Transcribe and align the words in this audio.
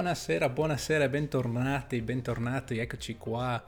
Buonasera, 0.00 0.48
buonasera 0.48 1.04
e 1.04 1.10
bentornati, 1.10 2.00
bentornati, 2.00 2.78
eccoci 2.78 3.18
qua 3.18 3.62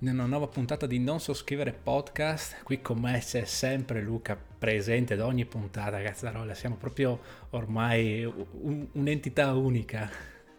in 0.00 0.08
una 0.08 0.26
nuova 0.26 0.48
puntata 0.48 0.84
di 0.84 0.98
Non 0.98 1.20
So 1.20 1.32
Scrivere 1.32 1.70
Podcast. 1.70 2.64
Qui 2.64 2.82
con 2.82 2.98
me 2.98 3.20
c'è 3.20 3.44
sempre 3.44 4.00
Luca 4.00 4.36
presente 4.36 5.14
ad 5.14 5.20
ogni 5.20 5.44
puntata, 5.44 6.02
cazzarola, 6.02 6.54
siamo 6.54 6.74
proprio 6.74 7.20
ormai 7.50 8.24
un, 8.24 8.88
un'entità 8.94 9.54
unica, 9.54 10.10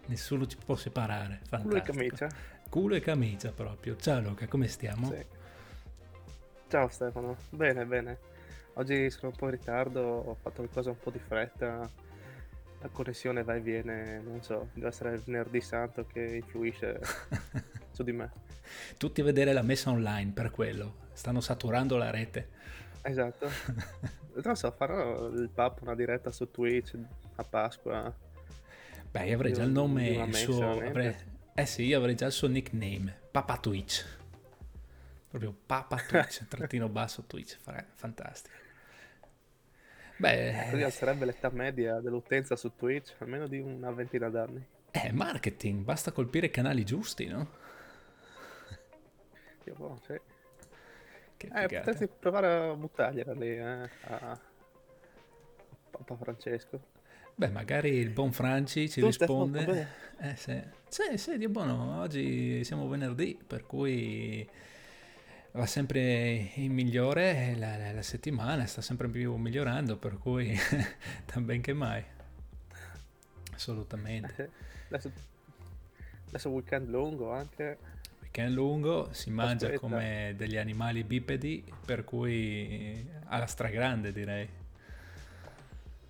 nessuno 0.05 0.48
ci 0.48 0.55
può 0.55 0.78
separare. 0.78 1.41
Fantastico. 1.46 1.68
Culo 1.68 1.75
e 1.75 1.82
camicia. 1.82 2.30
Culo 2.70 2.96
e 2.96 3.00
camicia 3.02 3.52
proprio. 3.52 3.98
Ciao 3.98 4.21
Luca, 4.21 4.48
come 4.48 4.70
stiamo? 4.70 5.07
Sì. 5.07 5.25
Ciao 6.70 6.88
Stefano, 6.88 7.36
bene, 7.50 7.86
bene. 7.86 8.18
Oggi 8.75 9.09
sono 9.09 9.34
un 9.34 9.38
po' 9.38 9.46
in 9.48 9.52
ritardo, 9.52 10.00
ho 10.00 10.38
fatto 10.41 10.62
le 10.62 10.70
cose 10.70 10.88
un 10.88 10.98
po' 10.98 11.12
di 11.12 11.20
fretta 11.20 11.89
la 12.81 12.90
connessione 12.90 13.44
va 13.44 13.55
e 13.55 13.62
viene, 13.62 14.20
non 14.20 14.41
so, 14.41 14.70
deve 14.73 14.88
essere 14.88 15.13
il 15.13 15.22
venerdì 15.22 15.62
santo 15.62 16.05
che 16.05 16.38
influisce 16.44 16.99
su 17.91 18.03
di 18.03 18.12
me. 18.12 18.31
Tutti 18.98 19.22
a 19.22 19.23
vedere 19.23 19.53
la 19.53 19.62
messa 19.62 19.91
online 19.91 20.31
per 20.31 20.49
quello, 20.49 20.95
stanno 21.13 21.41
saturando 21.41 21.98
la 21.98 22.09
rete. 22.09 22.49
Esatto. 23.03 23.49
non 24.44 24.55
so, 24.55 24.72
farò 24.72 25.27
il 25.27 25.49
pub 25.53 25.77
una 25.81 25.95
diretta 25.95 26.31
su 26.31 26.49
Twitch 26.49 26.98
a 27.36 27.44
Pasqua. 27.44 28.13
Beh, 29.11 29.25
io 29.25 29.36
avrei 29.36 29.53
già 29.53 29.63
il 29.63 29.72
nome, 29.72 30.08
il 30.09 30.36
suo... 30.36 30.80
Avrei... 30.81 31.16
Eh 31.53 31.66
sì, 31.66 31.84
io 31.84 31.98
avrei 31.98 32.16
già 32.16 32.25
il 32.25 32.31
suo 32.31 32.48
nickname, 32.48 33.16
Papa 33.30 33.58
Twitch. 33.58 34.05
Proprio 35.27 35.55
Papa 35.66 35.98
Twitch, 35.98 36.48
trattino 36.50 36.89
basso 36.89 37.23
Twitch, 37.27 37.58
fantastico. 37.94 38.55
Beh, 40.21 40.67
così 40.70 40.84
alzerebbe 40.84 41.25
l'età 41.25 41.49
media 41.49 41.99
dell'utenza 41.99 42.55
su 42.55 42.75
Twitch, 42.75 43.16
almeno 43.17 43.48
di 43.48 43.57
una 43.57 43.89
ventina 43.89 44.30
d'anni. 44.30 44.63
Eh, 44.91 45.11
marketing, 45.11 45.83
basta 45.83 46.11
colpire 46.11 46.45
i 46.45 46.52
canali 46.52 46.86
giusti, 46.86 47.25
no? 47.25 47.47
Io 49.66 49.73
boh, 49.73 50.00
sì. 50.05 50.19
Che 51.38 51.50
eh, 51.52 51.67
potresti 51.67 52.08
provare 52.08 52.53
a 52.53 52.75
buttargliela 52.75 53.33
lì, 53.33 53.50
eh, 53.58 53.89
a 54.03 54.39
Papa 55.89 56.16
Francesco. 56.16 56.80
Beh, 57.33 57.50
magari 57.50 57.89
il 57.95 58.11
buon 58.11 58.31
Franci 58.31 58.88
ci 58.91 59.00
tu 59.00 59.08
risponde. 59.08 59.88
Eh, 60.19 60.35
sì. 60.35 60.61
Sì, 60.88 61.17
sì, 61.17 61.39
Dio 61.39 61.50
buono, 61.50 62.00
oggi 62.00 62.63
siamo 62.63 62.88
venerdì, 62.88 63.39
per 63.47 63.66
cui 63.66 64.47
va 65.53 65.66
sempre 65.66 66.52
in 66.55 66.71
migliore, 66.71 67.55
la, 67.57 67.75
la, 67.77 67.91
la, 67.91 68.02
settimana 68.02 68.66
sta 68.66 68.81
sempre 68.81 69.07
più 69.09 69.35
migliorando, 69.35 69.97
per 69.97 70.17
cui 70.17 70.55
tan 71.25 71.45
ben 71.45 71.61
che 71.61 71.73
mai. 71.73 72.03
Assolutamente. 73.53 74.49
Adesso, 74.88 75.11
adesso 76.27 76.49
weekend 76.49 76.89
lungo 76.89 77.31
anche. 77.31 77.77
Weekend 78.22 78.53
lungo, 78.53 79.09
si 79.11 79.29
mangia 79.29 79.66
Aspetta. 79.66 79.81
come 79.81 80.33
degli 80.38 80.57
animali 80.57 81.03
bipedi, 81.03 81.63
per 81.85 82.03
cui 82.05 83.05
alla 83.25 83.45
stragrande 83.45 84.13
direi. 84.13 84.47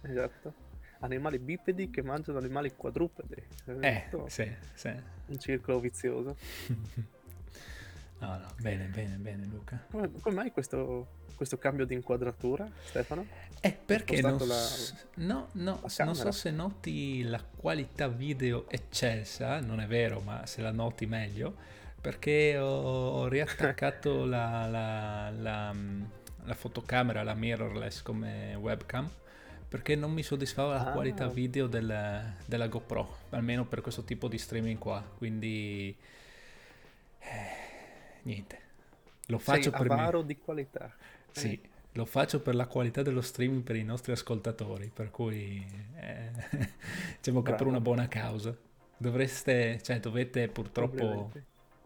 Esatto. 0.01 0.69
Animali 0.99 1.39
bipedi 1.39 1.89
che 1.89 2.03
mangiano 2.03 2.37
animali 2.37 2.75
quadrupedi. 2.75 3.41
Eh, 3.79 4.05
sì, 4.27 4.51
sì. 4.75 4.93
Un 5.25 5.39
circolo 5.39 5.79
vizioso. 5.79 6.37
No, 8.21 8.37
no, 8.37 8.45
bene, 8.59 8.85
bene, 8.85 9.15
bene 9.15 9.45
Luca. 9.47 9.83
Come, 9.89 10.11
come 10.21 10.35
mai 10.35 10.51
questo, 10.51 11.07
questo, 11.35 11.57
cambio 11.57 11.85
di 11.85 11.95
inquadratura, 11.95 12.69
Stefano? 12.83 13.25
È 13.59 13.73
perché 13.73 14.21
non, 14.21 14.37
la, 14.45 14.67
no, 15.15 15.47
no, 15.53 15.81
non 15.97 16.15
so 16.15 16.31
se 16.31 16.51
noti 16.51 17.23
la 17.23 17.43
qualità 17.43 18.07
video 18.07 18.69
eccelsa, 18.69 19.59
non 19.59 19.79
è 19.79 19.87
vero, 19.87 20.19
ma 20.19 20.45
se 20.45 20.61
la 20.61 20.71
noti 20.71 21.07
meglio, 21.07 21.55
perché 21.99 22.59
ho, 22.59 22.67
ho 22.67 23.27
riattaccato 23.27 24.23
la, 24.25 24.67
la, 24.67 25.31
la, 25.31 25.75
la, 26.43 26.53
fotocamera, 26.53 27.23
la 27.23 27.33
mirrorless 27.33 28.03
come 28.03 28.53
webcam, 28.53 29.09
perché 29.67 29.95
non 29.95 30.11
mi 30.11 30.21
soddisfava 30.21 30.75
la 30.75 30.89
ah. 30.89 30.91
qualità 30.91 31.27
video 31.27 31.65
del, 31.65 32.35
della 32.45 32.67
GoPro, 32.67 33.17
almeno 33.31 33.65
per 33.65 33.81
questo 33.81 34.03
tipo 34.03 34.27
di 34.27 34.37
streaming 34.37 34.77
qua, 34.77 35.03
quindi... 35.17 35.97
Eh, 37.17 37.60
niente. 38.23 38.59
Lo 39.27 39.37
faccio 39.37 39.69
Sei 39.69 39.71
per 39.71 39.91
avaro 39.91 40.19
me. 40.19 40.25
di 40.25 40.37
qualità. 40.37 40.93
Sì, 41.31 41.53
eh. 41.53 41.69
lo 41.93 42.05
faccio 42.05 42.41
per 42.41 42.55
la 42.55 42.67
qualità 42.67 43.01
dello 43.01 43.21
streaming 43.21 43.63
per 43.63 43.75
i 43.75 43.83
nostri 43.83 44.11
ascoltatori, 44.11 44.91
per 44.93 45.09
cui 45.11 45.65
eh, 45.95 46.31
diciamo 47.17 47.41
che 47.41 47.53
per 47.53 47.67
una 47.67 47.79
buona 47.79 48.07
causa. 48.07 48.55
Dovreste, 48.97 49.81
cioè 49.81 49.99
dovete 49.99 50.47
purtroppo 50.47 51.31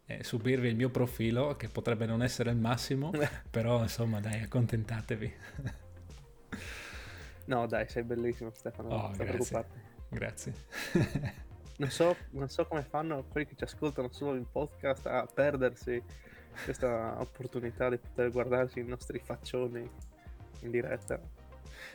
eh, 0.05 0.23
subirvi 0.23 0.67
il 0.67 0.75
mio 0.75 0.89
profilo, 0.89 1.55
che 1.55 1.69
potrebbe 1.69 2.05
non 2.05 2.21
essere 2.21 2.49
il 2.51 2.57
massimo, 2.57 3.11
però 3.49 3.81
insomma 3.81 4.19
dai, 4.19 4.41
accontentatevi. 4.41 5.33
no 7.45 7.67
dai, 7.67 7.87
sei 7.87 8.03
bellissimo 8.03 8.51
Stefano, 8.53 8.89
oh, 8.89 9.01
non 9.01 9.13
grazie. 9.17 9.65
Grazie. 10.09 10.53
Non 11.77 11.89
so, 11.89 12.15
non 12.31 12.49
so, 12.49 12.65
come 12.65 12.83
fanno 12.83 13.25
quelli 13.29 13.47
che 13.47 13.55
ci 13.55 13.65
ascoltano 13.65 14.09
solo 14.09 14.35
in 14.35 14.49
podcast 14.49 15.05
a 15.07 15.27
perdersi 15.31 16.01
questa 16.63 17.19
opportunità 17.19 17.89
di 17.89 17.97
poter 17.97 18.31
guardarsi 18.31 18.79
i 18.79 18.85
nostri 18.85 19.19
faccioni 19.19 19.89
in 20.61 20.71
diretta. 20.71 21.19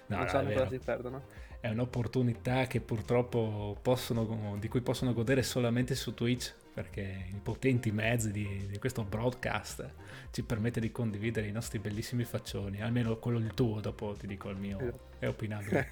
No, 0.07 0.17
non 0.17 0.29
sanno 0.29 0.53
cosa 0.53 0.69
si 0.69 0.79
perdono. 0.79 1.23
È 1.61 1.69
un'opportunità 1.69 2.67
che 2.67 2.81
purtroppo 2.81 3.77
possono, 3.81 4.57
di 4.59 4.69
cui 4.69 4.81
possono 4.81 5.13
godere 5.13 5.43
solamente 5.43 5.95
su 5.95 6.15
Twitch 6.15 6.55
perché 6.73 7.27
i 7.33 7.41
potenti 7.43 7.91
mezzi 7.91 8.31
di, 8.31 8.67
di, 8.69 8.79
questo 8.79 9.03
broadcast 9.03 9.93
ci 10.31 10.43
permette 10.43 10.81
di 10.81 10.93
condividere 10.93 11.47
i 11.47 11.53
nostri 11.53 11.79
bellissimi 11.79 12.25
faccioni, 12.25 12.81
almeno 12.81 13.19
quello 13.19 13.39
il 13.39 13.53
tuo, 13.55 13.81
dopo 13.81 14.15
ti 14.15 14.27
dico 14.27 14.49
il 14.51 14.57
mio, 14.57 14.79
esatto. 14.79 15.01
è 15.19 15.29
opinabile. 15.29 15.91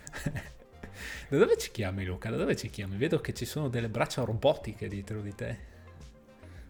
da 1.28 1.36
dove 1.36 1.56
ci 1.56 1.70
chiami 1.70 2.04
Luca? 2.04 2.30
Da 2.30 2.36
dove 2.36 2.56
ci 2.56 2.70
chiami? 2.70 2.96
Vedo 2.96 3.20
che 3.20 3.34
ci 3.34 3.44
sono 3.44 3.68
delle 3.68 3.88
braccia 3.88 4.22
robotiche 4.24 4.88
dietro 4.88 5.20
di 5.20 5.34
te. 5.34 5.58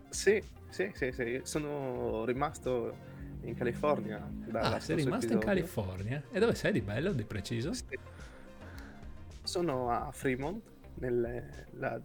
Sì, 0.09 0.43
sì, 0.71 0.91
sì, 0.95 1.13
sì. 1.13 1.41
sono 1.45 2.25
rimasto 2.25 2.97
in 3.43 3.55
California. 3.55 4.17
Ah, 4.53 4.81
sei 4.81 4.97
rimasto 4.97 5.27
episodio. 5.27 5.35
in 5.35 5.41
California? 5.41 6.23
E 6.31 6.39
dove 6.39 6.55
sei 6.55 6.73
di 6.73 6.81
bello, 6.81 7.13
di 7.13 7.25
preciso? 7.25 7.73
Sì. 7.73 7.99
Sono 9.43 9.91
a 9.91 10.11
Fremont, 10.13 10.63
nella 10.95 12.01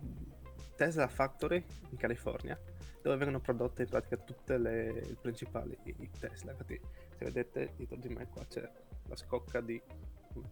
Tesla 0.75 1.07
Factory 1.07 1.63
in 1.89 1.97
California, 1.97 2.59
dove 3.01 3.17
vengono 3.17 3.39
prodotte 3.39 3.83
in 3.83 3.89
pratica 3.89 4.17
tutte 4.17 4.57
le 4.57 5.15
principali 5.21 5.77
Tesla. 6.19 6.51
Infatti, 6.51 6.79
se 7.17 7.25
vedete 7.25 7.73
dietro 7.75 7.97
di 7.97 8.09
me 8.09 8.27
qua 8.27 8.45
c'è 8.47 8.69
la 9.07 9.15
scocca 9.15 9.59
di 9.61 9.81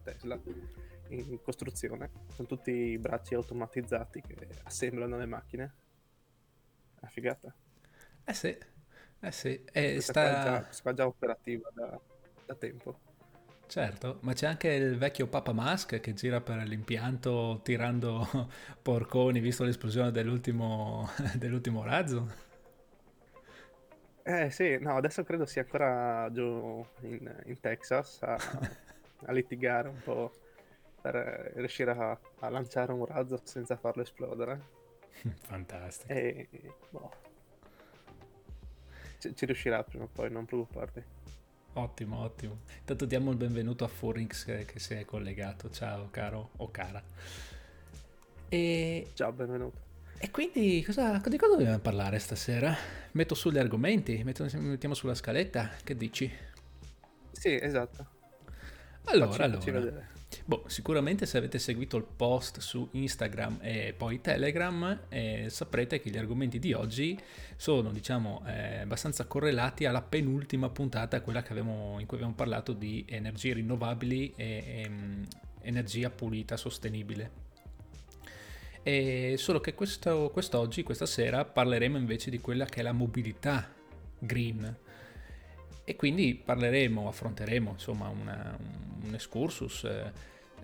Tesla 0.02 0.40
in 1.08 1.40
costruzione. 1.42 2.10
Sono 2.34 2.48
tutti 2.48 2.70
i 2.70 2.98
bracci 2.98 3.34
automatizzati 3.34 4.20
che 4.20 4.48
assemblano 4.64 5.16
le 5.16 5.26
macchine. 5.26 5.74
È 7.00 7.06
figata. 7.06 7.54
Eh 8.24 8.34
sì, 8.34 8.56
eh 9.20 9.32
sì. 9.32 9.64
E 9.72 10.00
sta... 10.00 10.66
Qua 10.82 10.92
già, 10.92 10.94
già 10.94 11.06
operativa 11.06 11.68
da, 11.72 12.00
da 12.46 12.54
tempo. 12.54 13.10
Certo, 13.72 14.18
ma 14.20 14.34
c'è 14.34 14.46
anche 14.46 14.68
il 14.68 14.98
vecchio 14.98 15.28
Papa 15.28 15.54
Musk 15.54 15.98
che 15.98 16.12
gira 16.12 16.42
per 16.42 16.58
l'impianto 16.66 17.60
tirando 17.62 18.28
porconi, 18.82 19.40
visto 19.40 19.64
l'esplosione 19.64 20.10
dell'ultimo, 20.10 21.08
dell'ultimo 21.36 21.82
razzo. 21.82 22.50
Eh 24.24 24.50
sì, 24.50 24.78
no, 24.78 24.96
adesso 24.96 25.24
credo 25.24 25.46
sia 25.46 25.62
ancora 25.62 26.30
giù 26.30 26.84
in, 27.00 27.42
in 27.46 27.60
Texas 27.60 28.18
a, 28.20 28.36
a, 29.24 29.32
litigare 29.32 29.88
un 29.88 30.00
po' 30.02 30.32
per 31.00 31.52
riuscire 31.56 31.90
a, 31.90 32.18
a, 32.40 32.48
lanciare 32.48 32.92
un 32.92 33.04
razzo 33.04 33.40
senza 33.44 33.76
farlo 33.76 34.02
esplodere. 34.02 34.60
Fantastico. 35.42 36.12
E 36.12 36.48
boh, 36.90 37.10
ci, 39.18 39.34
ci, 39.34 39.46
riuscirà 39.46 39.82
prima 39.84 40.04
o 40.04 40.08
poi, 40.12 40.30
non 40.30 40.44
preoccuparti. 40.44 41.02
Ottimo, 41.74 42.18
ottimo. 42.18 42.58
Intanto 42.80 43.06
diamo 43.06 43.30
il 43.30 43.36
benvenuto 43.36 43.84
a 43.84 43.88
Furings 43.88 44.44
che, 44.44 44.64
che 44.64 44.78
si 44.78 44.94
è 44.94 45.04
collegato. 45.04 45.70
Ciao 45.70 46.08
caro 46.10 46.50
o 46.58 46.70
cara. 46.70 47.02
E... 48.48 49.10
Ciao, 49.14 49.32
benvenuto. 49.32 49.90
E 50.18 50.30
quindi 50.30 50.82
cosa, 50.84 51.20
di 51.26 51.36
cosa 51.36 51.56
dobbiamo 51.56 51.78
parlare 51.80 52.18
stasera? 52.20 52.72
Metto 53.12 53.34
sugli 53.34 53.58
argomenti, 53.58 54.22
metto, 54.22 54.46
mettiamo 54.52 54.94
sulla 54.94 55.14
scaletta, 55.14 55.70
che 55.82 55.96
dici? 55.96 56.30
Sì, 57.32 57.58
esatto. 57.60 58.11
Allora, 59.04 59.32
facci, 59.32 59.70
allora. 59.70 60.10
Boh, 60.44 60.64
sicuramente 60.66 61.26
se 61.26 61.38
avete 61.38 61.58
seguito 61.58 61.96
il 61.96 62.04
post 62.04 62.60
su 62.60 62.88
Instagram 62.92 63.58
e 63.60 63.94
poi 63.96 64.20
Telegram 64.20 65.02
eh, 65.08 65.46
saprete 65.50 66.00
che 66.00 66.10
gli 66.10 66.16
argomenti 66.16 66.58
di 66.58 66.72
oggi 66.72 67.18
sono 67.56 67.90
diciamo 67.90 68.42
eh, 68.46 68.80
abbastanza 68.80 69.26
correlati 69.26 69.84
alla 69.84 70.02
penultima 70.02 70.68
puntata, 70.70 71.20
quella 71.20 71.44
abbiamo, 71.46 71.96
in 71.98 72.06
cui 72.06 72.16
abbiamo 72.16 72.34
parlato 72.34 72.72
di 72.72 73.04
energie 73.08 73.54
rinnovabili 73.54 74.32
e, 74.34 74.44
e 74.66 74.86
um, 74.88 75.26
energia 75.62 76.10
pulita, 76.10 76.56
sostenibile. 76.56 77.40
E 78.82 79.36
solo 79.38 79.60
che 79.60 79.74
questo, 79.74 80.30
quest'oggi, 80.32 80.82
questa 80.82 81.06
sera, 81.06 81.44
parleremo 81.44 81.96
invece 81.96 82.30
di 82.30 82.40
quella 82.40 82.64
che 82.64 82.80
è 82.80 82.82
la 82.82 82.92
mobilità 82.92 83.70
green. 84.18 84.76
E 85.84 85.96
quindi 85.96 86.34
parleremo, 86.34 87.08
affronteremo 87.08 87.70
insomma 87.70 88.08
una, 88.08 88.56
un 89.02 89.14
excursus 89.14 89.84
eh, 89.84 90.12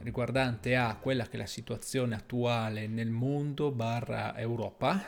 riguardante 0.03 0.76
a 0.76 0.97
quella 0.97 1.25
che 1.25 1.32
è 1.32 1.38
la 1.38 1.47
situazione 1.47 2.15
attuale 2.15 2.87
nel 2.87 3.11
mondo 3.11 3.70
barra 3.73 4.37
Europa, 4.37 5.03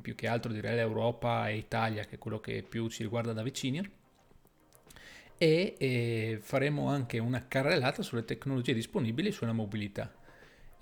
più 0.00 0.14
che 0.14 0.28
altro 0.28 0.52
direi 0.52 0.76
l'Europa 0.76 1.48
e 1.48 1.56
Italia 1.56 2.04
che 2.04 2.16
è 2.16 2.18
quello 2.18 2.38
che 2.40 2.62
più 2.62 2.88
ci 2.88 3.02
riguarda 3.02 3.32
da 3.32 3.42
vicino 3.42 3.82
e, 5.38 5.74
e 5.78 6.38
faremo 6.40 6.88
anche 6.88 7.18
una 7.18 7.46
carrellata 7.48 8.02
sulle 8.02 8.24
tecnologie 8.24 8.74
disponibili 8.74 9.32
sulla 9.32 9.52
mobilità 9.52 10.12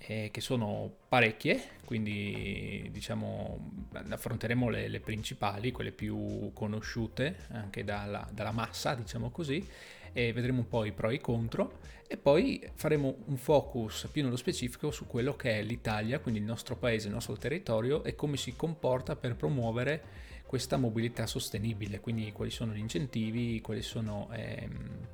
eh, 0.07 0.29
che 0.31 0.41
sono 0.41 0.91
parecchie, 1.07 1.79
quindi 1.85 2.87
diciamo 2.91 3.89
affronteremo 4.09 4.69
le, 4.69 4.87
le, 4.87 4.99
principali, 4.99 5.71
quelle 5.71 5.91
più 5.91 6.51
conosciute 6.53 7.45
anche 7.51 7.83
dalla, 7.83 8.27
dalla, 8.31 8.51
massa, 8.51 8.95
diciamo 8.95 9.29
così, 9.29 9.65
e 10.13 10.33
vedremo 10.33 10.59
un 10.59 10.67
po' 10.67 10.85
i 10.85 10.91
pro 10.91 11.09
e 11.09 11.15
i 11.15 11.19
contro 11.19 11.79
e 12.07 12.17
poi 12.17 12.61
faremo 12.73 13.15
un 13.25 13.37
focus 13.37 14.09
più 14.11 14.23
nello 14.23 14.35
specifico 14.35 14.91
su 14.91 15.07
quello 15.07 15.35
che 15.35 15.59
è 15.59 15.63
l'Italia, 15.63 16.19
quindi 16.19 16.39
il 16.41 16.45
nostro 16.45 16.75
paese, 16.75 17.07
il 17.07 17.13
nostro 17.13 17.37
territorio 17.37 18.03
e 18.03 18.15
come 18.15 18.37
si 18.37 18.55
comporta 18.55 19.15
per 19.15 19.35
promuovere 19.35 20.29
questa 20.45 20.75
mobilità 20.75 21.27
sostenibile, 21.27 22.01
quindi 22.01 22.31
quali 22.33 22.51
sono 22.51 22.73
gli 22.73 22.79
incentivi, 22.79 23.61
quali 23.61 23.81
sono 23.81 24.27
ehm, 24.33 25.07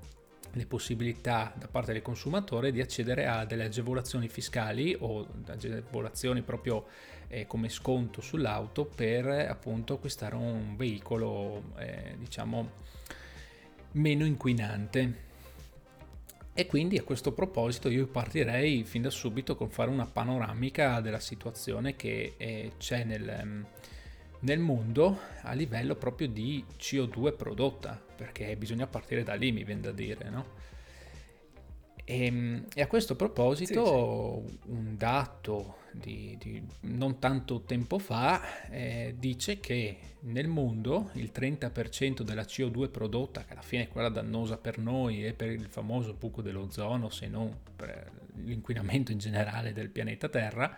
le 0.58 0.66
possibilità 0.66 1.54
da 1.56 1.68
parte 1.68 1.94
del 1.94 2.02
consumatore 2.02 2.72
di 2.72 2.82
accedere 2.82 3.28
a 3.28 3.46
delle 3.46 3.66
agevolazioni 3.66 4.28
fiscali 4.28 4.96
o 5.00 5.26
agevolazioni 5.46 6.42
proprio 6.42 6.86
eh, 7.28 7.48
come 7.48 7.70
sconto 7.70 8.22
sull'auto 8.22 8.86
per 8.86 9.28
appunto 9.28 9.96
acquistare 9.96 10.36
un 10.36 10.76
veicolo 10.76 11.74
eh, 11.78 12.16
diciamo 12.18 12.70
meno 13.94 14.26
inquinante. 14.26 15.26
E 16.54 16.66
quindi 16.66 16.98
a 16.98 17.04
questo 17.04 17.34
proposito 17.34 17.88
io 17.88 18.08
partirei 18.08 18.84
fin 18.84 19.04
da 19.04 19.12
subito 19.12 19.56
con 19.56 19.70
fare 19.70 19.92
una 19.92 20.08
panoramica 20.08 21.00
della 21.02 21.20
situazione 21.20 21.96
che 21.96 22.34
eh, 22.36 22.72
c'è 22.80 23.04
nel, 23.04 23.64
nel 24.40 24.60
mondo 24.60 25.20
a 25.44 25.54
livello 25.54 25.96
proprio 25.96 26.28
di 26.28 26.66
CO2 26.80 27.36
prodotta, 27.36 28.02
perché 28.18 28.56
bisogna 28.58 28.88
partire 28.88 29.24
da 29.24 29.36
lì, 29.36 29.52
mi 29.52 29.64
viene 29.64 29.82
da 29.82 29.92
dire, 29.92 30.30
no? 30.30 30.46
E, 32.04 32.26
ehm, 32.26 32.66
e 32.74 32.82
a 32.82 32.88
questo 32.88 33.16
proposito, 33.16 34.44
sì, 34.46 34.54
sì. 34.54 34.60
un 34.70 34.96
dato 34.98 35.78
di, 35.92 36.38
di, 36.40 36.64
non 36.82 37.20
tanto 37.20 37.62
tempo 37.62 38.00
fa 38.00 38.70
eh, 38.70 39.16
dice 39.18 39.60
che 39.60 39.98
nel 40.22 40.48
mondo 40.48 41.10
il 41.14 41.32
30% 41.34 42.22
della 42.22 42.44
CO2 42.44 42.90
prodotta, 42.90 43.44
che 43.44 43.52
alla 43.52 43.62
fine 43.62 43.84
è 43.84 43.88
quella 43.90 44.10
dannosa 44.10 44.58
per 44.58 44.78
noi 44.78 45.26
e 45.26 45.34
per 45.34 45.52
il 45.52 45.68
famoso 45.68 46.14
buco 46.14 46.42
dell'ozono, 46.42 47.10
se 47.10 47.28
non 47.28 47.54
per 47.76 48.12
l'inquinamento 48.36 49.12
in 49.12 49.18
generale 49.18 49.74
del 49.74 49.90
pianeta 49.90 50.30
Terra, 50.30 50.78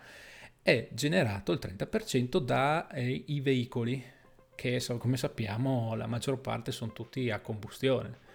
è 0.61 0.87
generato 0.91 1.51
il 1.51 1.59
30% 1.61 2.39
dai 2.39 3.23
eh, 3.25 3.41
veicoli, 3.41 4.03
che 4.59 4.83
come 4.97 5.15
sappiamo 5.15 5.95
la 5.95 6.05
maggior 6.05 6.37
parte 6.41 6.73
sono 6.73 6.91
tutti 6.91 7.29
a 7.29 7.39
combustione 7.39 8.27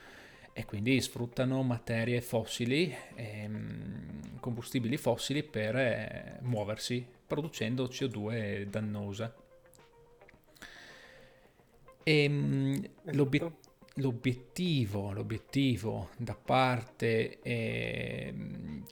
e 0.55 0.65
quindi 0.65 0.99
sfruttano 1.03 1.63
materie 1.63 2.23
fossili, 2.23 2.95
ehm, 3.15 4.41
combustibili 4.41 4.97
fossili 4.97 5.43
per 5.43 5.77
eh, 5.77 6.39
muoversi, 6.41 7.07
producendo 7.27 7.85
CO2 7.85 8.65
dannosa. 8.65 9.35
E, 12.03 12.23
ehm, 12.23 12.89
l'obiettivo 13.13 13.73
l'obiettivo, 13.99 15.13
l'obiettivo 15.13 16.09
da 16.17 16.35
parte 16.35 17.41
eh, 17.43 18.35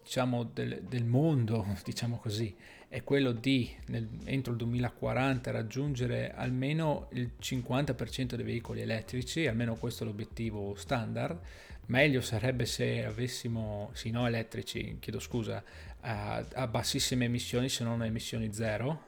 diciamo 0.01 0.45
del, 0.45 0.83
del, 0.83 1.05
mondo, 1.05 1.67
diciamo 1.83 2.19
così, 2.19 2.55
è 2.93 3.03
quello 3.05 3.33
di 3.33 3.75
nel, 3.87 4.07
entro 4.25 4.53
il 4.53 4.59
2040 4.59 5.51
raggiungere 5.51 6.31
almeno 6.35 7.09
il 7.13 7.31
50% 7.41 8.35
dei 8.35 8.45
veicoli 8.45 8.83
elettrici, 8.83 9.47
almeno 9.47 9.77
questo 9.77 10.03
è 10.03 10.07
l'obiettivo 10.07 10.75
standard. 10.75 11.41
Meglio 11.87 12.21
sarebbe 12.21 12.67
se 12.67 13.03
avessimo, 13.07 13.89
sì 13.95 14.11
no 14.11 14.27
elettrici, 14.27 14.99
chiedo 15.01 15.21
scusa, 15.21 15.65
a, 16.01 16.45
a 16.53 16.67
bassissime 16.67 17.25
emissioni 17.25 17.71
se 17.71 17.83
non 17.83 18.03
a 18.03 18.05
emissioni 18.05 18.53
zero. 18.53 19.05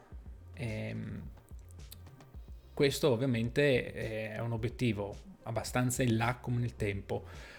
E, 0.55 0.89
ehm, 0.89 1.23
questo 2.73 3.11
ovviamente 3.11 3.93
è 4.33 4.39
un 4.39 4.53
obiettivo 4.53 5.15
abbastanza 5.43 6.03
in 6.03 6.17
là 6.17 6.39
come 6.41 6.61
nel 6.61 6.75
tempo 6.75 7.53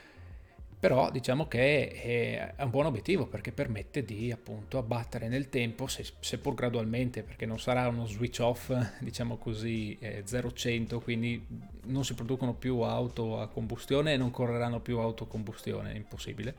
però 0.85 1.09
diciamo 1.09 1.47
che 1.47 2.53
è 2.55 2.63
un 2.63 2.69
buon 2.69 2.85
obiettivo 2.85 3.25
perché 3.25 3.51
permette 3.51 4.05
di 4.05 4.31
appunto 4.31 4.77
abbattere 4.77 5.27
nel 5.27 5.49
tempo 5.49 5.87
seppur 5.87 6.53
gradualmente 6.53 7.23
perché 7.23 7.47
non 7.47 7.57
sarà 7.57 7.87
uno 7.87 8.05
switch 8.05 8.39
off 8.41 8.71
diciamo 9.01 9.37
così 9.37 9.97
eh, 9.99 10.23
0-100 10.23 11.01
quindi 11.01 11.43
non 11.85 12.05
si 12.05 12.13
producono 12.13 12.53
più 12.53 12.81
auto 12.81 13.39
a 13.39 13.47
combustione 13.47 14.13
e 14.13 14.17
non 14.17 14.29
correranno 14.29 14.79
più 14.79 14.99
auto 14.99 15.23
a 15.23 15.27
combustione 15.27 15.91
è 15.91 15.95
impossibile 15.95 16.55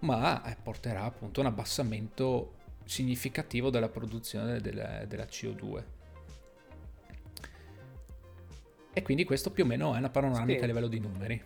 ma 0.00 0.44
eh, 0.44 0.56
porterà 0.62 1.02
appunto 1.02 1.40
un 1.40 1.46
abbassamento 1.46 2.52
significativo 2.84 3.70
della 3.70 3.88
produzione 3.88 4.60
della, 4.60 5.04
della 5.04 5.24
CO2 5.24 5.82
e 8.92 9.02
quindi 9.02 9.24
questo 9.24 9.50
più 9.50 9.64
o 9.64 9.66
meno 9.66 9.96
è 9.96 9.98
una 9.98 10.10
panoramica 10.10 10.58
sì. 10.58 10.62
a 10.62 10.66
livello 10.68 10.86
di 10.86 11.00
numeri. 11.00 11.42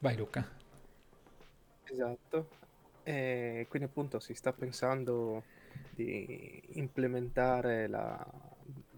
Vai 0.00 0.16
Luca. 0.16 0.46
Esatto. 1.84 2.48
E 3.02 3.66
quindi 3.68 3.88
appunto 3.88 4.20
si 4.20 4.34
sta 4.34 4.52
pensando 4.52 5.42
di 5.94 6.62
implementare 6.72 7.88
la, 7.88 8.24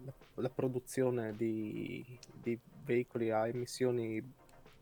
la, 0.03 0.13
la 0.35 0.49
produzione 0.49 1.35
di, 1.35 2.05
di 2.33 2.59
veicoli 2.83 3.31
a 3.31 3.47
emissioni 3.47 4.21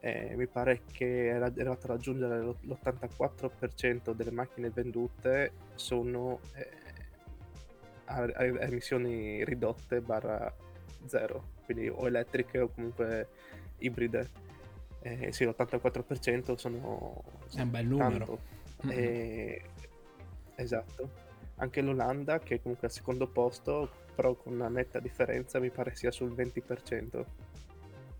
eh, 0.00 0.34
mi 0.36 0.46
pare 0.46 0.82
che 0.92 1.26
era 1.26 1.46
arrivato 1.46 1.86
a 1.86 1.94
raggiungere 1.94 2.40
l'84% 2.40 4.14
delle 4.14 4.30
macchine 4.30 4.70
vendute 4.70 5.50
sono 5.74 6.38
eh, 6.54 6.70
a, 8.04 8.22
a 8.22 8.44
emissioni 8.44 9.44
ridotte 9.44 10.00
barra 10.00 10.54
zero, 11.06 11.42
quindi 11.64 11.88
o 11.88 12.06
elettriche 12.06 12.60
o 12.60 12.68
comunque 12.68 13.28
ibride. 13.78 14.46
Eh, 15.00 15.32
sì, 15.32 15.44
l'84% 15.44 16.54
sono, 16.56 17.22
È 17.54 17.60
un 17.60 17.70
bel 17.70 17.86
numero. 17.86 18.38
Mm-hmm. 18.86 18.98
Eh, 18.98 19.62
esatto. 20.62 21.26
Anche 21.56 21.80
l'Olanda, 21.80 22.38
che 22.38 22.56
è 22.56 22.62
comunque 22.62 22.86
al 22.86 22.92
secondo 22.92 23.26
posto, 23.26 23.90
però 24.14 24.34
con 24.34 24.52
una 24.52 24.68
netta 24.68 25.00
differenza, 25.00 25.58
mi 25.58 25.70
pare 25.70 25.94
sia 25.94 26.10
sul 26.10 26.32
20%, 26.32 27.24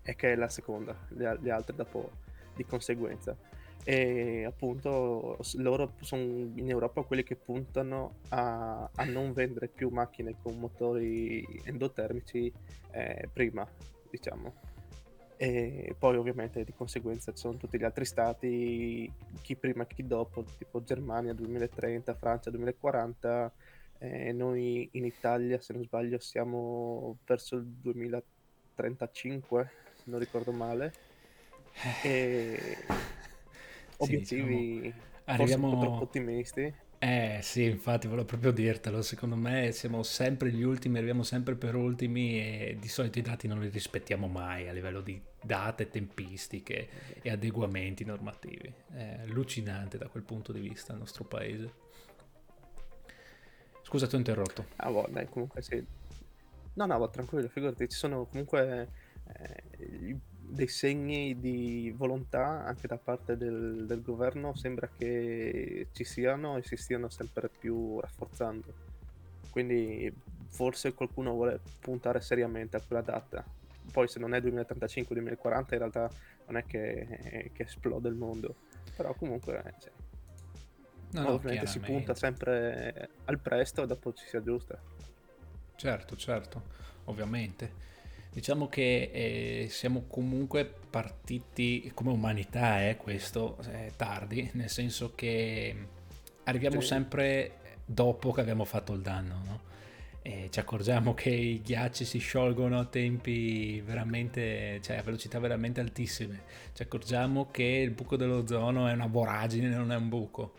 e 0.01 0.15
che 0.15 0.33
è 0.33 0.35
la 0.35 0.49
seconda, 0.49 0.95
le, 1.09 1.37
le 1.39 1.51
altre 1.51 1.75
dopo 1.75 2.11
di 2.55 2.65
conseguenza 2.65 3.35
e 3.83 4.43
appunto 4.45 5.37
loro 5.53 5.93
sono 6.01 6.21
in 6.21 6.69
Europa 6.69 7.01
quelli 7.03 7.23
che 7.23 7.35
puntano 7.35 8.17
a, 8.29 8.89
a 8.93 9.03
non 9.05 9.31
vendere 9.33 9.67
più 9.67 9.89
macchine 9.89 10.35
con 10.41 10.59
motori 10.59 11.43
endotermici 11.63 12.51
eh, 12.91 13.29
prima, 13.31 13.67
diciamo. 14.09 14.53
E 15.41 15.95
poi 15.97 16.17
ovviamente 16.17 16.65
di 16.65 16.73
conseguenza 16.73 17.31
ci 17.31 17.37
sono 17.37 17.55
tutti 17.55 17.79
gli 17.79 17.85
altri 17.85 18.03
stati, 18.03 19.09
chi 19.41 19.55
prima 19.55 19.85
chi 19.85 20.05
dopo, 20.05 20.43
tipo 20.57 20.83
Germania 20.83 21.31
2030, 21.31 22.13
Francia 22.15 22.49
2040, 22.49 23.49
eh, 23.99 24.33
noi 24.33 24.89
in 24.91 25.05
Italia 25.05 25.57
se 25.61 25.71
non 25.71 25.83
sbaglio 25.83 26.19
siamo 26.19 27.19
verso 27.25 27.55
il 27.55 27.63
2035, 27.63 29.71
se 29.95 30.03
non 30.03 30.19
ricordo 30.19 30.51
male. 30.51 30.91
E 32.03 32.75
obiettivi 33.95 34.73
sì, 34.73 34.81
diciamo, 34.81 35.01
arriviamo... 35.23 35.79
troppo 35.79 36.03
ottimisti. 36.03 36.75
Eh 37.01 37.39
sì, 37.41 37.63
infatti 37.63 38.07
volevo 38.07 38.25
proprio 38.25 38.51
dirtelo, 38.51 39.01
secondo 39.01 39.37
me 39.37 39.71
siamo 39.71 40.03
sempre 40.03 40.51
gli 40.51 40.63
ultimi, 40.63 40.97
arriviamo 40.97 41.23
sempre 41.23 41.55
per 41.55 41.73
ultimi 41.73 42.41
e 42.41 42.77
di 42.77 42.89
solito 42.89 43.19
i 43.19 43.21
dati 43.21 43.47
non 43.47 43.61
li 43.61 43.69
rispettiamo 43.69 44.27
mai 44.27 44.67
a 44.67 44.73
livello 44.73 44.99
di 44.99 45.21
date, 45.41 45.89
tempistiche 45.89 46.89
e 47.21 47.29
adeguamenti 47.31 48.03
normativi. 48.03 48.73
È 48.91 49.19
allucinante 49.21 49.97
da 49.97 50.09
quel 50.09 50.23
punto 50.23 50.51
di 50.51 50.59
vista 50.59 50.91
il 50.91 50.99
nostro 50.99 51.23
paese. 51.23 51.71
Scusa, 53.83 54.05
ti 54.05 54.15
ho 54.15 54.17
interrotto. 54.17 54.65
Ah, 54.75 54.91
boh, 54.91 55.07
dai, 55.09 55.29
comunque 55.29 55.61
sì. 55.61 55.81
No, 56.73 56.85
no, 56.85 57.09
tranquillo, 57.09 57.47
figurati, 57.47 57.87
ci 57.87 57.97
sono 57.97 58.25
comunque 58.25 58.89
eh, 59.37 60.19
dei 60.49 60.67
segni 60.67 61.39
di 61.39 61.93
volontà 61.95 62.65
anche 62.65 62.87
da 62.87 62.97
parte 62.97 63.37
del, 63.37 63.85
del, 63.85 64.01
governo 64.01 64.55
sembra 64.55 64.89
che 64.89 65.87
ci 65.91 66.03
siano 66.03 66.57
e 66.57 66.63
si 66.63 66.75
stiano 66.75 67.09
sempre 67.09 67.49
più 67.49 67.99
rafforzando. 67.99 68.73
Quindi 69.51 70.11
forse 70.47 70.93
qualcuno 70.93 71.33
vuole 71.33 71.59
puntare 71.79 72.19
seriamente 72.19 72.77
a 72.77 72.81
quella 72.81 73.01
data. 73.01 73.45
Poi 73.91 74.07
se 74.07 74.19
non 74.19 74.33
è 74.33 74.39
2035-2040 74.39 75.11
in 75.13 75.65
realtà 75.69 76.09
non 76.47 76.57
è 76.57 76.65
che, 76.65 77.51
che, 77.53 77.63
esplode 77.63 78.09
il 78.09 78.15
mondo. 78.15 78.55
Però 78.95 79.13
comunque 79.13 79.73
sì. 79.77 79.89
no, 81.11 81.21
no, 81.21 81.31
ovviamente 81.33 81.67
si 81.67 81.79
punta 81.79 82.15
sempre 82.15 83.09
al 83.25 83.39
presto 83.39 83.83
e 83.83 83.87
dopo 83.87 84.13
ci 84.13 84.25
si 84.25 84.35
aggiusta. 84.35 84.79
Certo, 85.75 86.15
certo, 86.17 86.63
ovviamente. 87.05 87.87
Diciamo 88.31 88.67
che 88.67 89.09
eh, 89.11 89.67
siamo 89.69 90.05
comunque 90.07 90.71
partiti 90.89 91.91
come 91.93 92.11
umanità, 92.11 92.87
eh, 92.87 92.95
questo 92.97 93.57
eh, 93.71 93.91
tardi, 93.95 94.49
nel 94.53 94.69
senso 94.69 95.13
che 95.15 95.75
arriviamo 96.43 96.79
sì. 96.81 96.87
sempre 96.87 97.53
dopo 97.85 98.31
che 98.31 98.41
abbiamo 98.41 98.65
fatto 98.65 98.93
il 98.93 99.01
danno, 99.01 99.41
no? 99.45 99.67
Ci 100.21 100.59
accorgiamo 100.59 101.15
che 101.15 101.31
i 101.31 101.59
ghiacci 101.59 102.05
si 102.05 102.19
sciolgono 102.19 102.77
a 102.77 102.85
tempi 102.85 103.81
veramente, 103.81 104.79
cioè 104.83 104.97
a 104.97 105.01
velocità 105.01 105.39
veramente 105.39 105.79
altissime. 105.79 106.43
Ci 106.73 106.83
accorgiamo 106.83 107.49
che 107.49 107.63
il 107.63 107.89
buco 107.89 108.15
dell'ozono 108.15 108.87
è 108.87 108.93
una 108.93 109.07
voragine, 109.07 109.69
non 109.69 109.91
è 109.91 109.95
un 109.95 110.07
buco. 110.07 110.53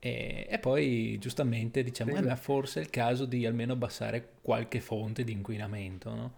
E, 0.00 0.46
e 0.48 0.58
poi 0.58 1.16
giustamente 1.20 1.84
diciamo, 1.84 2.16
sì. 2.16 2.26
eh, 2.26 2.36
forse 2.36 2.80
è 2.80 2.82
il 2.82 2.90
caso 2.90 3.24
di 3.24 3.46
almeno 3.46 3.74
abbassare 3.74 4.30
qualche 4.42 4.80
fonte 4.80 5.22
di 5.22 5.30
inquinamento, 5.30 6.14
no? 6.14 6.32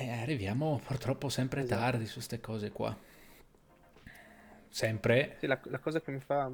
E 0.00 0.12
arriviamo 0.12 0.80
purtroppo 0.86 1.28
sempre 1.28 1.62
esatto. 1.62 1.80
tardi 1.80 2.06
su 2.06 2.14
queste 2.14 2.38
cose 2.38 2.70
qua. 2.70 2.96
Sempre. 4.68 5.34
Sì, 5.40 5.48
la, 5.48 5.58
la, 5.64 5.80
cosa 5.80 6.00
che 6.00 6.12
mi 6.12 6.20
fa... 6.20 6.48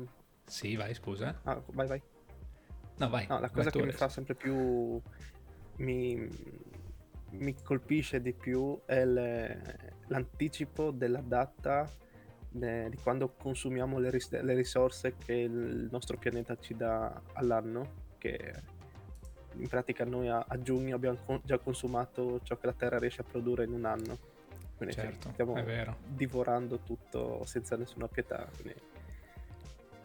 Sì, 0.46 0.76
vai, 0.76 0.94
scusa. 0.94 1.40
Ah, 1.42 1.62
vai, 1.72 1.86
vai. 1.86 2.02
No, 2.96 3.08
vai. 3.10 3.26
No, 3.26 3.38
la 3.40 3.50
cosa 3.50 3.68
che 3.68 3.82
mi 3.82 3.92
fa 3.92 4.08
sempre 4.08 4.34
più... 4.34 4.98
Mi, 5.76 6.26
mi 7.32 7.54
colpisce 7.62 8.22
di 8.22 8.32
più 8.32 8.80
è 8.86 9.04
le, 9.04 9.92
l'anticipo 10.06 10.90
della 10.90 11.20
data 11.20 11.86
de, 12.48 12.88
di 12.88 12.96
quando 12.96 13.34
consumiamo 13.34 13.98
le, 13.98 14.08
ris- 14.08 14.40
le 14.40 14.54
risorse 14.54 15.16
che 15.18 15.34
il 15.34 15.88
nostro 15.90 16.16
pianeta 16.16 16.56
ci 16.56 16.74
dà 16.74 17.20
all'anno, 17.34 18.04
che 18.16 18.54
in 19.56 19.68
pratica 19.68 20.04
noi 20.04 20.28
a, 20.28 20.44
a 20.46 20.60
giugno 20.60 20.94
abbiamo 20.94 21.18
con, 21.24 21.40
già 21.44 21.58
consumato 21.58 22.40
ciò 22.42 22.56
che 22.56 22.66
la 22.66 22.72
Terra 22.72 22.98
riesce 22.98 23.20
a 23.20 23.24
produrre 23.24 23.64
in 23.64 23.72
un 23.72 23.84
anno. 23.84 24.18
Quindi 24.76 24.94
certo, 24.94 25.30
stiamo 25.32 25.56
divorando 26.06 26.78
tutto 26.80 27.44
senza 27.44 27.76
nessuna 27.76 28.08
pietà. 28.08 28.48
Quindi... 28.54 28.80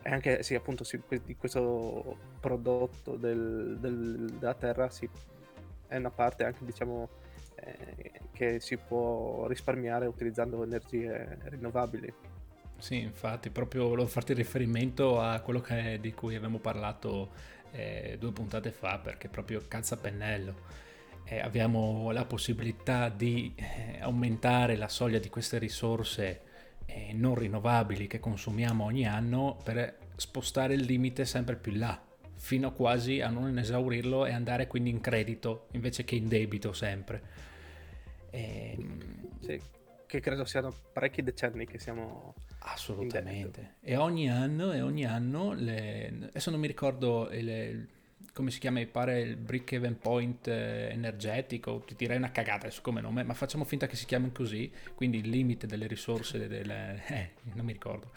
E 0.02 0.10
anche 0.12 0.44
sì, 0.44 0.56
appunto, 0.56 0.84
sì, 0.84 1.02
di 1.26 1.36
questo 1.36 2.18
prodotto 2.40 3.16
del, 3.16 3.78
del, 3.80 4.36
della 4.40 4.54
Terra 4.54 4.90
sì, 4.90 5.10
è 5.88 5.98
una 5.98 6.12
parte 6.12 6.46
anche 6.46 6.64
diciamo 6.64 7.10
eh, 7.56 8.22
che 8.32 8.60
si 8.60 8.78
può 8.78 9.48
risparmiare 9.48 10.06
utilizzando 10.06 10.64
energie 10.64 11.38
rinnovabili. 11.44 12.14
Sì, 12.78 13.02
infatti, 13.02 13.50
proprio 13.50 13.90
volevo 13.90 14.08
farti 14.08 14.34
riferimento 14.34 15.20
a 15.20 15.42
quello 15.42 15.60
che, 15.60 15.98
di 16.00 16.14
cui 16.14 16.36
abbiamo 16.36 16.60
parlato 16.60 17.58
eh, 17.72 18.18
due 18.20 18.32
puntate 18.32 18.72
fa 18.72 19.00
perché 19.00 19.28
proprio 19.28 19.64
calza 19.68 19.96
a 19.96 19.98
pennello. 19.98 20.78
Eh, 21.26 21.40
abbiamo 21.40 22.12
la 22.12 22.26
possibilità 22.26 23.10
di 23.10 23.54
eh, 23.56 24.00
aumentare 24.02 24.76
la 24.76 24.88
soglia 24.88 25.20
di 25.20 25.30
queste 25.30 25.60
risorse 25.60 26.42
eh, 26.86 27.14
non 27.14 27.36
rinnovabili 27.36 28.08
che 28.08 28.20
consumiamo 28.20 28.84
ogni 28.84 29.06
anno 29.06 29.60
per 29.64 29.98
spostare 30.16 30.74
il 30.74 30.82
limite 30.82 31.26
sempre 31.26 31.56
più 31.56 31.74
là, 31.74 32.02
fino 32.36 32.74
quasi 32.74 33.22
a 33.22 33.30
non 33.30 33.58
esaurirlo 33.58 34.26
e 34.26 34.34
andare 34.34 34.68
quindi 34.68 34.90
in 34.90 35.00
credito 35.00 35.68
invece 35.74 36.04
che 36.04 36.16
in 36.16 36.28
debito 36.28 36.74
sempre. 36.74 37.22
Ehm, 38.32 39.38
sì, 39.40 39.62
che 40.10 40.22
credo 40.22 40.44
siano 40.44 40.74
parecchi 40.92 41.22
decenni 41.22 41.68
che 41.68 41.78
siamo 41.78 42.34
Assolutamente. 42.62 43.76
E 43.80 43.96
ogni 43.96 44.30
anno, 44.30 44.74
e 44.74 44.82
ogni 44.82 45.06
anno 45.06 45.54
le, 45.54 46.30
adesso 46.30 46.50
non 46.50 46.60
mi 46.60 46.66
ricordo 46.66 47.30
il, 47.32 47.88
come 48.34 48.50
si 48.50 48.58
chiama, 48.58 48.80
mi 48.80 48.88
pare 48.88 49.22
il 49.22 49.36
break 49.38 49.74
even 49.74 50.00
point 50.00 50.48
eh, 50.48 50.90
energetico, 50.92 51.84
ti 51.86 51.94
direi 51.96 52.18
una 52.18 52.32
cagata 52.32 52.66
adesso 52.66 52.82
come 52.82 53.02
nome, 53.02 53.24
ma 53.24 53.36
facciamo 53.36 53.64
finta 53.64 53.86
che 53.86 53.96
si 53.96 54.06
chiami 54.06 54.32
così, 54.32 54.72
quindi 54.96 55.20
il 55.20 55.30
limite 55.30 55.68
delle 55.68 55.86
risorse, 55.86 56.48
delle, 56.48 57.04
eh, 57.08 57.30
non 57.54 57.66
mi 57.66 57.74
ricordo, 57.74 58.12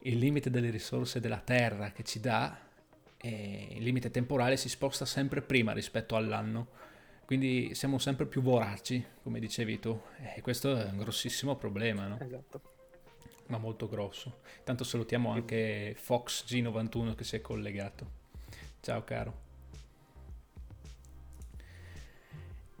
il 0.00 0.18
limite 0.18 0.50
delle 0.50 0.70
risorse 0.70 1.18
della 1.18 1.40
Terra 1.40 1.90
che 1.90 2.04
ci 2.04 2.20
dà, 2.20 2.56
eh, 3.16 3.68
il 3.72 3.82
limite 3.82 4.10
temporale 4.10 4.56
si 4.56 4.68
sposta 4.68 5.04
sempre 5.04 5.42
prima 5.42 5.72
rispetto 5.72 6.14
all'anno, 6.14 6.68
quindi 7.24 7.74
siamo 7.74 7.98
sempre 7.98 8.26
più 8.26 8.42
voraci, 8.42 9.04
come 9.22 9.40
dicevi 9.40 9.78
tu, 9.78 9.98
e 10.34 10.40
questo 10.40 10.76
è 10.76 10.84
un 10.90 10.98
grossissimo 10.98 11.56
problema, 11.56 12.06
no? 12.06 12.18
Esatto 12.20 12.72
ma 13.46 13.58
molto 13.58 13.88
grosso. 13.88 14.40
Tanto 14.62 14.84
salutiamo 14.84 15.30
anche 15.30 15.94
Fox 15.98 16.44
G91 16.46 17.14
che 17.14 17.24
si 17.24 17.36
è 17.36 17.40
collegato. 17.40 18.22
Ciao 18.80 19.04
caro. 19.04 19.42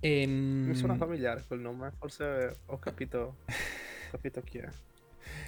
E, 0.00 0.20
ehm, 0.22 0.66
Mi 0.66 0.74
suona 0.74 0.96
familiare 0.96 1.44
quel 1.46 1.60
nome, 1.60 1.92
forse 1.98 2.58
ho 2.66 2.78
capito, 2.78 3.36
ho 3.46 4.10
capito 4.10 4.42
chi 4.42 4.58
è. 4.58 4.68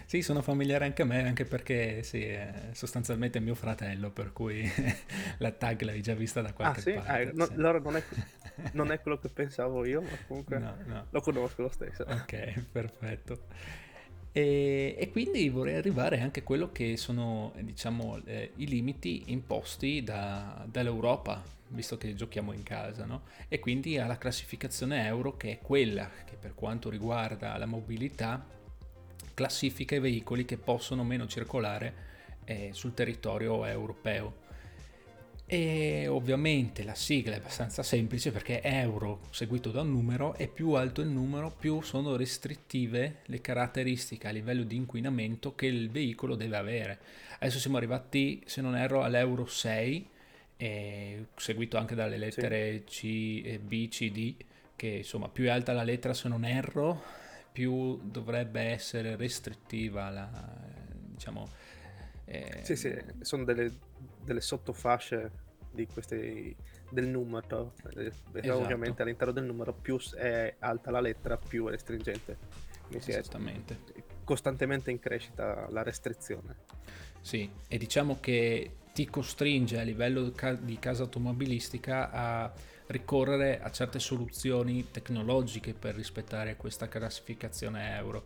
Sì, 0.07 0.23
sono 0.23 0.43
familiare 0.43 0.85
anche 0.85 1.03
a 1.03 1.05
me, 1.05 1.27
anche 1.27 1.45
perché 1.45 2.03
sì, 2.03 2.23
è 2.23 2.69
sostanzialmente 2.73 3.41
mio 3.41 3.55
fratello, 3.55 4.11
per 4.11 4.33
cui 4.33 4.71
la 5.39 5.51
tag 5.51 5.83
l'hai 5.83 6.01
già 6.01 6.15
vista 6.15 6.41
da 6.43 6.53
qualche 6.53 6.79
ah, 6.79 6.83
sì? 6.83 6.93
parte. 6.93 7.11
Ah, 7.11 7.31
no, 7.35 7.47
sì. 7.47 7.53
Allora 7.55 7.79
non 7.79 7.97
è, 7.97 8.03
non 8.73 8.93
è, 8.93 9.01
quello 9.01 9.19
che 9.19 9.29
pensavo 9.29 9.85
io, 9.85 10.01
ma 10.01 10.17
comunque 10.27 10.59
no, 10.59 10.77
no. 10.85 11.07
lo 11.11 11.21
conosco 11.21 11.63
lo 11.63 11.71
stesso. 11.71 12.05
Ok, 12.09 12.63
perfetto. 12.71 13.45
E, 14.33 14.95
e, 14.99 15.11
quindi 15.11 15.49
vorrei 15.49 15.77
arrivare 15.77 16.21
anche 16.21 16.41
a 16.41 16.43
quello 16.43 16.71
che 16.71 16.99
sono 16.99 17.55
diciamo, 17.59 18.21
eh, 18.27 18.53
i 18.57 18.67
limiti 18.67 19.25
imposti 19.29 20.03
da, 20.03 20.63
dall'Europa, 20.71 21.43
visto 21.69 21.97
che 21.97 22.15
giochiamo 22.15 22.53
in 22.53 22.63
casa, 22.63 23.07
no? 23.07 23.23
e 23.49 23.59
quindi 23.59 23.99
alla 23.99 24.19
classificazione 24.19 25.07
euro 25.07 25.37
che 25.37 25.53
è 25.53 25.59
quella 25.59 26.11
che 26.25 26.37
per 26.39 26.55
quanto 26.55 26.91
riguarda 26.91 27.57
la 27.57 27.67
mobilità 27.67 28.45
classifica 29.37 29.95
i 29.95 30.01
veicoli 30.01 30.47
che 30.47 30.57
possono 30.57 31.05
meno 31.05 31.27
circolare 31.27 31.95
eh, 32.47 32.71
sul 32.73 32.95
territorio 32.95 33.67
europeo. 33.67 34.45
E 35.45 36.09
ovviamente 36.09 36.83
la 36.83 36.95
sigla 36.97 37.35
è 37.35 37.39
abbastanza 37.39 37.85
semplice 37.85 38.33
perché 38.33 38.63
euro 38.63 39.21
seguito 39.31 39.71
da 39.71 39.83
un 39.83 39.93
numero 39.93 40.35
e 40.35 40.49
più 40.49 40.73
alto 40.73 41.03
il 41.03 41.09
numero 41.09 41.55
più 41.57 41.83
sono 41.83 42.17
restrittive 42.17 43.19
le 43.27 43.41
caratteristiche 43.41 44.27
a 44.27 44.33
livello 44.33 44.65
di 44.65 44.75
inquinamento 44.75 45.55
che 45.55 45.67
il 45.67 45.91
veicolo 45.91 46.35
deve 46.35 46.57
avere. 46.57 46.99
Adesso 47.39 47.59
siamo 47.61 47.77
arrivati, 47.77 48.43
se 48.47 48.61
non 48.61 48.75
erro, 48.75 49.03
all'euro 49.03 49.47
6, 49.47 50.09
seguito 51.37 51.77
anche 51.77 51.95
dalle 51.95 52.17
lettere 52.17 52.83
sì. 52.89 53.53
C, 53.53 53.59
B, 53.59 53.89
C, 53.89 54.11
D, 54.11 54.35
che 54.75 54.89
insomma 54.89 55.29
più 55.29 55.45
è 55.45 55.49
alta 55.49 55.73
la 55.73 55.85
lettera 55.85 56.15
se 56.15 56.27
non 56.29 56.45
erro, 56.45 57.03
più 57.57 57.99
dovrebbe 58.03 58.61
essere 58.61 59.17
restrittiva 59.17 60.11
la, 60.11 60.29
diciamo... 61.15 61.49
Eh, 62.27 62.61
sì, 62.65 62.77
sì, 62.77 62.95
sono 63.21 63.45
delle 63.45 63.73
delle 64.27 64.41
sottofasce 64.41 65.31
di 65.71 65.87
questi, 65.87 66.55
del 66.91 67.07
numero. 67.07 67.75
Eh, 67.95 68.13
esatto. 68.33 68.59
Ovviamente 68.59 69.03
all'interno 69.03 69.33
del 69.33 69.45
numero 69.45 69.73
più 69.73 69.99
è 70.15 70.57
alta 70.59 70.91
la 70.91 71.01
lettera, 71.01 71.39
più 71.39 71.67
è 71.69 71.71
restringente. 71.71 72.37
Quindi 72.89 73.11
Esattamente. 73.11 73.79
È 73.95 74.03
costantemente 74.25 74.91
in 74.91 74.99
crescita 74.99 75.69
la 75.71 75.83
restrizione. 75.83 76.57
Sì, 77.21 77.49
e 77.69 77.79
diciamo 77.79 78.19
che 78.21 78.77
ti 78.93 79.07
costringe 79.07 79.79
a 79.79 79.83
livello 79.83 80.33
di 80.61 80.79
casa 80.79 81.03
automobilistica 81.05 82.11
a 82.11 82.53
ricorrere 82.89 83.61
a 83.61 83.71
certe 83.71 83.99
soluzioni 83.99 84.91
tecnologiche 84.91 85.75
per 85.75 85.95
rispettare 85.95 86.57
questa 86.57 86.89
classificazione 86.89 87.97
euro. 87.97 88.25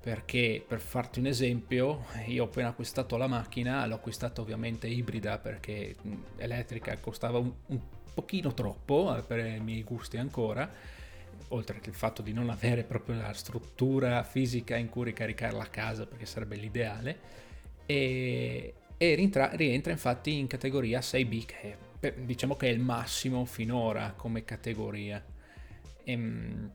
Perché 0.00 0.64
per 0.66 0.80
farti 0.80 1.20
un 1.20 1.26
esempio, 1.26 2.06
io 2.26 2.42
ho 2.42 2.46
appena 2.46 2.68
acquistato 2.68 3.16
la 3.16 3.28
macchina, 3.28 3.86
l'ho 3.86 3.94
acquistata 3.94 4.40
ovviamente 4.40 4.88
ibrida 4.88 5.38
perché 5.38 5.94
elettrica 6.38 6.98
costava 6.98 7.38
un, 7.38 7.52
un 7.66 7.80
pochino 8.12 8.52
troppo 8.52 9.16
eh, 9.16 9.22
per 9.22 9.46
i 9.46 9.60
miei 9.60 9.84
gusti 9.84 10.16
ancora, 10.16 10.68
oltre 11.48 11.78
che 11.78 11.90
il 11.90 11.94
fatto 11.94 12.20
di 12.20 12.32
non 12.32 12.50
avere 12.50 12.82
proprio 12.82 13.14
la 13.16 13.32
struttura 13.32 14.24
fisica 14.24 14.74
in 14.74 14.88
cui 14.88 15.04
ricaricare 15.04 15.54
la 15.54 15.70
casa 15.70 16.04
perché 16.04 16.26
sarebbe 16.26 16.56
l'ideale, 16.56 17.18
e, 17.86 18.74
e 18.96 19.14
rientra, 19.14 19.52
rientra 19.54 19.92
infatti 19.92 20.36
in 20.36 20.48
categoria 20.48 20.98
6B 20.98 21.44
che 21.44 21.76
diciamo 22.10 22.56
che 22.56 22.68
è 22.68 22.70
il 22.70 22.80
massimo 22.80 23.44
finora 23.44 24.12
come 24.16 24.44
categoria. 24.44 25.24
E, 26.04 26.12
ehm, 26.12 26.70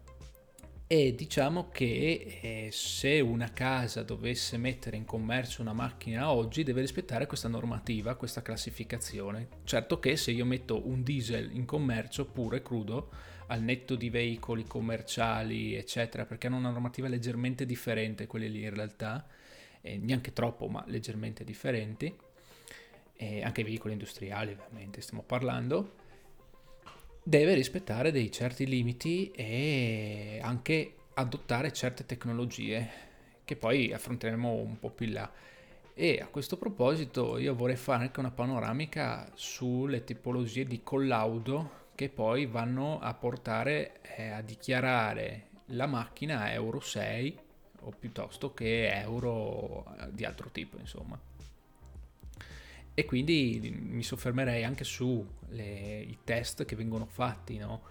e 0.89 1.13
diciamo 1.15 1.67
che 1.69 2.39
eh, 2.41 2.69
se 2.71 3.19
una 3.19 3.51
casa 3.51 4.03
dovesse 4.03 4.55
mettere 4.55 4.95
in 4.95 5.03
commercio 5.03 5.61
una 5.61 5.73
macchina 5.73 6.31
oggi 6.31 6.63
deve 6.63 6.79
rispettare 6.79 7.25
questa 7.25 7.49
normativa, 7.49 8.15
questa 8.15 8.41
classificazione. 8.41 9.49
Certo 9.65 9.99
che 9.99 10.15
se 10.15 10.31
io 10.31 10.45
metto 10.45 10.87
un 10.87 11.03
diesel 11.03 11.53
in 11.53 11.65
commercio 11.65 12.25
pure 12.25 12.61
crudo, 12.61 13.09
al 13.47 13.63
netto 13.63 13.95
di 13.95 14.09
veicoli 14.09 14.63
commerciali, 14.63 15.75
eccetera, 15.75 16.25
perché 16.25 16.47
hanno 16.47 16.55
una 16.55 16.69
normativa 16.69 17.09
leggermente 17.09 17.65
differente, 17.65 18.25
quelle 18.25 18.47
lì 18.47 18.63
in 18.63 18.73
realtà, 18.73 19.27
eh, 19.81 19.97
neanche 19.97 20.31
troppo, 20.31 20.67
ma 20.67 20.85
leggermente 20.87 21.43
differenti, 21.43 22.15
e 23.17 23.43
anche 23.43 23.63
veicoli 23.63 23.93
industriali 23.93 24.51
ovviamente 24.51 25.01
stiamo 25.01 25.23
parlando 25.23 26.05
deve 27.27 27.55
rispettare 27.55 28.13
dei 28.13 28.31
certi 28.31 28.65
limiti 28.65 29.31
e 29.31 30.39
anche 30.41 30.93
adottare 31.15 31.73
certe 31.73 32.05
tecnologie 32.05 32.89
che 33.43 33.57
poi 33.57 33.91
affronteremo 33.91 34.49
un 34.49 34.79
po' 34.79 34.91
più 34.91 35.07
in 35.07 35.13
là. 35.13 35.31
E 35.93 36.19
a 36.21 36.27
questo 36.27 36.55
proposito 36.57 37.37
io 37.37 37.53
vorrei 37.53 37.75
fare 37.75 38.03
anche 38.03 38.21
una 38.21 38.31
panoramica 38.31 39.29
sulle 39.33 40.05
tipologie 40.05 40.63
di 40.63 40.81
collaudo 40.81 41.85
che 41.95 42.07
poi 42.07 42.45
vanno 42.45 42.99
a 43.01 43.13
portare 43.13 43.99
eh, 44.15 44.29
a 44.29 44.39
dichiarare 44.39 45.47
la 45.71 45.85
macchina 45.85 46.53
Euro 46.53 46.79
6 46.79 47.39
o 47.81 47.91
piuttosto 47.99 48.53
che 48.53 48.89
Euro 49.01 49.85
di 50.11 50.23
altro 50.23 50.49
tipo, 50.49 50.77
insomma 50.79 51.19
e 52.99 53.05
quindi 53.05 53.77
mi 53.79 54.01
soffermerei 54.01 54.63
anche 54.63 54.83
sui 54.83 55.23
test 56.23 56.65
che 56.65 56.75
vengono 56.75 57.05
fatti, 57.05 57.59
no? 57.59 57.83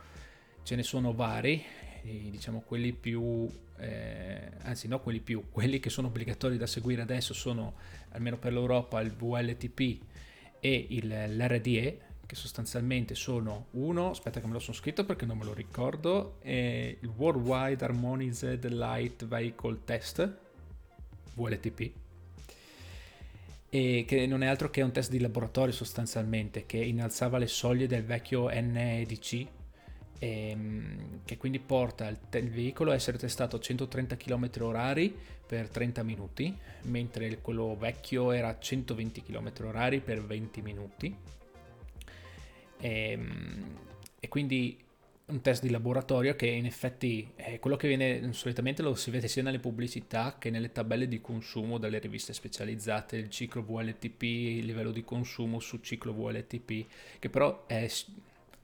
ce 0.65 0.75
ne 0.75 0.83
sono 0.83 1.15
vari, 1.15 1.65
diciamo 2.03 2.65
quelli 2.67 2.93
più, 2.93 3.49
eh, 3.79 4.51
anzi 4.63 4.89
no 4.89 4.99
quelli 4.99 5.21
più, 5.21 5.45
quelli 5.53 5.79
che 5.79 5.91
sono 5.91 6.09
obbligatori 6.09 6.57
da 6.57 6.67
seguire 6.67 7.03
adesso 7.03 7.35
sono 7.35 7.75
almeno 8.11 8.37
per 8.37 8.53
l'Europa 8.53 9.01
il 9.01 9.13
VLTP 9.13 10.03
e 10.59 10.87
il, 10.89 11.37
l'RDE 11.37 12.01
che 12.27 12.35
sostanzialmente 12.35 13.15
sono 13.15 13.67
uno, 13.73 14.11
aspetta 14.11 14.41
che 14.41 14.47
me 14.49 14.55
lo 14.55 14.59
sono 14.59 14.77
scritto 14.77 15.05
perché 15.05 15.25
non 15.25 15.39
me 15.39 15.45
lo 15.45 15.55
ricordo, 15.55 16.41
il 16.43 17.13
Worldwide 17.15 17.85
Harmonized 17.85 18.67
Light 18.71 19.25
Vehicle 19.25 19.79
Test, 19.85 20.37
VLTP, 21.35 21.93
e 23.77 24.05
che 24.07 24.27
non 24.27 24.43
è 24.43 24.47
altro 24.47 24.71
che 24.71 24.81
un 24.81 24.91
test 24.91 25.11
di 25.11 25.21
laboratorio 25.21 25.73
sostanzialmente 25.73 26.65
che 26.65 26.79
innalzava 26.79 27.37
le 27.37 27.47
soglie 27.47 27.87
del 27.87 28.05
vecchio 28.05 28.49
NEDC 28.49 29.47
ehm, 30.19 31.21
che 31.27 31.37
quindi 31.37 31.59
porta 31.59 32.09
il, 32.09 32.19
il, 32.33 32.51
veicolo 32.51 32.93
a 32.93 32.95
essere 32.95 33.19
testato 33.19 33.57
a 33.57 33.61
130 33.61 34.17
km 34.17 34.51
orari 34.61 35.15
per 35.47 35.69
30 35.69 36.03
minuti 36.05 36.57
mentre 36.85 37.39
quello 37.43 37.77
vecchio 37.77 38.33
era 38.33 38.49
a 38.49 38.59
120 38.59 39.23
km 39.23 39.53
orari 39.65 40.01
per 40.01 40.25
20 40.25 40.63
minuti. 40.63 41.15
Ehm, 42.79 43.77
e 44.19 44.29
quindi 44.29 44.86
un 45.29 45.41
test 45.41 45.63
di 45.63 45.71
laboratorio 45.71 46.37
che 46.37 46.47
in 46.47 46.67
effetti 46.67 47.33
è 47.35 47.59
quello 47.59 47.77
che 47.77 47.89
viene 47.89 48.33
solitamente 48.33 48.83
lo 48.83 48.95
si 48.95 49.11
vede 49.11 49.27
sia 49.27 49.43
nelle 49.43 49.59
pubblicità 49.59 50.37
che 50.39 50.51
nelle 50.51 50.71
tabelle 50.71 51.09
di 51.09 51.21
consumo 51.21 51.79
delle 51.79 51.99
riviste 51.99 52.33
specializzate, 52.33 53.17
il 53.17 53.29
ciclo 53.29 53.65
VLTP, 53.65 54.23
il 54.23 54.67
livello 54.67 54.93
di 54.93 55.03
consumo 55.03 55.59
su 55.59 55.81
ciclo 55.81 56.15
VLTP, 56.15 56.87
che 57.19 57.29
però 57.29 57.67
è 57.67 57.91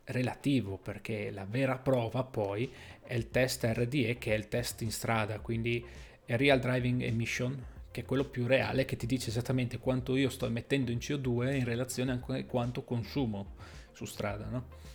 relativo 0.04 0.76
perché 0.76 1.32
la 1.32 1.46
vera 1.48 1.78
prova 1.78 2.22
poi 2.22 2.70
è 3.02 3.14
il 3.14 3.30
test 3.30 3.64
RDE 3.64 4.18
che 4.18 4.32
è 4.32 4.36
il 4.36 4.46
test 4.46 4.82
in 4.82 4.92
strada, 4.92 5.40
quindi 5.40 5.84
Real 6.26 6.60
Driving 6.60 7.02
Emission, 7.02 7.60
che 7.90 8.02
è 8.02 8.04
quello 8.04 8.24
più 8.24 8.46
reale 8.46 8.84
che 8.84 8.94
ti 8.94 9.06
dice 9.06 9.30
esattamente 9.30 9.78
quanto 9.78 10.14
io 10.14 10.28
sto 10.28 10.46
emettendo 10.46 10.92
in 10.92 10.98
CO2 10.98 11.56
in 11.56 11.64
relazione 11.64 12.12
a 12.12 12.44
quanto 12.44 12.84
consumo 12.84 13.56
su 13.90 14.04
strada, 14.04 14.46
no? 14.46 14.90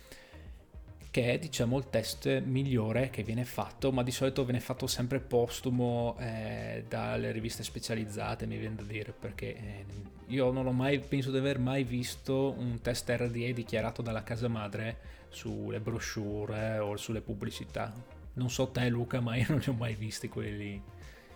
Che 1.10 1.32
è 1.32 1.38
diciamo 1.38 1.78
il 1.78 1.88
test 1.88 2.42
migliore 2.42 3.10
che 3.10 3.22
viene 3.22 3.44
fatto, 3.44 3.90
ma 3.92 4.02
di 4.02 4.10
solito 4.10 4.44
viene 4.44 4.60
fatto 4.60 4.86
sempre 4.86 5.20
postumo 5.20 6.16
eh, 6.18 6.84
dalle 6.86 7.32
riviste 7.32 7.62
specializzate, 7.62 8.46
mi 8.46 8.58
viene 8.58 8.76
da 8.76 8.82
dire, 8.82 9.12
perché 9.12 9.56
eh, 9.56 9.84
io 10.26 10.50
non 10.50 10.66
ho 10.66 10.72
mai, 10.72 11.00
penso 11.00 11.30
di 11.30 11.38
aver 11.38 11.58
mai 11.58 11.84
visto 11.84 12.54
un 12.58 12.80
test 12.80 13.08
RDE 13.08 13.52
dichiarato 13.52 14.02
dalla 14.02 14.22
casa 14.22 14.48
madre 14.48 15.16
sulle 15.30 15.80
brochure 15.80 16.78
o 16.78 16.96
sulle 16.96 17.20
pubblicità. 17.20 17.92
Non 18.34 18.50
so 18.50 18.68
te 18.68 18.88
Luca, 18.88 19.20
ma 19.20 19.34
io 19.36 19.46
non 19.48 19.58
li 19.58 19.70
ho 19.70 19.74
mai 19.74 19.94
visti 19.94 20.28
quelli 20.28 20.80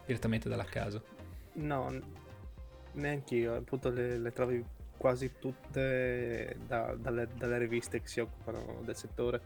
direttamente 0.04 0.48
dalla 0.48 0.64
casa. 0.64 1.02
No, 1.54 2.00
neanche 2.92 3.36
io, 3.36 3.54
appunto 3.54 3.90
le, 3.90 4.18
le 4.18 4.32
trovi 4.32 4.64
quasi 5.02 5.32
tutte 5.40 6.58
da, 6.64 6.94
dalle, 6.96 7.26
dalle, 7.34 7.58
riviste 7.58 8.00
che 8.00 8.06
si 8.06 8.20
occupano 8.20 8.82
del 8.84 8.94
settore. 8.94 9.40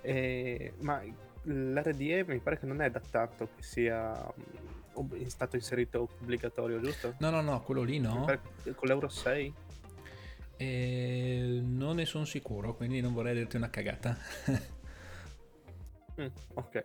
E, 0.00 0.72
ma 0.80 1.00
l'RDE 1.44 2.24
mi 2.26 2.40
pare 2.40 2.58
che 2.58 2.66
non 2.66 2.82
è 2.82 2.90
da 2.90 2.98
tanto 2.98 3.50
che 3.54 3.62
sia 3.62 4.12
mm, 5.00 5.26
stato 5.26 5.54
inserito 5.54 6.08
obbligatorio, 6.20 6.80
giusto? 6.80 7.14
No, 7.20 7.30
no, 7.30 7.40
no, 7.40 7.62
quello 7.62 7.84
lì 7.84 8.00
no. 8.00 8.24
Con 8.74 8.88
l'Euro 8.88 9.08
6? 9.08 9.54
E 10.56 11.60
non 11.62 11.94
ne 11.94 12.04
sono 12.04 12.24
sicuro, 12.24 12.74
quindi 12.74 13.00
non 13.00 13.12
vorrei 13.12 13.34
dirti 13.34 13.54
una 13.54 13.70
cagata. 13.70 14.18
mm, 16.20 16.26
ok. 16.54 16.82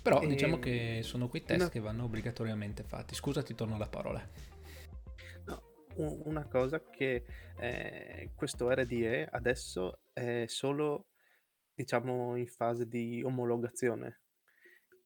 Però 0.00 0.22
e... 0.22 0.26
diciamo 0.26 0.58
che 0.58 1.00
sono 1.02 1.28
quei 1.28 1.44
test 1.44 1.64
no. 1.64 1.68
che 1.68 1.80
vanno 1.80 2.04
obbligatoriamente 2.04 2.82
fatti. 2.82 3.14
Scusa, 3.14 3.42
ti 3.42 3.54
torno 3.54 3.76
la 3.76 3.88
parola 3.88 4.49
una 6.24 6.46
cosa 6.46 6.82
che 6.82 7.24
eh, 7.58 8.30
questo 8.34 8.70
RDE 8.72 9.28
adesso 9.30 10.00
è 10.12 10.44
solo 10.46 11.06
diciamo 11.74 12.36
in 12.36 12.46
fase 12.46 12.86
di 12.86 13.22
omologazione. 13.24 14.20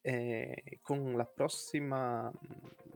Eh, 0.00 0.80
con 0.82 1.16
la 1.16 1.24
prossima 1.24 2.30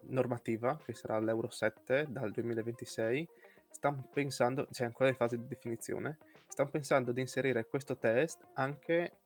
normativa 0.09 0.79
che 0.85 0.93
sarà 0.93 1.19
l'Euro 1.19 1.49
7 1.49 2.07
dal 2.11 2.31
2026 2.31 3.27
stanno 3.71 4.09
pensando 4.13 4.69
cioè 4.71 4.87
ancora 4.87 5.09
in 5.09 5.15
fase 5.15 5.39
di 5.39 5.47
definizione 5.47 6.19
stanno 6.49 6.69
pensando 6.69 7.13
di 7.13 7.23
inserire 7.23 7.67
questo 7.67 7.97
test 7.97 8.47
anche 8.55 9.21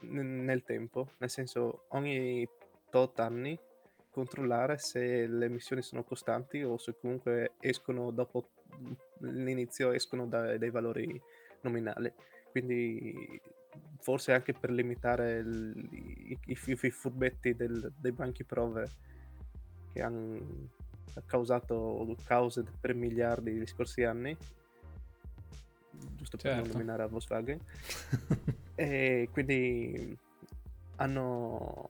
n- 0.00 0.44
nel 0.44 0.62
tempo 0.62 1.10
nel 1.18 1.28
senso 1.28 1.84
ogni 1.88 2.48
tot 2.88 3.18
anni 3.20 3.58
controllare 4.16 4.78
se 4.78 5.26
le 5.26 5.44
emissioni 5.44 5.82
sono 5.82 6.02
costanti 6.02 6.62
o 6.62 6.78
se 6.78 6.96
comunque 6.98 7.52
escono 7.60 8.10
dopo 8.10 8.48
l'inizio 9.18 9.92
escono 9.92 10.26
da, 10.26 10.56
dai 10.56 10.70
valori 10.70 11.20
nominali. 11.60 12.10
Quindi 12.50 13.38
forse 14.00 14.32
anche 14.32 14.54
per 14.54 14.70
limitare 14.70 15.36
il, 15.40 15.88
i, 15.90 16.38
i, 16.46 16.58
i, 16.80 16.90
furbetti 16.90 17.54
del, 17.54 17.92
dei 17.94 18.12
banchi 18.12 18.42
prove 18.42 18.88
che 19.92 20.00
hanno 20.00 20.70
causato 21.26 22.16
cause 22.24 22.64
per 22.80 22.94
miliardi 22.94 23.52
negli 23.52 23.66
scorsi 23.66 24.02
anni 24.02 24.34
giusto 26.14 26.36
per 26.38 26.52
certo. 26.52 26.60
non 26.60 26.70
nominare 26.72 27.02
a 27.02 27.06
Volkswagen 27.06 27.58
e 28.74 29.28
quindi 29.30 30.18
hanno 30.96 31.88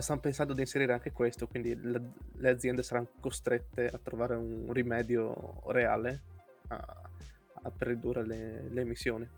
stanno 0.00 0.20
pensando 0.20 0.52
di 0.52 0.60
inserire 0.60 0.92
anche 0.92 1.12
questo, 1.12 1.46
quindi 1.46 1.78
le, 1.80 2.12
le 2.32 2.48
aziende 2.48 2.82
saranno 2.82 3.08
costrette 3.20 3.86
a 3.86 3.98
trovare 4.02 4.34
un 4.34 4.72
rimedio 4.72 5.62
reale 5.66 6.22
a, 6.68 7.10
a 7.62 7.70
per 7.70 7.88
ridurre 7.88 8.26
le, 8.26 8.68
le, 8.70 8.80
emissioni. 8.80 9.28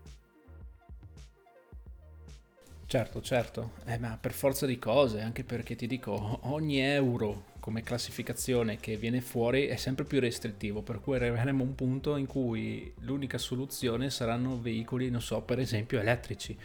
Certo, 2.85 3.21
certo, 3.21 3.71
eh, 3.85 3.97
ma 3.97 4.17
per 4.21 4.33
forza 4.33 4.65
di 4.65 4.77
cose, 4.77 5.21
anche 5.21 5.43
perché 5.43 5.75
ti 5.75 5.87
dico, 5.87 6.39
ogni 6.43 6.79
euro 6.79 7.51
come 7.59 7.81
classificazione 7.81 8.77
che 8.77 8.97
viene 8.97 9.19
fuori 9.19 9.65
è 9.65 9.77
sempre 9.77 10.03
più 10.05 10.19
restrittivo, 10.19 10.83
per 10.83 10.99
cui 10.99 11.15
arriveremo 11.15 11.63
a 11.63 11.65
un 11.65 11.75
punto 11.75 12.17
in 12.17 12.27
cui 12.27 12.93
l'unica 12.99 13.37
soluzione 13.37 14.09
saranno 14.09 14.61
veicoli, 14.61 15.09
non 15.09 15.21
so, 15.21 15.41
per 15.41 15.59
esempio 15.59 15.99
elettrici 15.99 16.55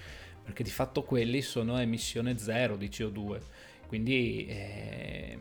perché 0.49 0.63
di 0.63 0.71
fatto 0.71 1.03
quelli 1.03 1.43
sono 1.43 1.75
a 1.75 1.83
emissione 1.83 2.39
zero 2.39 2.77
di 2.77 2.89
CO2. 2.89 3.39
Quindi 3.87 4.47
eh, 4.47 5.39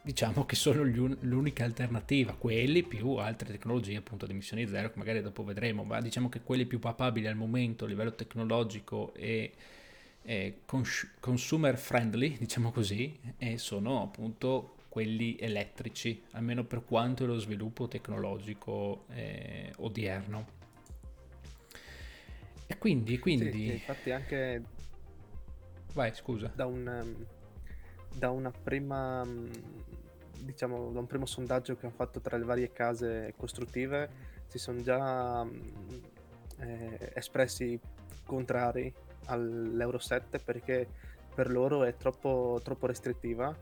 diciamo 0.00 0.46
che 0.46 0.56
sono 0.56 0.82
l'unica 0.82 1.64
alternativa, 1.64 2.32
quelli 2.32 2.84
più 2.84 3.16
altre 3.16 3.50
tecnologie 3.50 3.96
appunto 3.96 4.24
di 4.24 4.32
emissioni 4.32 4.66
zero 4.66 4.90
che 4.90 4.96
magari 4.98 5.20
dopo 5.20 5.44
vedremo, 5.44 5.84
ma 5.84 6.00
diciamo 6.00 6.30
che 6.30 6.40
quelli 6.40 6.64
più 6.64 6.78
papabili 6.78 7.26
al 7.26 7.36
momento 7.36 7.84
a 7.84 7.88
livello 7.88 8.14
tecnologico 8.14 9.12
e 9.12 9.52
eh, 10.22 10.60
cons- 10.64 11.16
consumer 11.20 11.76
friendly, 11.76 12.38
diciamo 12.38 12.72
così, 12.72 13.14
e 13.36 13.58
sono 13.58 14.02
appunto 14.02 14.76
quelli 14.88 15.36
elettrici, 15.38 16.22
almeno 16.30 16.64
per 16.64 16.82
quanto 16.86 17.24
è 17.24 17.26
lo 17.26 17.38
sviluppo 17.38 17.88
tecnologico 17.88 19.04
eh, 19.10 19.70
odierno. 19.76 20.57
E 22.68 22.78
quindi, 22.78 23.18
quindi... 23.18 23.50
Sì, 23.50 23.72
infatti 23.72 24.10
anche... 24.12 24.62
Vai, 25.94 26.14
scusa. 26.14 26.52
Da, 26.54 26.66
un, 26.66 27.26
da 28.14 28.30
una 28.30 28.50
prima... 28.50 29.26
diciamo, 30.38 30.92
da 30.92 31.00
un 31.00 31.06
primo 31.06 31.26
sondaggio 31.26 31.76
che 31.76 31.86
hanno 31.86 31.94
fatto 31.94 32.20
tra 32.20 32.36
le 32.36 32.44
varie 32.44 32.72
case 32.72 33.34
costruttive 33.36 34.36
si 34.48 34.58
sono 34.58 34.80
già 34.80 35.46
eh, 36.58 37.12
espressi 37.14 37.78
contrari 38.24 38.92
all'Euro 39.26 39.98
7 39.98 40.38
perché 40.38 40.88
per 41.34 41.50
loro 41.50 41.84
è 41.84 41.96
troppo, 41.96 42.60
troppo 42.64 42.86
restrittiva, 42.86 43.54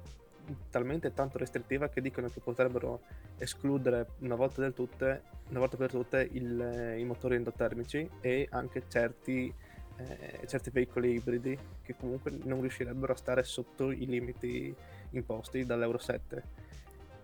talmente 0.71 1.13
tanto 1.13 1.39
restrittiva 1.39 1.89
che 1.89 2.01
dicono 2.01 2.29
che 2.29 2.41
potrebbero 2.41 3.01
escludere 3.39 4.09
una 4.21 4.35
volta, 4.35 4.71
tutte, 4.71 5.23
una 5.49 5.59
volta 5.59 5.77
per 5.77 5.91
tutte 5.91 6.29
il, 6.33 6.95
i 6.99 7.05
motori 7.05 7.37
endotermici 7.37 8.09
e 8.21 8.47
anche 8.51 8.85
certi, 8.89 9.53
eh, 9.97 10.47
certi 10.47 10.71
veicoli 10.71 11.15
ibridi 11.15 11.59
che 11.83 11.95
comunque 11.97 12.33
non 12.45 12.61
riuscirebbero 12.61 13.13
a 13.13 13.17
stare 13.17 13.43
sotto 13.43 13.91
i 13.91 14.07
limiti 14.07 14.75
imposti 15.11 15.65
dall'Euro 15.65 15.99
7 15.99 16.43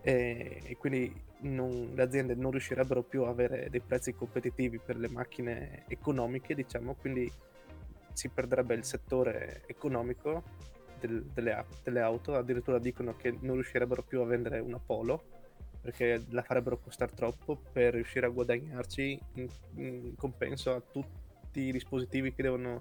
e, 0.01 0.61
e 0.63 0.77
quindi 0.77 1.13
non, 1.39 1.91
le 1.93 2.01
aziende 2.01 2.35
non 2.35 2.51
riuscirebbero 2.51 3.03
più 3.03 3.23
a 3.23 3.29
avere 3.29 3.69
dei 3.69 3.81
prezzi 3.81 4.13
competitivi 4.13 4.79
per 4.79 4.97
le 4.97 5.09
macchine 5.09 5.83
economiche 5.87 6.55
diciamo 6.55 6.95
quindi 6.99 7.31
si 8.13 8.29
perderebbe 8.29 8.75
il 8.75 8.83
settore 8.83 9.63
economico 9.65 10.71
del, 11.07 11.23
delle, 11.33 11.65
delle, 11.83 11.99
auto, 11.99 12.35
addirittura 12.35 12.79
dicono 12.79 13.15
che 13.15 13.37
non 13.41 13.55
riuscirebbero 13.55 14.03
più 14.03 14.21
a 14.21 14.25
vendere 14.25 14.59
una 14.59 14.79
Polo 14.79 15.41
perché 15.81 16.23
la 16.29 16.43
farebbero 16.43 16.79
costare 16.79 17.11
troppo 17.13 17.61
per 17.73 17.93
riuscire 17.93 18.25
a 18.25 18.29
guadagnarci 18.29 19.19
in, 19.33 19.47
in 19.75 20.15
compenso 20.15 20.73
a 20.73 20.79
tutti 20.81 21.59
i 21.59 21.71
dispositivi 21.73 22.33
che 22.33 22.41
devono 22.41 22.79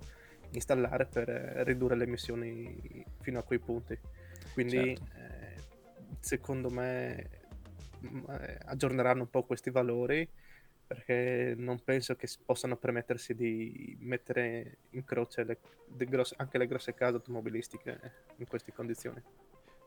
installare 0.50 1.06
per 1.06 1.28
ridurre 1.66 1.96
le 1.96 2.04
emissioni 2.04 3.04
fino 3.20 3.40
a 3.40 3.42
quei 3.42 3.58
punti. 3.58 3.98
Quindi 4.52 4.96
certo. 4.96 5.16
eh, 5.16 5.62
secondo 6.20 6.70
me 6.70 7.28
eh, 8.02 8.58
aggiorneranno 8.66 9.22
un 9.22 9.30
po' 9.30 9.42
questi 9.42 9.70
valori 9.70 10.28
perché 10.92 11.54
non 11.56 11.82
penso 11.82 12.14
che 12.16 12.28
possano 12.44 12.76
permettersi 12.76 13.34
di 13.34 13.96
mettere 14.00 14.78
in 14.90 15.04
croce 15.04 15.42
le, 15.42 15.58
le 15.96 16.04
grosse, 16.04 16.34
anche 16.36 16.58
le 16.58 16.66
grosse 16.66 16.92
case 16.92 17.14
automobilistiche 17.14 17.98
in 18.36 18.46
queste 18.46 18.72
condizioni. 18.72 19.22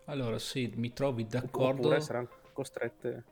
Allora 0.06 0.40
sì, 0.40 0.72
mi 0.76 0.94
trovi 0.94 1.28
d'accordo. 1.28 1.82
Oppure 1.82 2.02
saranno 2.02 2.30
costrette. 2.54 3.24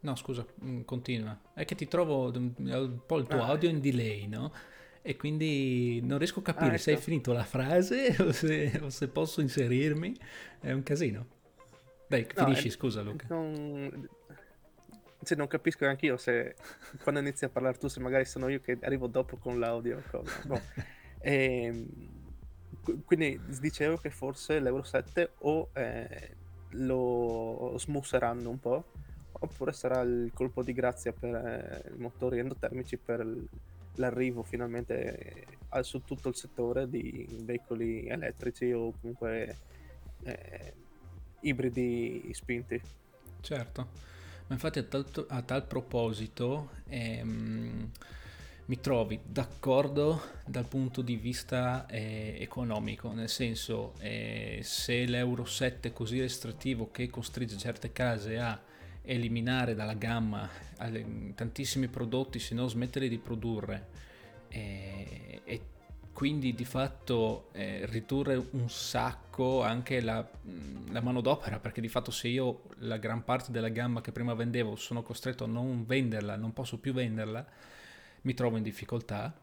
No, 0.00 0.14
scusa, 0.14 0.44
mm, 0.62 0.82
continua. 0.82 1.38
È 1.54 1.64
che 1.64 1.74
ti 1.74 1.88
trovo 1.88 2.30
un 2.30 3.00
po' 3.06 3.18
il 3.18 3.26
tuo 3.26 3.42
ah. 3.42 3.48
audio 3.48 3.70
in 3.70 3.80
delay, 3.80 4.26
no? 4.26 4.52
E 5.00 5.16
quindi 5.16 6.00
non 6.02 6.18
riesco 6.18 6.40
a 6.40 6.42
capire 6.42 6.72
ah, 6.72 6.74
ecco. 6.74 6.82
se 6.82 6.90
hai 6.92 6.98
finito 6.98 7.32
la 7.32 7.44
frase 7.44 8.14
o 8.20 8.32
se, 8.32 8.78
o 8.82 8.90
se, 8.90 9.08
posso 9.08 9.40
inserirmi. 9.40 10.14
È 10.60 10.70
un 10.70 10.82
casino. 10.82 11.26
Dai, 12.06 12.26
no, 12.34 12.44
finisci, 12.44 12.68
è, 12.68 12.70
scusa 12.70 13.00
Luca. 13.00 13.26
Non 13.30 14.08
cioè, 15.22 15.36
non 15.36 15.46
capisco 15.46 15.84
neanche 15.84 16.06
io 16.06 16.16
se 16.16 16.54
quando 17.02 17.20
inizi 17.20 17.44
a 17.44 17.48
parlare 17.48 17.78
tu, 17.78 17.88
se 17.88 18.00
magari 18.00 18.24
sono 18.24 18.48
io 18.48 18.60
che 18.60 18.78
arrivo 18.82 19.06
dopo 19.06 19.36
con 19.36 19.58
l'audio. 19.58 20.02
No. 20.44 20.60
E, 21.20 21.64
ehm, 21.64 21.86
quindi 23.04 23.38
dicevo 23.60 23.96
che 23.96 24.10
forse 24.10 24.58
l'Euro 24.58 24.82
7 24.82 25.32
o 25.40 25.70
eh, 25.74 26.36
lo 26.70 27.74
smusseranno 27.76 28.48
un 28.48 28.58
po', 28.58 28.84
oppure 29.32 29.72
sarà 29.72 30.00
il 30.00 30.30
colpo 30.32 30.62
di 30.62 30.72
grazia 30.72 31.12
per 31.12 31.34
eh, 31.34 31.92
i 31.94 31.98
motori 31.98 32.38
endotermici 32.38 32.96
per 32.96 33.26
l'arrivo 33.96 34.42
finalmente 34.42 35.46
eh, 35.70 35.82
su 35.82 36.02
tutto 36.02 36.28
il 36.28 36.36
settore 36.36 36.88
di 36.88 37.26
veicoli 37.42 38.06
elettrici 38.06 38.72
o 38.72 38.92
comunque 39.00 39.56
eh, 40.22 40.74
ibridi 41.40 42.30
spinti. 42.32 42.80
Certo. 43.40 44.08
Ma 44.50 44.56
infatti 44.56 44.80
a 44.80 44.82
tal, 44.82 45.06
a 45.28 45.42
tal 45.42 45.64
proposito 45.64 46.70
ehm, 46.88 47.88
mi 48.64 48.80
trovi 48.80 49.20
d'accordo 49.24 50.20
dal 50.44 50.66
punto 50.66 51.02
di 51.02 51.14
vista 51.14 51.86
eh, 51.86 52.36
economico, 52.40 53.12
nel 53.12 53.28
senso 53.28 53.94
eh, 54.00 54.58
se 54.64 55.04
l'Euro 55.06 55.44
7 55.44 55.90
è 55.90 55.92
così 55.92 56.18
restrittivo 56.18 56.90
che 56.90 57.08
costringe 57.08 57.56
certe 57.58 57.92
case 57.92 58.38
a 58.40 58.60
eliminare 59.02 59.76
dalla 59.76 59.94
gamma 59.94 60.48
alle, 60.78 61.32
tantissimi 61.36 61.86
prodotti, 61.86 62.40
se 62.40 62.56
no 62.56 62.66
smettere 62.66 63.06
di 63.06 63.18
produrre 63.18 63.86
eh, 64.48 65.42
e 65.44 65.60
quindi 66.20 66.52
di 66.52 66.66
fatto 66.66 67.48
eh, 67.52 67.86
ridurre 67.86 68.36
un 68.50 68.68
sacco 68.68 69.62
anche 69.62 70.02
la, 70.02 70.22
la 70.90 71.00
manodopera, 71.00 71.58
perché 71.58 71.80
di 71.80 71.88
fatto 71.88 72.10
se 72.10 72.28
io 72.28 72.64
la 72.80 72.98
gran 72.98 73.24
parte 73.24 73.50
della 73.50 73.70
gamma 73.70 74.02
che 74.02 74.12
prima 74.12 74.34
vendevo 74.34 74.76
sono 74.76 75.02
costretto 75.02 75.44
a 75.44 75.46
non 75.46 75.86
venderla, 75.86 76.36
non 76.36 76.52
posso 76.52 76.76
più 76.76 76.92
venderla, 76.92 77.42
mi 78.20 78.34
trovo 78.34 78.58
in 78.58 78.62
difficoltà. 78.62 79.34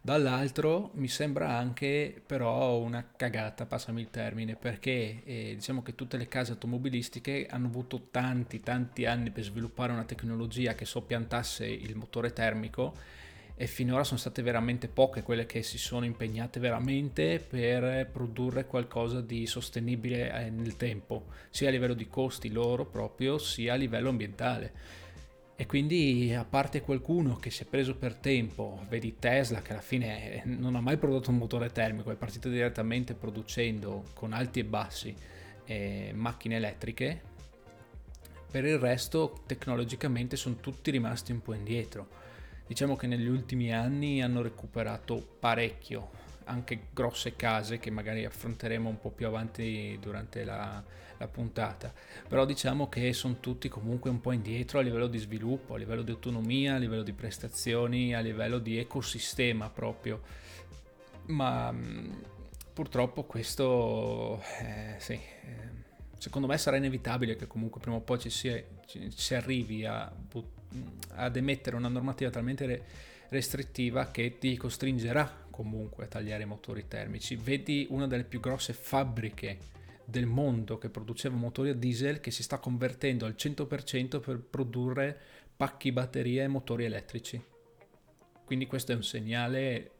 Dall'altro 0.00 0.92
mi 0.94 1.08
sembra 1.08 1.56
anche 1.56 2.22
però 2.24 2.78
una 2.78 3.04
cagata, 3.16 3.66
passami 3.66 4.00
il 4.00 4.10
termine, 4.10 4.54
perché 4.54 5.24
eh, 5.24 5.54
diciamo 5.56 5.82
che 5.82 5.96
tutte 5.96 6.16
le 6.16 6.28
case 6.28 6.52
automobilistiche 6.52 7.48
hanno 7.50 7.66
avuto 7.66 8.06
tanti 8.12 8.60
tanti 8.60 9.04
anni 9.04 9.32
per 9.32 9.42
sviluppare 9.42 9.90
una 9.90 10.04
tecnologia 10.04 10.76
che 10.76 10.84
soppiantasse 10.84 11.66
il 11.66 11.96
motore 11.96 12.32
termico 12.32 13.18
e 13.60 13.66
finora 13.66 14.04
sono 14.04 14.18
state 14.18 14.40
veramente 14.40 14.88
poche 14.88 15.22
quelle 15.22 15.44
che 15.44 15.62
si 15.62 15.76
sono 15.76 16.06
impegnate 16.06 16.58
veramente 16.58 17.44
per 17.46 18.08
produrre 18.10 18.64
qualcosa 18.64 19.20
di 19.20 19.44
sostenibile 19.44 20.32
eh, 20.32 20.48
nel 20.48 20.76
tempo, 20.76 21.26
sia 21.50 21.68
a 21.68 21.70
livello 21.70 21.92
di 21.92 22.08
costi 22.08 22.50
loro 22.50 22.86
proprio, 22.86 23.36
sia 23.36 23.74
a 23.74 23.76
livello 23.76 24.08
ambientale. 24.08 24.72
E 25.56 25.66
quindi 25.66 26.32
a 26.32 26.46
parte 26.46 26.80
qualcuno 26.80 27.36
che 27.36 27.50
si 27.50 27.64
è 27.64 27.66
preso 27.66 27.96
per 27.96 28.14
tempo, 28.14 28.82
vedi 28.88 29.16
Tesla 29.18 29.60
che 29.60 29.72
alla 29.72 29.82
fine 29.82 30.40
non 30.46 30.74
ha 30.74 30.80
mai 30.80 30.96
prodotto 30.96 31.28
un 31.28 31.36
motore 31.36 31.70
termico, 31.70 32.10
è 32.10 32.16
partito 32.16 32.48
direttamente 32.48 33.12
producendo 33.12 34.04
con 34.14 34.32
alti 34.32 34.60
e 34.60 34.64
bassi 34.64 35.14
eh, 35.66 36.12
macchine 36.14 36.56
elettriche, 36.56 37.20
per 38.50 38.64
il 38.64 38.78
resto 38.78 39.42
tecnologicamente 39.44 40.36
sono 40.36 40.56
tutti 40.56 40.90
rimasti 40.90 41.32
un 41.32 41.42
po' 41.42 41.52
indietro 41.52 42.29
Diciamo 42.70 42.94
che 42.94 43.08
negli 43.08 43.26
ultimi 43.26 43.74
anni 43.74 44.22
hanno 44.22 44.42
recuperato 44.42 45.20
parecchio, 45.40 46.10
anche 46.44 46.82
grosse 46.94 47.34
case 47.34 47.80
che 47.80 47.90
magari 47.90 48.24
affronteremo 48.24 48.88
un 48.88 49.00
po' 49.00 49.10
più 49.10 49.26
avanti 49.26 49.98
durante 50.00 50.44
la, 50.44 50.80
la 51.16 51.26
puntata, 51.26 51.92
però 52.28 52.44
diciamo 52.44 52.88
che 52.88 53.12
sono 53.12 53.38
tutti 53.40 53.68
comunque 53.68 54.08
un 54.08 54.20
po' 54.20 54.30
indietro 54.30 54.78
a 54.78 54.82
livello 54.82 55.08
di 55.08 55.18
sviluppo, 55.18 55.74
a 55.74 55.78
livello 55.78 56.02
di 56.02 56.12
autonomia, 56.12 56.76
a 56.76 56.78
livello 56.78 57.02
di 57.02 57.12
prestazioni, 57.12 58.14
a 58.14 58.20
livello 58.20 58.60
di 58.60 58.78
ecosistema 58.78 59.68
proprio. 59.68 60.22
Ma 61.26 61.72
mm, 61.72 62.12
purtroppo 62.72 63.24
questo, 63.24 64.40
eh, 64.60 64.94
sì, 64.98 65.14
eh, 65.14 65.70
secondo 66.18 66.46
me 66.46 66.56
sarà 66.56 66.76
inevitabile 66.76 67.34
che 67.34 67.48
comunque 67.48 67.80
prima 67.80 67.96
o 67.96 68.00
poi 68.00 68.20
ci 68.20 68.30
si, 68.30 68.64
ci 68.86 69.10
si 69.10 69.34
arrivi 69.34 69.84
a 69.84 70.08
buttare 70.08 70.59
ad 71.14 71.36
emettere 71.36 71.76
una 71.76 71.88
normativa 71.88 72.30
talmente 72.30 72.84
restrittiva 73.28 74.10
che 74.10 74.38
ti 74.38 74.56
costringerà 74.56 75.46
comunque 75.50 76.04
a 76.04 76.08
tagliare 76.08 76.42
i 76.42 76.46
motori 76.46 76.88
termici. 76.88 77.36
Vedi 77.36 77.86
una 77.90 78.06
delle 78.06 78.24
più 78.24 78.40
grosse 78.40 78.72
fabbriche 78.72 79.58
del 80.04 80.26
mondo 80.26 80.78
che 80.78 80.88
produceva 80.88 81.36
motori 81.36 81.70
a 81.70 81.74
diesel 81.74 82.20
che 82.20 82.30
si 82.30 82.42
sta 82.42 82.58
convertendo 82.58 83.26
al 83.26 83.34
100% 83.36 84.20
per 84.20 84.38
produrre 84.38 85.18
pacchi 85.56 85.92
batterie 85.92 86.42
e 86.42 86.48
motori 86.48 86.84
elettrici. 86.84 87.42
Quindi 88.44 88.66
questo 88.66 88.92
è 88.92 88.94
un 88.94 89.04
segnale 89.04 89.92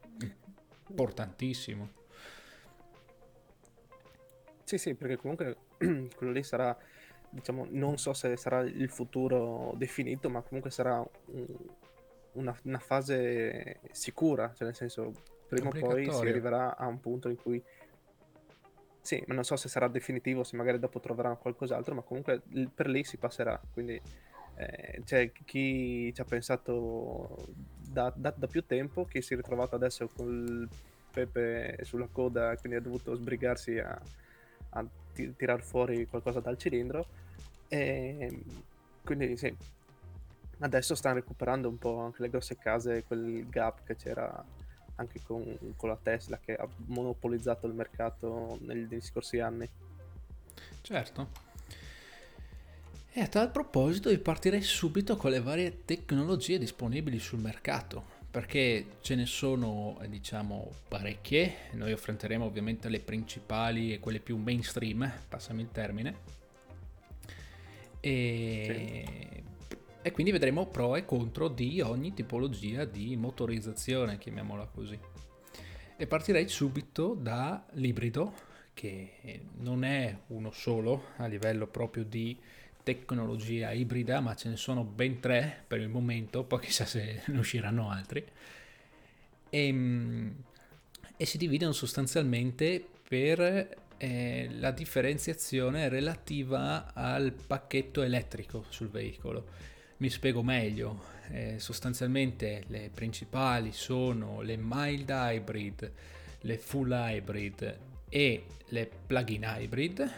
importantissimo. 0.88 1.98
Sì, 4.64 4.78
sì, 4.78 4.94
perché 4.94 5.16
comunque 5.16 5.56
quello 6.16 6.32
lì 6.32 6.42
sarà 6.42 6.76
diciamo, 7.30 7.66
non 7.70 7.96
so 7.98 8.12
se 8.12 8.36
sarà 8.36 8.60
il 8.60 8.90
futuro 8.90 9.72
definito, 9.76 10.28
ma 10.28 10.42
comunque 10.42 10.70
sarà 10.70 11.04
un, 11.26 11.46
una, 12.32 12.56
una, 12.64 12.78
fase 12.78 13.80
sicura, 13.92 14.52
cioè 14.54 14.66
nel 14.66 14.76
senso, 14.76 15.12
prima 15.48 15.68
o 15.68 15.72
poi 15.72 16.10
si 16.10 16.26
arriverà 16.26 16.76
a 16.76 16.86
un 16.86 17.00
punto 17.00 17.28
in 17.28 17.36
cui 17.36 17.62
Sì, 19.00 19.22
ma 19.26 19.34
non 19.34 19.44
so 19.44 19.56
se 19.56 19.68
sarà 19.68 19.88
definitivo, 19.88 20.44
se 20.44 20.56
magari 20.56 20.78
dopo 20.78 21.00
troveranno 21.00 21.38
qualcos'altro, 21.38 21.94
ma 21.94 22.02
comunque 22.02 22.42
per 22.74 22.88
lì 22.88 23.02
si 23.04 23.16
passerà. 23.16 23.58
Quindi 23.72 24.00
eh, 24.56 25.00
c'è 25.04 25.32
chi 25.32 26.12
ci 26.12 26.20
ha 26.20 26.24
pensato 26.24 27.46
da, 27.90 28.12
da, 28.14 28.32
da, 28.36 28.46
più 28.46 28.64
tempo, 28.66 29.06
chi 29.06 29.22
si 29.22 29.32
è 29.32 29.36
ritrovato 29.36 29.74
adesso 29.74 30.08
col 30.14 30.68
pepe 31.10 31.78
sulla 31.82 32.08
coda, 32.10 32.56
quindi 32.56 32.78
ha 32.78 32.82
dovuto 32.82 33.14
sbrigarsi 33.14 33.78
a, 33.78 34.00
a 34.70 34.84
t- 35.12 35.34
tirar 35.36 35.62
fuori 35.62 36.06
qualcosa 36.06 36.40
dal 36.40 36.58
cilindro. 36.58 37.06
E 37.72 38.42
quindi 39.04 39.36
sì, 39.36 39.56
adesso 40.58 40.96
stanno 40.96 41.14
recuperando 41.16 41.68
un 41.68 41.78
po' 41.78 42.00
anche 42.00 42.22
le 42.22 42.30
grosse 42.30 42.58
case, 42.58 43.04
quel 43.04 43.48
gap 43.48 43.84
che 43.84 43.94
c'era 43.94 44.44
anche 44.96 45.20
con, 45.22 45.56
con 45.76 45.88
la 45.88 45.98
Tesla 46.00 46.38
che 46.38 46.56
ha 46.56 46.68
monopolizzato 46.86 47.66
il 47.68 47.74
mercato 47.74 48.58
negli 48.62 49.00
scorsi 49.00 49.38
anni. 49.38 49.68
Certo. 50.82 51.48
E 53.12 53.20
a 53.20 53.26
tal 53.26 53.50
proposito 53.50 54.10
io 54.10 54.20
partirei 54.20 54.62
subito 54.62 55.16
con 55.16 55.30
le 55.30 55.40
varie 55.40 55.84
tecnologie 55.84 56.58
disponibili 56.58 57.18
sul 57.18 57.40
mercato, 57.40 58.04
perché 58.30 58.98
ce 59.00 59.14
ne 59.14 59.26
sono 59.26 59.98
diciamo 60.08 60.70
parecchie, 60.88 61.70
noi 61.72 61.92
affronteremo 61.92 62.44
ovviamente 62.44 62.88
le 62.88 63.00
principali 63.00 63.92
e 63.92 64.00
quelle 64.00 64.20
più 64.20 64.36
mainstream, 64.36 65.10
passami 65.28 65.62
il 65.62 65.70
termine, 65.72 66.38
e, 68.00 69.04
sì. 69.06 69.76
e 70.02 70.12
quindi 70.12 70.32
vedremo 70.32 70.66
pro 70.66 70.96
e 70.96 71.04
contro 71.04 71.48
di 71.48 71.80
ogni 71.80 72.14
tipologia 72.14 72.84
di 72.84 73.16
motorizzazione, 73.16 74.18
chiamiamola 74.18 74.66
così. 74.66 74.98
E 75.96 76.06
partirei 76.06 76.48
subito 76.48 77.14
dall'ibrido, 77.14 78.48
che 78.72 79.42
non 79.58 79.84
è 79.84 80.16
uno 80.28 80.50
solo 80.50 81.08
a 81.16 81.26
livello 81.26 81.66
proprio 81.66 82.04
di 82.04 82.38
tecnologia 82.82 83.72
ibrida, 83.72 84.20
ma 84.20 84.34
ce 84.34 84.48
ne 84.48 84.56
sono 84.56 84.84
ben 84.84 85.20
tre 85.20 85.64
per 85.66 85.80
il 85.80 85.88
momento, 85.88 86.44
poi 86.44 86.60
chissà 86.60 86.86
se 86.86 87.22
ne 87.26 87.38
usciranno 87.38 87.90
altri. 87.90 88.24
E, 89.50 89.66
ehm, 89.66 90.34
e 91.16 91.26
si 91.26 91.36
dividono 91.36 91.72
sostanzialmente 91.72 92.82
per 93.06 93.76
eh, 94.02 94.48
la 94.52 94.70
differenziazione 94.70 95.90
relativa 95.90 96.94
al 96.94 97.32
pacchetto 97.32 98.00
elettrico 98.00 98.64
sul 98.70 98.88
veicolo. 98.88 99.46
Mi 99.98 100.08
spiego 100.08 100.42
meglio, 100.42 101.02
eh, 101.28 101.56
sostanzialmente 101.58 102.64
le 102.68 102.90
principali 102.94 103.72
sono 103.72 104.40
le 104.40 104.56
mild 104.58 105.10
hybrid, 105.10 105.92
le 106.40 106.56
full 106.56 106.90
hybrid 106.90 107.78
e 108.08 108.44
le 108.68 108.90
plug-in 109.06 109.42
hybrid 109.44 110.12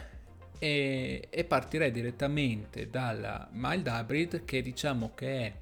e, 0.57 1.27
e 1.29 1.43
partirei 1.43 1.91
direttamente 1.91 2.89
dalla 2.89 3.49
mild 3.51 3.85
hybrid 3.85 4.45
che 4.45 4.61
diciamo 4.61 5.11
che 5.13 5.39
è 5.39 5.53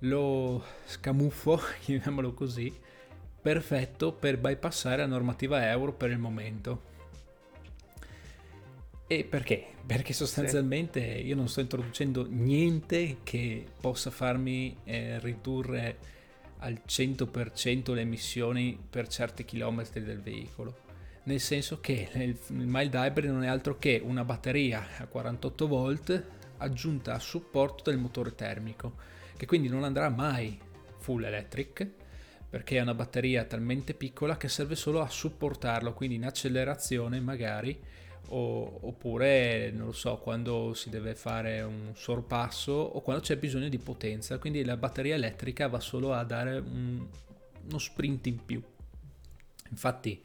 lo 0.00 0.62
scamuffo, 0.84 1.58
chiamiamolo 1.80 2.34
così, 2.34 2.70
perfetto 3.40 4.12
per 4.12 4.36
bypassare 4.36 4.98
la 4.98 5.06
normativa 5.06 5.66
euro 5.70 5.94
per 5.94 6.10
il 6.10 6.18
momento. 6.18 6.87
E 9.08 9.24
perché? 9.24 9.64
Perché 9.84 10.12
sostanzialmente 10.12 11.00
io 11.00 11.34
non 11.34 11.48
sto 11.48 11.60
introducendo 11.60 12.26
niente 12.28 13.18
che 13.24 13.64
possa 13.80 14.10
farmi 14.10 14.76
eh, 14.84 15.18
ridurre 15.18 15.98
al 16.58 16.82
100% 16.86 17.94
le 17.94 18.00
emissioni 18.02 18.78
per 18.88 19.08
certi 19.08 19.44
chilometri 19.44 20.02
del 20.02 20.20
veicolo 20.20 20.86
nel 21.28 21.40
senso 21.40 21.78
che 21.80 22.08
il 22.14 22.38
mild 22.48 22.94
hybrid 22.94 23.30
non 23.30 23.44
è 23.44 23.48
altro 23.48 23.78
che 23.78 24.00
una 24.02 24.24
batteria 24.24 24.86
a 24.96 25.06
48 25.06 25.68
volt 25.68 26.24
aggiunta 26.56 27.12
a 27.12 27.18
supporto 27.18 27.90
del 27.90 27.98
motore 27.98 28.34
termico, 28.34 28.94
che 29.36 29.44
quindi 29.44 29.68
non 29.68 29.84
andrà 29.84 30.08
mai 30.08 30.58
full 30.96 31.22
electric, 31.22 31.86
perché 32.48 32.78
è 32.78 32.80
una 32.80 32.94
batteria 32.94 33.44
talmente 33.44 33.92
piccola 33.92 34.38
che 34.38 34.48
serve 34.48 34.74
solo 34.74 35.02
a 35.02 35.08
supportarlo, 35.08 35.92
quindi 35.92 36.16
in 36.16 36.24
accelerazione 36.24 37.20
magari, 37.20 37.78
o, 38.28 38.78
oppure 38.82 39.70
non 39.70 39.86
lo 39.86 39.92
so, 39.92 40.16
quando 40.18 40.74
si 40.74 40.90
deve 40.90 41.14
fare 41.14 41.60
un 41.62 41.92
sorpasso 41.94 42.72
o 42.72 43.00
quando 43.00 43.22
c'è 43.22 43.36
bisogno 43.36 43.68
di 43.68 43.78
potenza, 43.78 44.38
quindi 44.38 44.64
la 44.64 44.76
batteria 44.76 45.14
elettrica 45.14 45.68
va 45.68 45.80
solo 45.80 46.12
a 46.12 46.24
dare 46.24 46.58
un, 46.58 47.06
uno 47.68 47.78
sprint 47.78 48.26
in 48.26 48.44
più. 48.44 48.62
Infatti 49.70 50.22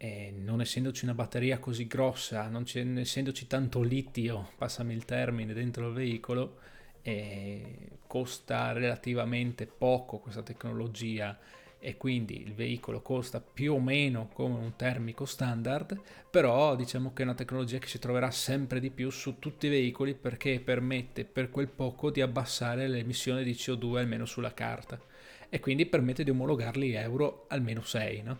e 0.00 0.32
non 0.32 0.60
essendoci 0.60 1.04
una 1.04 1.14
batteria 1.14 1.58
così 1.58 1.88
grossa, 1.88 2.46
non 2.46 2.64
essendoci 2.98 3.48
tanto 3.48 3.82
litio, 3.82 4.50
passami 4.56 4.94
il 4.94 5.04
termine, 5.04 5.52
dentro 5.52 5.88
il 5.88 5.92
veicolo, 5.92 6.60
eh, 7.02 7.98
costa 8.06 8.70
relativamente 8.70 9.66
poco 9.66 10.18
questa 10.18 10.42
tecnologia 10.42 11.36
e 11.80 11.96
quindi 11.96 12.42
il 12.42 12.54
veicolo 12.54 13.00
costa 13.02 13.40
più 13.40 13.74
o 13.74 13.80
meno 13.80 14.28
come 14.32 14.56
un 14.58 14.74
termico 14.76 15.24
standard, 15.24 16.00
però 16.30 16.74
diciamo 16.76 17.12
che 17.12 17.22
è 17.22 17.24
una 17.24 17.34
tecnologia 17.34 17.78
che 17.78 17.86
si 17.88 17.98
troverà 17.98 18.30
sempre 18.30 18.80
di 18.80 18.90
più 18.90 19.10
su 19.10 19.38
tutti 19.38 19.66
i 19.66 19.70
veicoli 19.70 20.14
perché 20.14 20.60
permette 20.60 21.24
per 21.24 21.50
quel 21.50 21.68
poco 21.68 22.10
di 22.10 22.20
abbassare 22.20 22.88
le 22.88 22.98
emissioni 22.98 23.44
di 23.44 23.54
CO2 23.54 24.00
almeno 24.00 24.24
sulla 24.26 24.54
carta 24.54 25.00
e 25.48 25.60
quindi 25.60 25.86
permette 25.86 26.24
di 26.24 26.30
omologarli 26.30 26.92
euro 26.92 27.46
almeno 27.48 27.82
6, 27.82 28.22
no? 28.22 28.38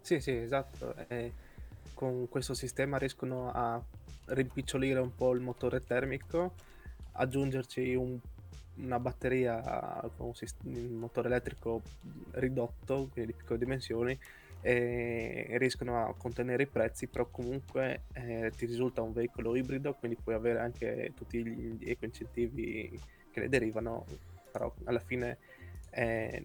Sì, 0.00 0.20
sì, 0.20 0.32
esatto. 0.36 0.94
E 1.08 1.32
con 1.94 2.28
questo 2.28 2.54
sistema 2.54 2.98
riescono 2.98 3.50
a 3.52 3.82
rimpicciolire 4.26 5.00
un 5.00 5.14
po' 5.14 5.32
il 5.34 5.40
motore 5.40 5.80
termico, 5.82 6.54
aggiungerci 7.12 7.94
un- 7.94 8.20
una 8.76 8.98
batteria 8.98 9.60
con 10.16 10.28
un, 10.28 10.34
sist- 10.34 10.64
un 10.64 10.94
motore 10.94 11.28
elettrico 11.28 11.82
ridotto, 12.32 13.08
quindi 13.12 13.32
di 13.32 13.38
piccole 13.38 13.58
dimensioni, 13.58 14.18
e 14.60 15.56
riescono 15.58 16.06
a 16.06 16.14
contenere 16.14 16.64
i 16.64 16.66
prezzi, 16.66 17.06
però 17.06 17.26
comunque 17.30 18.02
eh, 18.12 18.52
ti 18.56 18.66
risulta 18.66 19.02
un 19.02 19.12
veicolo 19.12 19.54
ibrido, 19.54 19.94
quindi 19.94 20.16
puoi 20.22 20.34
avere 20.34 20.58
anche 20.58 21.12
tutti 21.14 21.44
gli 21.44 21.88
eco-incentivi 21.88 23.00
che 23.30 23.40
ne 23.40 23.48
derivano, 23.48 24.04
però 24.50 24.72
alla 24.84 25.00
fine 25.00 25.38
eh, 25.90 26.44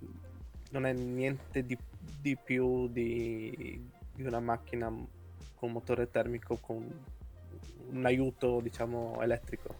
non 0.71 0.85
è 0.85 0.93
niente 0.93 1.65
di 1.65 1.77
di 2.21 2.35
più 2.35 2.87
di, 2.87 3.89
di 4.13 4.23
una 4.23 4.39
macchina 4.39 4.93
con 5.55 5.71
motore 5.71 6.09
termico 6.09 6.57
con 6.57 6.87
un 7.89 8.05
aiuto 8.05 8.59
diciamo 8.61 9.19
elettrico. 9.21 9.75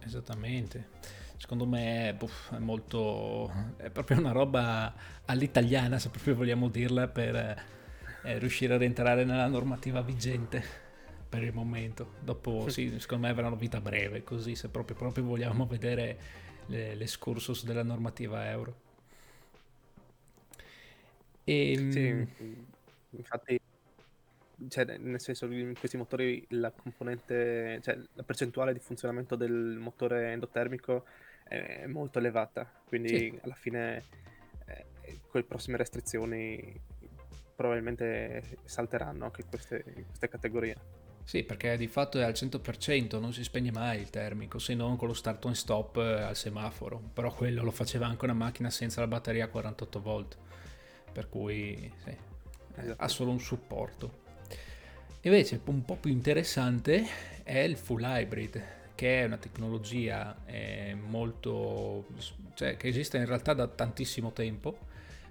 Esattamente 0.00 0.88
secondo 1.40 1.64
me 1.64 2.14
buff, 2.18 2.52
è 2.52 2.58
molto 2.58 3.50
è 3.78 3.88
proprio 3.88 4.18
una 4.18 4.30
roba 4.30 4.92
all'italiana 5.24 5.98
se 5.98 6.10
proprio 6.10 6.34
vogliamo 6.34 6.68
dirla 6.68 7.08
per 7.08 7.34
eh, 7.34 8.38
riuscire 8.38 8.74
ad 8.74 8.82
entrare 8.82 9.24
nella 9.24 9.46
normativa 9.46 10.02
vigente 10.02 10.62
per 11.26 11.42
il 11.42 11.54
momento. 11.54 12.16
Dopo 12.20 12.68
sì, 12.68 13.00
secondo 13.00 13.26
me 13.26 13.32
avranno 13.32 13.56
vita 13.56 13.80
breve 13.80 14.22
così 14.22 14.54
se 14.54 14.68
proprio, 14.68 14.94
proprio 14.94 15.24
vogliamo 15.24 15.64
vedere 15.66 16.18
le, 16.66 16.94
l'escursus 16.94 17.64
della 17.64 17.84
normativa 17.84 18.50
euro. 18.50 18.88
E, 21.44 21.72
ehm, 21.72 21.90
sì, 21.90 22.66
infatti, 23.16 23.58
cioè, 24.68 24.98
nel 24.98 25.20
senso, 25.20 25.46
in 25.46 25.74
questi 25.78 25.96
motori 25.96 26.44
la 26.50 26.70
componente, 26.70 27.80
cioè 27.82 27.98
la 28.12 28.22
percentuale 28.24 28.74
di 28.74 28.78
funzionamento 28.78 29.36
del 29.36 29.78
motore 29.80 30.32
endotermico 30.32 31.04
è 31.50 31.86
molto 31.86 32.20
elevata, 32.20 32.70
quindi 32.86 33.08
sì. 33.08 33.38
alla 33.42 33.54
fine 33.54 34.04
eh, 34.66 34.86
con 35.28 35.40
le 35.40 35.44
prossime 35.44 35.76
restrizioni 35.76 36.80
probabilmente 37.56 38.58
salteranno 38.64 39.24
anche 39.24 39.44
queste, 39.44 39.82
queste 39.82 40.28
categorie. 40.28 40.76
Sì, 41.24 41.42
perché 41.42 41.76
di 41.76 41.88
fatto 41.88 42.18
è 42.18 42.22
al 42.22 42.32
100%, 42.32 43.18
non 43.18 43.32
si 43.32 43.42
spegne 43.42 43.72
mai 43.72 44.00
il 44.00 44.10
termico, 44.10 44.58
se 44.58 44.74
non 44.74 44.96
con 44.96 45.08
lo 45.08 45.14
start 45.14 45.44
on 45.44 45.54
stop 45.56 45.96
eh, 45.96 46.22
al 46.22 46.36
semaforo, 46.36 47.00
però 47.12 47.34
quello 47.34 47.64
lo 47.64 47.72
faceva 47.72 48.06
anche 48.06 48.24
una 48.24 48.34
macchina 48.34 48.70
senza 48.70 49.00
la 49.00 49.08
batteria 49.08 49.44
a 49.44 49.48
48 49.48 50.00
volt 50.00 50.38
per 51.12 51.28
cui 51.28 51.92
sì, 52.04 52.16
esatto. 52.76 53.02
ha 53.02 53.08
solo 53.08 53.32
un 53.32 53.40
supporto. 53.40 54.18
Invece 55.22 55.60
un 55.64 55.84
po' 55.84 55.96
più 55.96 56.10
interessante 56.10 57.04
è 57.42 57.58
il 57.58 57.76
full 57.76 58.02
hybrid, 58.02 58.62
che 59.00 59.22
è 59.22 59.24
una 59.24 59.38
tecnologia 59.38 60.44
eh, 60.44 60.94
molto... 60.94 62.04
Cioè, 62.52 62.76
che 62.76 62.88
esiste 62.88 63.16
in 63.16 63.24
realtà 63.24 63.54
da 63.54 63.66
tantissimo 63.66 64.30
tempo, 64.32 64.76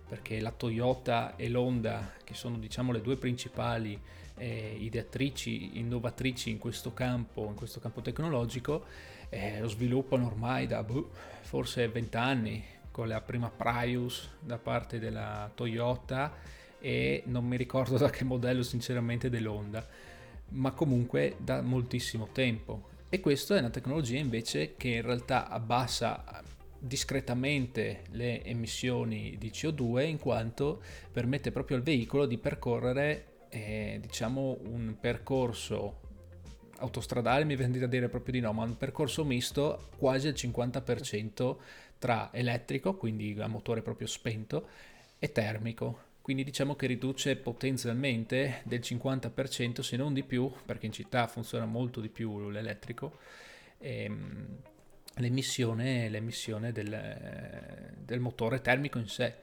perché 0.07 0.39
la 0.39 0.49
Toyota 0.49 1.35
e 1.35 1.49
l'Honda, 1.49 2.13
che 2.23 2.33
sono 2.33 2.57
diciamo 2.57 2.91
le 2.91 2.99
due 2.99 3.15
principali 3.15 4.01
eh, 4.37 4.75
ideatrici, 4.79 5.77
innovatrici 5.77 6.49
in 6.49 6.57
questo 6.57 6.95
campo, 6.95 7.45
in 7.45 7.53
questo 7.53 7.79
campo 7.79 8.01
tecnologico, 8.01 8.85
eh, 9.29 9.59
lo 9.59 9.67
sviluppano 9.67 10.25
ormai 10.25 10.65
da 10.65 10.81
boh, 10.81 11.11
forse 11.41 11.87
20 11.89 12.17
anni, 12.17 12.63
con 12.89 13.07
la 13.07 13.21
prima 13.21 13.51
Prius 13.51 14.29
da 14.39 14.57
parte 14.57 14.97
della 14.97 15.47
Toyota 15.53 16.33
e 16.79 17.21
non 17.27 17.45
mi 17.45 17.55
ricordo 17.55 17.97
da 18.01 18.09
che 18.09 18.23
modello 18.23 18.63
sinceramente 18.63 19.29
dell'Honda, 19.29 19.87
ma 20.53 20.71
comunque 20.71 21.35
da 21.37 21.61
moltissimo 21.61 22.29
tempo. 22.31 22.97
E 23.11 23.19
questa 23.21 23.55
è 23.55 23.59
una 23.59 23.71
tecnologia 23.71 24.19
invece 24.19 24.75
che 24.77 24.89
in 24.89 25.01
realtà 25.01 25.47
abbassa 25.49 26.43
discretamente 26.77 28.03
le 28.11 28.43
emissioni 28.43 29.35
di 29.39 29.49
CO2 29.49 30.05
in 30.07 30.19
quanto 30.19 30.81
permette 31.11 31.51
proprio 31.51 31.77
al 31.77 31.83
veicolo 31.83 32.27
di 32.27 32.37
percorrere 32.37 33.47
eh, 33.49 33.97
diciamo 33.99 34.59
un 34.65 34.95
percorso 34.99 36.01
autostradale 36.77 37.43
mi 37.43 37.55
viene 37.55 37.79
da 37.79 37.87
dire 37.87 38.07
proprio 38.07 38.33
di 38.33 38.39
no 38.39 38.53
ma 38.53 38.63
un 38.63 38.77
percorso 38.77 39.25
misto 39.25 39.89
quasi 39.97 40.27
al 40.27 40.35
50% 40.35 41.57
tra 41.97 42.29
elettrico 42.31 42.95
quindi 42.95 43.35
a 43.39 43.47
motore 43.47 43.81
proprio 43.81 44.07
spento 44.07 44.67
e 45.17 45.31
termico 45.31 46.08
quindi 46.29 46.45
diciamo 46.45 46.75
che 46.75 46.85
riduce 46.85 47.37
potenzialmente 47.37 48.61
del 48.65 48.81
50% 48.81 49.79
se 49.79 49.97
non 49.97 50.13
di 50.13 50.21
più 50.21 50.51
perché 50.63 50.85
in 50.85 50.91
città 50.91 51.25
funziona 51.25 51.65
molto 51.65 52.01
di 52.01 52.09
più 52.09 52.51
l'elettrico 52.51 53.17
ehm, 53.79 54.57
l'emissione, 55.15 56.07
l'emissione 56.07 56.71
del, 56.71 57.95
del, 57.97 58.19
motore 58.19 58.61
termico 58.61 58.99
in 58.99 59.07
sé. 59.07 59.33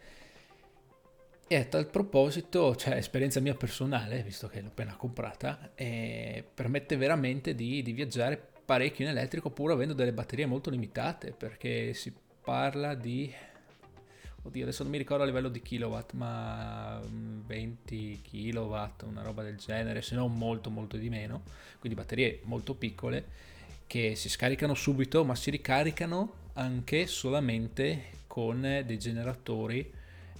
E 1.49 1.57
a 1.57 1.65
tal 1.65 1.91
proposito, 1.91 2.77
cioè 2.77 2.95
esperienza 2.95 3.41
mia 3.41 3.57
personale, 3.57 4.23
visto 4.23 4.47
che 4.47 4.61
l'ho 4.61 4.69
appena 4.69 4.95
comprata, 4.95 5.73
eh, 5.75 6.45
permette 6.55 6.97
veramente 6.97 7.57
di, 7.57 7.83
di, 7.83 7.91
viaggiare 7.91 8.41
parecchio 8.65 9.05
in 9.05 9.11
elettrico 9.11 9.51
pur 9.51 9.73
avendo 9.73 9.93
delle 9.93 10.13
batterie 10.13 10.47
molto 10.47 10.71
limitate, 10.71 11.33
perché 11.33 11.95
si 11.95 12.15
parla 12.45 12.95
di... 12.95 13.35
Oddio, 14.47 14.63
adesso 14.63 14.85
non 14.85 14.93
mi 14.93 14.99
ricordo 14.99 15.25
a 15.25 15.27
livello 15.27 15.49
di 15.49 15.61
kilowatt, 15.61 16.13
ma 16.13 17.01
20 17.03 18.21
kilowatt, 18.23 19.03
una 19.03 19.23
roba 19.23 19.43
del 19.43 19.57
genere, 19.57 20.03
se 20.03 20.15
non 20.15 20.39
molto 20.39 20.71
molto 20.71 20.97
di 20.97 21.09
meno, 21.09 21.43
quindi 21.81 21.99
batterie 21.99 22.41
molto 22.45 22.75
piccole 22.75 23.25
che 23.89 24.15
si 24.15 24.29
scaricano 24.29 24.75
subito 24.75 25.25
ma 25.25 25.35
si 25.35 25.51
ricaricano 25.51 26.45
anche 26.55 27.07
solamente 27.09 28.05
con 28.29 28.61
dei 28.61 28.99
generatori 28.99 29.93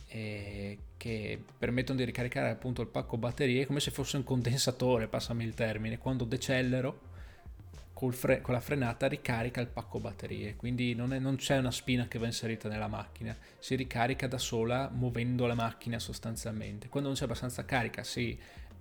eh, 0.09 0.79
che 0.97 1.43
permettono 1.59 1.99
di 1.99 2.05
ricaricare 2.05 2.51
appunto 2.51 2.83
il 2.83 2.89
pacco 2.89 3.17
batterie 3.17 3.67
come 3.67 3.81
se 3.81 3.91
fosse 3.91 4.17
un 4.17 4.25
condensatore, 4.25 5.09
passami 5.09 5.45
il 5.45 5.55
termine, 5.55 5.99
quando 5.99 6.25
decelero 6.25 7.15
fre- 8.13 8.43
con 8.43 8.53
la 8.53 8.61
frenata 8.61 9.07
ricarica 9.07 9.61
il 9.61 9.69
pacco 9.69 9.99
batterie, 9.99 10.55
quindi 10.57 10.95
non, 10.95 11.15
è, 11.15 11.19
non 11.19 11.37
c'è 11.37 11.57
una 11.57 11.71
spina 11.71 12.07
che 12.09 12.19
va 12.19 12.27
inserita 12.27 12.69
nella 12.69 12.89
macchina, 12.89 13.35
si 13.59 13.75
ricarica 13.75 14.27
da 14.27 14.39
sola 14.39 14.91
muovendo 14.93 15.47
la 15.47 15.55
macchina 15.55 15.99
sostanzialmente. 15.99 16.89
Quando 16.89 17.09
non 17.09 17.19
c'è 17.19 17.25
abbastanza 17.25 17.65
carica 17.65 18.03
si 18.03 18.39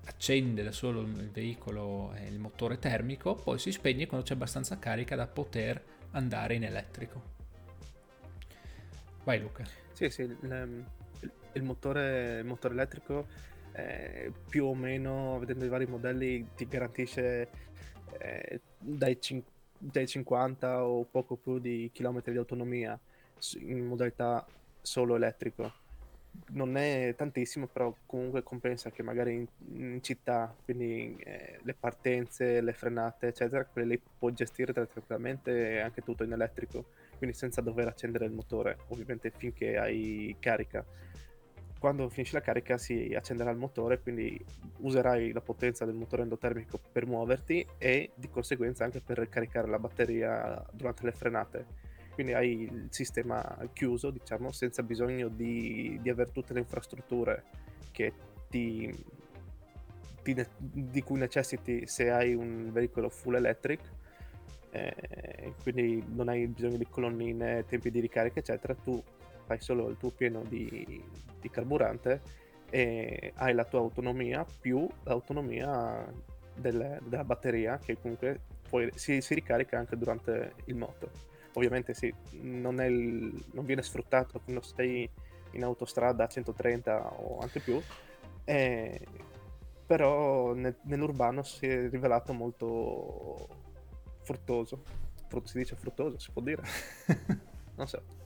accende 0.08 0.64
da 0.64 0.72
solo 0.72 1.02
il 1.02 1.30
veicolo 1.32 2.14
e 2.14 2.28
il 2.28 2.40
motore 2.40 2.78
termico, 2.78 3.36
poi 3.36 3.58
si 3.58 3.72
spegne 3.72 4.06
quando 4.06 4.26
c'è 4.26 4.34
abbastanza 4.34 4.78
carica 4.78 5.16
da 5.16 5.28
poter 5.28 5.82
andare 6.12 6.56
in 6.56 6.64
elettrico. 6.64 7.34
Vai 9.24 9.40
Luca. 9.40 9.64
Sì, 9.94 10.10
sì, 10.10 10.22
il, 10.24 10.86
il, 11.54 11.64
motore, 11.64 12.40
il 12.40 12.46
motore, 12.46 12.74
elettrico 12.74 13.28
eh, 13.72 14.32
più 14.50 14.66
o 14.66 14.76
meno, 14.76 15.40
vedendo 15.40 15.64
i 15.64 15.70
vari 15.70 15.86
modelli, 15.86 16.50
ti 16.56 16.68
garantisce 16.68 17.50
eh, 18.20 18.62
dai, 18.78 19.20
cin- 19.20 19.44
dai 19.78 20.08
50 20.08 20.84
o 20.86 21.04
poco 21.04 21.36
più 21.36 21.60
di 21.60 21.90
chilometri 21.94 22.32
di 22.32 22.38
autonomia 22.38 22.98
in 23.60 23.86
modalità 23.86 24.46
solo 24.82 25.16
elettrico 25.16 25.84
non 26.52 26.78
è 26.78 27.14
tantissimo, 27.16 27.68
però 27.68 27.94
comunque 28.06 28.44
compensa 28.44 28.92
che 28.92 29.04
magari 29.04 29.34
in, 29.34 29.48
in 29.78 30.04
città, 30.04 30.54
quindi 30.64 31.16
eh, 31.20 31.60
le 31.62 31.74
partenze, 31.74 32.62
le 32.62 32.74
frenate, 32.74 33.28
eccetera, 33.28 33.66
quelle 33.66 33.88
lì 33.88 34.02
puoi 34.20 34.34
gestire 34.34 34.74
tranquillamente 34.74 35.80
anche 35.82 36.02
tutto 36.02 36.24
in 36.24 36.34
elettrico, 36.34 36.86
quindi 37.18 37.36
senza 37.36 37.62
dover 37.62 37.88
accendere 37.88 38.26
il 38.26 38.32
motore, 38.32 38.80
ovviamente 38.90 39.32
finché 39.36 39.78
hai 39.78 40.36
carica. 40.40 40.84
Quando 41.86 42.10
finisce 42.10 42.34
la 42.34 42.42
carica 42.42 42.80
si 42.80 43.14
accenderà 43.16 43.52
il 43.52 43.58
motore, 43.58 44.00
quindi 44.00 44.44
userai 44.78 45.32
la 45.32 45.40
potenza 45.40 45.86
del 45.86 45.94
motore 45.94 46.24
endotermico 46.24 46.80
per 46.92 47.06
muoverti 47.06 47.64
e 47.78 48.10
di 48.16 48.28
conseguenza 48.28 48.84
anche 48.86 49.02
per 49.02 49.30
caricare 49.30 49.68
la 49.68 49.78
batteria 49.78 50.66
durante 50.72 51.06
le 51.06 51.12
frenate 51.12 51.66
quindi 52.16 52.34
hai 52.34 52.64
il 52.64 52.88
sistema 52.90 53.56
chiuso, 53.72 54.10
diciamo, 54.10 54.52
senza 54.52 54.82
bisogno 54.82 55.28
di, 55.28 56.00
di 56.02 56.10
avere 56.10 56.32
tutte 56.32 56.54
le 56.54 56.62
infrastrutture 56.62 57.44
che 57.92 58.14
ti, 58.50 58.92
ti, 60.24 60.36
di 60.58 61.04
cui 61.04 61.20
necessiti 61.20 61.86
se 61.86 62.10
hai 62.10 62.34
un 62.34 62.72
veicolo 62.72 63.10
full 63.10 63.36
electric. 63.36 63.80
Eh, 64.72 65.54
quindi 65.62 66.04
non 66.16 66.30
hai 66.30 66.48
bisogno 66.48 66.78
di 66.78 66.88
colonnine, 66.90 67.64
tempi 67.68 67.92
di 67.92 68.00
ricarica, 68.00 68.40
eccetera. 68.40 68.74
Tu 68.74 69.04
fai 69.46 69.60
solo 69.62 69.90
il 69.90 69.98
tuo 69.98 70.10
pieno 70.10 70.44
di, 70.44 71.04
di 71.40 71.50
carburante 71.50 72.22
e 72.70 73.32
hai 73.36 73.54
la 73.54 73.66
tua 73.66 73.80
autonomia 73.80 74.46
più 74.60 74.88
l'autonomia 75.04 76.06
del, 76.56 77.00
della 77.04 77.24
batteria 77.24 77.78
che 77.78 77.98
comunque 78.00 78.42
poi 78.68 78.90
si, 78.96 79.22
si 79.22 79.34
ricarica 79.34 79.78
anche 79.78 79.98
durante 79.98 80.54
il 80.66 80.76
moto 80.76 81.34
ovviamente 81.56 81.94
sì, 81.94 82.14
non, 82.42 82.82
il, 82.82 83.44
non, 83.52 83.66
viene 83.66 83.82
sfruttato 83.82 84.40
quando 84.40 84.62
sei 84.62 85.10
in 85.52 85.64
autostrada 85.64 86.26
a 86.26 86.28
130 86.28 87.14
o 87.14 87.40
anche 87.40 87.60
più, 87.60 87.82
eh, 88.44 89.08
però 89.86 90.54
ne, 90.54 90.76
nell'urbano 90.84 91.44
si 91.44 91.66
è 91.66 91.90
rivelato 91.90 92.34
molto 92.34 93.48
fruttoso. 94.22 94.84
Frut, 95.28 95.48
si 95.48 95.58
dice 95.58 95.76
fruttoso, 95.76 96.20
si 96.20 96.32
può 96.32 96.42
dire? 96.42 96.64
Non 97.78 97.88
so. 97.88 98.25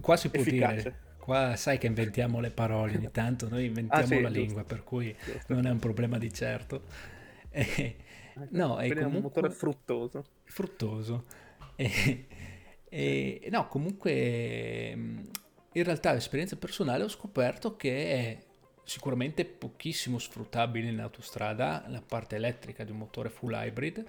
Qua 0.00 0.16
si 0.16 0.28
può 0.28 0.40
efficace. 0.40 0.74
dire. 0.74 0.98
Qua 1.18 1.56
sai 1.56 1.78
che 1.78 1.86
inventiamo 1.86 2.40
le 2.40 2.50
parole 2.50 2.96
ogni 2.96 3.10
tanto, 3.10 3.48
noi 3.48 3.64
inventiamo 3.66 4.02
ah, 4.02 4.06
sì, 4.06 4.20
la 4.20 4.28
giusto. 4.28 4.40
lingua, 4.40 4.64
per 4.64 4.84
cui 4.84 5.16
giusto. 5.24 5.54
non 5.54 5.66
è 5.66 5.70
un 5.70 5.78
problema 5.78 6.18
di 6.18 6.32
certo. 6.32 6.82
Eh, 8.36 8.48
no, 8.50 8.78
è 8.78 8.88
comunque... 8.88 9.16
un 9.16 9.22
motore 9.22 9.50
fruttoso. 9.50 10.24
Fruttoso. 10.42 11.24
E, 11.76 12.26
e, 12.88 13.48
no, 13.48 13.68
comunque 13.68 14.90
in 14.90 15.84
realtà 15.84 16.12
l'esperienza 16.12 16.56
personale 16.56 17.04
ho 17.04 17.08
scoperto 17.08 17.76
che 17.76 18.10
è 18.10 18.38
sicuramente 18.84 19.44
pochissimo 19.44 20.18
sfruttabile 20.18 20.88
in 20.88 21.00
autostrada 21.00 21.84
la 21.88 22.02
parte 22.02 22.36
elettrica 22.36 22.84
di 22.84 22.90
un 22.90 22.98
motore 22.98 23.30
full 23.30 23.52
hybrid 23.52 24.04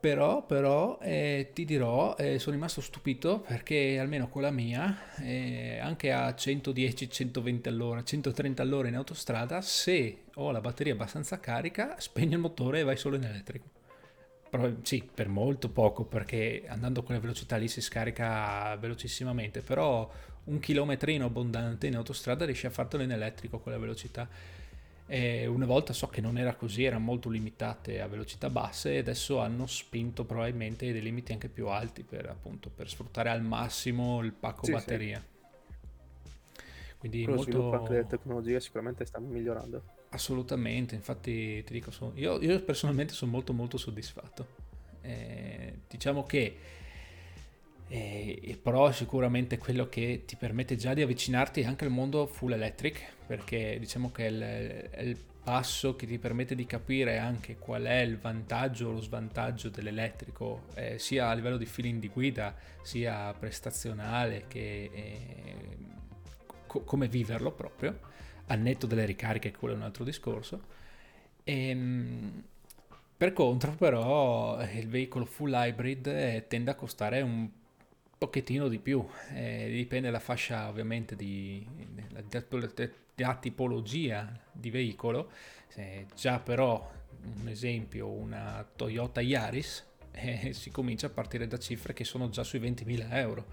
però, 0.00 0.44
però 0.46 0.98
eh, 1.00 1.50
ti 1.52 1.64
dirò 1.64 2.14
eh, 2.16 2.38
sono 2.38 2.54
rimasto 2.54 2.80
stupito 2.80 3.40
perché 3.40 3.98
almeno 3.98 4.28
con 4.28 4.42
la 4.42 4.50
mia 4.50 5.14
eh, 5.20 5.78
anche 5.78 6.12
a 6.12 6.28
110-120 6.28 7.68
all'ora 7.68 8.04
130 8.04 8.62
all'ora 8.62 8.88
in 8.88 8.94
autostrada 8.94 9.60
se 9.60 10.24
ho 10.34 10.50
la 10.52 10.60
batteria 10.60 10.92
abbastanza 10.92 11.40
carica 11.40 11.96
spegno 11.98 12.34
il 12.34 12.40
motore 12.40 12.80
e 12.80 12.84
vai 12.84 12.96
solo 12.96 13.16
in 13.16 13.24
elettrico 13.24 13.76
però, 14.48 14.70
sì, 14.82 15.06
per 15.12 15.28
molto 15.28 15.68
poco, 15.68 16.04
perché 16.04 16.64
andando 16.68 17.02
con 17.02 17.14
le 17.14 17.20
velocità 17.20 17.56
lì 17.56 17.68
si 17.68 17.80
scarica 17.80 18.74
velocissimamente, 18.76 19.60
però 19.60 20.10
un 20.44 20.58
chilometrino 20.58 21.26
abbondante 21.26 21.86
in 21.86 21.96
autostrada 21.96 22.46
riesci 22.46 22.66
a 22.66 22.70
fartelo 22.70 23.02
in 23.02 23.12
elettrico 23.12 23.58
con 23.58 23.72
la 23.72 23.78
velocità. 23.78 24.26
E 25.10 25.46
una 25.46 25.64
volta 25.64 25.94
so 25.94 26.06
che 26.08 26.20
non 26.20 26.36
era 26.36 26.54
così, 26.54 26.84
erano 26.84 27.02
molto 27.02 27.30
limitate 27.30 28.02
a 28.02 28.06
velocità 28.06 28.50
basse 28.50 28.94
e 28.94 28.98
adesso 28.98 29.38
hanno 29.40 29.66
spinto 29.66 30.24
probabilmente 30.24 30.92
dei 30.92 31.00
limiti 31.00 31.32
anche 31.32 31.48
più 31.48 31.68
alti 31.68 32.02
per, 32.02 32.28
appunto, 32.28 32.68
per 32.68 32.90
sfruttare 32.90 33.30
al 33.30 33.42
massimo 33.42 34.22
il 34.22 34.32
pacco 34.32 34.66
sì, 34.66 34.72
batteria. 34.72 35.18
Sì. 35.18 35.36
Quindi 36.98 37.24
Quello 37.24 37.36
molto... 37.36 37.72
anche 37.72 37.92
delle 37.92 38.06
tecnologie 38.06 38.60
sicuramente 38.60 39.06
stanno 39.06 39.28
migliorando. 39.28 39.82
Assolutamente, 40.10 40.94
infatti 40.94 41.62
ti 41.64 41.72
dico, 41.72 41.90
sono, 41.90 42.12
io, 42.14 42.38
io, 42.40 42.62
personalmente 42.62 43.14
sono 43.14 43.30
molto 43.30 43.54
molto 43.54 43.78
soddisfatto. 43.78 44.46
Eh, 45.00 45.78
diciamo 45.88 46.24
che 46.24 46.56
eh, 47.88 48.58
però 48.62 48.92
sicuramente 48.92 49.56
quello 49.58 49.88
che 49.88 50.22
ti 50.26 50.36
permette 50.36 50.76
già 50.76 50.92
di 50.94 51.02
avvicinarti 51.02 51.64
anche 51.64 51.84
al 51.84 51.90
mondo 51.90 52.26
full 52.26 52.52
electric, 52.52 53.02
perché 53.26 53.78
diciamo 53.78 54.10
che 54.10 54.26
è 54.26 54.30
il, 54.30 54.40
è 54.90 55.02
il 55.02 55.18
passo 55.42 55.96
che 55.96 56.06
ti 56.06 56.18
permette 56.18 56.54
di 56.54 56.66
capire 56.66 57.16
anche 57.16 57.56
qual 57.56 57.84
è 57.84 58.00
il 58.00 58.18
vantaggio 58.18 58.88
o 58.88 58.92
lo 58.92 59.00
svantaggio 59.00 59.70
dell'elettrico, 59.70 60.64
eh, 60.74 60.98
sia 60.98 61.30
a 61.30 61.32
livello 61.32 61.56
di 61.56 61.64
feeling 61.64 61.98
di 61.98 62.08
guida, 62.08 62.54
sia 62.82 63.32
prestazionale 63.32 64.44
che 64.46 64.90
eh, 64.92 65.76
co- 66.66 66.82
come 66.82 67.08
viverlo 67.08 67.52
proprio 67.52 67.98
al 68.48 68.60
netto 68.60 68.86
delle 68.86 69.06
ricariche, 69.06 69.52
quello 69.52 69.72
è 69.72 69.76
un 69.78 69.84
altro 69.84 70.04
discorso. 70.04 70.60
E, 71.44 71.68
ehm, 71.68 72.44
per 73.16 73.32
contro, 73.32 73.72
però, 73.72 74.62
il 74.62 74.88
veicolo 74.88 75.24
full 75.24 75.52
hybrid 75.52 76.06
eh, 76.06 76.44
tende 76.46 76.70
a 76.70 76.74
costare 76.74 77.20
un 77.22 77.48
pochettino 78.18 78.68
di 78.68 78.78
più, 78.80 79.06
eh, 79.32 79.68
dipende 79.70 80.08
dalla 80.08 80.20
fascia 80.20 80.68
ovviamente 80.68 81.14
di, 81.14 81.66
la 83.14 83.34
tipologia 83.36 84.38
di 84.52 84.70
veicolo, 84.70 85.30
se 85.68 86.06
già 86.14 86.40
però 86.40 86.90
un 87.40 87.48
esempio 87.48 88.08
una 88.08 88.68
Toyota 88.76 89.20
Yaris 89.20 89.86
eh, 90.12 90.52
si 90.52 90.70
comincia 90.70 91.06
a 91.06 91.10
partire 91.10 91.46
da 91.46 91.58
cifre 91.58 91.92
che 91.92 92.04
sono 92.04 92.28
già 92.28 92.42
sui 92.42 92.60
20.000 92.60 93.06
euro 93.10 93.46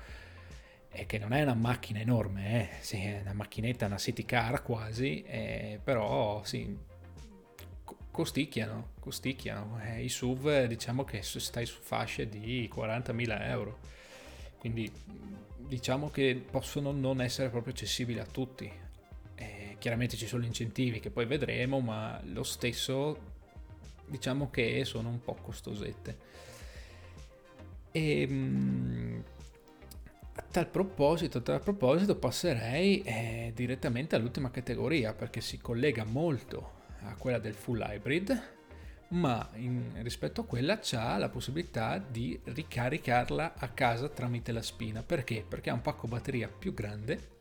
e 0.89 1.05
che 1.05 1.17
non 1.17 1.33
è 1.33 1.41
una 1.41 1.53
macchina 1.53 1.99
enorme, 1.99 2.61
eh. 2.61 2.81
sì, 2.81 2.97
è 2.97 3.19
una 3.19 3.33
macchinetta, 3.33 3.85
una 3.85 3.97
city 3.97 4.23
car 4.23 4.63
quasi, 4.63 5.23
eh, 5.23 5.77
però 5.83 6.41
sì, 6.45 6.73
costicchiano, 8.15 8.91
costicchiano. 8.99 9.77
Eh, 9.83 10.03
I 10.03 10.09
SUV 10.09 10.65
diciamo 10.67 11.03
che 11.03 11.21
stai 11.21 11.65
su 11.65 11.81
fasce 11.81 12.29
di 12.29 12.71
40.000 12.73 13.41
euro, 13.49 13.79
quindi 14.65 14.91
diciamo 15.59 16.09
che 16.09 16.43
possono 16.49 16.91
non 16.91 17.21
essere 17.21 17.49
proprio 17.49 17.71
accessibili 17.71 18.17
a 18.17 18.25
tutti. 18.25 18.71
Eh, 19.35 19.75
chiaramente 19.77 20.17
ci 20.17 20.25
sono 20.25 20.41
gli 20.41 20.47
incentivi 20.47 20.99
che 20.99 21.11
poi 21.11 21.27
vedremo, 21.27 21.81
ma 21.81 22.19
lo 22.23 22.41
stesso 22.41 23.33
diciamo 24.07 24.49
che 24.49 24.83
sono 24.83 25.09
un 25.09 25.21
po' 25.21 25.35
costosette. 25.35 26.17
E 27.91 28.21
ehm, 28.21 29.23
a 30.33 30.41
tal 30.49 30.67
proposito, 30.67 31.37
a 31.37 31.41
tal 31.41 31.61
proposito 31.61 32.15
passerei 32.15 33.03
eh, 33.03 33.51
direttamente 33.53 34.15
all'ultima 34.15 34.49
categoria 34.49 35.13
perché 35.13 35.41
si 35.41 35.59
collega 35.59 36.05
molto 36.05 36.71
a 37.03 37.15
quella 37.17 37.37
del 37.37 37.53
full 37.53 37.85
hybrid, 37.87 38.54
ma 39.09 39.49
in, 39.55 40.01
rispetto 40.01 40.41
a 40.41 40.45
quella 40.45 40.79
c'ha 40.81 41.17
la 41.17 41.29
possibilità 41.29 41.97
di 41.97 42.39
ricaricarla 42.43 43.55
a 43.55 43.69
casa 43.69 44.09
tramite 44.09 44.51
la 44.51 44.61
spina. 44.61 45.03
Perché? 45.03 45.45
Perché 45.47 45.69
ha 45.69 45.73
un 45.73 45.81
pacco 45.81 46.07
batteria 46.07 46.47
più 46.47 46.73
grande 46.73 47.33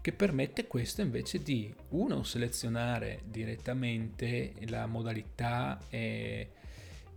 che 0.00 0.12
permette 0.12 0.66
questo 0.66 1.00
invece 1.00 1.42
di 1.42 1.72
uno 1.90 2.24
selezionare 2.24 3.22
direttamente 3.24 4.52
la 4.66 4.86
modalità 4.86 5.78
eh, 5.88 6.50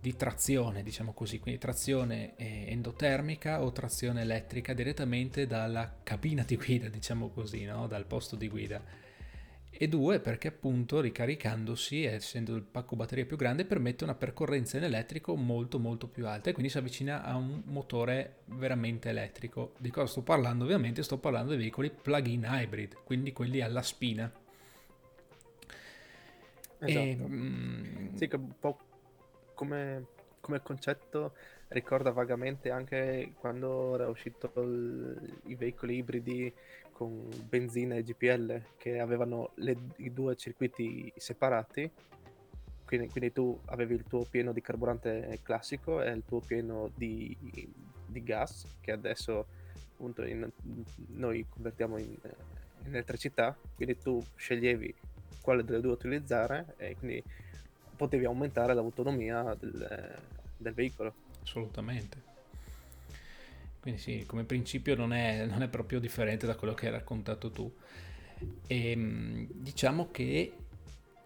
di 0.00 0.14
trazione, 0.14 0.84
diciamo 0.84 1.12
così, 1.12 1.40
quindi 1.40 1.58
trazione 1.58 2.36
eh, 2.36 2.66
endotermica 2.68 3.62
o 3.62 3.72
trazione 3.72 4.20
elettrica 4.20 4.72
direttamente 4.72 5.48
dalla 5.48 5.96
cabina 6.04 6.44
di 6.44 6.56
guida, 6.56 6.88
diciamo 6.88 7.30
così, 7.30 7.64
no? 7.64 7.88
dal 7.88 8.06
posto 8.06 8.36
di 8.36 8.48
guida 8.48 8.80
e 9.78 9.88
due 9.88 10.20
perché 10.20 10.48
appunto 10.48 11.00
ricaricandosi, 11.00 12.04
essendo 12.04 12.54
il 12.54 12.62
pacco 12.62 12.96
batteria 12.96 13.26
più 13.26 13.36
grande, 13.36 13.64
permette 13.64 14.04
una 14.04 14.14
percorrenza 14.14 14.78
in 14.78 14.84
elettrico 14.84 15.36
molto 15.36 15.78
molto 15.78 16.08
più 16.08 16.26
alta 16.26 16.50
e 16.50 16.52
quindi 16.52 16.70
si 16.70 16.78
avvicina 16.78 17.22
a 17.22 17.36
un 17.36 17.62
motore 17.66 18.38
veramente 18.46 19.10
elettrico. 19.10 19.72
Di 19.78 19.90
cosa 19.90 20.06
sto 20.06 20.22
parlando? 20.22 20.64
Ovviamente 20.64 21.02
sto 21.02 21.18
parlando 21.18 21.50
dei 21.50 21.58
veicoli 21.58 21.90
plug-in 21.90 22.46
hybrid, 22.48 22.96
quindi 23.04 23.32
quelli 23.32 23.60
alla 23.60 23.82
spina. 23.82 24.32
Esatto. 26.78 27.04
E, 27.04 27.16
mm, 27.16 28.14
sì, 28.14 28.28
che 28.28 28.36
un 28.36 28.58
po' 28.58 28.78
come, 29.54 30.06
come 30.40 30.62
concetto 30.62 31.32
ricorda 31.68 32.12
vagamente 32.12 32.70
anche 32.70 33.32
quando 33.38 33.94
era 33.94 34.08
uscito 34.08 34.52
il, 34.56 35.38
i 35.46 35.54
veicoli 35.56 35.96
ibridi 35.96 36.52
con 36.96 37.28
benzina 37.46 37.94
e 37.94 38.02
GPL 38.02 38.62
che 38.78 38.98
avevano 39.00 39.50
le, 39.56 39.76
i 39.96 40.10
due 40.14 40.34
circuiti 40.34 41.12
separati. 41.14 41.90
Quindi, 42.86 43.08
quindi, 43.08 43.32
tu 43.32 43.60
avevi 43.66 43.96
il 43.96 44.04
tuo 44.04 44.24
pieno 44.24 44.52
di 44.52 44.62
carburante 44.62 45.40
classico 45.42 46.00
e 46.00 46.10
il 46.10 46.22
tuo 46.24 46.40
pieno 46.40 46.90
di, 46.94 47.36
di 48.06 48.22
gas, 48.22 48.64
che 48.80 48.92
adesso 48.92 49.46
appunto 49.92 50.24
in, 50.24 50.50
noi 51.08 51.44
convertiamo 51.46 51.98
in, 51.98 52.16
in, 52.84 52.86
elettricità. 52.86 53.54
Quindi 53.74 53.98
tu 53.98 54.24
sceglievi 54.34 54.94
quale 55.42 55.64
delle 55.64 55.80
due 55.80 55.92
utilizzare 55.92 56.76
e 56.78 56.96
quindi 56.96 57.22
potevi 57.94 58.24
aumentare 58.24 58.72
l'autonomia 58.72 59.54
del, 59.60 60.18
del 60.56 60.72
veicolo. 60.72 61.12
Assolutamente. 61.42 62.25
Quindi 63.86 64.02
sì, 64.02 64.24
come 64.26 64.42
principio 64.42 64.96
non 64.96 65.12
è, 65.12 65.46
non 65.46 65.62
è 65.62 65.68
proprio 65.68 66.00
differente 66.00 66.44
da 66.44 66.56
quello 66.56 66.74
che 66.74 66.86
hai 66.86 66.92
raccontato 66.92 67.52
tu. 67.52 67.72
E, 68.66 68.90
ehm, 68.90 69.46
diciamo 69.48 70.10
che 70.10 70.52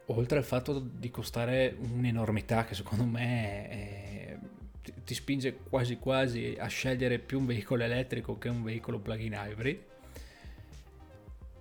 oltre 0.05 0.37
al 0.37 0.45
fatto 0.45 0.79
di 0.79 1.11
costare 1.11 1.75
un'enormità 1.79 2.67
che 2.67 2.75
secondo 2.75 3.07
me 3.07 3.69
è, 3.71 4.39
ti, 4.83 4.93
ti 5.07 5.15
spinge 5.15 5.57
quasi 5.71 5.97
quasi 5.97 6.55
a 6.59 6.67
scegliere 6.67 7.19
più 7.19 7.39
un 7.39 7.47
veicolo 7.47 7.83
elettrico 7.83 8.37
che 8.37 8.51
un 8.51 8.63
veicolo 8.63 8.99
plug-in 8.99 9.33
hybrid, 9.33 9.79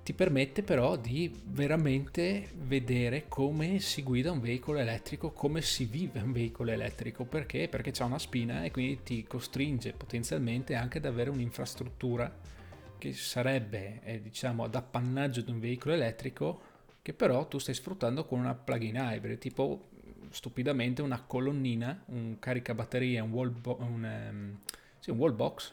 ti 0.10 0.16
permette 0.16 0.64
però 0.64 0.95
di 0.95 1.32
veramente 1.51 2.49
vedere 2.64 3.26
come 3.28 3.80
si 3.80 4.01
guida 4.01 4.32
un 4.32 4.39
veicolo 4.39 4.80
elettrico, 4.80 5.30
come 5.30 5.62
si 5.62 5.86
vive 5.86 6.20
un 6.20 6.32
veicolo 6.32 6.72
elettrico, 6.72 7.26
perché? 7.26 7.68
Perché 7.68 7.91
c'è 7.91 8.03
una 8.03 8.18
spina 8.18 8.64
e 8.64 8.72
quindi 8.72 9.03
ti 9.03 9.24
costringe 9.26 9.93
potenzialmente 9.93 10.74
anche 10.74 10.97
ad 10.97 11.05
avere 11.05 11.30
un'infrastruttura 11.30 12.36
che 12.97 13.14
sarebbe 13.14 14.01
eh, 14.01 14.20
diciamo 14.20 14.64
ad 14.64 14.74
appannaggio 14.74 15.41
di 15.41 15.51
un 15.51 15.60
veicolo 15.60 15.93
elettrico 15.93 16.60
che 17.03 17.14
però 17.14 17.47
tu 17.47 17.60
stai 17.60 17.76
sfruttando 17.76 18.26
con 18.26 18.39
una 18.39 18.55
plug-in 18.55 18.95
hybrid, 18.95 19.38
tipo 19.38 19.89
stupidamente 20.32 21.03
una 21.03 21.22
colonnina, 21.22 22.01
un 22.07 22.38
caricabatterie, 22.39 23.20
un 23.20 23.30
wall, 23.30 23.51
bo- 23.51 23.78
un, 23.80 24.28
um, 24.32 24.57
sì, 24.97 25.12
un 25.12 25.20
wall 25.20 25.36
box 25.36 25.72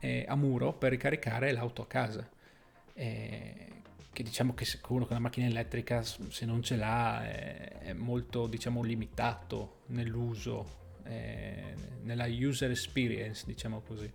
eh, 0.00 0.24
a 0.26 0.34
muro 0.34 0.72
per 0.72 0.90
ricaricare 0.90 1.52
l'auto 1.52 1.82
a 1.82 1.86
casa. 1.86 2.34
Eh, 2.98 3.66
che 4.16 4.22
diciamo 4.22 4.54
che 4.54 4.64
uno 4.88 5.04
con 5.04 5.10
una 5.10 5.18
macchina 5.18 5.46
elettrica 5.46 6.02
se 6.02 6.46
non 6.46 6.62
ce 6.62 6.76
l'ha 6.76 7.22
è, 7.26 7.78
è 7.80 7.92
molto 7.92 8.46
diciamo 8.46 8.82
limitato 8.82 9.80
nell'uso 9.88 10.84
eh, 11.04 11.74
nella 12.02 12.26
user 12.26 12.70
experience 12.70 13.44
diciamo 13.44 13.82
così. 13.86 14.10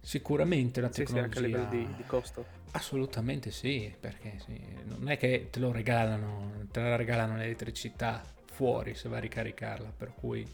Sicuramente 0.00 0.80
la 0.80 0.88
tecnologia 0.88 1.20
sì, 1.20 1.24
anche 1.24 1.38
a 1.38 1.60
livello 1.60 1.86
di, 1.86 1.94
di, 1.96 2.04
costo. 2.06 2.46
Assolutamente 2.70 3.50
sì 3.50 3.94
perché 4.00 4.38
sì, 4.46 4.58
non 4.84 5.10
è 5.10 5.18
che 5.18 5.48
te 5.50 5.60
lo 5.60 5.70
regalano 5.70 6.66
te 6.70 6.80
la 6.80 6.96
regalano 6.96 7.36
l'elettricità 7.36 8.24
fuori 8.46 8.94
se 8.94 9.10
vai 9.10 9.18
a 9.18 9.20
ricaricarla 9.20 9.92
per 9.94 10.14
cui 10.14 10.46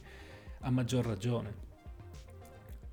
a 0.60 0.70
maggior 0.70 1.06
ragione 1.06 1.65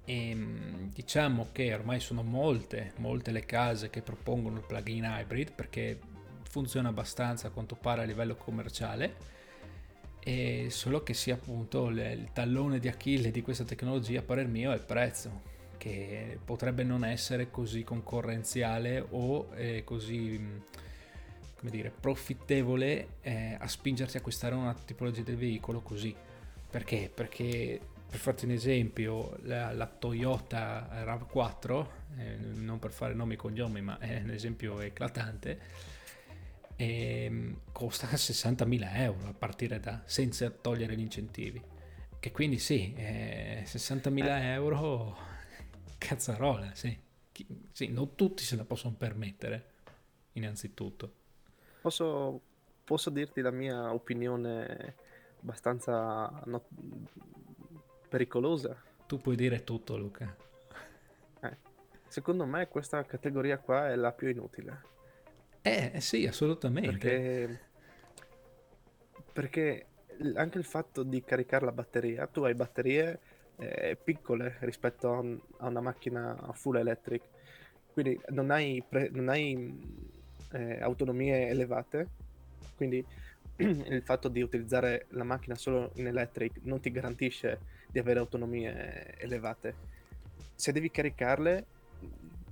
e 0.06 0.30
ehm, 0.30 0.92
diciamo 0.94 1.50
che 1.52 1.74
ormai 1.74 2.00
sono 2.00 2.24
molte, 2.24 2.94
molte 2.98 3.32
le 3.32 3.46
case 3.46 3.90
che 3.90 4.02
propongono 4.02 4.58
il 4.58 4.64
plugin 4.66 5.04
hybrid 5.04 5.54
perché 5.54 6.00
funziona 6.44 6.90
abbastanza 6.90 7.48
a 7.48 7.52
quanto 7.52 7.76
pare 7.76 8.04
a 8.04 8.06
livello 8.06 8.36
commerciale 8.36 9.32
e 10.20 10.68
solo 10.70 11.04
che 11.04 11.14
sia 11.14 11.36
appunto 11.36 11.88
il, 11.90 12.30
tallone 12.32 12.80
di 12.80 12.88
Achille 12.88 13.32
di 13.32 13.42
questa 13.42 13.64
tecnologia 13.64 14.20
a 14.20 14.24
parer 14.24 14.48
mio 14.48 14.72
è 14.72 14.76
il 14.76 14.82
prezzo 14.82 15.52
che 15.78 16.38
potrebbe 16.44 16.84
non 16.84 17.04
essere 17.04 17.50
così 17.50 17.84
concorrenziale 17.84 19.06
o 19.10 19.50
eh, 19.56 19.84
così 19.84 20.40
come 21.58 21.72
dire 21.72 21.92
profittevole 21.92 23.08
eh, 23.22 23.58
a 23.60 23.68
spingersi 23.68 24.18
a 24.18 24.20
acquistare 24.20 24.56
una 24.56 24.74
tipologia 24.74 25.24
di 25.24 25.36
veicolo 25.36 25.82
così 25.82 26.16
perché? 26.70 27.12
Perché 27.14 27.80
per 28.14 28.22
farti 28.22 28.46
un 28.46 28.52
esempio, 28.52 29.40
la, 29.42 29.72
la 29.72 29.88
Toyota 29.88 30.88
RAV4, 31.04 31.88
eh, 32.20 32.36
non 32.36 32.78
per 32.78 32.92
fare 32.92 33.16
nomi 33.16 33.34
e 33.34 33.38
cognomi, 33.38 33.82
ma 33.82 33.98
è 33.98 34.22
un 34.22 34.30
esempio 34.30 34.80
eclatante, 34.82 35.60
eh, 36.76 37.56
costa 37.72 38.06
60.000 38.14 38.98
euro 38.98 39.30
a 39.30 39.34
partire 39.34 39.80
da, 39.80 40.04
senza 40.06 40.48
togliere 40.52 40.96
gli 40.96 41.00
incentivi. 41.00 41.60
Che 42.20 42.32
quindi 42.32 42.60
sì, 42.60 42.94
eh, 42.94 43.64
60.000 43.66 44.24
eh. 44.24 44.46
euro, 44.52 45.18
cazzarola, 45.98 46.70
sì. 46.76 46.96
sì. 47.72 47.88
Non 47.88 48.14
tutti 48.14 48.44
se 48.44 48.56
la 48.56 48.64
possono 48.64 48.94
permettere, 48.94 49.72
innanzitutto. 50.34 51.14
Posso, 51.82 52.40
posso 52.84 53.10
dirti 53.10 53.42
la 53.42 53.50
mia 53.50 53.92
opinione 53.92 54.98
abbastanza 55.42 56.44
not- 56.46 56.70
pericolosa. 58.14 58.80
Tu 59.08 59.18
puoi 59.18 59.36
dire 59.36 59.64
tutto, 59.64 59.98
Luca. 59.98 60.36
Eh, 61.42 61.58
secondo 62.08 62.46
me 62.46 62.68
questa 62.68 63.04
categoria 63.06 63.58
qua 63.58 63.90
è 63.90 63.96
la 63.96 64.12
più 64.12 64.30
inutile. 64.30 64.82
Eh, 65.64 65.94
sì, 66.00 66.28
assolutamente. 66.28 66.92
Perché, 66.92 67.60
perché 69.34 69.86
anche 70.36 70.58
il 70.60 70.64
fatto 70.64 71.02
di 71.02 71.24
caricare 71.24 71.66
la 71.66 71.72
batteria, 71.72 72.28
tu 72.28 72.44
hai 72.44 72.54
batterie 72.54 73.20
eh, 73.58 73.98
piccole 74.02 74.58
rispetto 74.60 75.12
a, 75.12 75.18
un, 75.18 75.40
a, 75.58 75.68
una 75.70 75.82
macchina 75.82 76.38
full 76.54 76.76
electric, 76.76 77.24
quindi 77.94 78.20
non 78.28 78.52
hai, 78.52 78.84
pre, 78.88 79.10
non 79.12 79.30
hai 79.30 80.12
eh, 80.52 80.80
autonomie 80.84 81.48
elevate, 81.48 82.10
quindi 82.76 83.04
il 83.58 84.04
fatto 84.04 84.28
di 84.28 84.44
utilizzare 84.44 85.08
la 85.10 85.24
macchina 85.24 85.56
solo 85.56 85.90
in 85.96 86.06
electric 86.06 86.60
non 86.62 86.80
ti 86.80 86.92
garantisce 86.92 87.73
di 87.94 88.00
avere 88.00 88.20
autonomie 88.20 89.16
elevate. 89.20 89.92
se 90.56 90.72
devi 90.72 90.90
caricarle 90.90 91.66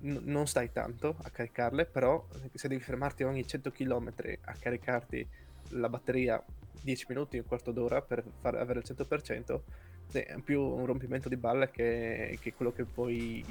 n- 0.01 0.21
non 0.25 0.45
stai 0.45 0.71
tanto 0.71 1.15
a 1.23 1.29
caricarle, 1.29 1.85
però 1.85 2.25
se 2.53 2.67
devi 2.67 2.81
fermarti 2.81 3.23
ogni 3.23 3.45
100 3.45 3.71
km 3.71 4.13
a 4.45 4.53
caricarti 4.53 5.27
la 5.69 5.89
batteria 5.89 6.43
10 6.81 7.05
minuti, 7.09 7.37
un 7.37 7.45
quarto 7.45 7.71
d'ora 7.71 8.01
per 8.01 8.23
far 8.39 8.55
avere 8.55 8.79
il 8.79 8.85
100%, 8.85 9.61
è 10.11 10.39
più 10.43 10.61
un 10.61 10.85
rompimento 10.85 11.29
di 11.29 11.37
balle 11.37 11.71
che, 11.71 12.37
che 12.39 12.53
quello 12.53 12.71
che 12.71 12.83
puoi 12.83 13.43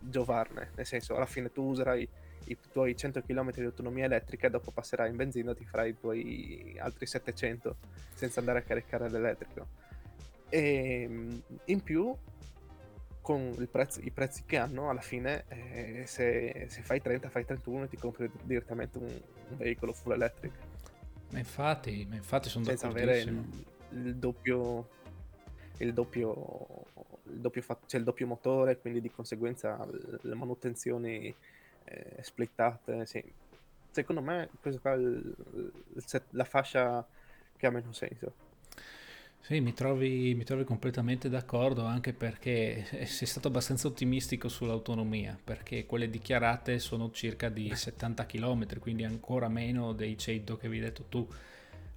giovarne. 0.00 0.70
Nel 0.74 0.86
senso, 0.86 1.14
alla 1.14 1.26
fine 1.26 1.52
tu 1.52 1.62
userai 1.62 2.08
i 2.46 2.56
tuoi 2.72 2.96
100 2.96 3.22
km 3.22 3.52
di 3.52 3.64
autonomia 3.64 4.04
elettrica 4.04 4.46
e 4.46 4.50
dopo 4.50 4.70
passerai 4.70 5.10
in 5.10 5.16
benzina 5.16 5.52
e 5.52 5.54
ti 5.54 5.64
farai 5.64 5.90
i 5.90 5.98
tuoi 5.98 6.76
altri 6.80 7.06
700 7.06 7.76
senza 8.14 8.40
andare 8.40 8.60
a 8.60 8.62
caricare 8.62 9.10
l'elettrico. 9.10 9.85
E 10.48 11.02
ehm, 11.02 11.42
in 11.66 11.82
più, 11.82 12.14
con 13.20 13.68
prezzo, 13.70 14.00
i 14.00 14.10
prezzi 14.10 14.44
che 14.46 14.56
hanno, 14.56 14.88
alla 14.90 15.00
fine, 15.00 15.44
eh, 15.48 16.04
se, 16.06 16.66
se, 16.68 16.82
fai 16.82 17.00
30, 17.00 17.28
fai 17.28 17.44
31 17.44 17.84
e 17.84 17.88
ti 17.88 17.96
compri 17.96 18.30
direttamente 18.42 18.98
un, 18.98 19.04
un 19.04 19.56
veicolo 19.56 19.92
full 19.92 20.12
electric. 20.12 20.52
Ma 21.30 21.38
infatti, 21.38 22.06
ma 22.08 22.14
infatti 22.14 22.48
sono 22.48 22.64
senza 22.64 22.86
avere 22.86 23.18
il, 23.18 23.64
il 23.90 24.16
doppio 24.16 24.88
il 25.78 25.92
doppio, 25.92 26.84
il 27.24 27.40
doppio, 27.40 27.62
c'è 27.86 27.98
il 27.98 28.04
doppio 28.04 28.26
motore, 28.26 28.78
quindi 28.78 29.00
di 29.00 29.10
conseguenza 29.10 29.86
le 30.20 30.34
manutenzioni 30.34 31.34
eh, 31.84 32.22
splittate. 32.22 33.06
Sì. 33.06 33.22
Secondo 33.90 34.22
me 34.22 34.48
questa 34.60 34.80
qua 34.80 34.92
è 34.92 34.96
il, 34.96 35.34
la 36.30 36.44
fascia 36.44 37.06
che 37.56 37.66
ha 37.66 37.70
meno 37.70 37.92
senso. 37.92 38.44
Sì, 39.46 39.60
mi 39.60 39.72
trovi, 39.72 40.34
mi 40.34 40.42
trovi 40.42 40.64
completamente 40.64 41.28
d'accordo 41.28 41.84
anche 41.84 42.12
perché 42.12 42.84
sei 43.04 43.28
stato 43.28 43.46
abbastanza 43.46 43.86
ottimistico 43.86 44.48
sull'autonomia, 44.48 45.38
perché 45.42 45.86
quelle 45.86 46.10
dichiarate 46.10 46.80
sono 46.80 47.12
circa 47.12 47.48
di 47.48 47.72
70 47.72 48.26
km, 48.26 48.80
quindi 48.80 49.04
ancora 49.04 49.46
meno 49.46 49.92
dei 49.92 50.18
100 50.18 50.56
che 50.56 50.66
avevi 50.66 50.82
detto 50.82 51.04
tu 51.08 51.24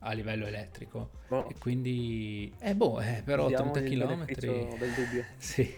a 0.02 0.12
livello 0.12 0.46
elettrico. 0.46 1.10
Boh. 1.28 1.50
E 1.50 1.56
quindi, 1.58 2.54
eh 2.60 2.76
boh, 2.76 3.02
eh, 3.02 3.24
però 3.26 3.48
Vediamo 3.48 3.72
30 3.72 3.96
km... 4.06 4.26
del 4.26 4.94
dubbio. 4.94 5.26
sì, 5.36 5.74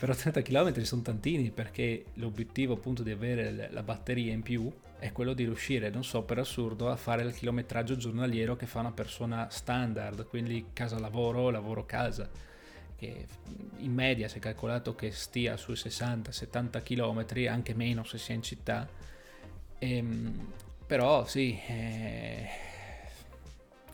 però 0.00 0.14
30 0.14 0.40
km 0.40 0.80
sono 0.80 1.02
tantini 1.02 1.50
perché 1.50 2.06
l'obiettivo 2.14 2.72
appunto 2.72 3.02
di 3.02 3.10
avere 3.10 3.68
la 3.70 3.82
batteria 3.82 4.32
in 4.32 4.40
più 4.40 4.72
è 4.98 5.12
quello 5.12 5.34
di 5.34 5.44
riuscire, 5.44 5.90
non 5.90 6.04
so, 6.04 6.22
per 6.22 6.38
assurdo, 6.38 6.88
a 6.88 6.96
fare 6.96 7.22
il 7.22 7.34
chilometraggio 7.34 7.98
giornaliero 7.98 8.56
che 8.56 8.64
fa 8.64 8.80
una 8.80 8.92
persona 8.92 9.50
standard, 9.50 10.26
quindi 10.26 10.68
casa-lavoro, 10.72 11.50
lavoro-casa, 11.50 12.30
che 12.96 13.26
in 13.76 13.92
media 13.92 14.26
si 14.28 14.38
è 14.38 14.40
calcolato 14.40 14.94
che 14.94 15.10
stia 15.10 15.58
sui 15.58 15.74
60-70 15.74 16.82
km, 16.82 17.46
anche 17.50 17.74
meno 17.74 18.02
se 18.02 18.16
si 18.16 18.32
è 18.32 18.34
in 18.34 18.42
città, 18.42 18.88
ehm, 19.78 20.52
però 20.86 21.26
sì, 21.26 21.60
eh, 21.66 22.48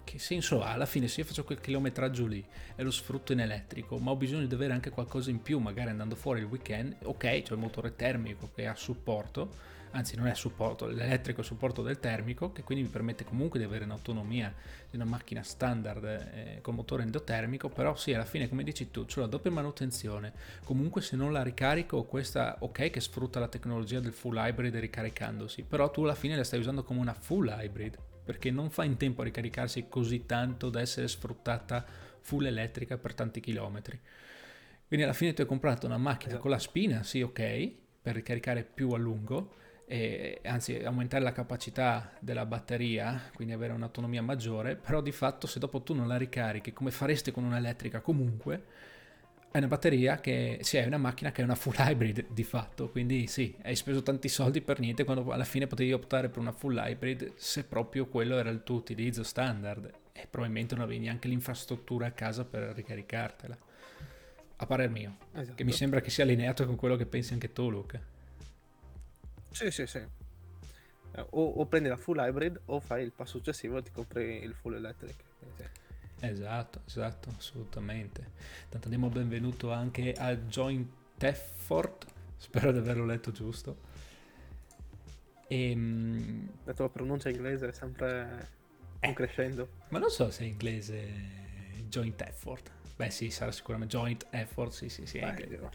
che 0.06 0.20
senso 0.20 0.62
ha? 0.62 0.70
Alla 0.72 0.86
fine 0.86 1.08
se 1.08 1.20
io 1.20 1.26
faccio 1.26 1.42
quel 1.42 1.60
chilometraggio 1.60 2.26
lì 2.26 2.42
e 2.76 2.82
lo 2.84 2.92
sfrutto 2.92 3.32
in 3.32 3.40
elettrico, 3.40 3.98
ma 3.98 4.12
ho 4.12 4.16
bisogno 4.16 4.46
di 4.46 4.54
avere 4.54 4.72
anche 4.72 4.90
qualcosa 4.90 5.30
in 5.30 5.42
più, 5.42 5.58
magari 5.58 5.90
andando 5.90 6.14
fuori 6.14 6.38
il 6.40 6.46
weekend, 6.46 6.94
ok, 7.02 7.42
c'è 7.42 7.52
il 7.52 7.58
motore 7.58 7.96
termico 7.96 8.48
che 8.54 8.68
ha 8.68 8.76
supporto, 8.76 9.74
anzi 9.90 10.14
non 10.14 10.28
è 10.28 10.34
supporto, 10.34 10.86
l'elettrico 10.86 11.40
è 11.40 11.44
supporto 11.44 11.82
del 11.82 11.98
termico, 11.98 12.52
che 12.52 12.62
quindi 12.62 12.84
mi 12.84 12.90
permette 12.90 13.24
comunque 13.24 13.58
di 13.58 13.64
avere 13.64 13.84
un'autonomia 13.84 14.54
di 14.88 14.94
una 14.94 15.06
macchina 15.06 15.42
standard 15.42 16.04
eh, 16.04 16.58
con 16.62 16.76
motore 16.76 17.02
endotermico, 17.02 17.68
però 17.68 17.96
sì, 17.96 18.14
alla 18.14 18.24
fine 18.24 18.48
come 18.48 18.62
dici 18.62 18.92
tu, 18.92 19.06
c'è 19.06 19.18
la 19.18 19.26
doppia 19.26 19.50
manutenzione, 19.50 20.32
comunque 20.62 21.02
se 21.02 21.16
non 21.16 21.32
la 21.32 21.42
ricarico, 21.42 22.04
questa 22.04 22.58
ok 22.60 22.90
che 22.90 23.00
sfrutta 23.00 23.40
la 23.40 23.48
tecnologia 23.48 23.98
del 23.98 24.12
full 24.12 24.36
hybrid 24.36 24.76
ricaricandosi, 24.76 25.64
però 25.64 25.90
tu 25.90 26.04
alla 26.04 26.14
fine 26.14 26.36
la 26.36 26.44
stai 26.44 26.60
usando 26.60 26.84
come 26.84 27.00
una 27.00 27.14
full 27.14 27.48
hybrid, 27.48 27.98
perché 28.26 28.50
non 28.50 28.70
fa 28.70 28.82
in 28.82 28.96
tempo 28.96 29.20
a 29.20 29.24
ricaricarsi 29.24 29.86
così 29.88 30.26
tanto 30.26 30.68
da 30.68 30.80
essere 30.80 31.06
sfruttata 31.06 31.86
full 32.20 32.44
elettrica 32.44 32.98
per 32.98 33.14
tanti 33.14 33.38
chilometri. 33.38 33.98
Quindi 34.88 35.04
alla 35.04 35.14
fine 35.14 35.32
tu 35.32 35.42
hai 35.42 35.46
comprato 35.46 35.86
una 35.86 35.96
macchina 35.96 36.32
esatto. 36.32 36.42
con 36.42 36.50
la 36.50 36.58
spina, 36.58 37.04
sì 37.04 37.22
ok, 37.22 37.72
per 38.02 38.16
ricaricare 38.16 38.64
più 38.64 38.90
a 38.90 38.98
lungo, 38.98 39.54
e, 39.86 40.40
anzi 40.44 40.74
aumentare 40.82 41.22
la 41.22 41.30
capacità 41.30 42.12
della 42.18 42.44
batteria, 42.46 43.30
quindi 43.32 43.54
avere 43.54 43.72
un'autonomia 43.72 44.22
maggiore, 44.22 44.74
però 44.74 45.00
di 45.00 45.12
fatto 45.12 45.46
se 45.46 45.60
dopo 45.60 45.82
tu 45.82 45.94
non 45.94 46.08
la 46.08 46.16
ricarichi 46.16 46.72
come 46.72 46.90
faresti 46.90 47.30
con 47.30 47.44
un'elettrica 47.44 48.00
comunque, 48.00 48.64
è 49.56 49.58
una 49.58 49.68
batteria 49.68 50.20
che 50.20 50.58
sì, 50.60 50.76
è 50.76 50.86
una 50.86 50.98
macchina 50.98 51.32
che 51.32 51.40
è 51.40 51.44
una 51.44 51.54
full 51.54 51.74
hybrid 51.78 52.26
di 52.28 52.44
fatto, 52.44 52.90
quindi 52.90 53.26
sì, 53.26 53.56
hai 53.62 53.74
speso 53.74 54.02
tanti 54.02 54.28
soldi 54.28 54.60
per 54.60 54.78
niente 54.80 55.04
quando 55.04 55.30
alla 55.30 55.44
fine 55.44 55.66
potevi 55.66 55.92
optare 55.92 56.28
per 56.28 56.38
una 56.38 56.52
full 56.52 56.76
hybrid 56.76 57.32
se 57.36 57.64
proprio 57.64 58.06
quello 58.06 58.36
era 58.38 58.50
il 58.50 58.62
tuo 58.62 58.76
utilizzo 58.76 59.22
standard 59.22 59.90
e 60.12 60.26
probabilmente 60.28 60.74
non 60.74 60.84
avevi 60.84 61.00
neanche 61.00 61.28
l'infrastruttura 61.28 62.06
a 62.06 62.10
casa 62.10 62.44
per 62.44 62.74
ricaricartela. 62.74 63.56
A 64.58 64.66
parer 64.66 64.88
mio, 64.88 65.16
esatto. 65.32 65.54
che 65.54 65.64
mi 65.64 65.72
sembra 65.72 66.00
che 66.00 66.10
sia 66.10 66.24
allineato 66.24 66.64
con 66.64 66.76
quello 66.76 66.96
che 66.96 67.04
pensi 67.04 67.32
anche 67.34 67.52
tu, 67.52 67.68
Luca. 67.70 68.00
Sì, 69.50 69.70
sì, 69.70 69.86
sì. 69.86 70.02
O, 71.30 71.44
o, 71.44 71.66
prendi 71.66 71.88
la 71.88 71.96
full 71.96 72.18
hybrid 72.18 72.60
o 72.66 72.80
fai 72.80 73.02
il 73.02 73.12
passo 73.12 73.38
successivo 73.38 73.78
e 73.78 73.82
ti 73.82 73.90
compri 73.90 74.42
il 74.42 74.54
full 74.54 74.74
electric. 74.74 75.14
Sì. 75.56 75.64
Esatto, 76.20 76.80
esatto, 76.86 77.34
assolutamente. 77.36 78.32
Tanto 78.68 78.88
diamo 78.88 79.06
il 79.06 79.12
benvenuto 79.12 79.72
anche 79.72 80.12
a 80.14 80.34
Joint 80.34 80.88
Effort, 81.18 82.06
spero 82.36 82.72
di 82.72 82.78
averlo 82.78 83.04
letto 83.04 83.32
giusto. 83.32 83.76
E, 85.46 85.70
ehm, 85.70 86.48
la 86.64 86.72
tua 86.72 86.88
pronuncia 86.88 87.28
inglese 87.28 87.68
è 87.68 87.72
sempre 87.72 88.48
eh, 89.00 89.12
crescendo. 89.12 89.68
Ma 89.88 89.98
non 89.98 90.10
so 90.10 90.30
se 90.30 90.44
è 90.44 90.46
inglese 90.46 91.08
Joint 91.88 92.20
Effort. 92.22 92.70
Beh 92.96 93.10
sì, 93.10 93.30
sarà 93.30 93.52
sicuramente 93.52 93.96
Joint 93.96 94.26
Effort, 94.30 94.72
sì 94.72 94.88
sì 94.88 95.06
sì. 95.06 95.18
Beh, 95.18 95.70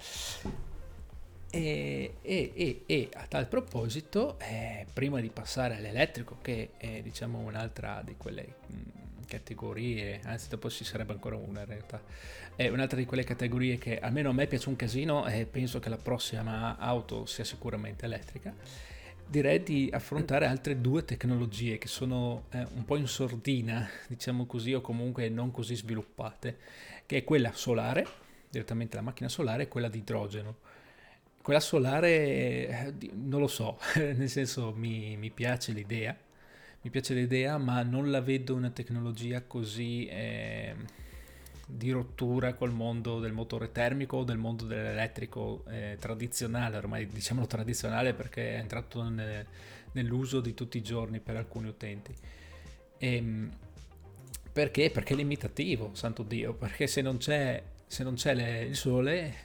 e, 1.54 2.16
e, 2.22 2.52
e, 2.56 2.84
e, 2.86 3.10
a 3.14 3.26
tal 3.28 3.46
proposito, 3.48 4.40
eh, 4.40 4.86
prima 4.92 5.20
di 5.20 5.30
passare 5.30 5.76
all'elettrico, 5.76 6.38
che 6.42 6.72
è 6.78 7.02
diciamo 7.02 7.40
un'altra 7.40 8.02
di 8.04 8.16
quelle 8.16 8.56
mh, 8.68 8.76
categorie, 9.32 10.20
anzi 10.26 10.50
dopo 10.50 10.70
ci 10.70 10.84
sarebbe 10.84 11.14
ancora 11.14 11.38
una 11.38 11.62
in 11.62 11.66
realtà, 11.68 12.02
è 12.56 12.68
un'altra 12.68 12.98
di 12.98 13.06
quelle 13.06 13.24
categorie 13.24 13.78
che 13.78 13.98
almeno 14.00 14.30
a 14.30 14.34
me 14.34 14.46
piace 14.46 14.68
un 14.68 14.76
casino 14.76 15.26
e 15.26 15.46
penso 15.46 15.80
che 15.80 15.88
la 15.88 15.98
prossima 15.98 16.78
auto 16.78 17.26
sia 17.26 17.46
sicuramente 17.46 18.06
elettrica, 18.06 18.54
direi 19.26 19.64
di 19.64 19.90
affrontare 19.94 20.46
altre 20.46 20.82
due 20.82 21.06
tecnologie 21.06 21.78
che 21.78 21.88
sono 21.88 22.48
eh, 22.52 22.68
un 22.76 22.84
po' 22.84 22.98
in 22.98 23.08
sordina, 23.08 23.88
diciamo 24.08 24.46
così, 24.46 24.74
o 24.74 24.82
comunque 24.82 25.30
non 25.30 25.52
così 25.52 25.76
sviluppate, 25.76 26.58
che 27.06 27.18
è 27.20 27.24
quella 27.24 27.54
solare, 27.54 28.06
direttamente 28.50 28.98
la 28.98 29.02
macchina 29.02 29.30
solare, 29.30 29.64
e 29.64 29.68
quella 29.70 29.88
di 29.88 30.00
idrogeno. 30.00 30.58
Quella 31.42 31.62
solare, 31.62 32.10
eh, 32.10 32.94
non 33.14 33.40
lo 33.40 33.48
so, 33.48 33.80
nel 33.96 34.30
senso 34.30 34.74
mi, 34.76 35.16
mi 35.16 35.30
piace 35.30 35.72
l'idea, 35.72 36.16
mi 36.84 36.90
piace 36.90 37.14
l'idea, 37.14 37.58
ma 37.58 37.84
non 37.84 38.10
la 38.10 38.22
vedo 38.22 38.56
una 38.56 38.72
tecnologia 38.72 39.44
così 39.44 40.08
eh, 40.08 40.76
di 41.68 41.92
rottura 41.92 42.54
col 42.54 42.72
mondo 42.72 43.20
del 43.20 43.34
motore 43.34 43.72
termico 43.72 44.18
o 44.18 44.24
del 44.24 44.38
mondo 44.38 44.66
dell'elettrico 44.66 45.64
eh, 45.70 45.98
tradizionale, 46.00 46.78
ormai 46.78 47.08
diciamolo 47.08 47.46
tradizionale 47.46 48.14
perché 48.14 48.56
è 48.56 48.60
entrato 48.60 49.08
nel, 49.08 49.46
nell'uso 49.92 50.42
di 50.42 50.54
tutti 50.54 50.78
i 50.78 50.82
giorni 50.82 51.20
per 51.20 51.38
alcuni 51.38 51.68
utenti. 51.68 52.14
E, 52.98 53.16
ehm, 53.16 53.52
perché? 54.52 54.90
Perché 54.90 55.14
è 55.14 55.16
limitativo, 55.16 55.92
santo 55.94 56.24
Dio, 56.24 56.54
perché 56.54 56.88
se 56.88 57.02
non 57.02 57.18
c'è, 57.18 57.64
se 57.86 58.04
non 58.04 58.16
c'è 58.16 58.34
le, 58.34 58.62
il 58.64 58.76
sole 58.76 59.36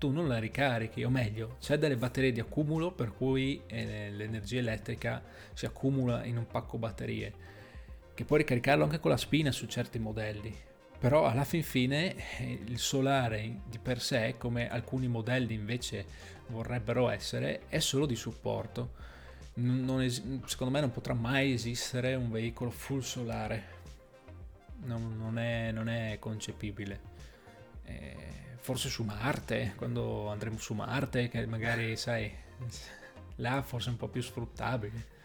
tu 0.00 0.10
non 0.10 0.28
la 0.28 0.38
ricarichi, 0.38 1.04
o 1.04 1.10
meglio, 1.10 1.58
c'è 1.60 1.76
delle 1.76 1.98
batterie 1.98 2.32
di 2.32 2.40
accumulo 2.40 2.90
per 2.90 3.12
cui 3.12 3.60
eh, 3.66 4.10
l'energia 4.10 4.58
elettrica 4.58 5.22
si 5.52 5.66
accumula 5.66 6.24
in 6.24 6.38
un 6.38 6.46
pacco 6.46 6.78
batterie, 6.78 7.34
che 8.14 8.24
puoi 8.24 8.38
ricaricarlo 8.38 8.84
anche 8.84 8.98
con 8.98 9.10
la 9.10 9.18
spina 9.18 9.52
su 9.52 9.66
certi 9.66 9.98
modelli. 9.98 10.56
Però 10.98 11.26
alla 11.26 11.44
fin 11.44 11.62
fine 11.62 12.14
eh, 12.38 12.60
il 12.64 12.78
solare 12.78 13.60
di 13.68 13.78
per 13.78 14.00
sé, 14.00 14.36
come 14.38 14.70
alcuni 14.70 15.06
modelli 15.06 15.52
invece 15.52 16.06
vorrebbero 16.46 17.10
essere, 17.10 17.68
è 17.68 17.78
solo 17.78 18.06
di 18.06 18.16
supporto. 18.16 18.94
Es- 19.52 20.22
secondo 20.46 20.72
me 20.72 20.80
non 20.80 20.92
potrà 20.92 21.12
mai 21.12 21.52
esistere 21.52 22.14
un 22.14 22.30
veicolo 22.30 22.70
full 22.70 23.00
solare. 23.00 23.78
Non, 24.84 25.14
non, 25.18 25.38
è, 25.38 25.72
non 25.72 25.90
è, 25.90 26.16
concepibile. 26.18 27.00
Eh, 27.84 28.49
forse 28.60 28.88
su 28.88 29.02
Marte, 29.02 29.72
quando 29.76 30.28
andremo 30.28 30.58
su 30.58 30.74
Marte, 30.74 31.28
che 31.28 31.46
magari, 31.46 31.96
sai, 31.96 32.30
là 33.36 33.62
forse 33.62 33.88
è 33.88 33.92
un 33.92 33.98
po' 33.98 34.08
più 34.08 34.22
sfruttabile. 34.22 35.18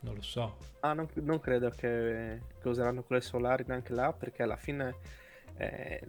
Non 0.00 0.14
lo 0.14 0.22
so. 0.22 0.58
Ah, 0.80 0.94
non, 0.94 1.08
non 1.14 1.38
credo 1.38 1.70
che, 1.70 2.40
che, 2.60 2.68
useranno 2.68 3.04
quelle 3.04 3.22
solari 3.22 3.64
neanche 3.66 3.92
là, 3.94 4.12
perché 4.12 4.42
alla 4.42 4.56
fine 4.56 4.96
eh, 5.56 6.00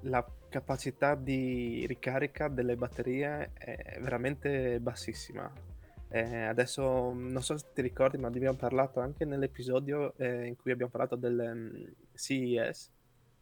la 0.00 0.26
capacità 0.48 1.14
di 1.14 1.84
ricarica 1.86 2.48
delle 2.48 2.76
batterie 2.76 3.52
è 3.54 3.98
veramente 4.00 4.80
bassissima. 4.80 5.52
Eh, 6.08 6.42
adesso 6.42 7.12
non 7.12 7.42
so 7.42 7.58
se 7.58 7.66
ti 7.74 7.82
ricordi, 7.82 8.16
ma 8.16 8.28
abbiamo 8.28 8.56
parlato 8.56 9.00
anche 9.00 9.24
nell'episodio 9.24 10.14
eh, 10.16 10.46
in 10.46 10.56
cui 10.56 10.70
abbiamo 10.70 10.90
parlato 10.90 11.16
del 11.16 11.38
um, 11.38 11.92
CES, 12.14 12.90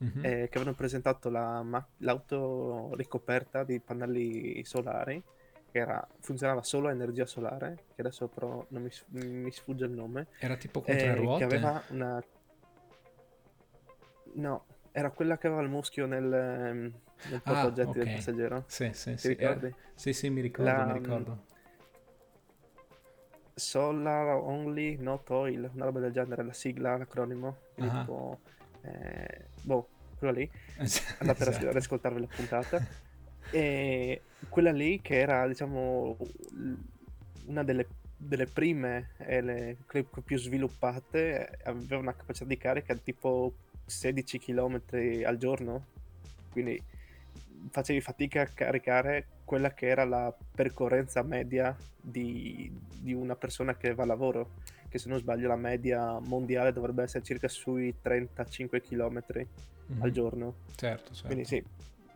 mm-hmm. 0.03 0.24
eh, 0.24 0.48
che 0.48 0.59
avevano 0.59 0.74
presentato 0.74 1.30
la, 1.30 1.62
ma- 1.62 1.86
l'auto 1.98 2.90
ricoperta 2.94 3.64
di 3.64 3.80
pannelli 3.80 4.64
solari, 4.64 5.22
che 5.70 5.78
era, 5.78 6.07
funzionava 6.20 6.62
solo 6.62 6.88
a 6.88 6.92
energia 6.92 7.24
solare, 7.24 7.84
che 7.94 8.00
adesso 8.03 8.28
però 8.28 8.64
non 8.68 8.82
mi, 8.82 8.90
mi 9.28 9.50
sfugge 9.50 9.86
il 9.86 9.92
nome. 9.92 10.26
Era 10.38 10.57
tipo 10.57 10.80
con 10.82 10.96
tre 10.96 11.14
ruote? 11.14 11.38
Che 11.38 11.44
aveva 11.44 11.82
una... 11.88 12.22
No, 14.34 14.64
era 14.92 15.11
quella 15.11 15.38
che 15.38 15.46
aveva 15.46 15.62
il 15.62 15.68
muschio 15.68 16.07
nel, 16.07 16.22
nel 16.24 17.40
ah, 17.44 17.66
okay. 17.66 17.72
del 17.72 18.14
passeggero. 18.14 18.64
Sì, 18.66 18.90
sì, 18.92 19.12
Ti 19.12 19.18
sì. 19.18 19.28
ricordi? 19.28 19.66
Era... 19.66 19.76
Sì, 19.94 20.12
sì, 20.12 20.30
mi 20.30 20.40
ricordo, 20.40 20.70
la, 20.70 20.84
mi 20.84 20.92
ricordo. 20.92 21.44
Solar 23.55 24.28
Only 24.36 24.96
Not 24.96 25.28
Oil, 25.30 25.70
una 25.74 25.84
roba 25.84 26.00
del 26.00 26.12
genere, 26.12 26.42
la 26.42 26.53
sigla, 26.53 26.96
l'acronimo. 26.96 27.57
Ah. 27.76 28.00
Tipo, 28.00 28.40
eh, 28.82 29.46
boh, 29.62 29.88
quella 30.22 30.38
lì. 30.38 30.50
Andate 31.18 31.48
esatto. 31.48 31.68
ad 31.68 31.76
ascoltarvi 31.76 32.20
la 32.20 32.26
puntata. 32.26 32.86
e 33.50 34.22
quella 34.48 34.70
lì 34.70 35.00
che 35.00 35.18
era, 35.18 35.46
diciamo, 35.48 36.16
una 37.46 37.64
delle, 37.64 37.86
delle 38.16 38.46
prime 38.46 39.10
e 39.18 39.40
le, 39.40 39.76
più 40.24 40.38
sviluppate, 40.38 41.58
aveva 41.64 41.98
una 41.98 42.14
capacità 42.14 42.44
di 42.44 42.56
carica 42.56 42.94
tipo 42.94 43.54
16 43.84 44.38
km 44.38 44.80
al 45.24 45.36
giorno. 45.38 45.86
Quindi 46.50 46.80
facevi 47.70 48.00
fatica 48.00 48.42
a 48.42 48.46
caricare 48.46 49.26
quella 49.44 49.72
che 49.72 49.86
era 49.86 50.04
la 50.04 50.34
percorrenza 50.54 51.22
media 51.22 51.76
di, 52.00 52.70
di, 52.98 53.12
una 53.12 53.36
persona 53.36 53.76
che 53.76 53.94
va 53.94 54.02
a 54.02 54.06
lavoro, 54.06 54.50
che 54.93 54.99
se 54.99 55.09
non 55.09 55.18
sbaglio 55.18 55.49
la 55.49 55.57
media 55.57 56.18
mondiale 56.20 56.70
dovrebbe 56.70 57.03
essere 57.03 57.24
circa 57.24 57.49
sui 57.49 57.95
35 58.03 58.82
km 58.82 59.22
mm-hmm. 59.32 60.03
al 60.03 60.11
giorno. 60.11 60.55
Certo, 60.76 61.14
certo. 61.14 61.26
Quindi 61.28 61.47
sì, 61.47 61.64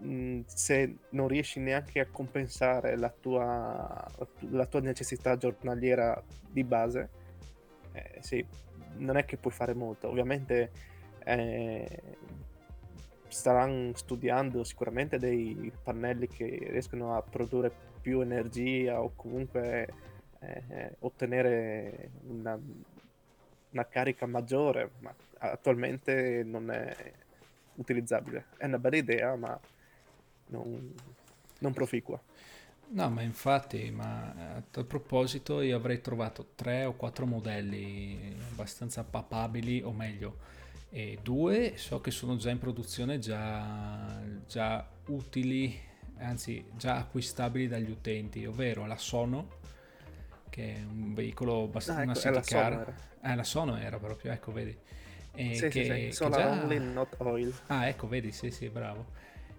mh, 0.04 0.42
se 0.44 0.96
non 1.10 1.26
riesci 1.26 1.58
neanche 1.58 2.00
a 2.00 2.06
compensare 2.06 2.98
la 2.98 3.08
tua, 3.08 4.06
la 4.50 4.66
tua 4.66 4.80
necessità 4.80 5.38
giornaliera 5.38 6.22
di 6.50 6.64
base, 6.64 7.08
eh, 7.92 8.18
sì, 8.20 8.44
non 8.98 9.16
è 9.16 9.24
che 9.24 9.38
puoi 9.38 9.54
fare 9.54 9.72
molto. 9.72 10.10
Ovviamente 10.10 10.70
eh, 11.24 12.02
staranno 13.28 13.96
studiando 13.96 14.64
sicuramente 14.64 15.18
dei 15.18 15.72
pannelli 15.82 16.28
che 16.28 16.66
riescono 16.68 17.16
a 17.16 17.22
produrre 17.22 17.72
più 18.02 18.20
energia 18.20 19.00
o 19.00 19.12
comunque 19.16 19.88
eh, 20.40 20.96
ottenere 21.00 22.10
una, 22.28 22.58
una, 23.70 23.86
carica 23.86 24.26
maggiore, 24.26 24.90
ma 25.00 25.14
attualmente 25.38 26.42
non 26.44 26.70
è 26.70 27.12
utilizzabile. 27.74 28.46
È 28.56 28.66
una 28.66 28.78
bella 28.78 28.96
idea, 28.96 29.36
ma 29.36 29.58
non, 30.46 30.94
non 31.58 31.72
proficua. 31.72 32.20
No, 32.88 33.10
ma 33.10 33.22
infatti, 33.22 33.90
ma 33.90 34.56
a 34.56 34.62
tal 34.70 34.86
proposito 34.86 35.60
io 35.60 35.76
avrei 35.76 36.00
trovato 36.00 36.50
tre 36.54 36.84
o 36.84 36.94
quattro 36.94 37.26
modelli 37.26 38.36
abbastanza 38.52 39.02
papabili, 39.02 39.82
o 39.82 39.92
meglio, 39.92 40.38
e 40.90 41.18
due 41.20 41.76
so 41.76 42.00
che 42.00 42.12
sono 42.12 42.36
già 42.36 42.50
in 42.50 42.58
produzione, 42.58 43.18
già, 43.18 44.22
già 44.46 44.88
utili, 45.06 45.78
anzi 46.18 46.64
già 46.76 46.96
acquistabili 46.96 47.66
dagli 47.66 47.90
utenti, 47.90 48.46
ovvero 48.46 48.86
la 48.86 48.96
Sono, 48.96 49.48
che 50.56 50.76
è 50.76 50.82
un 50.90 51.12
veicolo 51.12 51.64
abbastanza 51.64 52.30
ah, 52.30 52.32
ecco, 52.32 52.40
caro. 52.46 52.94
Eh, 53.20 53.34
la 53.34 53.44
Sono 53.44 53.76
era 53.76 53.98
proprio, 53.98 54.32
ecco, 54.32 54.52
vedi. 54.52 54.74
E 55.34 55.54
sì, 55.54 55.68
che, 55.68 55.84
sì, 55.84 55.92
sì. 56.06 56.12
Solar 56.12 56.40
già... 56.40 56.62
only, 56.62 56.78
not 56.78 57.14
oil. 57.18 57.54
Ah, 57.66 57.86
ecco, 57.88 58.08
vedi, 58.08 58.32
sì, 58.32 58.50
sì, 58.50 58.70
bravo. 58.70 59.04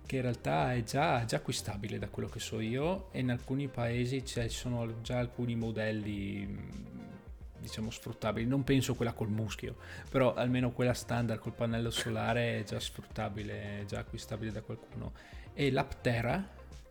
Che 0.08 0.16
in 0.16 0.24
realtà 0.24 0.74
è 0.74 0.82
già, 0.82 1.24
già 1.24 1.38
acquistabile 1.38 2.00
da 2.00 2.08
quello 2.08 2.30
che 2.30 2.40
so 2.40 2.60
io 2.60 3.10
e 3.12 3.20
in 3.20 3.30
alcuni 3.30 3.68
paesi 3.68 4.26
ci 4.26 4.50
sono 4.50 5.02
già 5.02 5.20
alcuni 5.20 5.56
modelli 5.56 6.96
diciamo 7.60 7.92
sfruttabili. 7.92 8.48
Non 8.48 8.64
penso 8.64 8.96
quella 8.96 9.14
col 9.14 9.30
muschio, 9.30 9.76
però 10.10 10.34
almeno 10.34 10.72
quella 10.72 10.96
standard 10.96 11.40
col 11.40 11.54
pannello 11.54 11.92
solare 11.92 12.58
è 12.58 12.64
già 12.64 12.80
sfruttabile, 12.80 13.82
è 13.82 13.86
già 13.86 14.00
acquistabile 14.00 14.52
da 14.52 14.62
qualcuno. 14.62 15.12
E 15.54 15.70
l'Aptera, 15.70 16.44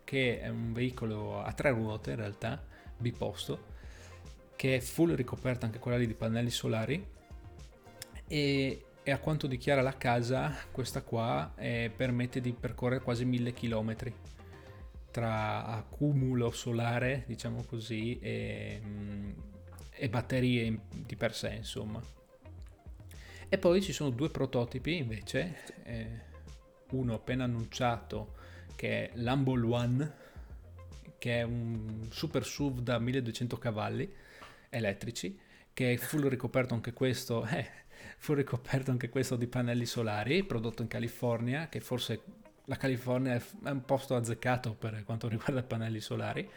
che 0.05 0.39
è 0.39 0.49
un 0.49 0.73
veicolo 0.73 1.43
a 1.43 1.53
tre 1.53 1.71
ruote 1.71 2.11
in 2.11 2.17
realtà, 2.17 2.63
biposto, 2.97 3.75
che 4.57 4.77
è 4.77 4.81
full 4.81 5.15
ricoperta 5.15 5.67
anche 5.67 5.79
quella 5.79 5.99
lì 5.99 6.07
di 6.07 6.15
pannelli 6.15 6.51
solari. 6.51 7.07
E, 8.27 8.85
e 9.03 9.11
a 9.13 9.19
quanto 9.19 9.47
dichiara 9.47 9.83
la 9.83 9.97
casa, 9.97 10.53
questa 10.73 11.03
qua 11.03 11.53
eh, 11.57 11.93
permette 11.95 12.41
di 12.41 12.53
percorrere 12.53 13.05
quasi 13.05 13.25
mille 13.25 13.53
chilometri 13.53 14.13
tra 15.13 15.65
accumulo 15.65 16.51
solare, 16.51 17.25
diciamo 17.27 17.63
così, 17.63 18.19
e, 18.19 18.81
mm, 18.85 19.31
e 19.91 20.09
batterie 20.09 20.81
di 20.91 21.17
per 21.17 21.35
sé, 21.35 21.55
insomma. 21.55 22.03
E 23.49 23.59
poi 23.59 23.81
ci 23.81 23.93
sono 23.93 24.11
due 24.11 24.29
prototipi 24.29 24.97
invece, 24.97 25.59
eh, 25.85 26.21
uno 26.91 27.15
appena 27.15 27.45
annunciato 27.45 28.35
che 28.75 29.11
è 29.11 29.11
l'Humble 29.15 29.65
One, 29.65 30.15
che 31.17 31.39
è 31.39 31.43
un 31.43 32.09
super 32.11 32.45
SUV 32.45 32.81
da 32.81 32.99
1200 32.99 33.57
cavalli 33.57 34.13
elettrici, 34.77 35.39
che 35.73 35.97
full 35.97 36.29
ricoperto 36.29 36.75
anche 36.75 36.93
questo, 36.93 37.45
eh, 37.51 37.67
full 38.19 38.37
ricoperto 38.37 38.91
anche 38.91 39.09
questo 39.09 39.37
di 39.37 39.47
pannelli 39.47 39.87
solari, 39.87 40.45
prodotto 40.45 40.83
in 40.83 40.89
California, 40.89 41.69
che 41.69 41.81
forse 41.81 42.23
la 42.65 42.77
California 42.77 43.35
è 43.35 43.71
un 43.71 43.85
posto 43.85 44.17
azzeccato 44.17 44.75
per 44.75 45.03
quanto 45.05 45.29
riguarda 45.29 45.63
pannelli 45.63 46.01
solari. 46.01 46.49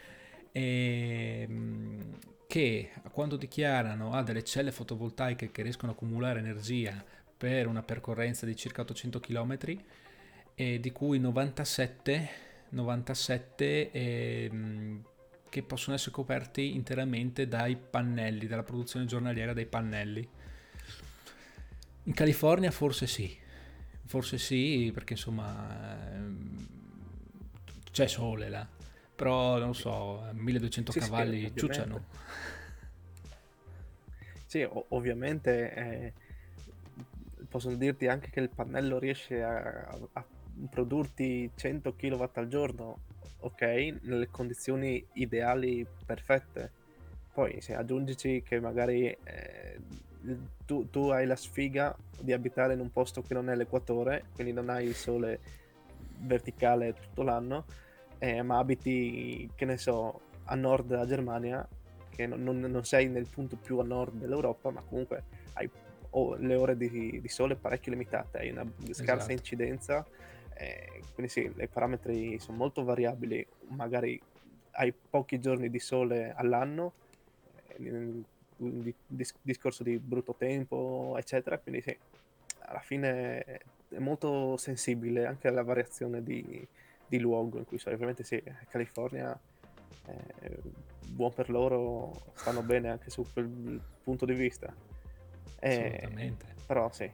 E 0.52 1.46
ehm, 1.48 2.18
che 2.50 2.90
a 3.00 3.10
quanto 3.10 3.36
dichiarano 3.36 4.12
ha 4.12 4.24
delle 4.24 4.42
celle 4.42 4.72
fotovoltaiche 4.72 5.52
che 5.52 5.62
riescono 5.62 5.92
a 5.92 5.94
accumulare 5.94 6.40
energia 6.40 7.04
per 7.36 7.68
una 7.68 7.82
percorrenza 7.84 8.44
di 8.44 8.56
circa 8.56 8.82
800 8.82 9.20
km 9.20 9.58
e 10.56 10.80
di 10.80 10.90
cui 10.90 11.20
97, 11.20 12.28
97 12.70 13.90
eh, 13.92 14.50
che 15.50 15.62
possono 15.62 15.96
essere 15.96 16.12
coperti 16.12 16.74
interamente 16.74 17.46
dai 17.46 17.76
pannelli, 17.76 18.46
dalla 18.46 18.62
produzione 18.62 19.04
giornaliera 19.04 19.52
dei 19.52 19.66
pannelli. 19.66 20.26
In 22.04 22.14
California 22.14 22.70
forse 22.70 23.06
sì, 23.06 23.36
forse 24.06 24.38
sì 24.38 24.90
perché 24.94 25.12
insomma 25.12 26.14
ehm, 26.14 26.66
c'è 27.90 28.06
sole 28.06 28.48
là 28.48 28.78
però 29.20 29.58
non 29.58 29.74
so, 29.74 30.30
1200 30.32 30.92
sì, 30.92 30.98
cavalli 30.98 31.42
sì, 31.42 31.52
ciucciano. 31.54 32.04
Sì, 34.46 34.66
ovviamente 34.88 35.74
eh, 35.74 36.12
possono 37.46 37.76
dirti 37.76 38.06
anche 38.06 38.30
che 38.30 38.40
il 38.40 38.48
pannello 38.48 38.98
riesce 38.98 39.42
a, 39.42 39.94
a 40.14 40.24
produrti 40.70 41.50
100 41.54 41.94
kW 41.96 42.30
al 42.32 42.48
giorno, 42.48 42.98
ok, 43.40 43.62
nelle 44.02 44.28
condizioni 44.30 45.04
ideali 45.14 45.86
perfette. 46.04 46.78
Poi 47.32 47.60
se 47.60 47.74
aggiungici 47.74 48.42
che 48.42 48.60
magari 48.60 49.06
eh, 49.06 49.78
tu, 50.66 50.90
tu, 50.90 51.08
hai 51.08 51.26
la 51.26 51.36
sfiga 51.36 51.96
di 52.20 52.32
abitare 52.32 52.74
in 52.74 52.80
un 52.80 52.90
posto 52.90 53.22
che 53.22 53.34
non 53.34 53.48
è 53.48 53.54
l'equatore, 53.54 54.24
quindi 54.34 54.52
non 54.52 54.68
hai 54.68 54.86
il 54.86 54.94
sole 54.94 55.40
verticale 56.18 56.92
tutto 56.94 57.22
l'anno, 57.22 57.64
eh, 58.18 58.42
ma 58.42 58.58
abiti, 58.58 59.48
che 59.54 59.64
ne 59.64 59.78
so, 59.78 60.20
a 60.44 60.54
nord 60.54 60.86
della 60.86 61.06
Germania, 61.06 61.66
che 62.10 62.26
non, 62.26 62.42
non, 62.42 62.60
non, 62.60 62.84
sei 62.84 63.08
nel 63.08 63.26
punto 63.26 63.56
più 63.56 63.78
a 63.78 63.84
nord 63.84 64.14
dell'Europa, 64.14 64.70
ma 64.70 64.82
comunque 64.82 65.22
hai 65.54 65.70
oh, 66.10 66.34
le 66.34 66.54
ore 66.54 66.76
di, 66.76 67.20
di, 67.20 67.28
sole 67.28 67.56
parecchio 67.56 67.92
limitate, 67.92 68.38
hai 68.38 68.50
una 68.50 68.64
scarsa 68.90 69.14
esatto. 69.14 69.32
incidenza, 69.32 70.06
eh, 70.60 71.00
quindi 71.14 71.32
sì, 71.32 71.50
i 71.56 71.68
parametri 71.68 72.38
sono 72.38 72.58
molto 72.58 72.84
variabili, 72.84 73.44
magari 73.68 74.20
hai 74.72 74.92
pochi 74.92 75.40
giorni 75.40 75.70
di 75.70 75.78
sole 75.78 76.34
all'anno, 76.36 76.92
eh, 77.68 78.22
di, 78.56 78.94
discorso 79.40 79.82
di 79.82 79.98
brutto 79.98 80.34
tempo, 80.36 81.14
eccetera, 81.16 81.58
quindi 81.58 81.80
sì, 81.80 81.96
alla 82.58 82.80
fine 82.80 83.42
è 83.42 83.98
molto 83.98 84.58
sensibile 84.58 85.24
anche 85.24 85.48
alla 85.48 85.62
variazione 85.62 86.22
di, 86.22 86.66
di 87.06 87.18
luogo 87.18 87.56
in 87.56 87.64
cui 87.64 87.78
sono. 87.78 87.94
Ovviamente 87.94 88.22
sì, 88.22 88.42
California 88.68 89.38
eh, 90.06 90.60
buon 91.06 91.32
per 91.32 91.48
loro, 91.48 92.32
stanno 92.34 92.60
bene 92.60 92.90
anche 92.90 93.08
su 93.08 93.24
quel 93.32 93.80
punto 94.04 94.26
di 94.26 94.34
vista. 94.34 94.70
Eh, 95.58 95.86
Assolutamente. 95.86 96.44
Però 96.66 96.90
sì, 96.92 97.10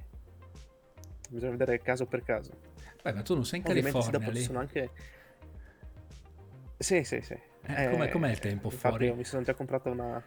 bisogna 1.28 1.52
vedere 1.52 1.80
caso 1.80 2.06
per 2.06 2.24
caso. 2.24 2.74
Beh, 3.06 3.12
ma 3.12 3.22
tu 3.22 3.34
non 3.34 3.44
sei 3.44 3.60
in 3.60 3.66
Ovviamente 3.66 3.92
California 3.92 4.18
dopo 4.18 4.36
lì. 4.36 4.42
sono 4.42 4.58
anche... 4.58 4.90
Sì, 6.76 7.04
sì, 7.04 7.20
sì. 7.20 7.38
Eh, 7.68 7.88
com'è, 7.88 8.08
com'è, 8.08 8.30
il 8.30 8.40
tempo 8.40 8.68
fuori? 8.68 9.12
mi 9.12 9.22
sono 9.22 9.44
già 9.44 9.54
comprato 9.54 9.90
una... 9.90 10.20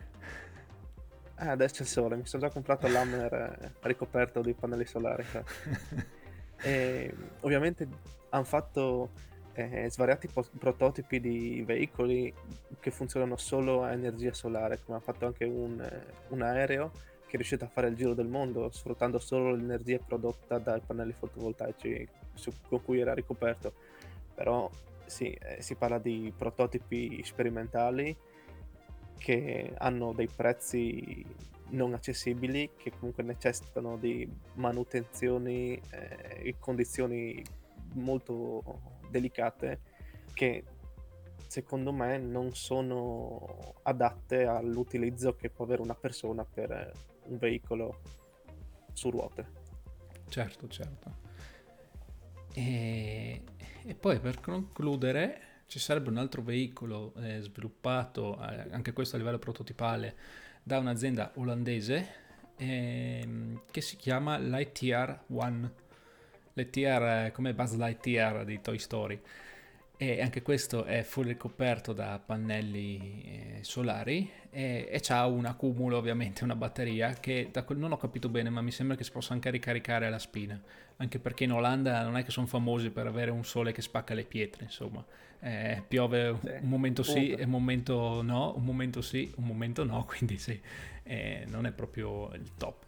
Ah, 1.36 1.52
adesso 1.52 1.76
c'è 1.76 1.82
il 1.82 1.88
sole, 1.88 2.16
mi 2.16 2.26
sono 2.26 2.44
già 2.44 2.50
comprato 2.50 2.88
l'hammer 2.88 3.34
eh, 3.34 3.72
ricoperto 3.82 4.42
di 4.42 4.54
pannelli 4.54 4.86
solari. 4.86 5.26
Cioè. 5.30 5.44
e, 6.64 7.14
ovviamente 7.42 7.86
hanno 8.30 8.44
fatto 8.46 9.10
eh, 9.52 9.90
svariati 9.90 10.30
po- 10.30 10.48
prototipi 10.58 11.20
di 11.20 11.62
veicoli 11.66 12.34
che 12.80 12.92
funzionano 12.92 13.36
solo 13.36 13.84
a 13.84 13.92
energia 13.92 14.32
solare, 14.34 14.80
come 14.86 15.00
ha 15.00 15.02
fatto 15.02 15.26
anche 15.26 15.44
un, 15.44 15.82
eh, 15.82 16.06
un 16.30 16.42
aereo 16.44 16.92
che 17.30 17.38
è 17.38 17.64
a 17.64 17.68
fare 17.68 17.90
il 17.90 17.96
giro 17.96 18.16
del 18.16 18.28
mondo 18.28 18.72
sfruttando 18.72 19.20
solo 19.20 19.56
l'energia 19.56 20.00
prodotta 20.00 20.58
dai 20.58 20.82
pannelli 20.84 21.14
fotovoltaici 21.14 22.08
su, 22.34 22.52
con 22.68 22.84
cui 22.84 23.00
era 23.00 23.14
ricoperto. 23.14 23.74
Però 24.34 24.70
sì, 25.06 25.30
eh, 25.32 25.62
si 25.62 25.76
parla 25.76 26.00
di 26.00 26.34
prototipi 26.36 27.22
sperimentali 27.24 28.16
che 29.18 29.74
hanno 29.78 30.14
dei 30.14 30.28
prezzi 30.34 31.24
non 31.70 31.94
accessibili, 31.94 32.72
che 32.76 32.92
comunque 32.98 33.22
necessitano 33.22 33.98
di 33.98 34.28
manutenzioni 34.56 35.80
eh, 35.92 36.42
e 36.42 36.56
condizioni 36.58 37.44
molto 37.94 38.64
delicate 39.10 39.82
che 40.34 40.64
secondo 41.46 41.92
me 41.92 42.18
non 42.18 42.54
sono 42.54 43.76
adatte 43.84 44.46
all'utilizzo 44.46 45.36
che 45.36 45.50
può 45.50 45.66
avere 45.66 45.82
una 45.82 45.96
persona 45.96 46.46
per 46.46 46.92
un 47.30 47.38
veicolo 47.38 48.02
su 48.94 49.10
ruote. 49.10 49.58
Certo, 50.28 50.68
certo. 50.68 51.28
E, 52.54 53.42
e 53.86 53.96
poi 53.96 54.20
per 54.20 54.40
concludere 54.40 55.42
ci 55.68 55.80
sarebbe 55.80 56.10
un 56.10 56.18
altro 56.18 56.42
veicolo 56.42 57.14
eh, 57.18 57.42
sviluppato, 57.42 58.40
eh, 58.42 58.68
anche 58.72 58.92
questo 58.92 59.16
a 59.16 59.20
livello 59.20 59.40
prototipale, 59.40 60.16
da 60.64 60.80
un'azienda 60.80 61.32
olandese 61.36 62.28
eh, 62.58 63.60
che 63.72 63.82
si 63.82 63.96
chiama 63.96 64.38
Lightyear 64.38 65.24
One 65.28 65.72
Lightyear 66.54 67.32
come 67.32 67.54
Buzz 67.54 67.76
Lightyear 67.76 68.44
di 68.44 68.60
Toy 68.60 68.78
Story 68.78 69.22
e 70.02 70.22
anche 70.22 70.42
questo 70.42 70.86
è 70.86 71.04
full 71.04 71.26
ricoperto 71.26 71.92
da 71.92 72.22
pannelli 72.26 73.58
eh, 73.58 73.64
solari 73.66 74.32
e, 74.50 74.88
e 74.90 75.02
ha 75.10 75.28
un 75.28 75.44
accumulo 75.44 75.98
ovviamente 75.98 76.46
una 76.46 76.56
batteria 76.56 77.12
che 77.16 77.50
da 77.52 77.66
non 77.76 77.92
ho 77.92 77.98
capito 77.98 78.30
bene 78.30 78.50
ma 78.50 78.62
mi 78.62 78.72
sembra 78.72 78.96
che 78.96 79.04
si 79.04 79.12
possa 79.12 79.34
anche 79.34 79.50
ricaricare 79.50 80.06
alla 80.06 80.18
spina. 80.18 80.58
Anche 80.96 81.20
perché 81.20 81.44
in 81.44 81.52
Olanda 81.52 82.02
non 82.04 82.16
è 82.16 82.24
che 82.24 82.32
sono 82.32 82.48
famosi 82.48 82.92
per 82.92 83.08
avere 83.08 83.30
un 83.30 83.44
sole 83.44 83.74
che 83.74 83.82
spacca 83.82 84.14
le 84.14 84.24
pietre 84.24 84.64
insomma. 84.64 85.06
Eh, 85.42 85.84
piove 85.86 86.38
sì. 86.40 86.48
un 86.48 86.70
momento 86.70 87.04
sì 87.04 87.32
e 87.32 87.44
un 87.44 87.50
momento 87.50 88.22
no 88.22 88.54
un 88.56 88.64
momento 88.64 89.02
sì 89.02 89.32
un 89.38 89.46
momento 89.46 89.86
no 89.86 90.04
quindi 90.08 90.38
sì 90.38 90.60
eh, 91.04 91.44
non 91.50 91.66
è 91.66 91.74
proprio 91.74 92.32
il 92.36 92.56
top. 92.56 92.86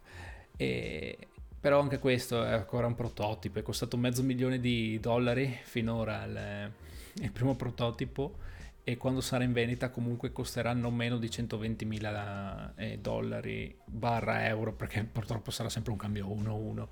E, 0.56 1.18
però 1.60 1.78
anche 1.78 1.98
questo 1.98 2.42
è 2.42 2.52
ancora 2.52 2.86
un 2.86 2.94
prototipo, 2.94 3.58
è 3.58 3.62
costato 3.62 3.98
mezzo 3.98 4.22
milione 4.22 4.60
di 4.60 4.98
dollari 4.98 5.58
finora 5.62 6.24
il, 6.24 6.72
il 7.14 7.30
primo 7.30 7.54
prototipo 7.54 8.38
e 8.84 8.96
quando 8.96 9.20
sarà 9.20 9.44
in 9.44 9.52
vendita 9.52 9.90
comunque 9.90 10.32
costerà 10.32 10.72
non 10.72 10.94
meno 10.94 11.18
di 11.18 11.30
120 11.30 11.84
mila 11.84 12.74
eh, 12.74 12.98
dollari 12.98 13.76
barra 13.84 14.46
euro 14.46 14.72
perché 14.72 15.04
purtroppo 15.04 15.50
sarà 15.50 15.68
sempre 15.68 15.92
un 15.92 15.98
cambio 15.98 16.26
1-1 16.26 16.88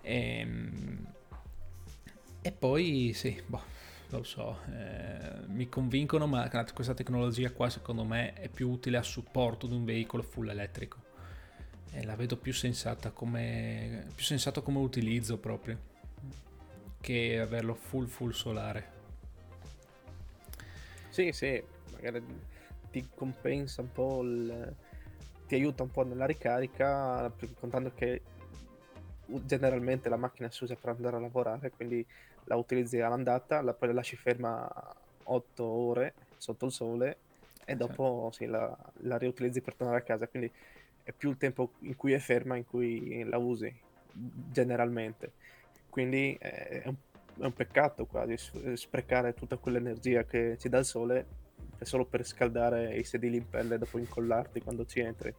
e, 0.00 0.38
ehm, 0.38 1.06
e 2.40 2.52
poi 2.52 3.12
sì, 3.14 3.40
boh, 3.44 3.62
lo 4.08 4.22
so, 4.22 4.60
eh, 4.72 5.46
mi 5.48 5.68
convincono 5.68 6.26
ma 6.26 6.48
questa 6.72 6.94
tecnologia 6.94 7.52
qua 7.52 7.68
secondo 7.68 8.04
me 8.04 8.32
è 8.32 8.48
più 8.48 8.70
utile 8.70 8.96
a 8.96 9.02
supporto 9.02 9.66
di 9.66 9.74
un 9.74 9.84
veicolo 9.84 10.22
full 10.22 10.48
elettrico. 10.48 11.06
E 11.90 12.04
la 12.04 12.16
vedo 12.16 12.36
più 12.36 12.52
sensata 12.52 13.10
come 13.10 14.06
più 14.14 14.24
sensato 14.24 14.62
come 14.62 14.78
utilizzo 14.78 15.38
proprio 15.38 15.78
che 17.00 17.38
averlo 17.38 17.74
full 17.74 18.06
full 18.06 18.30
solare 18.30 18.96
sì 21.18 21.32
sì 21.32 21.60
magari 21.94 22.22
ti 22.92 23.08
compensa 23.12 23.82
un 23.82 23.90
po' 23.90 24.22
il, 24.22 24.76
ti 25.48 25.56
aiuta 25.56 25.82
un 25.82 25.90
po' 25.90 26.04
nella 26.04 26.26
ricarica 26.26 27.32
contando 27.58 27.92
che 27.92 28.22
generalmente 29.26 30.08
la 30.08 30.16
macchina 30.16 30.48
si 30.48 30.62
usa 30.62 30.76
per 30.76 30.90
andare 30.90 31.16
a 31.16 31.20
lavorare 31.20 31.70
quindi 31.70 32.06
la 32.44 32.54
utilizzi 32.54 33.00
all'andata 33.00 33.60
la, 33.62 33.74
poi 33.74 33.88
la 33.88 33.94
lasci 33.94 34.14
ferma 34.14 34.70
8 35.24 35.64
ore 35.64 36.14
sotto 36.36 36.66
il 36.66 36.72
sole 36.72 37.16
e 37.64 37.74
dopo 37.74 38.30
sì, 38.32 38.46
la, 38.46 38.74
la 39.02 39.18
riutilizzi 39.18 39.60
per 39.60 39.74
tornare 39.74 39.98
a 39.98 40.04
casa 40.04 40.28
quindi 40.28 40.50
è 41.02 41.10
più 41.10 41.30
il 41.30 41.36
tempo 41.36 41.72
in 41.80 41.96
cui 41.96 42.12
è 42.12 42.18
ferma 42.18 42.54
in 42.54 42.64
cui 42.64 43.24
la 43.24 43.38
usi 43.38 43.74
generalmente. 44.12 45.32
Quindi 45.88 46.36
è 46.38 46.82
un, 46.84 46.94
è 47.38 47.44
un 47.44 47.52
peccato 47.52 48.06
quasi 48.06 48.36
sprecare 48.74 49.34
tutta 49.34 49.56
quell'energia 49.56 50.24
che 50.24 50.56
ci 50.58 50.68
dà 50.68 50.78
il 50.78 50.84
sole 50.84 51.26
solo 51.80 52.04
per 52.04 52.26
scaldare 52.26 52.96
i 52.96 53.04
sedili 53.04 53.36
in 53.36 53.48
pelle 53.48 53.78
dopo 53.78 53.98
incollarti 53.98 54.60
quando 54.60 54.84
ci 54.84 55.00
entri. 55.00 55.34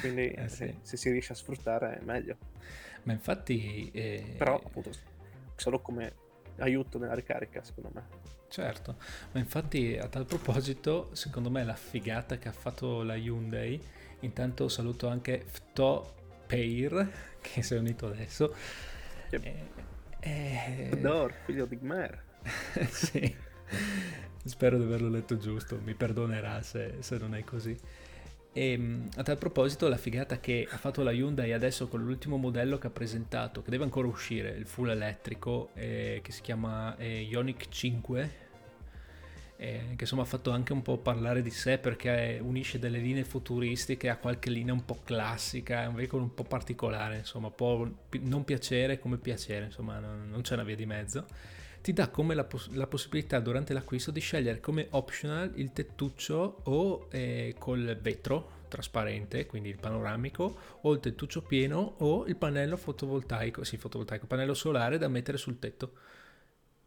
Quindi 0.00 0.30
eh 0.30 0.48
sì. 0.48 0.56
se, 0.56 0.76
se, 0.82 0.96
si 0.96 1.10
riesce 1.10 1.32
a 1.32 1.36
sfruttare 1.36 1.98
è 1.98 2.04
meglio. 2.04 2.36
Ma 3.04 3.12
infatti... 3.12 3.90
Eh... 3.92 4.34
Però 4.36 4.56
appunto 4.56 4.90
solo 5.56 5.80
come 5.80 6.12
aiuto 6.58 6.98
nella 6.98 7.14
ricarica 7.14 7.62
secondo 7.62 7.90
me. 7.92 8.32
Certo, 8.48 8.96
ma 9.32 9.40
infatti 9.40 9.96
a 9.96 10.06
tal 10.06 10.26
proposito 10.26 11.10
secondo 11.12 11.50
me 11.50 11.64
la 11.64 11.74
figata 11.74 12.38
che 12.38 12.48
ha 12.48 12.52
fatto 12.52 13.02
la 13.02 13.16
Hyundai 13.16 13.80
Intanto 14.24 14.68
saluto 14.68 15.06
anche 15.06 15.44
Fto 15.46 16.14
Peir, 16.46 17.10
che 17.40 17.62
si 17.62 17.74
è 17.74 17.78
unito 17.78 18.06
adesso. 18.06 18.54
Che... 19.28 19.36
Eh, 19.36 19.92
eh... 20.30 21.34
figlio 21.44 21.66
di 21.66 21.78
Gmer. 21.78 22.22
sì, 22.90 23.34
spero 24.44 24.76
di 24.78 24.84
averlo 24.84 25.08
letto 25.08 25.36
giusto, 25.38 25.80
mi 25.82 25.94
perdonerà 25.94 26.62
se, 26.62 26.96
se 27.00 27.18
non 27.18 27.34
è 27.34 27.44
così. 27.44 27.76
E 28.56 28.70
ehm, 28.72 29.08
a 29.16 29.22
tal 29.22 29.36
proposito, 29.36 29.88
la 29.88 29.96
figata 29.96 30.38
che 30.38 30.66
ha 30.70 30.76
fatto 30.76 31.02
la 31.02 31.10
Hyundai 31.10 31.52
adesso 31.52 31.88
con 31.88 32.02
l'ultimo 32.04 32.36
modello 32.36 32.78
che 32.78 32.86
ha 32.86 32.90
presentato, 32.90 33.62
che 33.62 33.70
deve 33.70 33.84
ancora 33.84 34.06
uscire, 34.06 34.50
il 34.50 34.66
full 34.66 34.90
elettrico, 34.90 35.70
eh, 35.74 36.20
che 36.22 36.32
si 36.32 36.40
chiama 36.40 36.96
eh, 36.96 37.22
Ionic 37.22 37.68
5, 37.68 38.43
eh, 39.56 39.92
che 39.94 40.02
insomma 40.02 40.22
ha 40.22 40.26
fatto 40.26 40.50
anche 40.50 40.72
un 40.72 40.82
po' 40.82 40.98
parlare 40.98 41.42
di 41.42 41.50
sé 41.50 41.78
perché 41.78 42.40
unisce 42.42 42.78
delle 42.78 42.98
linee 42.98 43.24
futuristiche 43.24 44.08
a 44.08 44.16
qualche 44.16 44.50
linea 44.50 44.72
un 44.72 44.84
po' 44.84 44.98
classica, 45.04 45.82
è 45.82 45.86
un 45.86 45.94
veicolo 45.94 46.22
un 46.22 46.34
po' 46.34 46.44
particolare, 46.44 47.18
insomma 47.18 47.50
può 47.50 47.88
non 48.20 48.44
piacere 48.44 48.98
come 48.98 49.16
piacere, 49.16 49.66
insomma 49.66 49.98
non, 49.98 50.28
non 50.28 50.42
c'è 50.42 50.54
una 50.54 50.64
via 50.64 50.76
di 50.76 50.86
mezzo. 50.86 51.26
Ti 51.80 51.92
dà 51.92 52.08
come 52.08 52.34
la, 52.34 52.44
poss- 52.44 52.70
la, 52.70 52.86
possibilità 52.86 53.40
durante 53.40 53.74
l'acquisto 53.74 54.10
di 54.10 54.20
scegliere 54.20 54.58
come 54.58 54.86
optional 54.90 55.52
il 55.56 55.72
tettuccio 55.72 56.60
o 56.64 57.08
eh, 57.10 57.54
col 57.58 57.98
vetro 58.00 58.62
trasparente, 58.68 59.46
quindi 59.46 59.68
il 59.68 59.78
panoramico, 59.78 60.56
o 60.80 60.92
il 60.92 61.00
tettuccio 61.00 61.42
pieno 61.42 61.94
o 61.98 62.26
il 62.26 62.36
pannello 62.36 62.76
fotovoltaico, 62.76 63.62
sì 63.64 63.76
fotovoltaico, 63.76 64.26
pannello 64.26 64.54
solare 64.54 64.98
da 64.98 65.08
mettere 65.08 65.36
sul 65.36 65.58
tetto 65.58 65.92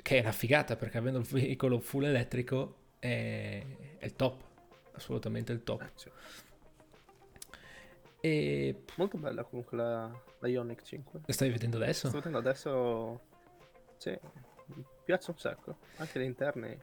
che 0.07 0.19
è 0.19 0.21
una 0.21 0.31
figata 0.31 0.77
perché 0.77 0.97
avendo 0.99 1.19
il 1.19 1.25
veicolo 1.25 1.81
full 1.81 2.05
elettrico 2.05 2.75
è, 2.97 3.61
è 3.97 4.05
il 4.05 4.15
top, 4.15 4.41
assolutamente 4.93 5.51
il 5.51 5.65
top. 5.65 5.81
Eh, 8.21 8.29
e... 8.29 8.83
Molto 8.95 9.17
bella 9.17 9.43
comunque 9.43 9.75
la, 9.75 10.09
la 10.39 10.47
Ionic 10.47 10.81
5. 10.81 11.19
La 11.25 11.33
stai 11.33 11.49
vedendo 11.49 11.75
adesso? 11.75 12.07
Sto 12.07 12.19
vedendo 12.19 12.37
adesso, 12.37 13.19
sì, 13.97 14.17
mi 14.67 14.85
piace 15.03 15.31
un 15.31 15.37
sacco, 15.37 15.75
anche 15.97 16.21
gli 16.21 16.23
interni, 16.23 16.81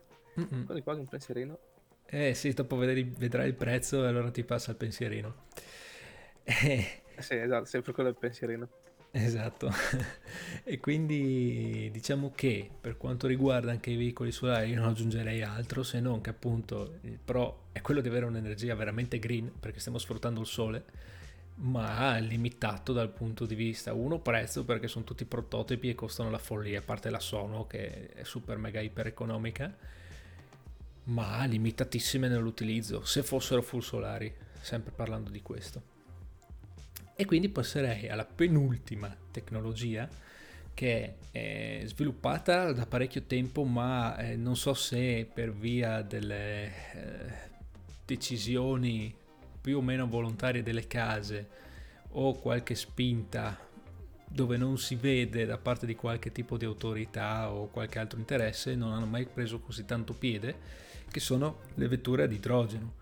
quasi 0.67 0.83
quasi 0.83 1.01
un 1.01 1.07
pensierino. 1.07 1.59
Eh 2.05 2.35
sì, 2.35 2.53
dopo 2.53 2.77
vedrai, 2.77 3.05
vedrai 3.05 3.49
il 3.49 3.55
prezzo 3.55 4.05
e 4.05 4.07
allora 4.07 4.31
ti 4.31 4.45
passa 4.45 4.73
il 4.73 4.77
pensierino. 4.77 5.35
Eh, 6.43 7.03
sì, 7.21 7.37
esatto, 7.37 7.65
sempre 7.65 7.95
quello 7.95 8.11
del 8.11 8.19
pensierino. 8.19 8.69
Esatto, 9.17 9.71
e 10.65 10.81
quindi 10.81 11.89
diciamo 11.93 12.33
che 12.35 12.69
per 12.81 12.97
quanto 12.97 13.29
riguarda 13.29 13.71
anche 13.71 13.91
i 13.91 13.97
veicoli 13.97 14.33
solari 14.33 14.71
io 14.71 14.81
non 14.81 14.89
aggiungerei 14.89 15.41
altro 15.41 15.85
se 15.85 16.01
non 16.01 16.21
che 16.21 16.31
appunto 16.31 16.99
il 17.03 17.21
pro 17.25 17.67
è 17.71 17.81
quello 17.81 18.01
di 18.01 18.09
avere 18.09 18.25
un'energia 18.25 18.75
veramente 18.75 19.21
green 19.21 19.53
perché 19.61 19.79
stiamo 19.79 19.99
sfruttando 19.99 20.41
il 20.41 20.47
sole 20.47 20.85
ma 21.59 22.17
limitato 22.17 22.93
dal 22.93 23.09
punto 23.09 23.47
di 23.47 23.55
vista 23.55 23.93
uno 23.93 24.19
prezzo 24.19 24.65
perché 24.65 24.89
sono 24.89 25.05
tutti 25.05 25.25
prototipi 25.25 25.91
e 25.91 25.95
costano 25.95 26.29
la 26.29 26.39
follia 26.39 26.81
a 26.81 26.83
parte 26.83 27.09
la 27.09 27.21
Sono 27.21 27.69
che 27.69 28.09
è 28.09 28.25
super 28.25 28.59
mega 28.59 28.81
iper 28.81 29.07
economica 29.07 29.73
ma 31.05 31.45
limitatissime 31.45 32.27
nell'utilizzo 32.27 33.05
se 33.05 33.23
fossero 33.23 33.63
full 33.63 33.79
solari 33.79 34.35
sempre 34.61 34.91
parlando 34.91 35.31
di 35.31 35.41
questo 35.41 35.94
e 37.17 37.25
quindi 37.25 37.49
passerei 37.49 38.09
alla 38.09 38.25
penultima 38.25 39.15
tecnologia 39.31 40.09
che 40.75 41.15
è 41.31 41.83
sviluppata 41.85 42.73
da 42.73 42.85
parecchio 42.85 43.23
tempo, 43.23 43.63
ma 43.65 44.17
eh, 44.17 44.37
non 44.37 44.57
so 44.57 44.75
se 44.75 45.29
per 45.33 45.53
via 45.53 46.03
delle 46.03 46.67
eh, 46.67 47.33
decisioni 48.05 49.15
più 49.61 49.79
o 49.79 49.83
meno 49.83 50.07
volontarie 50.09 50.63
delle 50.63 50.87
case 50.89 51.49
o 52.11 52.35
qualche 52.35 52.75
spinta 52.75 53.59
dove 54.29 54.57
non 54.57 54.79
si 54.79 54.97
vede 54.97 55.47
da 55.47 55.59
parte 55.59 55.87
di 55.87 55.95
qualche 55.95 56.33
tipo 56.33 56.57
di 56.57 56.65
autorità 56.65 57.53
o 57.53 57.69
qualche 57.69 58.01
altro 58.01 58.19
interesse, 58.19 58.75
non 58.75 58.93
hanno 58.93 59.07
mai 59.07 59.27
preso 59.27 59.61
così 59.61 59.85
tanto 59.85 60.13
piede, 60.13 60.83
che 61.09 61.21
sono 61.21 61.61
le 61.75 61.87
vetture 61.87 62.25
ad 62.25 62.33
idrogeno, 62.33 62.95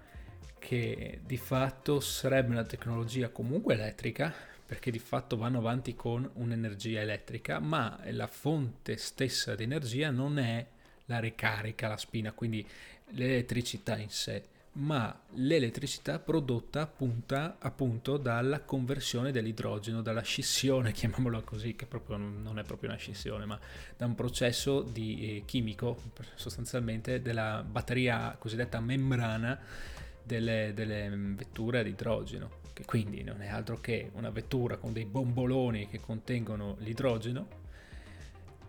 che 0.62 1.18
di 1.26 1.36
fatto 1.36 1.98
sarebbe 1.98 2.52
una 2.52 2.62
tecnologia 2.62 3.30
comunque 3.30 3.74
elettrica, 3.74 4.32
perché 4.64 4.92
di 4.92 5.00
fatto 5.00 5.36
vanno 5.36 5.58
avanti 5.58 5.96
con 5.96 6.28
un'energia 6.34 7.00
elettrica, 7.00 7.58
ma 7.58 7.98
la 8.10 8.28
fonte 8.28 8.96
stessa 8.96 9.56
di 9.56 9.64
energia 9.64 10.10
non 10.10 10.38
è 10.38 10.64
la 11.06 11.18
ricarica, 11.18 11.88
la 11.88 11.96
spina, 11.96 12.30
quindi 12.30 12.64
l'elettricità 13.10 13.98
in 13.98 14.08
sé, 14.08 14.44
ma 14.74 15.20
l'elettricità 15.32 16.20
prodotta 16.20 16.80
appunta, 16.82 17.56
appunto 17.58 18.16
dalla 18.16 18.60
conversione 18.60 19.32
dell'idrogeno, 19.32 20.00
dalla 20.00 20.22
scissione, 20.22 20.92
chiamiamola 20.94 21.40
così, 21.40 21.74
che 21.74 21.86
proprio 21.86 22.16
non 22.18 22.56
è 22.56 22.62
proprio 22.62 22.90
una 22.90 22.98
scissione, 22.98 23.46
ma 23.46 23.58
da 23.96 24.06
un 24.06 24.14
processo 24.14 24.80
di, 24.80 25.38
eh, 25.38 25.42
chimico, 25.44 26.00
sostanzialmente 26.36 27.20
della 27.20 27.64
batteria 27.68 28.36
cosiddetta 28.38 28.78
membrana 28.78 29.90
delle, 30.22 30.72
delle 30.74 31.08
vetture 31.10 31.80
ad 31.80 31.86
idrogeno 31.86 32.60
che 32.72 32.84
quindi 32.84 33.22
non 33.22 33.42
è 33.42 33.48
altro 33.48 33.80
che 33.80 34.10
una 34.14 34.30
vettura 34.30 34.76
con 34.76 34.92
dei 34.92 35.04
bomboloni 35.04 35.88
che 35.88 36.00
contengono 36.00 36.76
l'idrogeno 36.78 37.60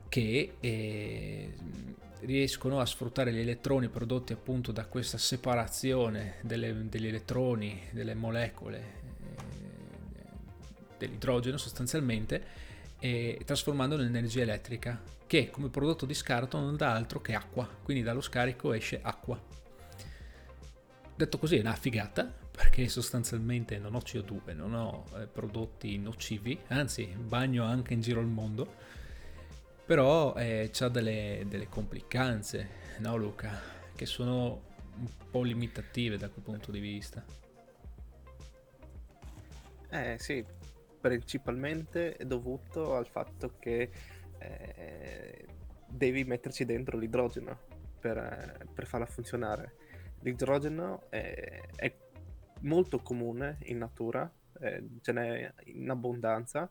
che 0.10 0.56
eh, 0.60 1.54
riescono 2.22 2.80
a 2.80 2.86
sfruttare 2.86 3.34
gli 3.34 3.40
elettroni 3.40 3.88
prodotti 3.88 4.34
appunto 4.34 4.72
da 4.72 4.86
questa 4.86 5.18
separazione 5.18 6.36
delle, 6.42 6.88
degli 6.88 7.08
elettroni, 7.08 7.82
delle 7.92 8.14
molecole 8.14 8.78
eh, 8.78 9.42
dell'idrogeno 10.98 11.58
sostanzialmente 11.58 12.62
e 13.00 13.42
trasformandolo 13.44 14.04
in 14.04 14.10
energia 14.10 14.42
elettrica 14.42 15.02
che 15.26 15.50
come 15.50 15.70
prodotto 15.70 16.06
di 16.06 16.14
scarto 16.14 16.60
non 16.60 16.76
dà 16.76 16.94
altro 16.94 17.20
che 17.20 17.34
acqua, 17.34 17.68
quindi 17.84 18.04
dallo 18.04 18.22
scarico 18.22 18.72
esce 18.74 19.00
acqua. 19.02 19.53
Detto 21.16 21.38
così 21.38 21.58
è 21.58 21.60
una 21.60 21.76
figata 21.76 22.24
perché 22.50 22.88
sostanzialmente 22.88 23.78
non 23.78 23.94
ho 23.94 24.00
CO2, 24.00 24.56
non 24.56 24.74
ho 24.74 25.06
eh, 25.16 25.28
prodotti 25.28 25.98
nocivi, 25.98 26.60
anzi 26.68 27.06
bagno 27.06 27.64
anche 27.66 27.94
in 27.94 28.02
giro 28.02 28.20
al 28.20 28.28
mondo, 28.28 28.76
però 29.86 30.34
eh, 30.36 30.72
ha 30.80 30.90
delle, 30.90 31.46
delle, 31.48 31.68
complicanze, 31.68 32.68
no 33.00 33.16
Luca, 33.16 33.60
che 33.96 34.06
sono 34.08 34.72
un 34.98 35.08
po' 35.30 35.44
limitative 35.44 36.18
da 36.18 36.30
quel 36.30 36.44
punto 36.44 36.72
di 36.72 36.80
vista. 36.80 37.24
Eh 39.90 40.16
sì, 40.18 40.44
principalmente 41.00 42.16
è 42.16 42.26
dovuto 42.26 42.96
al 42.96 43.08
fatto 43.08 43.56
che 43.60 43.92
eh, 44.40 45.46
devi 45.88 46.24
metterci 46.24 46.66
dentro 46.66 46.98
l'idrogeno 46.98 47.60
per, 48.00 48.68
per 48.74 48.88
farla 48.88 49.06
funzionare. 49.06 49.76
L'idrogeno 50.24 51.04
è, 51.10 51.62
è 51.76 51.94
molto 52.62 53.00
comune 53.00 53.58
in 53.64 53.78
natura, 53.78 54.30
eh, 54.60 54.84
ce 55.02 55.12
n'è 55.12 55.54
in 55.66 55.90
abbondanza, 55.90 56.70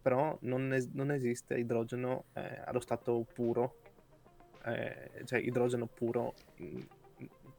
però 0.00 0.36
non, 0.42 0.72
es- 0.72 0.90
non 0.92 1.10
esiste 1.10 1.58
idrogeno 1.58 2.24
eh, 2.32 2.62
allo 2.64 2.80
stato 2.80 3.26
puro, 3.32 3.76
eh, 4.64 5.10
cioè 5.24 5.38
idrogeno 5.38 5.86
puro 5.86 6.34
in, 6.56 6.86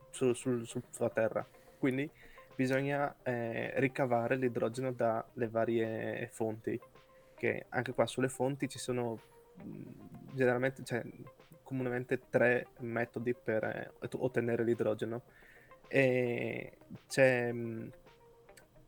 su, 0.09 0.33
sul, 0.33 0.65
sul, 0.65 0.83
sulla 0.89 1.09
Terra. 1.09 1.47
Quindi 1.77 2.09
bisogna 2.55 3.15
eh, 3.21 3.79
ricavare 3.79 4.37
l'idrogeno 4.37 4.91
dalle 4.91 5.47
varie 5.47 6.29
fonti, 6.31 6.79
che 7.35 7.67
anche 7.69 7.93
qua 7.93 8.07
sulle 8.07 8.29
fonti 8.29 8.67
ci 8.67 8.79
sono 8.79 9.19
generalmente, 10.33 10.83
cioè, 10.83 11.03
comunemente 11.67 12.21
tre 12.29 12.67
metodi 12.79 13.33
per 13.33 13.61
eh, 13.65 13.91
ottenere 14.13 14.63
l'idrogeno. 14.63 15.23
E 15.89 16.77
c'è 17.09 17.51
mm, 17.51 17.87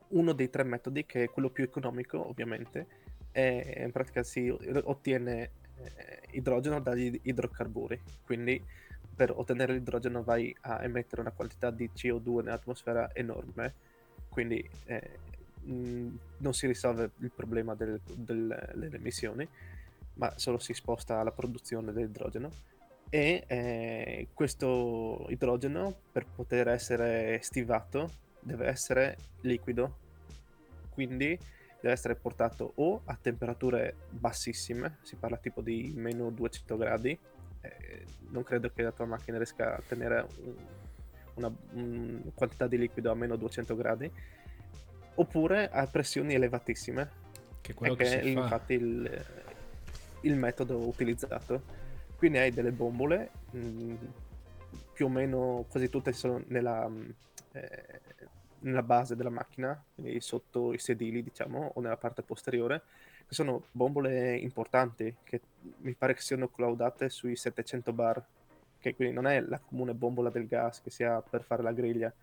uno 0.09 0.31
dei 0.31 0.49
tre 0.49 0.63
metodi, 0.63 1.05
che 1.05 1.23
è 1.23 1.29
quello 1.29 1.49
più 1.49 1.65
economico, 1.65 2.25
ovviamente, 2.25 2.87
e 3.33 3.83
in 3.83 3.91
pratica 3.91 4.23
si 4.23 4.49
ottiene 4.49 5.51
eh, 5.75 6.21
idrogeno 6.31 6.79
dagli 6.79 7.19
idrocarburi. 7.23 8.01
Quindi 8.23 8.63
per 9.13 9.31
ottenere 9.31 9.73
l'idrogeno 9.73 10.23
vai 10.23 10.55
a 10.61 10.81
emettere 10.81 11.19
una 11.19 11.31
quantità 11.31 11.71
di 11.71 11.89
CO2 11.93 12.43
nell'atmosfera 12.43 13.13
enorme, 13.13 13.73
quindi 14.29 14.65
eh, 14.85 15.19
mh, 15.63 16.17
non 16.37 16.53
si 16.53 16.65
risolve 16.65 17.11
il 17.17 17.31
problema 17.35 17.75
del, 17.75 17.99
del, 18.05 18.71
delle 18.73 18.95
emissioni, 18.95 19.45
ma 20.19 20.33
solo 20.35 20.59
si 20.59 20.73
sposta 20.73 21.19
alla 21.19 21.31
produzione 21.31 21.91
dell'idrogeno. 21.93 22.51
E 23.09 23.43
eh, 23.47 24.27
questo 24.33 25.25
idrogeno 25.29 25.95
per 26.11 26.27
poter 26.27 26.67
essere 26.67 27.39
stivato 27.41 28.11
deve 28.39 28.67
essere 28.67 29.17
liquido. 29.41 29.97
Quindi 30.89 31.39
deve 31.81 31.93
essere 31.93 32.15
portato 32.15 32.73
o 32.75 33.01
a 33.05 33.17
temperature 33.19 33.95
bassissime 34.09 34.97
si 35.01 35.15
parla 35.15 35.37
tipo 35.37 35.61
di 35.61 35.93
meno 35.95 36.29
200 36.29 36.77
gradi. 36.77 37.17
Eh, 37.61 38.05
non 38.29 38.43
credo 38.43 38.69
che 38.69 38.83
la 38.83 38.91
tua 38.91 39.05
macchina 39.05 39.37
riesca 39.37 39.77
a 39.77 39.81
tenere 39.87 40.27
un, 40.43 40.55
una, 41.35 41.51
una 41.71 42.21
quantità 42.35 42.67
di 42.67 42.77
liquido 42.77 43.09
a 43.09 43.15
meno 43.15 43.37
200 43.37 43.75
gradi. 43.75 44.11
Oppure 45.15 45.69
a 45.69 45.87
pressioni 45.87 46.33
elevatissime. 46.33 47.27
Che, 47.61 47.73
quello 47.73 47.95
che, 47.95 48.03
che 48.03 48.19
è 48.21 48.25
infatti 48.25 48.73
il, 48.73 49.25
il 50.21 50.35
metodo 50.35 50.77
utilizzato 50.77 51.87
quindi 52.19 52.37
hai 52.37 52.51
delle 52.51 52.73
bombole, 52.73 53.31
mh, 53.51 53.57
mm, 53.59 53.95
più 54.91 55.05
o 55.05 55.09
meno 55.09 55.65
quasi 55.69 55.87
tutte 55.89 56.11
sono 56.11 56.43
nella, 56.47 56.85
mm, 56.89 57.09
eh, 57.53 58.01
nella 58.59 58.83
base 58.83 59.15
della 59.15 59.29
macchina, 59.29 59.81
quindi 59.95 60.19
sotto 60.19 60.73
i 60.73 60.79
sedili, 60.79 61.23
diciamo, 61.23 61.71
o 61.75 61.79
nella 61.79 61.95
parte 61.95 62.21
posteriore, 62.21 62.81
che 63.25 63.33
sono 63.33 63.63
bombole 63.71 64.35
importanti, 64.35 65.15
che 65.23 65.39
mi 65.77 65.93
pare 65.93 66.13
che 66.13 66.19
siano 66.19 66.49
collaudate 66.49 67.09
sui 67.09 67.37
700 67.37 67.93
bar, 67.93 68.21
che 68.79 68.95
quindi 68.95 69.13
non 69.13 69.25
è 69.25 69.39
la 69.39 69.59
comune 69.59 69.93
bombola 69.93 70.29
del 70.29 70.45
gas 70.45 70.81
che 70.81 70.89
si 70.89 71.05
ha 71.05 71.21
per 71.21 71.43
fare 71.43 71.63
la 71.63 71.71
griglia, 71.71 72.13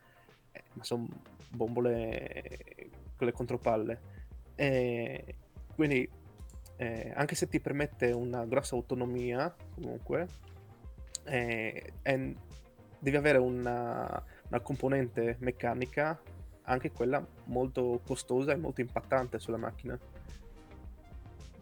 eh, 0.53 0.63
ma 0.75 0.85
sono 0.85 1.09
bombole 1.49 2.91
con 3.17 3.27
le 3.27 3.33
contropalle. 3.33 4.01
E 4.57 5.37
quindi 5.75 6.07
eh, 6.77 7.13
anche 7.15 7.35
se 7.35 7.49
ti 7.49 7.61
permette 7.61 8.13
una 8.13 8.45
grossa 8.45 8.75
autonomia, 8.75 9.55
comunque, 9.75 10.29
eh, 11.25 11.93
è, 12.03 12.33
devi 12.99 13.17
avere 13.17 13.39
una, 13.39 14.23
una, 14.49 14.61
componente 14.61 15.37
meccanica, 15.41 16.21
anche 16.63 16.93
quella 16.93 17.25
molto 17.45 18.01
costosa 18.05 18.53
e 18.53 18.57
molto 18.57 18.81
impattante 18.81 19.39
sulla 19.39 19.57
macchina. 19.57 19.99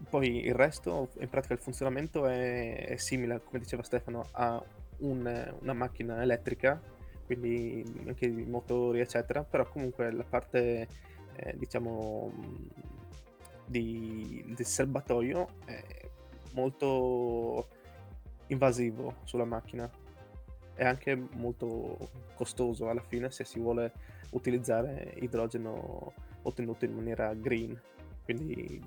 Poi 0.09 0.45
il 0.45 0.53
resto, 0.53 1.09
in 1.19 1.29
pratica 1.29 1.53
il 1.53 1.59
funzionamento 1.59 2.27
è, 2.27 2.87
è 2.87 2.97
simile, 2.97 3.41
come 3.43 3.59
diceva 3.59 3.83
Stefano, 3.83 4.27
a 4.31 4.61
un, 4.97 5.55
una 5.61 5.73
macchina 5.73 6.21
elettrica, 6.21 6.79
quindi 7.25 7.83
anche 8.05 8.25
i 8.25 8.45
motori, 8.45 8.99
eccetera, 8.99 9.43
però 9.43 9.67
comunque 9.67 10.11
la 10.11 10.23
parte, 10.23 10.87
eh, 11.35 11.57
diciamo 11.57 12.31
di, 13.65 14.43
del 14.55 14.65
serbatoio 14.65 15.47
è 15.65 15.83
molto 16.53 17.67
invasivo 18.47 19.17
sulla 19.23 19.45
macchina. 19.45 19.89
È 20.73 20.83
anche 20.83 21.15
molto 21.15 21.97
costoso 22.35 22.89
alla 22.89 23.01
fine 23.01 23.31
se 23.31 23.43
si 23.45 23.59
vuole 23.59 23.93
utilizzare 24.31 25.13
idrogeno 25.19 26.13
ottenuto 26.41 26.85
in 26.85 26.93
maniera 26.93 27.33
green 27.33 27.79
quindi 28.25 28.81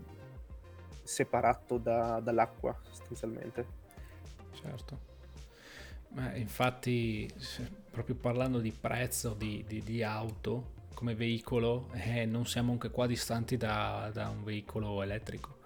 separato 1.02 1.78
da, 1.78 2.20
dall'acqua 2.20 2.76
sostanzialmente. 2.82 3.66
Certo. 4.52 5.06
Ma 6.10 6.34
infatti 6.34 7.30
proprio 7.90 8.16
parlando 8.16 8.58
di 8.58 8.72
prezzo 8.72 9.34
di, 9.34 9.64
di, 9.66 9.82
di 9.82 10.02
auto 10.02 10.76
come 10.98 11.14
veicolo 11.14 11.90
eh, 11.92 12.26
non 12.26 12.44
siamo 12.44 12.72
anche 12.72 12.90
qua 12.90 13.06
distanti 13.06 13.56
da, 13.56 14.10
da, 14.12 14.30
un 14.30 14.42
veicolo 14.42 15.00
elettrico. 15.00 15.58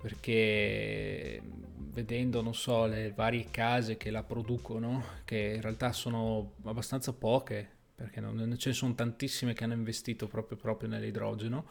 Perché 0.00 1.38
vedendo 1.76 2.40
non 2.40 2.54
so 2.54 2.86
le 2.86 3.12
varie 3.14 3.48
case 3.50 3.98
che 3.98 4.10
la 4.10 4.22
producono 4.22 5.04
che 5.26 5.52
in 5.56 5.60
realtà 5.60 5.92
sono 5.92 6.52
abbastanza 6.64 7.12
poche 7.12 7.68
perché 7.94 8.20
non 8.20 8.56
ce 8.56 8.70
ne 8.70 8.74
sono 8.74 8.94
tantissime 8.94 9.52
che 9.52 9.64
hanno 9.64 9.74
investito 9.74 10.28
proprio, 10.28 10.56
proprio 10.56 10.88
nell'idrogeno. 10.88 11.66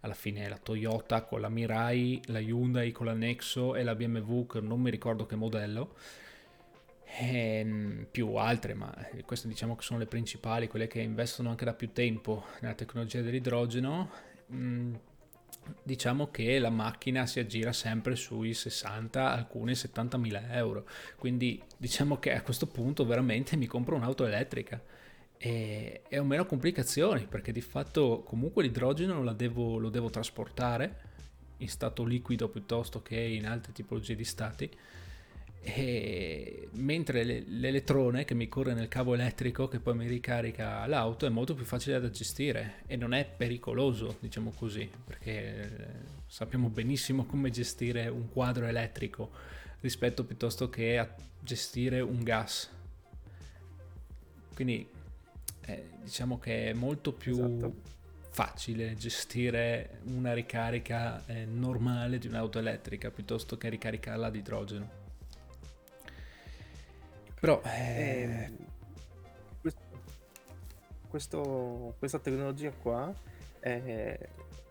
Alla 0.00 0.12
fine 0.12 0.46
la 0.46 0.58
Toyota 0.58 1.22
con 1.22 1.40
la 1.40 1.48
Mirai, 1.48 2.20
la 2.26 2.38
Hyundai 2.38 2.92
con 2.92 3.06
la 3.06 3.14
Nexo 3.14 3.74
e 3.74 3.82
la 3.82 3.94
BMW 3.94 4.44
che 4.44 4.60
non 4.60 4.82
mi 4.82 4.90
ricordo 4.90 5.24
che 5.24 5.36
modello, 5.36 5.94
e 7.06 7.58
ehm, 7.60 8.06
più 8.10 8.34
altre, 8.34 8.74
ma 8.74 8.92
queste 9.24 9.48
diciamo 9.48 9.76
che 9.76 9.82
sono 9.82 9.98
le 9.98 10.06
principali, 10.06 10.68
quelle 10.68 10.86
che 10.86 11.00
investono 11.00 11.50
anche 11.50 11.64
da 11.64 11.74
più 11.74 11.92
tempo 11.92 12.44
nella 12.60 12.74
tecnologia 12.74 13.20
dell'idrogeno. 13.22 14.10
Mm, 14.52 14.94
diciamo 15.82 16.30
che 16.30 16.58
la 16.58 16.70
macchina 16.70 17.26
si 17.26 17.40
aggira 17.40 17.72
sempre 17.72 18.14
sui 18.16 18.54
60, 18.54 19.32
alcune 19.32 19.74
70 19.74 20.16
mila 20.18 20.54
euro. 20.54 20.86
Quindi 21.16 21.62
diciamo 21.76 22.18
che 22.18 22.32
a 22.34 22.42
questo 22.42 22.66
punto 22.66 23.04
veramente 23.06 23.56
mi 23.56 23.66
compro 23.66 23.96
un'auto 23.96 24.26
elettrica 24.26 24.80
e, 25.38 26.02
ho 26.12 26.24
meno 26.24 26.46
complicazioni 26.46 27.26
perché 27.26 27.52
di 27.52 27.60
fatto 27.60 28.22
comunque 28.24 28.62
l'idrogeno 28.62 29.32
devo, 29.32 29.78
lo 29.78 29.90
devo 29.90 30.10
trasportare 30.10 31.14
in 31.58 31.68
stato 31.68 32.04
liquido 32.04 32.48
piuttosto 32.48 33.02
che 33.02 33.18
in 33.18 33.46
altre 33.46 33.72
tipologie 33.72 34.14
di 34.14 34.24
stati. 34.24 34.70
E 35.62 36.68
mentre 36.72 37.24
l'elettrone 37.24 38.24
che 38.24 38.34
mi 38.34 38.48
corre 38.48 38.74
nel 38.74 38.88
cavo 38.88 39.14
elettrico 39.14 39.68
che 39.68 39.80
poi 39.80 39.96
mi 39.96 40.06
ricarica 40.06 40.86
l'auto 40.86 41.26
è 41.26 41.28
molto 41.28 41.54
più 41.54 41.64
facile 41.64 42.00
da 42.00 42.10
gestire 42.10 42.82
e 42.86 42.96
non 42.96 43.12
è 43.12 43.24
pericoloso, 43.24 44.16
diciamo 44.20 44.52
così, 44.56 44.88
perché 45.04 45.30
eh, 45.30 45.68
sappiamo 46.26 46.68
benissimo 46.68 47.24
come 47.24 47.50
gestire 47.50 48.08
un 48.08 48.28
quadro 48.30 48.66
elettrico 48.66 49.30
rispetto 49.80 50.24
piuttosto 50.24 50.68
che 50.68 50.98
a 50.98 51.14
gestire 51.40 52.00
un 52.00 52.22
gas. 52.22 52.70
Quindi 54.54 54.88
eh, 55.66 55.88
diciamo 56.02 56.38
che 56.38 56.70
è 56.70 56.72
molto 56.72 57.12
più 57.12 57.34
esatto. 57.34 57.74
facile 58.30 58.94
gestire 58.94 60.00
una 60.04 60.32
ricarica 60.32 61.24
eh, 61.26 61.44
normale 61.44 62.18
di 62.18 62.26
un'auto 62.26 62.58
elettrica 62.58 63.10
piuttosto 63.10 63.56
che 63.58 63.68
ricaricarla 63.68 64.26
ad 64.26 64.36
idrogeno. 64.36 65.04
Però 67.46 67.62
eh... 67.62 68.50
questo, 71.08 71.94
questa 71.96 72.18
tecnologia 72.18 72.72
qua, 72.72 73.14
è, 73.60 74.18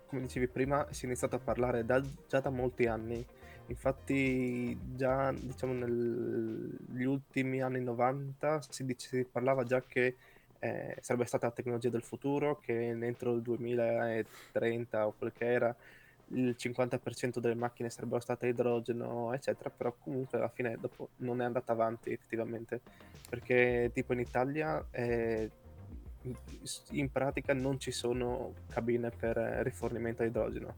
come 0.08 0.22
dicevi 0.24 0.50
prima, 0.50 0.86
si 0.92 1.04
è 1.04 1.06
iniziato 1.06 1.38
a 1.38 1.40
parlare 1.40 1.86
da, 1.86 2.04
già 2.28 2.42
da 2.42 2.50
molti 2.50 2.86
anni. 2.86 3.26
Infatti, 3.68 4.78
già 4.94 5.32
diciamo 5.32 5.72
negli 5.72 7.06
ultimi 7.06 7.62
anni 7.62 7.80
90 7.80 8.64
si, 8.68 8.84
dice, 8.84 9.08
si 9.08 9.24
parlava 9.24 9.64
già 9.64 9.82
che 9.82 10.18
eh, 10.60 10.98
sarebbe 11.00 11.24
stata 11.24 11.46
la 11.48 11.54
tecnologia 11.54 11.90
del 11.90 12.04
futuro 12.04 12.60
che 12.60 12.90
entro 12.90 13.36
il 13.36 13.42
2030 13.42 15.08
o 15.08 15.14
quel 15.18 15.32
che 15.32 15.46
era 15.50 15.74
il 16.30 16.56
50% 16.58 17.40
delle 17.40 17.56
macchine 17.56 17.90
sarebbero 17.90 18.20
state 18.20 18.48
a 18.48 18.50
idrogeno, 18.50 19.34
eccetera, 19.34 19.70
però 19.70 19.94
comunque 19.98 20.38
alla 20.38 20.50
fine 20.50 20.78
dopo 20.80 21.10
non 21.18 21.42
è 21.42 21.46
andata 21.46 21.72
avanti 21.72 22.12
effettivamente, 22.12 22.82
perché 23.30 23.92
tipo 23.94 24.14
in 24.14 24.20
Italia 24.20 24.86
eh, 24.92 25.50
in 26.92 27.12
pratica 27.12 27.54
non 27.54 27.80
ci 27.80 27.92
sono 27.92 28.54
cabine 28.70 29.12
per 29.12 29.38
rifornimento 29.38 30.24
a 30.24 30.26
idrogeno. 30.26 30.76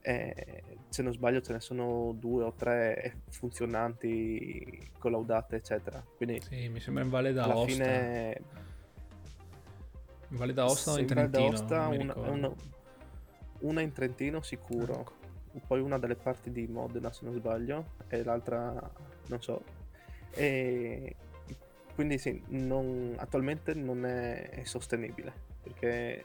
Eh, 0.00 0.62
se 0.88 1.02
non 1.02 1.12
sbaglio 1.12 1.42
ce 1.42 1.52
ne 1.52 1.60
sono 1.60 2.14
due 2.16 2.44
o 2.44 2.52
tre 2.52 3.22
funzionanti 3.28 4.90
collaudate 4.96 5.56
eccetera 5.56 6.02
quindi 6.16 6.40
sì 6.40 6.68
mi 6.68 6.80
sembra 6.80 7.02
in 7.02 7.10
Valle 7.10 7.32
d'Aosta 7.32 7.52
alla 7.52 7.66
fine 7.66 8.40
Valle 10.28 10.52
d'Aosta 10.52 10.92
o 10.92 10.98
in 10.98 11.06
Trentino? 11.06 11.48
d'Aosta, 11.48 11.88
una, 11.88 12.14
una, 12.16 12.52
una, 13.60 13.80
in 13.80 13.92
Trentino 13.92 14.42
sicuro, 14.42 15.00
ecco. 15.00 15.12
poi 15.66 15.80
una 15.80 15.98
delle 15.98 16.14
parti 16.14 16.50
di 16.50 16.66
Modena 16.66 17.12
se 17.12 17.24
non 17.24 17.34
sbaglio, 17.34 17.92
e 18.08 18.22
l'altra 18.22 18.90
non 19.26 19.42
so. 19.42 19.62
E 20.30 21.16
quindi 21.94 22.18
sì, 22.18 22.40
non, 22.48 23.14
attualmente 23.16 23.74
non 23.74 24.04
è, 24.04 24.50
è, 24.50 24.64
sostenibile, 24.64 25.32
perché 25.62 26.24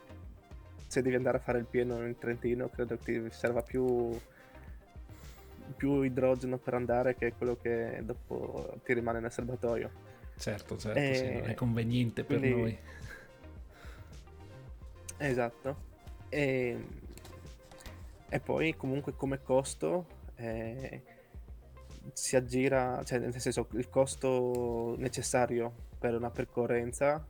se 0.86 1.02
devi 1.02 1.16
andare 1.16 1.38
a 1.38 1.40
fare 1.40 1.58
il 1.58 1.64
pieno 1.64 2.06
in 2.06 2.16
Trentino 2.16 2.68
credo 2.68 2.96
che 2.96 3.04
ti 3.04 3.30
serva 3.30 3.62
più, 3.62 4.16
più 5.76 6.02
idrogeno 6.02 6.58
per 6.58 6.74
andare 6.74 7.16
che 7.16 7.32
quello 7.32 7.56
che 7.60 8.00
dopo 8.04 8.78
ti 8.84 8.92
rimane 8.92 9.18
nel 9.18 9.32
serbatoio. 9.32 9.90
Certo, 10.36 10.76
certo, 10.76 10.98
e... 10.98 11.14
sì, 11.14 11.38
non 11.40 11.50
è 11.50 11.54
conveniente 11.54 12.24
quindi, 12.24 12.48
per 12.48 12.56
noi. 12.56 12.78
Esatto. 15.16 15.76
E, 16.28 16.86
e 18.28 18.40
poi 18.40 18.74
comunque 18.76 19.14
come 19.14 19.42
costo 19.42 20.06
eh, 20.36 21.02
si 22.12 22.36
aggira, 22.36 23.02
cioè 23.04 23.18
nel 23.18 23.38
senso 23.38 23.68
il 23.72 23.88
costo 23.88 24.94
necessario 24.98 25.72
per 25.98 26.14
una 26.14 26.30
percorrenza 26.30 27.24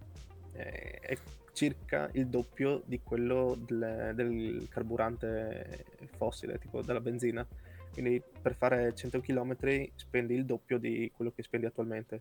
eh, 0.53 0.99
è 1.01 1.17
circa 1.53 2.11
il 2.13 2.27
doppio 2.27 2.83
di 2.85 3.01
quello 3.03 3.57
del, 3.59 4.13
del, 4.15 4.67
carburante 4.69 5.87
fossile, 6.17 6.59
tipo 6.59 6.83
della 6.83 7.01
benzina. 7.01 7.47
Quindi 7.93 8.21
per 8.43 8.57
fare 8.57 8.93
100 8.93 9.21
km 9.21 9.57
spendi 9.95 10.35
il 10.35 10.45
doppio 10.45 10.79
di 10.79 11.11
quello 11.15 11.33
che 11.33 11.45
spendi 11.45 11.67
attualmente. 11.67 12.21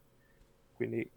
Quindi 0.76 1.10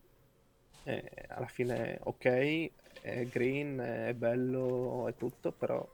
eh, 0.84 1.10
alla 1.28 1.46
fine 1.46 1.98
ok, 2.02 2.70
è 3.02 3.26
green, 3.26 3.78
è 3.78 4.14
bello 4.14 5.06
e 5.08 5.16
tutto, 5.16 5.52
però 5.52 5.86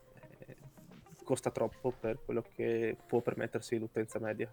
costa 1.23 1.51
troppo 1.51 1.93
per 1.93 2.19
quello 2.25 2.45
che 2.55 2.97
può 3.07 3.21
permettersi 3.21 3.79
l'utenza 3.79 4.19
media. 4.19 4.51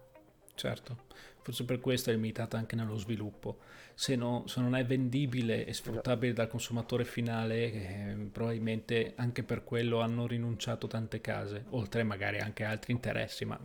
Certo, 0.54 1.04
forse 1.40 1.64
per 1.64 1.80
questo 1.80 2.10
è 2.10 2.12
limitata 2.12 2.58
anche 2.58 2.76
nello 2.76 2.96
sviluppo. 2.96 3.60
Se, 3.94 4.14
no, 4.14 4.46
se 4.46 4.60
non 4.60 4.74
è 4.74 4.84
vendibile 4.84 5.64
e 5.64 5.72
sfruttabile 5.72 6.26
esatto. 6.26 6.42
dal 6.42 6.50
consumatore 6.50 7.04
finale, 7.04 7.72
eh, 7.72 8.16
probabilmente 8.30 9.14
anche 9.16 9.42
per 9.42 9.64
quello 9.64 10.00
hanno 10.00 10.26
rinunciato 10.26 10.86
tante 10.86 11.20
case, 11.20 11.64
oltre 11.70 12.02
magari 12.02 12.40
anche 12.40 12.64
altri 12.64 12.92
interessi, 12.92 13.46
ma 13.46 13.58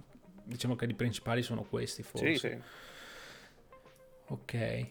diciamo 0.44 0.76
che 0.76 0.86
i 0.86 0.94
principali 0.94 1.42
sono 1.42 1.64
questi 1.64 2.02
forse. 2.02 2.36
Sì, 2.36 2.48
sì. 2.48 2.62
Ok. 4.28 4.88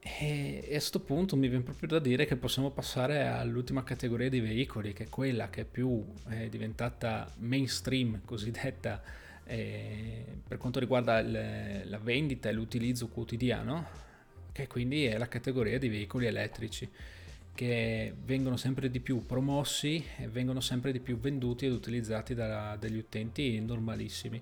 E, 0.00 0.60
a 0.62 0.66
questo 0.68 1.00
punto 1.00 1.36
mi 1.36 1.48
viene 1.48 1.64
proprio 1.64 1.88
da 1.88 1.98
dire 1.98 2.24
che 2.24 2.36
possiamo 2.36 2.70
passare 2.70 3.26
all'ultima 3.26 3.82
categoria 3.82 4.28
di 4.28 4.40
veicoli, 4.40 4.92
che 4.92 5.04
è 5.04 5.08
quella 5.08 5.50
che 5.50 5.62
è 5.62 5.64
più 5.64 6.04
è 6.28 6.48
diventata 6.48 7.30
mainstream, 7.38 8.20
cosiddetta, 8.24 9.02
eh, 9.44 10.24
per 10.46 10.58
quanto 10.58 10.78
riguarda 10.78 11.18
il, 11.18 11.82
la 11.84 11.98
vendita 11.98 12.48
e 12.48 12.52
l'utilizzo 12.52 13.08
quotidiano, 13.08 13.86
che 14.52 14.66
quindi 14.66 15.04
è 15.04 15.18
la 15.18 15.28
categoria 15.28 15.78
dei 15.78 15.88
veicoli 15.88 16.26
elettrici, 16.26 16.88
che 17.54 18.14
vengono 18.24 18.56
sempre 18.56 18.88
di 18.88 19.00
più 19.00 19.26
promossi 19.26 20.04
e 20.18 20.28
vengono 20.28 20.60
sempre 20.60 20.92
di 20.92 21.00
più 21.00 21.18
venduti 21.18 21.66
ed 21.66 21.72
utilizzati 21.72 22.34
da, 22.34 22.76
dagli 22.78 22.98
utenti 22.98 23.58
normalissimi. 23.60 24.40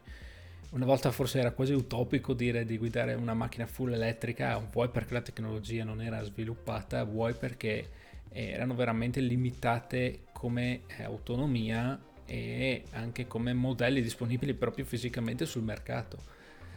Una 0.76 0.84
volta 0.84 1.10
forse 1.10 1.38
era 1.38 1.52
quasi 1.52 1.72
utopico 1.72 2.34
dire 2.34 2.66
di 2.66 2.76
guidare 2.76 3.14
una 3.14 3.32
macchina 3.32 3.64
full 3.64 3.94
elettrica, 3.94 4.58
vuoi 4.58 4.90
perché 4.90 5.14
la 5.14 5.22
tecnologia 5.22 5.84
non 5.84 6.02
era 6.02 6.22
sviluppata, 6.22 7.02
vuoi 7.04 7.32
perché 7.32 7.88
erano 8.28 8.74
veramente 8.74 9.20
limitate 9.20 10.24
come 10.32 10.82
eh, 10.98 11.04
autonomia 11.04 11.98
e 12.26 12.82
anche 12.90 13.26
come 13.26 13.54
modelli 13.54 14.02
disponibili 14.02 14.52
proprio 14.52 14.84
fisicamente 14.84 15.46
sul 15.46 15.62
mercato. 15.62 16.18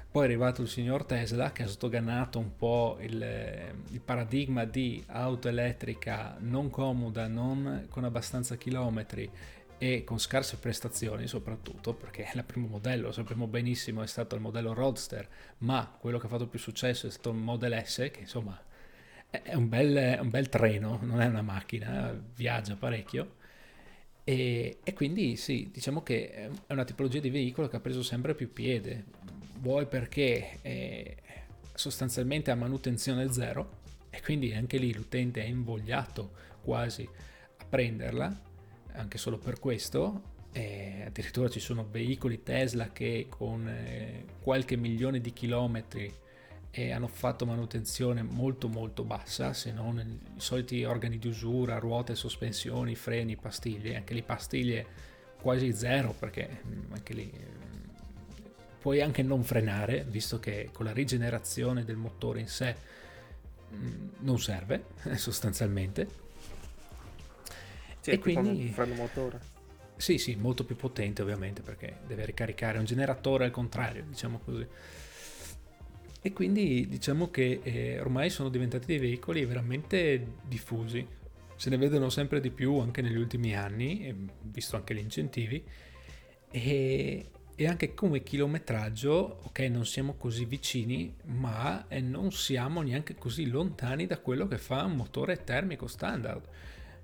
Poi 0.10 0.22
è 0.22 0.26
arrivato 0.26 0.62
il 0.62 0.70
signor 0.70 1.04
Tesla 1.04 1.52
che 1.52 1.64
ha 1.64 1.68
sdoganato 1.68 2.40
un 2.40 2.56
po' 2.56 2.98
il, 3.02 3.22
eh, 3.22 3.74
il, 3.90 4.00
paradigma 4.00 4.64
di 4.64 5.04
auto 5.08 5.50
elettrica 5.50 6.38
non 6.40 6.70
comoda, 6.70 7.28
non 7.28 7.88
con 7.90 8.06
abbastanza 8.06 8.56
chilometri 8.56 9.30
e 9.80 10.04
con 10.04 10.20
scarse 10.20 10.58
prestazioni 10.58 11.26
soprattutto 11.26 11.94
perché 11.94 12.30
il 12.34 12.44
primo 12.44 12.68
modello, 12.68 13.08
lo 13.08 13.12
sappiamo 13.14 13.48
benissimo, 13.48 14.04
è 14.04 14.08
stato 14.08 14.36
il 14.36 14.42
modello 14.42 14.74
Roadster, 14.74 15.28
ma 15.60 15.98
quello 16.00 16.20
che 16.20 16.26
ha 16.26 16.30
fatto 16.30 16.48
più 16.48 16.60
successo 16.60 17.08
è 17.08 17.10
stato 17.10 17.30
il 17.30 17.38
Model 17.38 17.82
S 17.84 18.10
che 18.12 18.20
insomma 18.20 18.62
è 19.30 19.54
un 19.54 19.70
bel, 19.70 20.20
un 20.22 20.30
bel 20.30 20.50
treno, 20.50 21.00
non 21.02 21.22
è 21.22 21.28
una 21.28 21.42
macchina, 21.42 22.14
viaggia 22.36 22.76
parecchio. 22.76 23.38
E, 24.26 24.80
e, 24.84 24.94
quindi 24.94 25.38
sì, 25.38 25.70
diciamo 25.72 26.04
che 26.04 26.30
è 26.32 26.50
una 26.68 26.84
tipologia 26.84 27.20
di 27.20 27.30
veicolo 27.30 27.68
che 27.68 27.78
ha 27.78 27.80
preso 27.80 28.04
sempre 28.04 28.36
più 28.36 28.52
piede, 28.52 29.06
vuoi 29.60 29.86
perché? 29.86 30.60
È 30.62 31.16
sostanzialmente 31.74 32.52
a 32.52 32.56
manutenzione 32.56 33.32
zero 33.32 33.78
e 34.10 34.22
quindi 34.22 34.54
anche 34.54 34.78
lì 34.78 34.94
l'utente 34.94 35.42
è 35.42 35.48
invogliato 35.48 36.34
quasi 36.62 37.08
a 37.58 37.66
prenderla 37.66 38.48
anche 38.94 39.18
solo 39.18 39.38
per 39.38 39.60
questo. 39.60 40.38
E 40.52 41.04
addirittura 41.06 41.48
ci 41.48 41.60
sono 41.60 41.88
veicoli 41.90 42.42
Tesla 42.42 42.92
che 42.92 43.28
con 43.30 43.68
eh, 43.68 44.26
qualche 44.42 44.76
milione 44.78 45.22
di 45.22 45.32
chilometri 45.32 46.12
eh, 46.72 46.92
hanno 46.92 47.08
fatto 47.08 47.46
manutenzione 47.46 48.22
molto 48.22 48.68
molto 48.68 49.04
bassa, 49.04 49.54
se 49.54 49.72
non 49.72 50.00
i 50.36 50.40
soliti 50.40 50.84
organi 50.84 51.18
di 51.18 51.28
usura, 51.28 51.78
ruote, 51.80 52.16
sospensioni, 52.16 52.96
freni, 52.96 53.36
pastiglie, 53.36 53.96
anche 53.96 54.14
le 54.14 54.24
pastiglie 54.24 54.86
quasi 55.42 55.74
zero 55.74 56.14
perché 56.18 56.62
mm, 56.66 56.92
anche 56.92 57.14
lì 57.14 57.32
puoi 58.80 59.02
anche 59.02 59.24
non 59.24 59.44
frenare, 59.44 60.06
visto 60.08 60.40
che 60.40 60.70
con 60.72 60.86
la 60.86 60.94
rigenerazione 60.94 61.84
del 61.84 61.98
motore 61.98 62.40
in 62.40 62.48
sé 62.48 62.76
mm, 63.74 64.08
non 64.20 64.40
serve 64.40 64.86
sostanzialmente. 65.16 66.28
Sì, 68.10 68.16
e 68.16 68.20
quindi 68.20 68.50
un 68.50 68.72
freno 68.72 68.94
motore. 68.96 69.40
Sì, 69.96 70.18
sì, 70.18 70.36
molto 70.36 70.64
più 70.64 70.76
potente 70.78 71.22
ovviamente 71.22 71.62
perché 71.62 71.98
deve 72.08 72.26
ricaricare 72.26 72.78
un 72.78 72.86
generatore 72.86 73.46
al 73.46 73.52
contrario, 73.52 74.06
diciamo 74.08 74.40
così. 74.40 74.66
E 76.22 76.34
quindi 76.34 76.88
diciamo 76.88 77.30
che 77.30 77.60
eh, 77.64 78.00
ormai 78.00 78.30
sono 78.30 78.50
diventati 78.50 78.86
dei 78.86 78.98
veicoli 78.98 79.46
veramente 79.46 80.36
diffusi. 80.48 81.06
Se 81.56 81.70
ne 81.70 81.78
vedono 81.78 82.10
sempre 82.10 82.40
di 82.40 82.50
più 82.50 82.78
anche 82.78 83.02
negli 83.02 83.18
ultimi 83.18 83.56
anni, 83.56 84.28
visto 84.44 84.78
anche 84.78 84.94
gli 84.94 85.00
incentivi. 85.00 85.62
E, 86.52 87.26
e 87.56 87.68
anche 87.68 87.94
come 87.94 88.24
chilometraggio, 88.24 89.42
ok, 89.44 89.60
non 89.60 89.86
siamo 89.86 90.14
così 90.14 90.46
vicini, 90.46 91.14
ma 91.26 91.86
non 92.02 92.32
siamo 92.32 92.82
neanche 92.82 93.16
così 93.16 93.48
lontani 93.48 94.08
da 94.08 94.18
quello 94.20 94.48
che 94.48 94.58
fa 94.58 94.86
un 94.86 94.96
motore 94.96 95.44
termico 95.44 95.88
standard. 95.88 96.42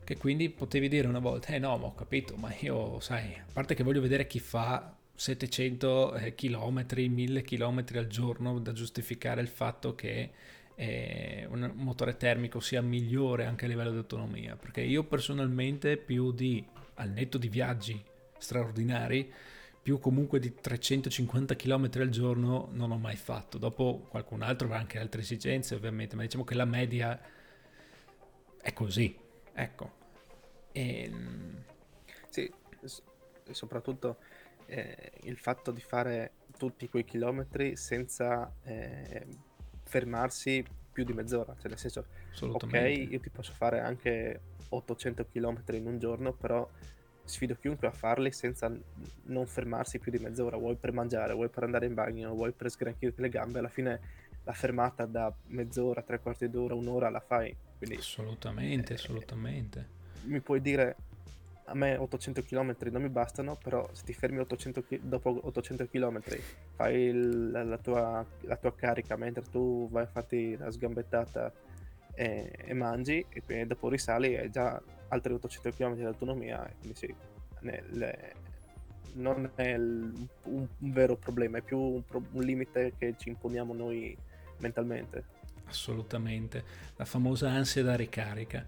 Che 0.06 0.18
quindi 0.18 0.51
potevi 0.51 0.88
dire 0.88 1.08
una 1.08 1.18
volta, 1.18 1.47
eh 1.47 1.58
no, 1.58 1.76
ma 1.78 1.88
ho 1.88 1.95
capito, 1.95 2.36
ma 2.38 2.53
io, 2.60 2.99
sai, 2.99 3.34
a 3.34 3.45
parte 3.51 3.74
che 3.74 3.82
voglio 3.82 4.01
vedere 4.01 4.28
chi 4.28 4.39
fa 4.39 4.95
700 5.16 6.16
km, 6.36 6.86
1000 6.95 7.41
km 7.41 7.86
al 7.95 8.06
giorno 8.06 8.60
da 8.60 8.72
giustificare 8.72 9.41
il 9.41 9.47
fatto 9.47 9.95
che 9.95 10.30
eh, 10.76 11.47
un 11.49 11.72
motore 11.74 12.18
termico 12.18 12.60
sia 12.60 12.84
migliore 12.84 13.45
anche 13.45 13.66
a 13.66 13.68
livello 13.68 13.89
di 13.89 13.97
autonomia, 13.97 14.56
perché 14.56 14.82
io 14.82 15.06
personalmente 15.06 15.97
più 15.97 16.32
di, 16.32 16.64
al 16.95 17.10
netto 17.10 17.39
di 17.39 17.49
viaggi 17.49 17.99
straordinari, 18.38 19.34
più 19.82 19.97
comunque 19.99 20.38
di 20.39 20.53
350 20.53 21.56
km 21.56 21.89
al 21.95 22.10
giorno 22.10 22.70
non 22.74 22.91
ho 22.91 22.97
mai 22.97 23.16
fatto. 23.16 23.58
Dopo 23.58 24.06
qualcun 24.08 24.43
altro 24.43 24.68
avrà 24.68 24.78
anche 24.78 24.99
altre 24.99 25.22
esigenze 25.22 25.74
ovviamente, 25.74 26.16
ma 26.16 26.22
diciamo 26.22 26.43
che 26.43 26.53
la 26.53 26.66
media 26.66 27.20
è 28.62 28.74
così, 28.74 29.16
ecco. 29.56 29.91
E... 30.72 31.03
Ehm, 31.03 31.64
sì, 32.30 32.51
soprattutto 33.51 34.18
eh, 34.66 35.12
il 35.24 35.38
fatto 35.38 35.72
di 35.72 35.82
fare 35.82 36.32
tutti 36.58 36.89
quei 36.89 37.03
chilometri 37.03 37.76
senza 37.76 38.51
eh, 38.64 39.26
fermarsi 39.84 40.64
più 40.91 41.03
di 41.03 41.14
mezz'ora, 41.14 41.56
cioè 41.58 41.70
nel 41.70 41.78
senso, 41.78 42.06
ok, 42.41 42.74
io 43.10 43.20
ti 43.20 43.30
posso 43.30 43.51
fare 43.51 43.80
anche 43.80 44.39
800 44.70 45.28
km 45.28 45.62
in 45.74 45.88
un 45.88 45.99
giorno, 45.99 46.34
però 46.34 46.68
sfido 47.26 47.56
chiunque 47.56 47.88
a 47.88 47.91
farli 47.91 48.32
senza 48.32 48.72
non 49.24 49.45
fermarsi 49.45 49.99
più 49.99 50.12
di 50.12 50.20
mezz'ora, 50.20 50.58
vuoi 50.58 50.76
per 50.76 50.93
mangiare, 50.93 51.34
vuoi 51.34 51.49
per 51.49 51.64
andare 51.64 51.86
in 51.86 51.93
bagno, 51.93 52.34
vuoi 52.34 52.51
per 52.51 52.70
sgranchirti 52.70 53.22
le 53.22 53.30
gambe, 53.30 53.60
alla 53.60 53.68
fine 53.68 53.99
la 54.45 54.53
fermata 54.53 55.05
da 55.05 55.33
mezz'ora, 55.47 56.01
tre 56.01 56.19
quarti 56.19 56.49
d'ora, 56.49 56.73
un'ora 56.73 57.09
la 57.09 57.19
fai. 57.19 57.55
Quindi, 57.77 57.97
assolutamente, 57.97 58.93
eh, 58.93 58.95
assolutamente. 58.95 59.89
Mi 60.23 60.39
puoi 60.39 60.61
dire, 60.61 60.95
a 61.65 61.75
me 61.75 61.97
800 61.97 62.43
km 62.43 62.75
non 62.91 63.01
mi 63.01 63.09
bastano, 63.09 63.57
però 63.61 63.87
se 63.91 64.03
ti 64.05 64.13
fermi 64.13 64.39
800 64.39 64.83
chi- 64.83 65.01
dopo 65.03 65.39
800 65.41 65.87
km, 65.87 66.21
fai 66.75 66.95
il, 66.95 67.51
la, 67.51 67.77
tua, 67.77 68.25
la, 68.41 68.55
tua, 68.55 68.73
carica 68.75 69.15
mentre 69.15 69.43
tu 69.49 69.89
vai 69.89 70.03
a 70.03 70.07
farti 70.07 70.55
la 70.57 70.71
sgambettata 70.71 71.51
e, 72.13 72.51
e 72.55 72.73
mangi, 72.73 73.25
e 73.29 73.41
poi 73.41 73.65
dopo 73.65 73.89
risali 73.89 74.35
e 74.35 74.49
già 74.49 74.79
altri 75.09 75.33
800 75.33 75.71
km 75.71 75.95
di 75.95 76.03
autonomia, 76.03 76.71
quindi 76.79 76.97
sì, 76.97 77.13
nel, 77.61 78.33
non 79.13 79.49
è 79.55 79.75
un, 79.75 80.27
un, 80.43 80.67
vero 80.79 81.15
problema, 81.15 81.57
è 81.57 81.61
più 81.61 81.79
un, 81.79 82.03
un, 82.09 82.43
limite 82.43 82.93
che 82.97 83.15
ci 83.17 83.29
imponiamo 83.29 83.73
noi 83.73 84.15
mentalmente. 84.60 85.24
Assolutamente, 85.66 86.64
la 86.95 87.06
famosa 87.06 87.49
ansia 87.49 87.84
da 87.84 87.95
ricarica. 87.95 88.66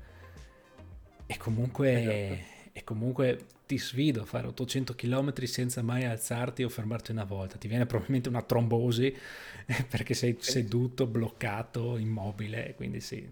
E 1.25 1.37
comunque, 1.37 2.31
esatto. 2.31 2.69
e 2.73 2.83
comunque 2.83 3.45
ti 3.65 3.77
sfido 3.77 4.21
a 4.21 4.25
fare 4.25 4.47
800 4.47 4.95
km 4.95 5.43
senza 5.43 5.81
mai 5.83 6.05
alzarti 6.05 6.63
o 6.63 6.69
fermarti 6.69 7.11
una 7.11 7.25
volta. 7.25 7.57
Ti 7.57 7.67
viene 7.67 7.85
probabilmente 7.85 8.29
una 8.29 8.41
trombosi 8.41 9.13
perché 9.89 10.13
sei 10.13 10.37
seduto, 10.39 11.05
bloccato, 11.05 11.97
immobile. 11.97 12.73
Quindi 12.75 13.01
sì, 13.01 13.27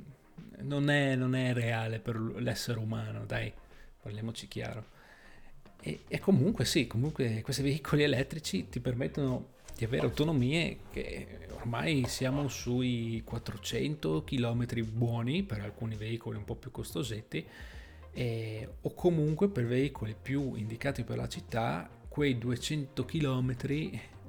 non 0.60 0.90
è, 0.90 1.16
non 1.16 1.36
è 1.36 1.54
reale 1.54 2.00
per 2.00 2.18
l'essere 2.20 2.80
umano, 2.80 3.26
dai, 3.26 3.52
parliamoci 4.02 4.48
chiaro. 4.48 4.94
E, 5.82 6.02
e, 6.08 6.20
comunque 6.20 6.66
sì, 6.66 6.88
comunque 6.88 7.42
questi 7.42 7.62
veicoli 7.62 8.04
elettrici 8.04 8.70
ti 8.70 8.80
permettono 8.80 9.54
di 9.76 9.84
avere 9.84 10.04
autonomie 10.04 10.80
che 10.92 11.48
ormai 11.52 12.06
siamo 12.08 12.48
sui 12.48 13.22
400 13.26 14.24
km 14.24 14.66
buoni 14.86 15.44
per 15.44 15.62
alcuni 15.62 15.96
veicoli 15.96 16.38
un 16.38 16.46
po' 16.46 16.56
più 16.56 16.72
costosetti 16.72 17.46
e, 18.12 18.70
o 18.82 18.94
comunque 18.94 19.50
per 19.50 19.66
veicoli 19.66 20.16
più 20.20 20.56
indicati 20.56 21.04
per 21.04 21.18
la 21.18 21.28
città 21.28 21.90
quei 22.08 22.38
200 22.38 23.04
km 23.04 23.56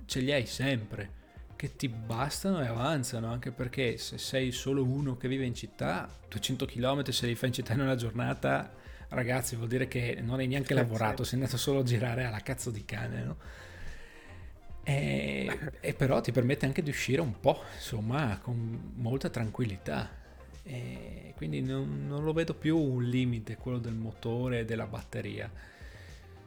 ce 0.07 0.21
li 0.21 0.33
hai 0.33 0.47
sempre 0.47 1.25
che 1.57 1.75
ti 1.75 1.89
bastano 1.89 2.63
e 2.63 2.67
avanzano, 2.67 3.29
anche 3.29 3.51
perché 3.51 3.97
se 3.97 4.19
sei 4.19 4.53
solo 4.53 4.85
uno 4.85 5.17
che 5.17 5.27
vive 5.27 5.47
in 5.47 5.55
città, 5.55 6.09
200 6.29 6.67
km 6.67 7.03
se 7.09 7.27
li 7.27 7.35
fai 7.35 7.49
in 7.49 7.55
città 7.55 7.73
in 7.73 7.81
una 7.81 7.97
giornata, 7.97 8.73
ragazzi, 9.09 9.57
vuol 9.57 9.69
dire 9.69 9.89
che 9.89 10.19
non 10.21 10.39
hai 10.39 10.47
neanche 10.47 10.75
lavorato, 10.75 11.25
sei 11.25 11.39
andato 11.39 11.57
solo 11.57 11.81
a 11.81 11.83
girare 11.83 12.25
alla 12.25 12.41
cazzo 12.41 12.71
di 12.71 12.85
cane, 12.85 13.23
no? 13.23 13.37
E, 14.89 15.51
e, 15.81 15.95
però 15.95 16.21
ti 16.21 16.31
permette 16.31 16.65
anche 16.65 16.83
di 16.83 16.91
uscire 16.91 17.21
un 17.21 17.41
po', 17.41 17.61
insomma, 17.75 18.39
con 18.41 18.93
molta 18.95 19.29
tranquillità. 19.29 20.09
E 20.63 21.33
quindi 21.37 21.61
non, 21.61 22.07
non 22.07 22.25
lo 22.25 22.33
vedo 22.33 22.55
più 22.55 22.79
un 22.79 23.03
limite, 23.03 23.57
quello 23.57 23.79
del 23.79 23.95
motore 23.95 24.61
e 24.61 24.65
della 24.65 24.87
batteria 24.87 25.51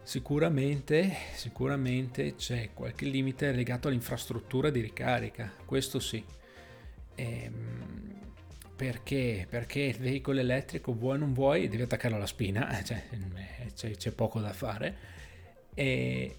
Sicuramente, 0.10 1.16
sicuramente 1.36 2.34
c'è 2.34 2.72
qualche 2.74 3.06
limite 3.06 3.52
legato 3.52 3.90
all'infrastruttura 3.90 4.72
di 4.72 4.82
ricarica, 4.82 5.54
questo 5.66 6.00
sì. 6.00 6.26
Ehm, 7.14 8.16
perché? 8.76 9.46
Perché 9.48 9.82
il 9.82 9.98
veicolo 9.98 10.40
elettrico 10.40 10.96
vuoi 10.96 11.18
o 11.18 11.20
non 11.20 11.34
vuoi, 11.34 11.68
devi 11.68 11.84
attaccarlo 11.84 12.18
alla 12.18 12.26
spina, 12.26 12.68
cioè, 12.84 13.04
c'è, 13.76 13.92
c'è 13.92 14.12
poco 14.12 14.40
da 14.40 14.52
fare. 14.52 14.98
E, 15.76 16.38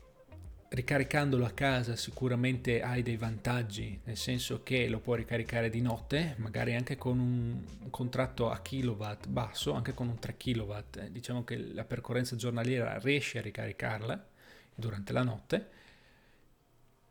ricaricandolo 0.70 1.44
a 1.44 1.50
casa 1.50 1.96
sicuramente 1.96 2.80
hai 2.80 3.02
dei 3.02 3.16
vantaggi, 3.16 4.00
nel 4.04 4.16
senso 4.16 4.62
che 4.62 4.88
lo 4.88 5.00
puoi 5.00 5.18
ricaricare 5.18 5.68
di 5.68 5.80
notte, 5.80 6.36
magari 6.38 6.74
anche 6.76 6.96
con 6.96 7.18
un, 7.18 7.90
contratto 7.90 8.50
a 8.50 8.60
kilowatt 8.60 9.26
basso, 9.26 9.72
anche 9.72 9.94
con 9.94 10.08
un 10.08 10.18
3 10.18 10.36
kilowatt, 10.36 10.96
eh, 10.98 11.12
diciamo 11.12 11.42
che 11.42 11.56
la 11.56 11.84
percorrenza 11.84 12.36
giornaliera 12.36 12.98
riesci 12.98 13.38
a 13.38 13.42
ricaricarla 13.42 14.28
durante 14.72 15.12
la 15.12 15.24
notte, 15.24 15.68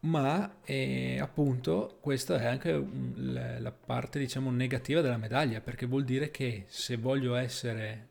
ma 0.02 0.60
eh, 0.64 1.20
appunto 1.20 1.98
questa 2.00 2.40
è 2.40 2.46
anche 2.46 2.72
la 3.16 3.72
parte 3.72 4.20
diciamo 4.20 4.52
negativa 4.52 5.02
della 5.02 5.18
medaglia, 5.18 5.60
perché 5.60 5.86
vuol 5.86 6.06
dire 6.06 6.32
che 6.32 6.64
se 6.70 6.96
voglio 6.96 7.36
essere 7.36 8.08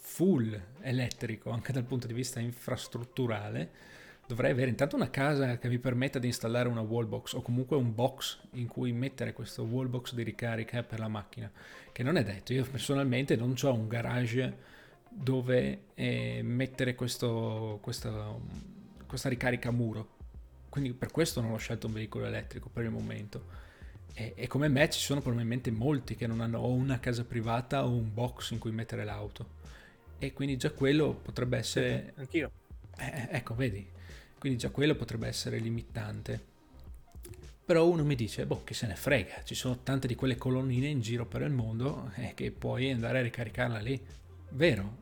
full 0.00 0.60
elettrico 0.80 1.50
anche 1.50 1.72
dal 1.72 1.84
punto 1.84 2.08
di 2.08 2.12
vista 2.14 2.40
infrastrutturale, 2.40 3.91
dovrei 4.26 4.50
avere 4.52 4.70
intanto 4.70 4.96
una 4.96 5.10
casa 5.10 5.58
che 5.58 5.68
mi 5.68 5.78
permetta 5.78 6.18
di 6.18 6.26
installare 6.26 6.68
una 6.68 6.80
wallbox 6.80 7.34
o 7.34 7.42
comunque 7.42 7.76
un 7.76 7.94
box 7.94 8.38
in 8.52 8.66
cui 8.66 8.92
mettere 8.92 9.32
questo 9.32 9.62
wallbox 9.62 10.14
di 10.14 10.22
ricarica 10.22 10.82
per 10.82 10.98
la 11.00 11.08
macchina, 11.08 11.50
che 11.92 12.02
non 12.02 12.16
è 12.16 12.24
detto. 12.24 12.52
Io 12.52 12.64
personalmente 12.64 13.36
non 13.36 13.54
ho 13.60 13.74
un 13.74 13.88
garage 13.88 14.70
dove 15.08 15.82
eh, 15.94 16.40
mettere 16.42 16.94
questo, 16.94 17.78
questo, 17.82 18.40
questa 19.06 19.28
ricarica 19.28 19.68
a 19.68 19.72
muro. 19.72 20.20
Quindi 20.68 20.94
per 20.94 21.10
questo 21.10 21.42
non 21.42 21.52
ho 21.52 21.58
scelto 21.58 21.86
un 21.86 21.92
veicolo 21.92 22.24
elettrico 22.24 22.70
per 22.72 22.84
il 22.84 22.90
momento. 22.90 23.60
E, 24.14 24.32
e, 24.36 24.46
come 24.46 24.68
me 24.68 24.88
ci 24.88 25.00
sono 25.00 25.20
probabilmente 25.20 25.70
molti 25.70 26.16
che 26.16 26.26
non 26.26 26.40
hanno 26.40 26.60
o 26.60 26.72
una 26.72 26.98
casa 26.98 27.24
privata 27.24 27.84
o 27.84 27.90
un 27.90 28.12
box 28.12 28.50
in 28.50 28.58
cui 28.58 28.70
mettere 28.70 29.04
l'auto. 29.04 29.60
E 30.18 30.32
quindi 30.32 30.56
già 30.56 30.70
quello 30.70 31.12
potrebbe 31.12 31.58
essere... 31.58 32.12
Anch'io. 32.16 32.50
Eh, 32.96 33.28
ecco, 33.30 33.54
vedi, 33.54 33.86
quindi 34.42 34.58
già 34.58 34.70
quello 34.70 34.96
potrebbe 34.96 35.28
essere 35.28 35.58
limitante. 35.58 36.44
Però 37.64 37.88
uno 37.88 38.02
mi 38.02 38.16
dice, 38.16 38.44
boh, 38.44 38.64
che 38.64 38.74
se 38.74 38.88
ne 38.88 38.96
frega, 38.96 39.44
ci 39.44 39.54
sono 39.54 39.84
tante 39.84 40.08
di 40.08 40.16
quelle 40.16 40.34
colonnine 40.34 40.88
in 40.88 41.00
giro 41.00 41.26
per 41.26 41.42
il 41.42 41.52
mondo 41.52 42.10
e 42.16 42.24
eh, 42.24 42.34
che 42.34 42.50
puoi 42.50 42.90
andare 42.90 43.20
a 43.20 43.22
ricaricarla 43.22 43.78
lì. 43.78 44.04
Vero, 44.48 44.96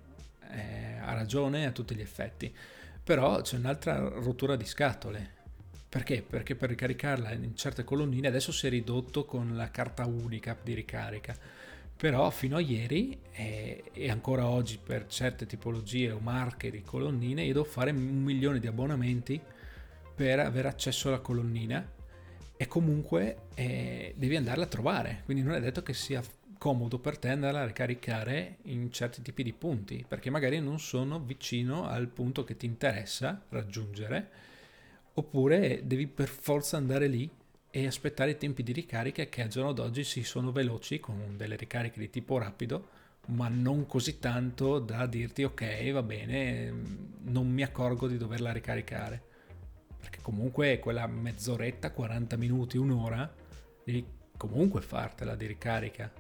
eh, 0.51 0.99
ha 1.01 1.15
ragione 1.15 1.65
a 1.65 1.71
tutti 1.71 1.95
gli 1.95 2.03
effetti, 2.03 2.55
però 3.03 3.41
c'è 3.41 3.57
un'altra 3.57 3.97
rottura 4.01 4.57
di 4.57 4.67
scatole. 4.67 5.31
Perché? 5.89 6.21
Perché 6.21 6.55
per 6.55 6.69
ricaricarla 6.69 7.33
in 7.33 7.57
certe 7.57 7.83
colonnine 7.83 8.29
adesso 8.29 8.53
si 8.53 8.67
è 8.67 8.69
ridotto 8.69 9.25
con 9.25 9.57
la 9.57 9.71
carta 9.71 10.05
unica 10.05 10.55
di 10.63 10.75
ricarica, 10.75 11.35
Però 12.01 12.31
fino 12.31 12.57
a 12.57 12.61
ieri 12.61 13.19
e, 13.31 13.85
e, 13.93 14.11
ancora 14.11 14.47
oggi 14.47 14.79
per 14.83 15.07
certe 15.07 15.45
tipologie 15.45 16.11
o 16.13 16.19
marche 16.19 16.71
di 16.71 16.81
colonnine 16.81 17.45
io 17.45 17.53
devo 17.53 17.67
fare 17.67 17.91
un 17.91 18.23
milione 18.23 18.59
di 18.59 18.67
abbonamenti 18.67 19.39
per 20.15 20.41
avere 20.41 20.69
accesso 20.69 21.09
alla 21.09 21.19
colonnina 21.19 21.87
e 22.57 22.67
comunque 22.67 23.49
eh, 23.55 24.15
devi 24.17 24.35
andarla 24.35 24.65
a 24.65 24.69
trovare. 24.69 25.21
Quindi 25.27 25.43
non 25.43 25.53
è 25.53 25.61
detto 25.61 25.83
che 25.83 25.93
sia 25.93 26.23
comodo 26.57 26.99
per 26.99 27.19
te 27.19 27.29
andarla 27.29 27.61
a 27.61 27.67
ricaricare 27.67 28.57
in 28.63 28.91
certi 28.91 29.21
tipi 29.21 29.43
di 29.43 29.53
punti 29.53 30.03
perché 30.09 30.31
magari 30.31 30.59
non 30.59 30.81
sono 30.81 31.21
vicino 31.21 31.87
al 31.87 32.09
punto 32.09 32.45
che 32.45 32.57
ti 32.57 32.65
interessa 32.65 33.45
raggiungere 33.51 34.31
oppure 35.13 35.83
devi 35.85 36.07
per 36.07 36.29
forza 36.29 36.79
andare 36.79 37.09
lì 37.09 37.31
e 37.71 37.87
aspettare 37.87 38.33
i 38.33 38.37
tempi 38.37 38.63
di 38.63 38.73
ricarica 38.73 39.25
che 39.25 39.43
al 39.43 39.49
giorno 39.49 39.73
d'oggi 39.73 40.03
si 40.03 40.25
sono 40.25 40.51
veloci 40.51 40.99
con 40.99 41.37
delle 41.37 41.57
ricariche 41.57 42.01
di 42.01 42.11
tipo 42.11 42.37
rapido, 42.39 42.89
ma 43.29 43.49
non 43.49 43.87
così 43.87 44.19
tanto 44.19 44.81
da 44.81 45.07
dirti 45.07 45.45
ok, 45.45 45.91
va 45.93 46.03
bene, 46.03 46.73
non 47.23 47.49
mi 47.49 47.63
accorgo 47.63 48.09
di 48.09 48.17
doverla 48.17 48.53
ricaricare. 48.53 49.23
Perché 50.01 50.19
comunque 50.23 50.79
quella 50.79 51.07
mezz'oretta, 51.07 51.93
40 51.93 52.37
minuti, 52.37 52.77
un'ora, 52.77 53.33
devi 53.85 54.05
comunque 54.37 54.81
fartela 54.81 55.37
di 55.37 55.47
ricarica. 55.47 56.11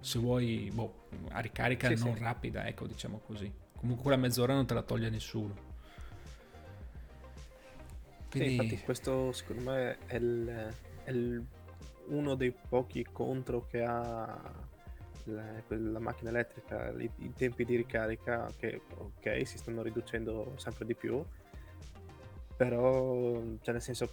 Se 0.00 0.18
vuoi, 0.18 0.70
boh, 0.74 1.06
a 1.30 1.40
ricarica 1.40 1.94
sì, 1.94 2.04
non 2.04 2.16
sì. 2.16 2.22
rapida, 2.22 2.66
ecco, 2.66 2.86
diciamo 2.86 3.20
così. 3.24 3.50
Comunque 3.76 4.02
quella 4.02 4.20
mezz'ora 4.20 4.52
non 4.52 4.66
te 4.66 4.74
la 4.74 4.82
toglie 4.82 5.08
nessuno. 5.08 5.72
Quindi... 8.34 8.48
Sì, 8.48 8.54
infatti 8.56 8.82
questo 8.82 9.30
secondo 9.30 9.70
me 9.70 9.98
è, 10.06 10.16
il, 10.16 10.74
è 11.04 11.10
il, 11.10 11.44
uno 12.06 12.34
dei 12.34 12.52
pochi 12.68 13.06
contro 13.12 13.64
che 13.66 13.84
ha 13.84 14.40
la, 15.24 15.62
la 15.68 16.00
macchina 16.00 16.30
elettrica, 16.30 16.90
i, 16.98 17.08
i, 17.18 17.32
tempi 17.32 17.64
di 17.64 17.76
ricarica 17.76 18.50
che 18.58 18.80
ok 18.96 19.46
si 19.46 19.56
stanno 19.56 19.82
riducendo 19.82 20.54
sempre 20.56 20.84
di 20.84 20.96
più, 20.96 21.24
però 22.56 23.40
cioè 23.60 23.72
nel 23.72 23.82
senso 23.82 24.12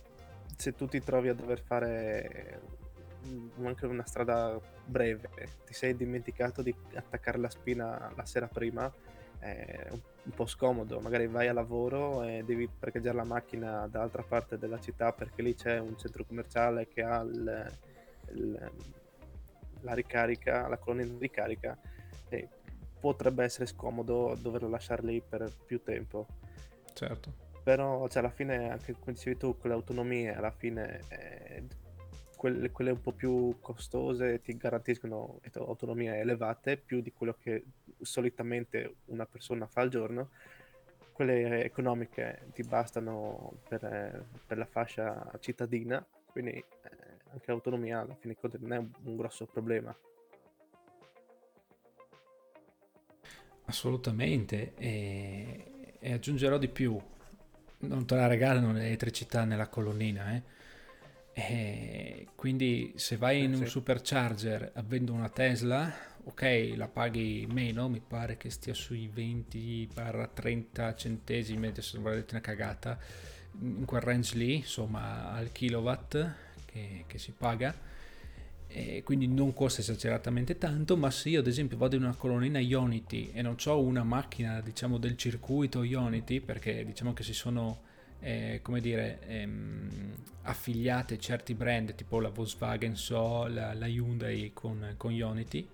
se 0.56 0.74
tu 0.74 0.86
ti 0.86 1.02
trovi 1.02 1.30
a 1.30 1.34
dover 1.34 1.60
fare 1.60 2.62
anche 3.64 3.88
una 3.88 4.06
strada 4.06 4.60
breve, 4.86 5.30
ti 5.66 5.74
sei 5.74 5.96
dimenticato 5.96 6.62
di 6.62 6.74
attaccare 6.94 7.40
la 7.40 7.50
spina 7.50 8.12
la 8.16 8.26
sera 8.26 8.48
prima, 8.48 8.92
è 9.40 9.88
un 9.90 10.00
un 10.24 10.32
po' 10.32 10.46
scomodo, 10.46 11.00
magari 11.00 11.28
vai 11.28 11.48
a 11.48 11.54
lavoro 11.54 12.24
e 12.24 12.44
devi 12.46 12.68
parcheggiare 12.68 13.16
la 13.16 13.24
macchina 13.24 13.88
dall'altra 13.88 14.24
parte 14.24 14.58
della 14.58 14.80
città 14.80 15.14
perché 15.14 15.42
lì 15.42 15.56
c'è 15.56 15.80
un 15.80 15.98
centro 15.98 16.24
commerciale 16.26 16.88
che 16.88 17.02
ha 17.02 17.22
il, 17.22 17.80
il, 18.34 18.72
la 19.82 19.94
ricarica, 19.94 20.68
la 20.68 20.78
colonnina 20.78 21.14
di 21.14 21.20
ricarica 21.20 21.78
e 22.30 22.48
potrebbe 23.00 23.44
essere 23.44 23.66
scomodo 23.66 24.38
doverlo 24.40 24.70
lasciare 24.70 25.02
lì 25.04 25.22
per 25.28 25.52
più 25.66 25.82
tempo. 25.82 26.28
Certo. 26.94 27.50
Però 27.64 28.08
cioè, 28.08 28.24
alla 28.24 28.32
fine, 28.32 28.70
anche 28.70 28.94
come 28.94 29.14
dicevi 29.14 29.38
tu, 29.38 29.58
con 29.58 29.70
le 29.70 29.76
autonomie, 29.76 30.36
alla 30.36 30.52
fine 30.52 31.02
eh, 31.10 31.64
quelle, 32.42 32.72
quelle, 32.72 32.90
un 32.90 33.02
po' 33.02 33.12
più 33.12 33.58
costose 33.60 34.42
ti 34.42 34.58
garantiscono 34.58 35.40
autonomie 35.54 36.16
elevate, 36.16 36.76
più 36.76 37.00
di 37.00 37.14
quello 37.14 37.36
che 37.40 37.66
solitamente 38.02 38.96
una 39.06 39.28
persona 39.28 39.68
fa 39.68 39.82
al 39.82 39.90
giorno, 39.90 40.32
quelle 41.12 41.64
economiche 41.64 42.48
ti 42.56 42.64
bastano 42.64 43.60
per, 43.70 44.26
per 44.48 44.58
la 44.58 44.66
fascia 44.66 45.32
cittadina, 45.40 46.04
quindi 46.32 46.54
eh, 46.54 46.66
anche 47.30 47.46
l'autonomia 47.46 48.00
alla 48.00 48.16
fine 48.16 48.36
non 48.58 48.74
è 48.74 48.78
un, 48.78 48.90
un 49.04 49.18
grosso 49.18 49.46
problema. 49.46 49.96
Assolutamente, 53.66 54.74
e, 54.78 55.96
e, 56.00 56.12
aggiungerò 56.12 56.58
di 56.58 56.70
più, 56.70 57.00
non 57.82 58.08
te 58.08 58.16
la 58.16 58.26
regalano 58.26 58.74
l'elettricità 58.74 59.46
nella 59.46 59.68
colonnina, 59.68 60.34
eh? 60.34 60.60
E 61.34 62.28
quindi 62.36 62.94
se 62.96 63.18
vai 63.18 63.40
eh, 63.40 63.44
in 63.44 63.54
un 63.54 63.66
supercharger 63.66 64.72
avendo 64.76 65.14
una 65.14 65.30
Tesla, 65.30 65.92
ok, 66.24 66.74
la 66.76 66.88
paghi 66.88 67.48
meno, 67.50 67.88
mi 67.88 68.02
pare 68.06 68.38
che 68.38 68.50
stia 68.50 68.74
sui 68.74 69.10
20-30 69.14 70.96
centesimi, 70.96 71.68
adesso 71.68 71.96
non 71.96 72.04
vorrei 72.04 72.26
una 72.30 72.42
cagata, 72.42 73.00
in 73.60 73.86
quel 73.86 74.02
range 74.02 74.36
lì, 74.36 74.56
insomma, 74.56 75.32
al 75.32 75.52
kilowatt 75.52 76.34
che, 76.66 77.04
che 77.08 77.18
si 77.18 77.32
paga. 77.32 77.90
E 78.74 79.04
quindi 79.04 79.28
non 79.28 79.54
costa 79.54 79.82
esageratamente 79.82 80.58
tanto, 80.58 80.96
ma 80.96 81.12
se 81.12 81.28
io 81.28 81.42
ad 81.42 81.48
esempio 81.48 81.76
vado 81.76 81.98
in 81.98 82.04
una 82.04 82.16
colonnina 82.16 82.58
Ionity 82.58 83.32
e 83.34 83.42
non 83.42 83.58
ho 83.66 83.82
una 83.82 84.04
macchina 84.04 84.62
diciamo 84.62 84.98
del 84.98 85.18
circuito 85.18 85.84
Ionity, 85.84 86.40
perché 86.40 86.86
diciamo 86.86 87.12
che 87.12 87.24
si 87.24 87.34
sono 87.34 87.90
eh, 88.22 88.60
come 88.62 88.80
dire, 88.80 89.20
ehm, 89.28 90.14
affiliate 90.44 91.20
certi 91.20 91.54
brand 91.54 91.94
tipo 91.96 92.20
la 92.20 92.30
Volkswagen 92.30 92.96
So, 92.96 93.48
la, 93.48 93.74
la 93.74 93.88
Hyundai 93.88 94.52
con, 94.54 94.94
con 94.98 95.12
Ionity, 95.12 95.68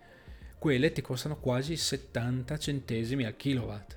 quelle 0.57 0.91
ti 0.91 1.01
costano 1.01 1.37
quasi 1.37 1.75
70 1.75 2.57
centesimi 2.57 3.25
al 3.25 3.35
kilowatt 3.35 3.95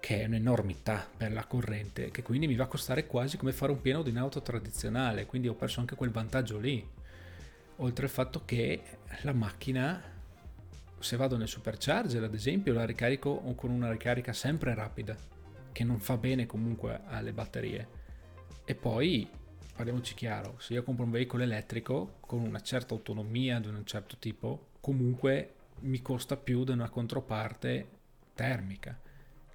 che 0.00 0.22
è 0.22 0.24
un'enormità 0.24 1.06
per 1.16 1.30
la 1.30 1.44
corrente, 1.44 2.10
che 2.10 2.24
quindi 2.24 2.48
mi 2.48 2.56
va 2.56 2.64
a 2.64 2.66
costare 2.66 3.06
quasi 3.06 3.36
come 3.36 3.52
fare 3.52 3.70
un 3.70 3.80
pieno 3.80 4.02
di 4.02 4.10
un'auto 4.10 4.42
tradizionale, 4.42 5.26
quindi 5.26 5.46
ho 5.46 5.54
perso 5.54 5.78
anche 5.78 5.94
quel 5.94 6.10
vantaggio 6.10 6.58
lì. 6.58 6.84
Oltre 7.76 8.06
al 8.06 8.10
fatto 8.10 8.42
che 8.44 8.82
la 9.22 9.32
macchina, 9.32 10.02
se 10.98 11.16
vado 11.16 11.36
nel 11.36 11.46
supercharger 11.46 12.24
ad 12.24 12.34
esempio, 12.34 12.72
la 12.72 12.84
ricarico 12.84 13.36
con 13.54 13.70
una 13.70 13.92
ricarica 13.92 14.32
sempre 14.32 14.74
rapida 14.74 15.16
che 15.72 15.84
non 15.84 15.98
fa 16.00 16.16
bene 16.16 16.46
comunque 16.46 17.00
alle 17.06 17.32
batterie. 17.32 18.00
E 18.64 18.74
poi, 18.74 19.28
parliamoci 19.74 20.14
chiaro, 20.14 20.56
se 20.58 20.74
io 20.74 20.82
compro 20.82 21.04
un 21.04 21.10
veicolo 21.10 21.42
elettrico 21.42 22.18
con 22.20 22.40
una 22.40 22.60
certa 22.60 22.94
autonomia 22.94 23.58
di 23.58 23.68
un 23.68 23.84
certo 23.84 24.16
tipo, 24.18 24.68
comunque 24.80 25.54
mi 25.80 26.00
costa 26.00 26.36
più 26.36 26.64
di 26.64 26.70
una 26.70 26.88
controparte 26.88 27.88
termica, 28.34 28.98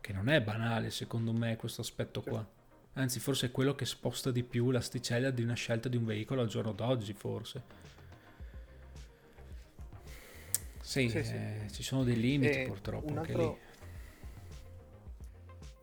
che 0.02 0.14
non 0.14 0.30
è 0.30 0.42
banale 0.42 0.90
secondo 0.90 1.32
me 1.34 1.56
questo 1.56 1.82
aspetto 1.82 2.22
qua. 2.22 2.46
Anzi, 2.94 3.20
forse 3.20 3.48
è 3.48 3.52
quello 3.52 3.76
che 3.76 3.86
sposta 3.86 4.32
di 4.32 4.44
più 4.44 4.72
l'asticella 4.72 5.30
di 5.30 5.44
una 5.44 5.54
scelta 5.54 5.88
di 5.88 5.98
un 5.98 6.06
veicolo 6.06 6.42
al 6.42 6.48
giorno 6.48 6.72
d'oggi, 6.72 7.14
forse. 7.14 7.86
Sì, 10.82 11.10
sì, 11.10 11.18
eh, 11.18 11.24
sì. 11.24 11.74
ci 11.74 11.84
sono 11.84 12.04
dei 12.04 12.18
limiti 12.18 12.60
e 12.60 12.66
purtroppo 12.66 13.12
un 13.12 13.18
altro, 13.18 13.60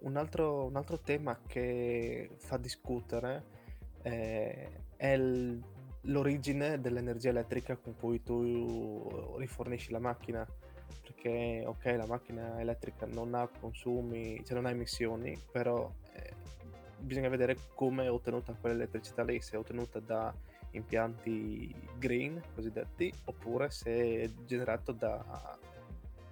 un 0.05 0.17
altro, 0.17 0.65
un 0.65 0.77
altro 0.77 0.99
tema 0.99 1.39
che 1.47 2.31
fa 2.39 2.57
discutere 2.57 3.45
eh, 4.03 4.69
è 4.97 5.17
l- 5.17 5.63
l'origine 6.03 6.81
dell'energia 6.81 7.31
elettrica 7.31 7.77
con 7.77 7.97
cui 7.97 8.23
tu 8.23 9.37
rifornisci 9.39 9.91
la 9.91 9.99
macchina. 9.99 10.47
Perché, 11.01 11.65
ok, 11.67 11.85
la 11.97 12.07
macchina 12.07 12.61
elettrica 12.61 13.07
non 13.07 13.35
ha 13.35 13.49
consumi, 13.49 14.43
cioè 14.45 14.55
non 14.55 14.67
ha 14.67 14.71
emissioni, 14.71 15.39
però 15.51 15.91
eh, 16.13 16.33
bisogna 16.99 17.29
vedere 17.29 17.57
come 17.75 18.05
è 18.05 18.11
ottenuta 18.11 18.55
quell'elettricità 18.59 19.23
lì, 19.23 19.41
se 19.41 19.57
è 19.57 19.59
ottenuta 19.59 20.01
da 20.01 20.35
impianti 20.73 21.75
green, 21.99 22.43
cosiddetti, 22.55 23.13
oppure 23.25 23.71
se 23.71 24.23
è 24.23 24.31
generato 24.45 24.93
da 24.93 25.59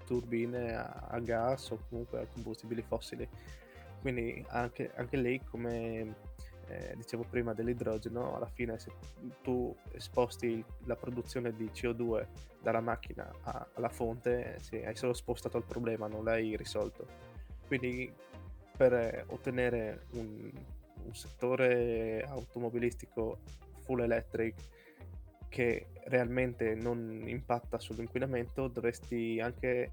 turbine 0.04 0.74
a, 0.74 1.06
a 1.08 1.18
gas 1.20 1.70
o 1.70 1.78
comunque 1.88 2.20
a 2.20 2.26
combustibili 2.26 2.82
fossili. 2.82 3.28
Quindi 4.02 4.44
anche, 4.48 4.90
anche 4.96 5.16
lei, 5.16 5.40
come 5.48 6.16
eh, 6.66 6.94
dicevo 6.96 7.24
prima 7.24 7.54
dell'idrogeno, 7.54 8.34
alla 8.34 8.48
fine 8.48 8.78
se 8.80 8.90
tu 9.42 9.74
sposti 9.96 10.62
la 10.84 10.96
produzione 10.96 11.54
di 11.54 11.70
CO2 11.72 12.26
dalla 12.60 12.80
macchina 12.80 13.32
a, 13.42 13.66
alla 13.74 13.88
fonte, 13.88 14.58
sì, 14.60 14.76
hai 14.76 14.96
solo 14.96 15.12
spostato 15.14 15.56
il 15.56 15.64
problema, 15.64 16.08
non 16.08 16.24
l'hai 16.24 16.56
risolto. 16.56 17.06
Quindi 17.68 18.12
per 18.76 19.24
ottenere 19.28 20.06
un, 20.14 20.50
un 21.04 21.14
settore 21.14 22.24
automobilistico 22.26 23.38
full 23.84 24.00
electric 24.00 24.54
che 25.48 25.86
realmente 26.06 26.74
non 26.74 27.22
impatta 27.26 27.78
sull'inquinamento, 27.78 28.68
dovresti 28.68 29.38
anche 29.40 29.92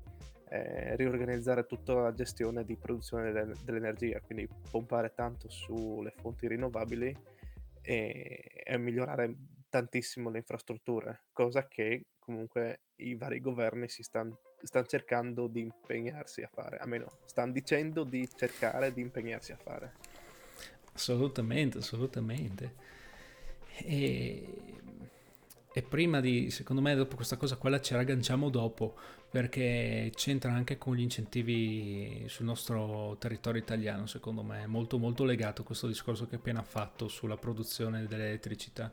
eh, 0.49 0.95
riorganizzare 0.95 1.65
tutta 1.65 1.93
la 1.93 2.13
gestione 2.13 2.65
di 2.65 2.75
produzione 2.75 3.31
de- 3.31 3.53
dell'energia, 3.63 4.19
quindi 4.19 4.47
pompare 4.69 5.13
tanto 5.13 5.49
sulle 5.49 6.11
fonti 6.17 6.47
rinnovabili 6.47 7.15
e, 7.81 8.63
e 8.63 8.77
migliorare 8.77 9.35
tantissimo 9.69 10.29
le 10.29 10.39
infrastrutture, 10.39 11.25
cosa 11.31 11.67
che 11.67 12.05
comunque 12.17 12.81
i 12.97 13.15
vari 13.15 13.39
governi 13.39 13.87
si 13.87 14.03
stanno 14.03 14.39
stan 14.61 14.85
cercando 14.87 15.47
di 15.47 15.61
impegnarsi 15.61 16.41
a 16.41 16.49
fare, 16.51 16.77
almeno 16.77 17.19
stanno 17.25 17.53
dicendo 17.53 18.03
di 18.03 18.27
cercare 18.35 18.91
di 18.91 19.01
impegnarsi 19.01 19.51
a 19.51 19.57
fare. 19.57 19.93
Assolutamente, 20.93 21.77
assolutamente. 21.77 22.73
E 23.77 24.69
e 25.71 25.83
prima 25.83 26.19
di, 26.19 26.49
secondo 26.49 26.81
me, 26.81 26.95
dopo 26.95 27.15
questa 27.15 27.37
cosa 27.37 27.55
qua 27.55 27.69
la 27.69 27.79
ci 27.79 27.93
ragganciamo 27.93 28.49
dopo, 28.49 28.95
perché 29.29 30.11
c'entra 30.15 30.51
anche 30.51 30.77
con 30.77 30.95
gli 30.95 31.01
incentivi 31.01 32.25
sul 32.27 32.45
nostro 32.45 33.15
territorio 33.19 33.61
italiano, 33.61 34.07
secondo 34.07 34.41
me, 34.41 34.63
è 34.63 34.65
molto 34.65 34.97
molto 34.97 35.23
legato 35.23 35.61
a 35.61 35.65
questo 35.65 35.87
discorso 35.87 36.25
che 36.25 36.35
hai 36.35 36.39
appena 36.39 36.63
fatto 36.63 37.07
sulla 37.07 37.37
produzione 37.37 38.07
dell'elettricità. 38.07 38.91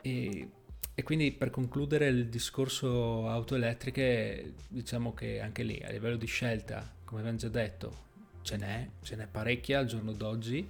E, 0.00 0.48
e 0.94 1.02
quindi 1.02 1.30
per 1.30 1.50
concludere 1.50 2.08
il 2.08 2.28
discorso 2.28 3.28
auto 3.28 3.54
elettriche, 3.54 4.54
diciamo 4.68 5.14
che 5.14 5.40
anche 5.40 5.62
lì 5.62 5.80
a 5.84 5.90
livello 5.90 6.16
di 6.16 6.26
scelta, 6.26 6.92
come 7.04 7.20
abbiamo 7.20 7.38
già 7.38 7.48
detto, 7.48 8.02
ce 8.42 8.56
n'è, 8.56 8.88
ce 9.02 9.14
n'è 9.14 9.28
parecchia 9.28 9.78
al 9.78 9.86
giorno 9.86 10.12
d'oggi 10.12 10.68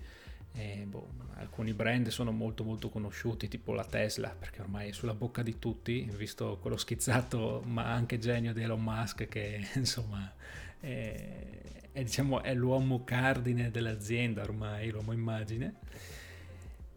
e, 0.57 0.85
boh, 0.87 1.09
alcuni 1.35 1.73
brand 1.73 2.09
sono 2.09 2.31
molto 2.31 2.63
molto 2.63 2.89
conosciuti, 2.89 3.49
tipo 3.49 3.73
la 3.73 3.85
Tesla, 3.85 4.35
perché 4.39 4.61
ormai 4.61 4.91
è 4.91 4.93
sulla 4.93 5.15
bocca 5.15 5.43
di 5.43 5.59
tutti, 5.59 6.09
visto 6.17 6.59
quello 6.61 6.77
schizzato 6.77 7.63
ma 7.67 7.93
anche 7.93 8.19
genio 8.19 8.53
di 8.53 8.63
Elon 8.63 8.83
Musk 8.83 9.27
che 9.27 9.67
insomma 9.75 10.33
è, 10.79 11.91
è, 11.93 12.03
diciamo, 12.03 12.43
è 12.43 12.55
l'uomo 12.55 13.03
cardine 13.05 13.71
dell'azienda 13.71 14.43
ormai, 14.43 14.91
l'uomo 14.91 15.13
immagine. 15.13 15.75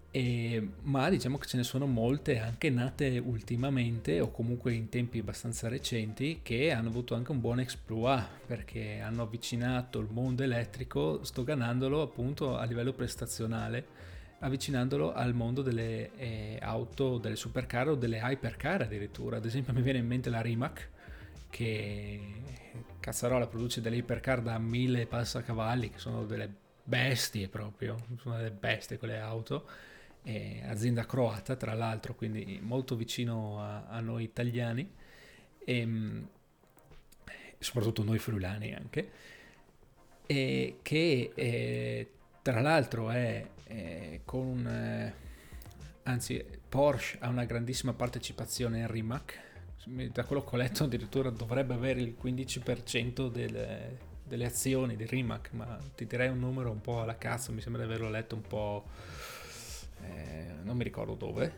E, 0.09 0.69
ma 0.83 1.09
diciamo 1.09 1.37
che 1.37 1.47
ce 1.47 1.57
ne 1.57 1.63
sono 1.63 1.85
molte 1.85 2.39
anche 2.39 2.69
nate 2.69 3.17
ultimamente 3.17 4.21
o 4.21 4.31
comunque 4.31 4.73
in 4.73 4.87
tempi 4.87 5.19
abbastanza 5.19 5.67
recenti 5.67 6.39
che 6.41 6.71
hanno 6.71 6.87
avuto 6.87 7.13
anche 7.13 7.31
un 7.31 7.41
buon 7.41 7.59
exploit 7.59 8.25
perché 8.45 9.01
hanno 9.01 9.23
avvicinato 9.23 9.99
il 9.99 10.07
mondo 10.09 10.43
elettrico 10.43 11.23
stoganandolo 11.23 12.01
appunto 12.01 12.57
a 12.57 12.63
livello 12.63 12.93
prestazionale 12.93 13.85
avvicinandolo 14.39 15.13
al 15.13 15.33
mondo 15.33 15.61
delle 15.61 16.15
eh, 16.15 16.57
auto, 16.61 17.17
delle 17.17 17.35
supercar 17.35 17.89
o 17.89 17.95
delle 17.95 18.19
hypercar 18.19 18.83
addirittura. 18.83 19.37
Ad 19.37 19.45
esempio 19.45 19.73
mi 19.73 19.81
viene 19.81 19.99
in 19.99 20.07
mente 20.07 20.29
la 20.29 20.41
Rimac 20.41 20.89
che 21.49 22.19
cazzarola 22.99 23.47
produce 23.47 23.81
delle 23.81 23.97
hypercar 23.97 24.41
da 24.41 24.57
mille 24.57 25.05
passacavalli 25.05 25.89
che 25.91 25.97
sono 25.97 26.25
delle 26.25 26.65
bestie 26.83 27.49
proprio 27.49 27.97
sono 28.21 28.37
delle 28.37 28.51
bestie 28.51 28.97
quelle 28.97 29.19
auto 29.19 29.65
eh, 30.27 30.61
azienda 30.65 31.05
croata 31.05 31.55
tra 31.55 31.73
l'altro, 31.73 32.13
quindi 32.13 32.59
molto 32.61 32.97
vicino 32.97 33.61
a, 33.61 33.85
a 33.87 34.01
noi 34.01 34.23
italiani. 34.23 34.91
E 35.63 35.79
ehm, 35.79 36.27
soprattutto 37.59 38.03
noi 38.03 38.19
friulani 38.19 38.73
anche, 38.73 39.09
e 40.25 40.79
che 40.81 41.31
eh, 41.33 42.11
tra 42.41 42.59
l'altro 42.59 43.09
è 43.09 43.47
eh, 43.67 44.21
con 44.25 45.13
anzi 46.03 46.43
Porsche 46.69 47.17
ha 47.21 47.29
una 47.29 47.45
grandissima 47.45 47.93
partecipazione 47.93 48.79
in 48.79 48.87
Rimac. 48.87 49.45
Da 50.11 50.25
quello 50.25 50.43
che 50.43 50.55
ho 50.55 50.57
letto 50.57 50.83
addirittura 50.83 51.29
dovrebbe 51.29 51.73
avere 51.73 52.01
il 52.01 52.15
15% 52.21 53.29
delle, 53.31 53.97
delle 54.23 54.45
azioni 54.45 54.97
di 54.97 55.05
Rimac 55.05 55.51
ma 55.53 55.79
ti 55.95 56.05
direi 56.05 56.27
un 56.27 56.39
numero 56.39 56.69
un 56.69 56.81
po' 56.81 57.01
alla 57.01 57.17
cazzo 57.17 57.53
mi 57.53 57.61
sembra 57.61 57.85
di 57.85 57.87
averlo 57.87 58.09
letto 58.09 58.35
un 58.35 58.41
po' 58.41 58.83
eh, 60.09 60.53
non 60.63 60.77
mi 60.77 60.83
ricordo 60.83 61.15
dove. 61.15 61.53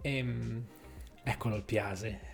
E, 0.00 0.16
ehm, 0.16 0.66
eccolo 1.22 1.56
il 1.56 1.62
Piase. 1.62 2.30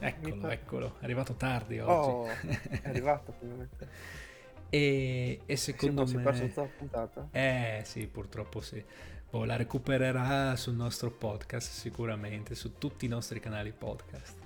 Eccolo, 0.00 0.48
eccolo, 0.48 0.96
è 1.00 1.04
arrivato 1.04 1.34
tardi 1.34 1.80
oggi. 1.80 1.88
Oh, 1.88 2.26
è 2.26 2.88
arrivato 2.88 3.34
finalmente. 3.38 3.88
e, 4.70 5.40
e 5.44 5.56
secondo 5.56 6.06
si, 6.06 6.16
me... 6.16 6.22
Si 6.22 6.28
è 6.28 6.30
perso 6.30 6.46
tutta 6.46 6.60
la 6.60 6.68
puntata? 6.68 7.28
Eh 7.32 7.82
sì, 7.84 8.06
purtroppo 8.06 8.60
sì. 8.60 8.84
Poi 9.30 9.46
la 9.46 9.56
recupererà 9.56 10.56
sul 10.56 10.74
nostro 10.74 11.10
podcast 11.10 11.70
sicuramente, 11.70 12.54
su 12.54 12.78
tutti 12.78 13.04
i 13.04 13.08
nostri 13.08 13.40
canali 13.40 13.72
podcast. 13.72 14.36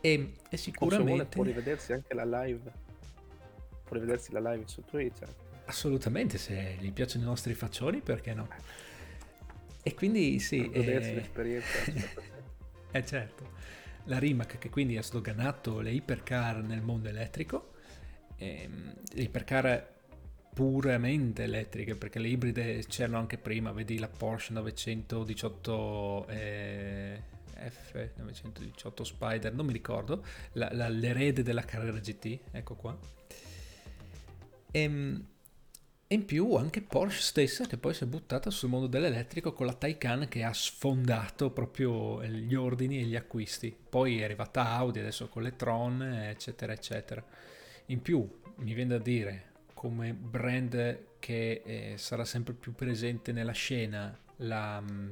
E, 0.00 0.34
e 0.50 0.56
sicuramente... 0.56 1.36
può 1.36 1.44
rivedersi 1.44 1.92
anche 1.92 2.12
la 2.12 2.24
live. 2.24 2.70
Può 3.84 3.96
rivedersi 3.96 4.32
la 4.32 4.40
live 4.40 4.64
su 4.66 4.82
Twitch. 4.84 5.22
Assolutamente, 5.66 6.36
se 6.36 6.76
gli 6.80 6.92
piacciono 6.92 7.24
i 7.24 7.26
nostri 7.28 7.54
faccioni, 7.54 8.00
perché 8.00 8.34
no? 8.34 8.48
E 9.82 9.94
quindi 9.94 10.38
sì... 10.38 10.70
Eh, 10.70 11.14
l'esperienza. 11.14 11.78
eh 12.92 13.04
certo. 13.04 13.50
La 14.04 14.18
Rimac 14.18 14.58
che 14.58 14.70
quindi 14.70 14.96
ha 14.96 15.02
sdoganato 15.02 15.80
le 15.80 15.90
hypercar 15.90 16.62
nel 16.62 16.80
mondo 16.80 17.08
elettrico, 17.08 17.72
ehm, 18.36 18.94
le 19.14 19.22
hypercar 19.22 19.90
puramente 20.52 21.44
elettriche 21.44 21.96
perché 21.96 22.18
le 22.18 22.28
ibride 22.28 22.84
c'erano 22.86 23.18
anche 23.18 23.38
prima, 23.38 23.72
vedi 23.72 23.98
la 23.98 24.08
Porsche 24.08 24.52
918 24.52 26.26
eh, 26.28 27.22
F 27.70 28.10
918 28.16 29.04
Spider, 29.04 29.54
non 29.54 29.66
mi 29.66 29.72
ricordo, 29.72 30.24
la, 30.52 30.68
la, 30.72 30.88
l'erede 30.88 31.42
della 31.42 31.62
Carrera 31.62 31.98
GT, 31.98 32.38
ecco 32.50 32.74
qua. 32.74 32.98
Ehm, 34.72 35.26
e 36.12 36.14
in 36.14 36.26
più 36.26 36.56
anche 36.56 36.82
Porsche 36.82 37.22
stessa 37.22 37.64
che 37.64 37.78
poi 37.78 37.94
si 37.94 38.04
è 38.04 38.06
buttata 38.06 38.50
sul 38.50 38.68
mondo 38.68 38.86
dell'elettrico 38.86 39.54
con 39.54 39.64
la 39.64 39.72
Taycan 39.72 40.28
che 40.28 40.42
ha 40.42 40.52
sfondato 40.52 41.50
proprio 41.52 42.22
gli 42.22 42.54
ordini 42.54 42.98
e 42.98 43.04
gli 43.04 43.16
acquisti. 43.16 43.74
Poi 43.88 44.20
è 44.20 44.24
arrivata 44.24 44.72
Audi 44.72 44.98
adesso 44.98 45.28
con 45.28 45.42
le 45.42 45.56
Tron, 45.56 46.02
eccetera, 46.02 46.74
eccetera. 46.74 47.24
In 47.86 48.02
più 48.02 48.28
mi 48.56 48.74
viene 48.74 48.90
da 48.90 49.02
dire 49.02 49.52
come 49.72 50.12
brand 50.12 51.04
che 51.18 51.62
eh, 51.64 51.94
sarà 51.96 52.26
sempre 52.26 52.52
più 52.52 52.74
presente 52.74 53.32
nella 53.32 53.52
scena 53.52 54.14
la, 54.36 54.82
mm, 54.82 55.10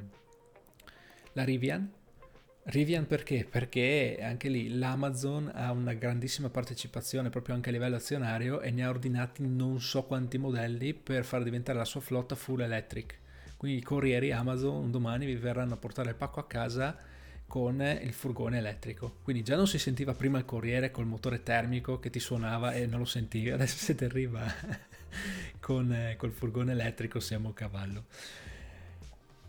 la 1.33 1.45
Rivian 1.45 1.91
Rivian 2.71 3.05
perché? 3.05 3.45
Perché 3.51 4.19
anche 4.23 4.49
lì 4.49 4.79
l'Amazon 4.79 5.51
ha 5.53 5.73
una 5.73 5.93
grandissima 5.93 6.51
partecipazione 6.51 7.29
proprio 7.29 7.57
anche 7.57 7.71
a 7.71 7.73
livello 7.73 7.97
azionario 7.97 8.61
e 8.61 8.71
ne 8.71 8.85
ha 8.85 8.89
ordinati 8.89 9.45
non 9.45 9.81
so 9.81 10.05
quanti 10.05 10.39
modelli 10.39 10.95
per 10.95 11.25
far 11.25 11.43
diventare 11.43 11.79
la 11.79 11.85
sua 11.85 12.01
flotta 12.01 12.37
full 12.37 12.61
electric. 12.61 13.19
Quindi 13.57 13.79
i 13.79 13.83
corrieri 13.83 14.31
Amazon 14.31 14.89
domani 14.93 15.27
vi 15.27 15.35
verranno 15.35 15.75
a 15.75 15.79
portare 15.79 16.11
il 16.11 16.15
pacco 16.15 16.39
a 16.39 16.47
casa 16.47 16.97
con 17.49 17.81
il 17.81 18.13
furgone 18.13 18.59
elettrico. 18.59 19.17
Quindi 19.25 19.43
già 19.43 19.57
non 19.57 19.67
si 19.67 19.79
sentiva 19.81 20.15
prima 20.15 20.39
il 20.39 20.45
corriere 20.45 20.93
col 20.93 21.07
motore 21.07 21.43
termico 21.43 21.99
che 21.99 22.09
ti 22.09 22.21
suonava 22.21 22.75
e 22.75 22.87
non 22.87 23.01
lo 23.01 23.05
sentivi, 23.05 23.51
adesso 23.51 23.79
se 23.79 23.97
ti 23.97 24.05
arriva 24.05 24.47
con 25.59 25.93
eh, 25.93 26.15
col 26.17 26.31
furgone 26.31 26.71
elettrico 26.71 27.19
siamo 27.19 27.49
a 27.49 27.53
cavallo. 27.53 28.05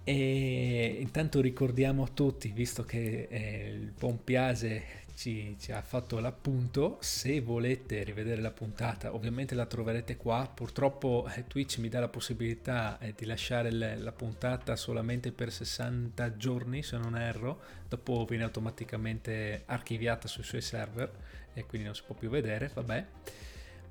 E 0.03 0.98
intanto 0.99 1.41
ricordiamo 1.41 2.03
a 2.03 2.07
tutti, 2.11 2.49
visto 2.49 2.84
che 2.84 3.28
eh, 3.30 3.69
il 3.69 3.91
Pompiase 3.91 4.99
ci, 5.14 5.56
ci, 5.60 5.72
ha 5.72 5.82
fatto 5.84 6.19
l'appunto, 6.19 6.98
se 7.02 7.40
volete 7.41 8.03
rivedere 8.03 8.41
la 8.41 8.49
puntata, 8.49 9.14
ovviamente 9.14 9.53
la 9.53 9.68
troverete 9.68 10.18
qua. 10.18 10.49
Purtroppo 10.52 11.30
eh, 11.36 11.45
Twitch 11.45 11.78
mi 11.78 11.88
dà 11.88 11.99
la 11.99 12.07
possibilità 12.07 12.98
eh, 12.98 13.14
di 13.15 13.26
lasciare 13.26 13.69
le, 13.72 13.98
la 13.98 14.11
puntata 14.11 14.76
solamente 14.76 15.32
per 15.32 15.52
60 15.52 16.36
giorni, 16.36 16.82
se 16.82 16.98
non 16.98 17.15
erro, 17.15 17.60
dopo 17.88 18.26
viene 18.26 18.44
automaticamente 18.44 19.61
archiviata 19.68 20.28
sui 20.28 20.44
suoi 20.44 20.61
server 20.61 21.11
e 21.53 21.65
quindi 21.65 21.86
non 21.86 21.95
si 21.95 22.02
può 22.03 22.15
più 22.15 22.30
vedere, 22.30 22.72
vabbè 22.73 23.06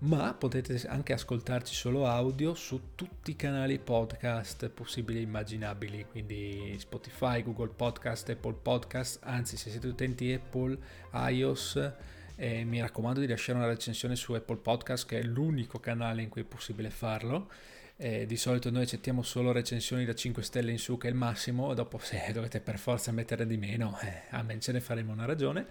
ma 0.01 0.33
potete 0.33 0.81
anche 0.87 1.13
ascoltarci 1.13 1.75
solo 1.75 2.07
audio 2.07 2.55
su 2.55 2.95
tutti 2.95 3.33
i 3.33 3.37
canali 3.37 3.79
podcast 3.79 4.71
possibili 4.71 5.19
e 5.19 5.23
immaginabili, 5.23 6.07
quindi 6.11 6.75
Spotify, 6.79 7.43
Google 7.43 7.69
Podcast, 7.69 8.31
Apple 8.31 8.55
Podcast, 8.63 9.19
anzi 9.23 9.59
se 9.59 9.69
siete 9.69 9.89
utenti 9.89 10.33
Apple, 10.33 10.79
iOS, 11.13 11.93
eh, 12.37 12.65
mi 12.65 12.81
raccomando 12.81 13.21
di 13.21 13.27
lasciare 13.27 13.59
una 13.59 13.67
recensione 13.67 14.17
su 14.17 14.33
Apple 14.33 14.57
Podcast 14.57 15.07
che 15.07 15.19
è 15.19 15.23
l'unico 15.23 15.79
canale 15.81 16.23
in 16.23 16.31
cui 16.31 16.43
è 16.43 16.45
possibile 16.45 16.89
farlo. 16.89 17.51
Eh, 17.97 18.25
di 18.25 18.39
solito 18.39 18.71
noi 18.71 18.85
accettiamo 18.85 19.23
solo 19.23 19.53
recensioni 19.53 20.07
da 20.07 20.15
5 20.15 20.43
stelle 20.43 20.71
in 20.71 20.79
su 20.79 20.97
che 20.97 21.09
è 21.09 21.11
il 21.11 21.17
massimo, 21.17 21.75
dopo 21.75 21.99
se 21.99 22.31
dovete 22.33 22.61
per 22.61 22.79
forza 22.79 23.13
mettere 23.13 23.47
di 23.47 23.59
meno, 23.59 23.99
eh, 24.01 24.23
a 24.31 24.43
me 24.43 24.59
ce 24.61 24.73
ne 24.73 24.81
faremo 24.81 25.13
una 25.13 25.27
ragione. 25.27 25.67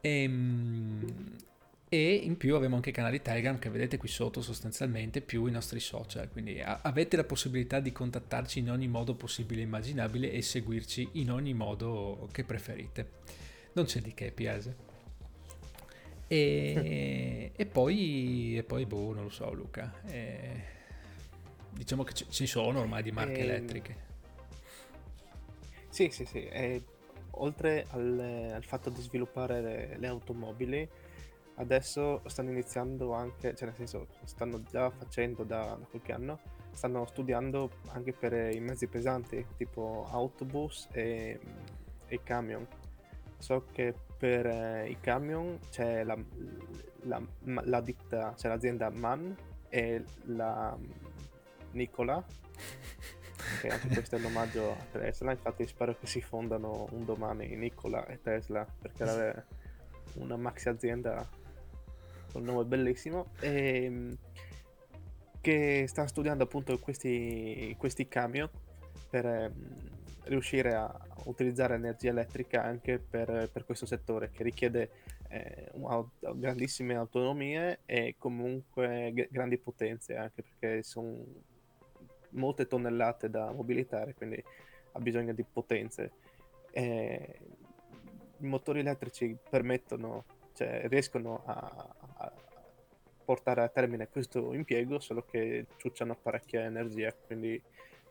Ehm, 0.00 1.04
e 1.94 2.14
in 2.14 2.36
più 2.36 2.56
abbiamo 2.56 2.74
anche 2.74 2.90
i 2.90 2.92
canali 2.92 3.22
Telegram 3.22 3.56
che 3.56 3.70
vedete 3.70 3.98
qui 3.98 4.08
sotto 4.08 4.42
sostanzialmente 4.42 5.20
più 5.20 5.46
i 5.46 5.52
nostri 5.52 5.78
social, 5.78 6.28
quindi 6.28 6.60
avete 6.60 7.16
la 7.16 7.22
possibilità 7.22 7.78
di 7.78 7.92
contattarci 7.92 8.58
in 8.58 8.70
ogni 8.70 8.88
modo 8.88 9.14
possibile 9.14 9.60
e 9.60 9.64
immaginabile 9.64 10.32
e 10.32 10.42
seguirci 10.42 11.10
in 11.12 11.30
ogni 11.30 11.54
modo 11.54 12.28
che 12.32 12.42
preferite. 12.42 13.22
Non 13.74 13.84
c'è 13.84 14.00
di 14.00 14.12
che, 14.12 14.32
Piase. 14.32 14.76
E, 16.26 17.52
e, 17.54 17.66
poi, 17.66 18.56
e 18.56 18.64
poi, 18.64 18.86
boh, 18.86 19.14
non 19.14 19.22
lo 19.22 19.30
so 19.30 19.52
Luca, 19.52 20.00
e, 20.06 20.62
diciamo 21.70 22.02
che 22.02 22.12
ci 22.28 22.46
sono 22.46 22.80
ormai 22.80 23.04
di 23.04 23.12
marche. 23.12 23.38
Ehm, 23.38 23.48
elettriche. 23.48 23.96
Sì, 25.90 26.08
sì, 26.10 26.24
sì, 26.24 26.44
e, 26.44 26.82
oltre 27.32 27.86
al, 27.90 28.50
al, 28.52 28.64
fatto 28.64 28.90
di 28.90 29.00
sviluppare 29.00 29.60
le, 29.60 29.96
le 29.96 30.06
automobili, 30.08 30.88
adesso 31.56 32.22
stanno 32.26 32.50
iniziando 32.50 33.12
anche, 33.12 33.54
cioè 33.54 33.68
nel 33.68 33.76
senso 33.76 34.08
stanno 34.24 34.62
già 34.62 34.90
facendo 34.90 35.44
da, 35.44 35.76
da 35.78 35.86
qualche 35.88 36.12
anno, 36.12 36.40
stanno 36.72 37.04
studiando 37.06 37.70
anche 37.88 38.12
per 38.12 38.32
i 38.54 38.60
mezzi 38.60 38.86
pesanti 38.86 39.46
tipo 39.56 40.06
autobus 40.10 40.88
e, 40.92 41.38
e 42.06 42.22
camion. 42.22 42.66
So 43.38 43.66
che 43.72 43.94
per 44.16 44.46
eh, 44.46 44.88
i 44.88 44.98
camion 45.00 45.58
c'è 45.70 46.02
la, 46.02 46.16
la, 47.02 47.22
la 47.42 47.80
ditta, 47.80 48.32
c'è 48.36 48.48
l'azienda 48.48 48.90
MAN 48.90 49.36
e 49.68 50.04
la 50.24 50.76
Nicola, 51.72 52.24
che 53.60 53.68
anche 53.68 53.88
questo 53.88 54.16
è 54.16 54.18
un 54.18 54.26
omaggio 54.26 54.70
a 54.70 54.84
Tesla, 54.90 55.32
infatti 55.32 55.66
spero 55.66 55.96
che 55.96 56.06
si 56.06 56.20
fondano 56.20 56.88
un 56.92 57.04
domani 57.04 57.54
Nicola 57.56 58.06
e 58.06 58.20
Tesla 58.20 58.66
perché 58.80 59.02
avere 59.02 59.46
una 60.14 60.36
maxi 60.36 60.68
azienda 60.68 61.42
un 62.38 62.44
nome 62.44 62.64
bellissimo 62.64 63.32
e 63.40 63.84
ehm, 63.84 64.16
che 65.40 65.84
sta 65.88 66.06
studiando 66.06 66.44
appunto 66.44 66.78
questi, 66.78 67.74
questi 67.78 68.08
camion 68.08 68.48
per 69.10 69.26
eh, 69.26 69.52
riuscire 70.24 70.74
a 70.74 70.90
utilizzare 71.24 71.74
energia 71.74 72.10
elettrica 72.10 72.62
anche 72.62 72.98
per, 72.98 73.50
per 73.52 73.64
questo 73.66 73.84
settore 73.84 74.30
che 74.30 74.42
richiede 74.42 74.90
eh, 75.28 75.70
grandissime 76.34 76.94
autonomie 76.94 77.80
e 77.84 78.14
comunque 78.18 79.12
g- 79.12 79.28
grandi 79.30 79.58
potenze 79.58 80.16
anche 80.16 80.42
perché 80.42 80.82
sono 80.82 81.22
molte 82.30 82.66
tonnellate 82.66 83.28
da 83.28 83.52
mobilitare 83.52 84.14
quindi 84.14 84.42
ha 84.92 85.00
bisogno 85.00 85.32
di 85.32 85.44
potenze. 85.44 86.12
E 86.70 87.38
i 88.38 88.46
motori 88.46 88.80
elettrici 88.80 89.36
permettono 89.48 90.24
cioè 90.54 90.86
riescono 90.88 91.42
a, 91.44 91.94
portare 93.24 93.62
a 93.62 93.68
termine 93.68 94.08
questo 94.08 94.52
impiego 94.52 94.98
solo 95.00 95.24
che 95.24 95.66
ciucciano 95.76 96.14
parecchia 96.14 96.64
energia 96.64 97.12
quindi 97.12 97.60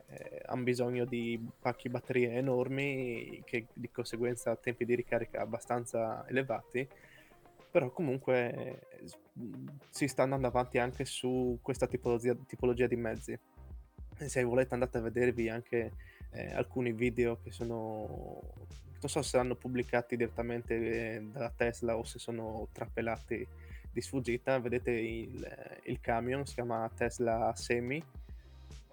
eh, 0.07 0.41
hanno 0.45 0.63
bisogno 0.63 1.05
di 1.05 1.39
pacchi 1.59 1.89
batterie 1.89 2.31
enormi 2.31 3.43
che 3.45 3.67
di 3.73 3.89
conseguenza 3.91 4.55
tempi 4.55 4.85
di 4.85 4.95
ricarica 4.95 5.41
abbastanza 5.41 6.25
elevati 6.27 6.87
però 7.73 7.89
comunque 7.89 8.53
eh, 8.53 8.79
si 9.89 10.07
sta 10.07 10.21
andando 10.21 10.45
avanti 10.45 10.77
anche 10.77 11.05
su 11.05 11.57
questa 11.59 11.87
tipologia, 11.87 12.35
tipologia 12.45 12.85
di 12.85 12.95
mezzi. 12.95 13.39
Se 14.15 14.43
volete 14.43 14.75
andate 14.75 14.99
a 14.99 15.01
vedervi 15.01 15.49
anche 15.49 15.91
eh, 16.33 16.53
alcuni 16.53 16.91
video 16.91 17.39
che 17.41 17.51
sono 17.51 18.41
non 19.03 19.09
so 19.09 19.23
se 19.23 19.29
saranno 19.29 19.55
pubblicati 19.55 20.15
direttamente 20.15 20.75
eh, 21.15 21.21
da 21.31 21.49
Tesla 21.49 21.97
o 21.97 22.03
se 22.03 22.19
sono 22.19 22.67
trappelati 22.71 23.45
di 23.93 24.01
sfuggita 24.01 24.59
vedete 24.59 24.91
il, 24.91 25.79
il 25.83 25.99
camion 26.01 26.45
si 26.45 26.55
chiama 26.55 26.89
Tesla 26.93 27.53
Semi 27.55 28.03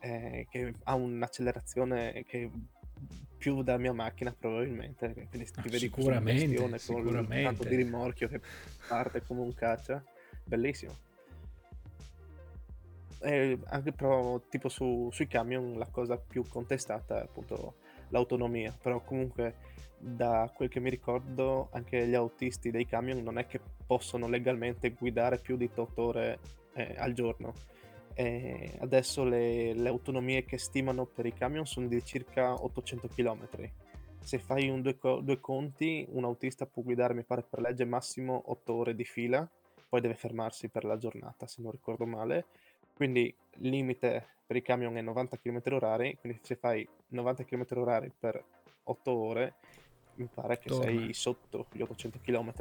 eh, 0.01 0.47
che 0.51 0.75
ha 0.85 0.95
un'accelerazione 0.95 2.25
che 2.27 2.51
più 3.39 3.63
della 3.63 3.79
mia 3.79 3.95
macchina 3.95 4.35
probabilmente 4.39 5.13
quindi 5.31 5.51
ti 5.51 5.69
vedi 5.69 5.79
sicuramente, 5.79 6.55
con 6.57 6.79
sicuramente. 6.79 7.43
tanto 7.43 7.65
di 7.65 7.77
rimorchio 7.77 8.29
che 8.29 8.41
parte 8.87 9.23
come 9.23 9.41
un 9.41 9.55
caccia. 9.55 10.05
Bellissimo. 10.45 10.95
E 13.23 13.59
anche 13.67 13.93
però 13.93 14.41
tipo 14.49 14.69
su, 14.69 15.09
sui 15.13 15.27
camion 15.27 15.79
la 15.79 15.87
cosa 15.87 16.19
più 16.19 16.45
contestata 16.47 17.21
è 17.21 17.23
appunto 17.23 17.77
l'autonomia. 18.09 18.77
Però 18.83 19.01
comunque 19.01 19.55
da 19.97 20.51
quel 20.55 20.69
che 20.69 20.81
mi 20.81 20.91
ricordo 20.91 21.69
anche 21.73 22.07
gli 22.07 22.15
autisti 22.15 22.71
dei 22.71 22.87
camion 22.87 23.23
non 23.23 23.39
è 23.39 23.47
che 23.47 23.61
possono 23.91 24.29
legalmente 24.29 24.91
guidare 24.91 25.39
più 25.39 25.57
di 25.57 25.69
8 25.75 26.01
ore 26.01 26.39
eh, 26.75 26.95
al 26.97 27.13
giorno 27.13 27.53
e 28.15 28.77
adesso 28.79 29.25
le, 29.25 29.75
le, 29.75 29.89
autonomie 29.89 30.45
che 30.45 30.59
stimano 30.59 31.07
per 31.07 31.27
i 31.27 31.33
camion 31.33 31.67
sono 31.67 31.89
di 31.89 32.05
circa 32.05 32.55
800 32.55 33.09
km. 33.09 33.49
Se 34.21 34.39
fai 34.39 34.69
un 34.69 34.81
due, 34.81 34.97
due, 35.23 35.41
conti, 35.41 36.07
un 36.11 36.23
autista 36.23 36.67
può 36.67 36.85
guidare, 36.85 37.15
mi 37.15 37.25
pare, 37.25 37.43
per 37.43 37.59
legge 37.61 37.85
massimo 37.85 38.41
8 38.47 38.73
ore 38.73 38.95
di 38.95 39.05
fila, 39.05 39.49
poi 39.89 40.01
deve 40.01 40.15
fermarsi 40.15 40.69
per 40.69 40.85
la 40.85 40.97
giornata, 40.97 41.49
se 41.49 41.61
non 41.61 41.73
ricordo 41.73 42.07
male. 42.07 42.45
Quindi 42.95 43.35
il 43.59 43.71
limite 43.71 44.25
per 44.47 44.55
i 44.55 44.63
camion 44.63 44.97
è 44.99 45.01
90 45.01 45.37
km 45.37 45.63
h 45.63 46.17
quindi 46.21 46.39
se 46.43 46.55
fai 46.55 46.89
90 47.09 47.45
km 47.45 47.65
h 47.65 48.11
per 48.21 48.45
8 48.85 49.11
ore, 49.11 49.55
mi 50.15 50.29
pare 50.33 50.59
che 50.59 50.69
torna. 50.69 50.85
sei 50.85 51.13
sotto 51.13 51.67
gli 51.73 51.81
800 51.81 52.21
km. 52.23 52.53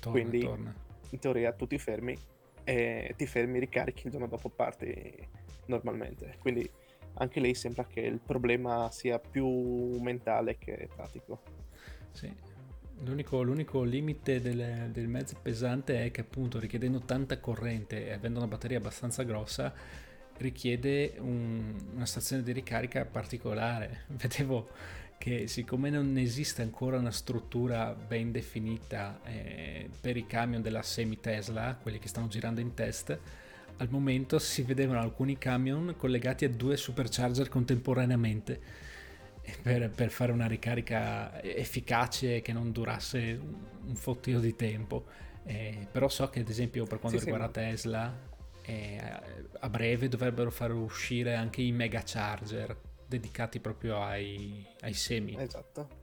Torna, 0.00 0.20
quindi 0.20 0.40
torna. 0.40 0.74
in 1.10 1.18
teoria 1.18 1.52
tu 1.52 1.66
ti 1.66 1.78
fermi 1.78 2.16
e 2.64 3.14
ti 3.16 3.26
fermi, 3.26 3.58
ricarichi, 3.58 4.06
il 4.06 4.12
giorno 4.12 4.28
dopo 4.28 4.48
parti 4.48 5.14
normalmente. 5.66 6.36
Quindi 6.38 6.68
anche 7.14 7.40
lì 7.40 7.54
sembra 7.54 7.84
che 7.84 8.00
il 8.00 8.20
problema 8.24 8.90
sia 8.90 9.18
più 9.18 9.46
mentale 10.00 10.58
che 10.58 10.88
pratico. 10.94 11.42
Sì. 12.10 12.50
L'unico, 13.04 13.42
l'unico 13.42 13.82
limite 13.82 14.40
del, 14.40 14.90
del, 14.92 15.08
mezzo 15.08 15.36
pesante 15.42 16.04
è 16.04 16.10
che 16.12 16.20
appunto 16.20 16.60
richiedendo 16.60 17.00
tanta 17.00 17.40
corrente 17.40 18.06
e 18.06 18.12
avendo 18.12 18.38
una 18.38 18.46
batteria 18.46 18.78
abbastanza 18.78 19.24
grossa 19.24 19.74
richiede 20.36 21.14
un, 21.18 21.74
una 21.94 22.06
stazione 22.06 22.42
di 22.42 22.52
ricarica 22.52 23.04
particolare. 23.04 24.04
Vedevo 24.14 24.68
che 25.22 25.46
siccome 25.46 25.88
non 25.88 26.18
esiste 26.18 26.62
ancora 26.62 26.98
una 26.98 27.12
struttura 27.12 27.94
ben 27.94 28.32
definita 28.32 29.20
eh, 29.22 29.88
per 30.00 30.16
i 30.16 30.26
camion 30.26 30.60
della 30.62 30.82
semi 30.82 31.20
Tesla, 31.20 31.78
quelli 31.80 32.00
che 32.00 32.08
stanno 32.08 32.26
girando 32.26 32.58
in 32.58 32.74
test, 32.74 33.16
al 33.76 33.88
momento 33.88 34.40
si 34.40 34.62
vedevano 34.62 34.98
alcuni 34.98 35.38
camion 35.38 35.94
collegati 35.96 36.44
a 36.44 36.48
due 36.48 36.76
supercharger 36.76 37.48
contemporaneamente 37.48 38.60
per, 39.62 39.90
per 39.90 40.10
fare 40.10 40.32
una 40.32 40.48
ricarica 40.48 41.40
efficace 41.40 42.42
che 42.42 42.52
non 42.52 42.72
durasse 42.72 43.40
un 43.86 43.94
fottio 43.94 44.40
di 44.40 44.56
tempo. 44.56 45.04
Eh, 45.44 45.86
però 45.88 46.08
so 46.08 46.28
che 46.30 46.40
ad 46.40 46.48
esempio 46.48 46.84
per 46.84 46.98
quanto 46.98 47.20
sì, 47.20 47.26
riguarda 47.26 47.46
sì. 47.46 47.52
Tesla 47.52 48.18
eh, 48.62 49.00
a 49.60 49.68
breve 49.68 50.08
dovrebbero 50.08 50.50
far 50.50 50.72
uscire 50.72 51.36
anche 51.36 51.62
i 51.62 51.70
mega 51.70 52.02
charger 52.04 52.90
dedicati 53.16 53.60
proprio 53.60 54.02
ai, 54.02 54.66
ai 54.80 54.94
semi. 54.94 55.36
Esatto. 55.38 56.00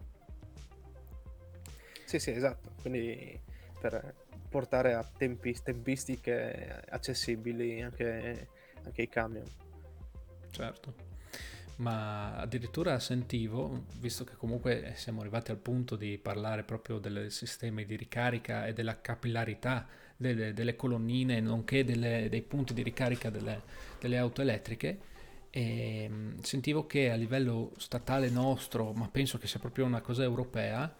Sì, 2.06 2.20
sì, 2.20 2.32
esatto. 2.32 2.72
Quindi 2.82 3.40
per 3.80 4.16
portare 4.50 4.94
a 4.94 5.04
tempi, 5.04 5.56
tempistiche 5.62 6.84
accessibili 6.90 7.82
anche, 7.82 8.48
anche 8.84 9.02
i 9.02 9.10
camion. 9.10 9.46
Certo. 10.50 11.08
Ma 11.78 12.36
addirittura 12.36 13.00
sentivo, 13.00 13.86
visto 14.00 14.24
che 14.26 14.36
comunque 14.36 14.94
siamo 14.96 15.22
arrivati 15.22 15.52
al 15.52 15.58
punto 15.58 15.96
di 15.96 16.18
parlare 16.18 16.64
proprio 16.64 17.00
del 17.00 17.32
sistema 17.32 17.82
di 17.84 17.96
ricarica 17.96 18.66
e 18.66 18.74
della 18.74 19.00
capillarità 19.00 19.88
delle, 20.18 20.54
delle 20.54 20.76
colonnine, 20.76 21.40
nonché 21.40 21.86
delle, 21.86 22.28
dei 22.30 22.42
punti 22.42 22.74
di 22.74 22.84
ricarica 22.84 23.30
delle, 23.30 23.62
delle 24.00 24.18
auto 24.18 24.42
elettriche, 24.42 25.00
e 25.52 26.04
ehm, 26.04 26.42
sentivo 26.42 26.86
che 26.86 27.12
a 27.12 27.16
livello 27.16 27.72
statale 27.78 28.30
nostro, 28.30 28.94
ma 28.94 29.08
penso 29.10 29.38
che 29.38 29.48
sia 29.48 29.60
proprio 29.60 29.86
una 29.86 30.02
cosa 30.02 30.24
europea, 30.24 30.94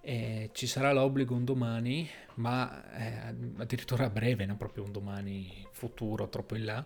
eh, 0.00 0.50
ci 0.52 0.66
sarà 0.66 0.92
l'obbligo 0.92 1.34
un 1.34 1.44
domani, 1.44 2.08
ma 2.34 2.92
eh, 2.94 3.34
addirittura 3.56 4.04
a 4.04 4.10
breve, 4.10 4.44
non 4.46 4.56
proprio 4.56 4.84
un 4.84 4.92
domani 4.92 5.66
futuro, 5.72 6.28
troppo 6.28 6.56
in 6.56 6.64
là, 6.64 6.84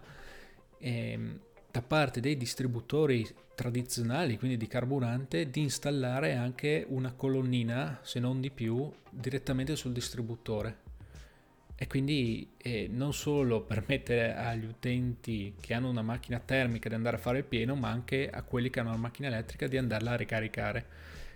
eh, 0.78 1.40
da 1.70 1.82
parte 1.82 2.20
dei 2.20 2.36
distributori 2.36 3.26
tradizionali, 3.54 4.38
quindi 4.38 4.56
di 4.56 4.68
carburante, 4.68 5.50
di 5.50 5.60
installare 5.60 6.34
anche 6.34 6.86
una 6.88 7.12
colonnina, 7.12 7.98
se 8.02 8.20
non 8.20 8.40
di 8.40 8.50
più, 8.50 8.90
direttamente 9.10 9.74
sul 9.74 9.92
distributore 9.92 10.86
e 11.80 11.86
quindi 11.86 12.55
eh, 12.56 12.88
non 12.90 13.14
solo 13.14 13.60
permettere 13.60 14.34
agli 14.34 14.64
utenti 14.64 15.55
che 15.60 15.74
hanno 15.74 15.88
una 15.88 16.02
macchina 16.02 16.40
termica 16.40 16.88
di 16.88 16.96
andare 16.96 17.16
a 17.16 17.20
fare 17.20 17.38
il 17.38 17.44
pieno, 17.44 17.76
ma 17.76 17.88
anche 17.88 18.28
a 18.28 18.42
quelli 18.42 18.68
che 18.68 18.80
hanno 18.80 18.88
una 18.88 18.98
macchina 18.98 19.28
elettrica 19.28 19.68
di 19.68 19.76
andarla 19.76 20.10
a 20.10 20.16
ricaricare. 20.16 20.86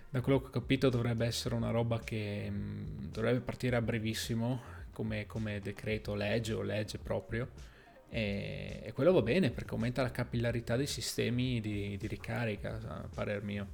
Da 0.09 0.19
quello 0.19 0.41
che 0.41 0.47
ho 0.47 0.49
capito 0.49 0.89
dovrebbe 0.89 1.25
essere 1.25 1.55
una 1.55 1.71
roba 1.71 2.01
che 2.01 2.49
mh, 2.49 2.55
mm, 2.55 3.05
dovrebbe 3.11 3.39
partire 3.39 3.77
a 3.77 3.81
brevissimo 3.81 4.61
come, 4.91 5.25
come, 5.27 5.61
decreto 5.61 6.13
legge 6.13 6.51
o 6.51 6.61
legge 6.61 6.97
proprio 6.97 7.49
e, 8.09 8.81
e, 8.83 8.91
quello 8.91 9.13
va 9.13 9.21
bene 9.21 9.49
perché 9.49 9.71
aumenta 9.71 10.01
la 10.01 10.11
capillarità 10.11 10.75
dei 10.75 10.87
sistemi 10.87 11.61
di, 11.61 11.95
di 11.97 12.07
ricarica, 12.07 12.79
a 12.85 13.07
parer 13.13 13.43
mio. 13.43 13.67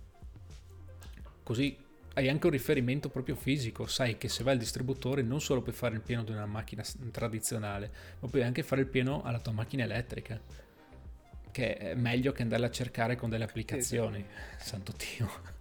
Così 1.41 1.75
hai 2.13 2.27
anche 2.29 2.47
un 2.47 2.51
riferimento 2.51 3.09
proprio 3.09 3.35
fisico, 3.35 3.85
sai 3.85 4.17
che 4.17 4.27
se 4.29 4.43
vai 4.43 4.53
al 4.53 4.59
distributore 4.59 5.21
non 5.21 5.41
solo 5.41 5.61
puoi 5.61 5.75
fare 5.75 5.95
il 5.95 6.01
pieno 6.01 6.23
di 6.23 6.31
una 6.31 6.45
macchina 6.45 6.83
tradizionale, 7.11 7.91
ma 8.19 8.27
puoi 8.27 8.43
anche 8.43 8.63
fare 8.63 8.81
il 8.81 8.87
pieno 8.87 9.21
alla 9.23 9.39
tua 9.39 9.53
macchina 9.53 9.83
elettrica, 9.83 10.39
che 11.51 11.77
è 11.77 11.93
meglio 11.95 12.31
che 12.31 12.41
andarla 12.41 12.67
a 12.67 12.71
cercare 12.71 13.15
con 13.15 13.29
delle 13.29 13.43
applicazioni, 13.43 14.25
sì, 14.57 14.67
santo 14.67 14.93
Dio. 14.97 15.57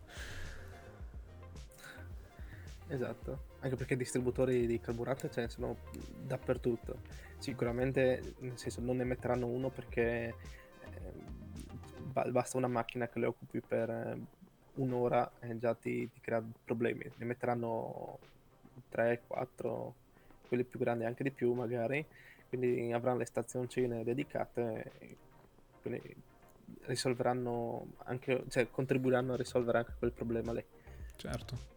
Esatto, 2.89 3.45
anche 3.61 3.77
perché 3.77 3.97
distributori 3.97 4.67
di 4.67 4.81
carburante 4.81 5.31
ce 5.31 5.43
ne 5.43 5.49
sono 5.49 5.77
dappertutto. 6.25 7.01
Sicuramente, 7.39 8.35
nel 8.39 8.59
senso, 8.59 8.81
non 8.81 8.97
ne 8.97 9.05
metteranno 9.05 9.47
uno 9.47 9.69
perché 9.69 10.35
eh, 10.81 12.31
basta 12.31 12.57
una 12.57 12.67
macchina 12.67 13.07
che 13.09 13.19
le 13.19 13.27
occupi 13.27 13.61
per 13.61 14.19
un'ora 14.79 15.31
eh, 15.41 15.59
già 15.59 15.75
ti, 15.75 16.11
ti, 16.11 16.21
crea 16.21 16.43
problemi. 16.65 17.11
Ne 17.17 17.25
metteranno 17.25 18.19
3, 18.89 19.23
4, 19.27 19.95
quelli 20.49 20.65
più 20.65 20.79
grandi 20.79 21.05
anche 21.05 21.23
di 21.23 21.31
più 21.31 21.53
magari, 21.53 22.05
quindi 22.49 22.93
avranno 22.93 23.19
le 23.19 23.27
stazioncine 23.27 24.05
dedicate, 24.05 24.91
quindi 25.83 26.17
risolveranno 26.83 27.87
anche, 28.05 28.45
cioè 28.49 28.71
contribuiranno 28.71 29.35
a 29.35 29.37
risolvere 29.37 29.79
anche 29.79 29.93
quel 29.99 30.13
problema 30.13 30.53
lì. 30.53 30.65
Certo. 31.17 31.77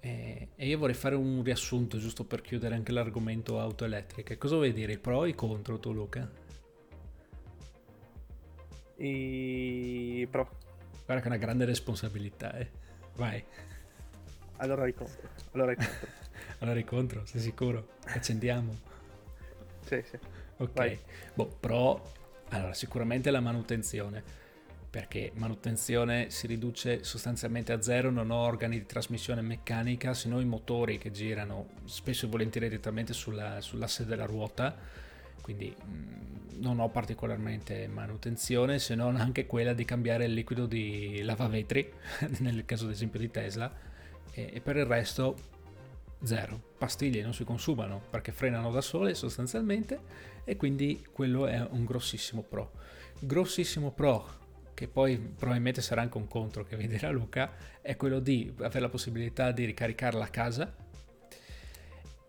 E, 0.00 0.48
io 0.56 0.78
vorrei 0.78 0.94
fare 0.94 1.14
un 1.14 1.42
riassunto 1.42 1.96
giusto 1.96 2.24
per 2.24 2.42
chiudere 2.42 2.74
anche 2.74 2.92
l'argomento 2.92 3.58
auto 3.58 3.84
elettriche. 3.84 4.36
Cosa 4.36 4.56
vuoi 4.56 4.72
dire? 4.72 4.92
I 4.92 4.98
pro 4.98 5.24
e 5.24 5.30
i 5.30 5.34
contro 5.34 5.78
tu 5.78 5.92
Luca? 5.92 6.30
I 8.96 10.26
pro. 10.30 10.48
Guarda 11.04 11.22
che 11.22 11.28
è 11.28 11.32
una 11.32 11.44
grande 11.44 11.64
responsabilità, 11.64 12.56
eh. 12.56 12.70
Vai. 13.16 13.44
Allora 14.56 14.86
i 14.86 14.94
contro. 14.94 15.28
Allora 15.52 15.72
i 15.72 15.76
contro. 15.76 16.08
allora 16.60 16.78
i 16.78 16.84
contro, 16.84 17.26
sei 17.26 17.40
sicuro? 17.40 17.88
Accendiamo. 18.06 18.76
sì, 19.84 20.02
sì. 20.08 20.18
Ok. 20.56 20.72
Vai. 20.72 20.98
Boh, 21.34 21.46
pro. 21.60 22.12
Allora, 22.50 22.72
sicuramente 22.74 23.30
la 23.30 23.40
manutenzione 23.40 24.42
perché 24.94 25.32
manutenzione 25.34 26.30
si 26.30 26.46
riduce 26.46 27.02
sostanzialmente 27.02 27.72
a 27.72 27.82
zero, 27.82 28.12
non 28.12 28.30
ho 28.30 28.36
organi 28.36 28.78
di 28.78 28.86
trasmissione 28.86 29.40
meccanica, 29.40 30.14
se 30.14 30.28
no 30.28 30.38
i 30.38 30.44
motori 30.44 30.98
che 30.98 31.10
girano 31.10 31.70
spesso 31.84 32.26
e 32.26 32.28
volentieri 32.28 32.68
direttamente 32.68 33.12
sulla, 33.12 33.60
sull'asse 33.60 34.06
della 34.06 34.24
ruota, 34.24 34.76
quindi 35.44 35.76
mh, 35.76 35.92
mm, 35.92 36.62
non 36.62 36.80
ho 36.80 36.88
particolarmente 36.88 37.86
manutenzione, 37.86 38.78
se 38.78 38.94
non 38.94 39.16
anche 39.16 39.44
quella 39.44 39.74
di 39.74 39.84
cambiare 39.84 40.24
il 40.24 40.32
liquido 40.32 40.64
di 40.64 41.20
lavavetri, 41.20 41.92
nel 42.40 42.64
caso 42.64 42.86
ad 42.86 42.92
esempio 42.92 43.20
di 43.20 43.30
Tesla, 43.30 43.70
e, 44.32 44.52
e 44.54 44.60
per 44.62 44.76
il 44.76 44.86
resto 44.86 45.36
zero. 46.22 46.72
Pastiglie 46.78 47.22
non 47.22 47.34
si 47.34 47.44
consumano 47.44 48.00
perché 48.08 48.32
frenano 48.32 48.70
da 48.70 48.80
sole 48.80 49.14
sostanzialmente 49.14 50.00
e 50.44 50.56
quindi 50.56 51.04
quello 51.12 51.46
è 51.46 51.60
un 51.72 51.84
grossissimo 51.84 52.40
pro. 52.40 52.72
Grossissimo 53.18 53.90
pro 53.90 54.42
che 54.72 54.88
poi 54.88 55.18
probabilmente 55.18 55.82
sarà 55.82 56.00
anche 56.00 56.16
un 56.16 56.26
contro 56.26 56.64
che 56.64 56.76
vedrà 56.76 57.10
Luca, 57.10 57.52
è 57.82 57.96
quello 57.96 58.18
di 58.18 58.50
avere 58.60 58.80
la 58.80 58.88
possibilità 58.88 59.52
di 59.52 59.66
ricaricarla 59.66 60.24
a 60.24 60.28
casa 60.28 60.74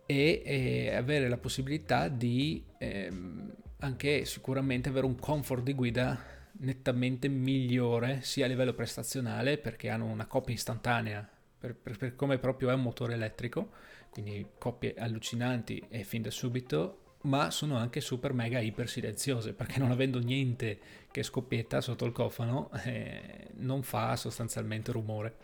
e, 0.06 0.42
e 0.44 0.94
avere 0.94 1.28
la 1.28 1.36
possibilità 1.36 2.08
di 2.08 2.64
ehm, 2.78 3.54
anche 3.80 4.24
sicuramente 4.24 4.88
avere 4.88 5.06
un 5.06 5.18
comfort 5.18 5.62
di 5.62 5.74
guida 5.74 6.34
nettamente 6.58 7.28
migliore 7.28 8.22
sia 8.22 8.46
a 8.46 8.48
livello 8.48 8.72
prestazionale 8.72 9.58
perché 9.58 9.90
hanno 9.90 10.06
una 10.06 10.26
coppia 10.26 10.54
istantanea 10.54 11.28
per, 11.58 11.74
per, 11.74 11.98
per 11.98 12.16
come 12.16 12.38
proprio 12.38 12.70
è 12.70 12.74
un 12.74 12.82
motore 12.82 13.14
elettrico 13.14 13.70
quindi 14.10 14.46
coppie 14.56 14.94
allucinanti 14.96 15.84
e 15.90 16.04
fin 16.04 16.22
da 16.22 16.30
subito 16.30 17.00
ma 17.26 17.50
sono 17.50 17.76
anche 17.76 18.00
super 18.00 18.32
mega 18.32 18.58
iper 18.60 18.88
silenziose 18.88 19.52
perché 19.52 19.78
non 19.78 19.90
avendo 19.90 20.18
niente 20.18 20.78
che 21.10 21.22
scoppietta 21.22 21.80
sotto 21.80 22.04
il 22.04 22.12
cofano 22.12 22.70
eh, 22.84 23.48
non 23.54 23.82
fa 23.82 24.16
sostanzialmente 24.16 24.92
rumore. 24.92 25.34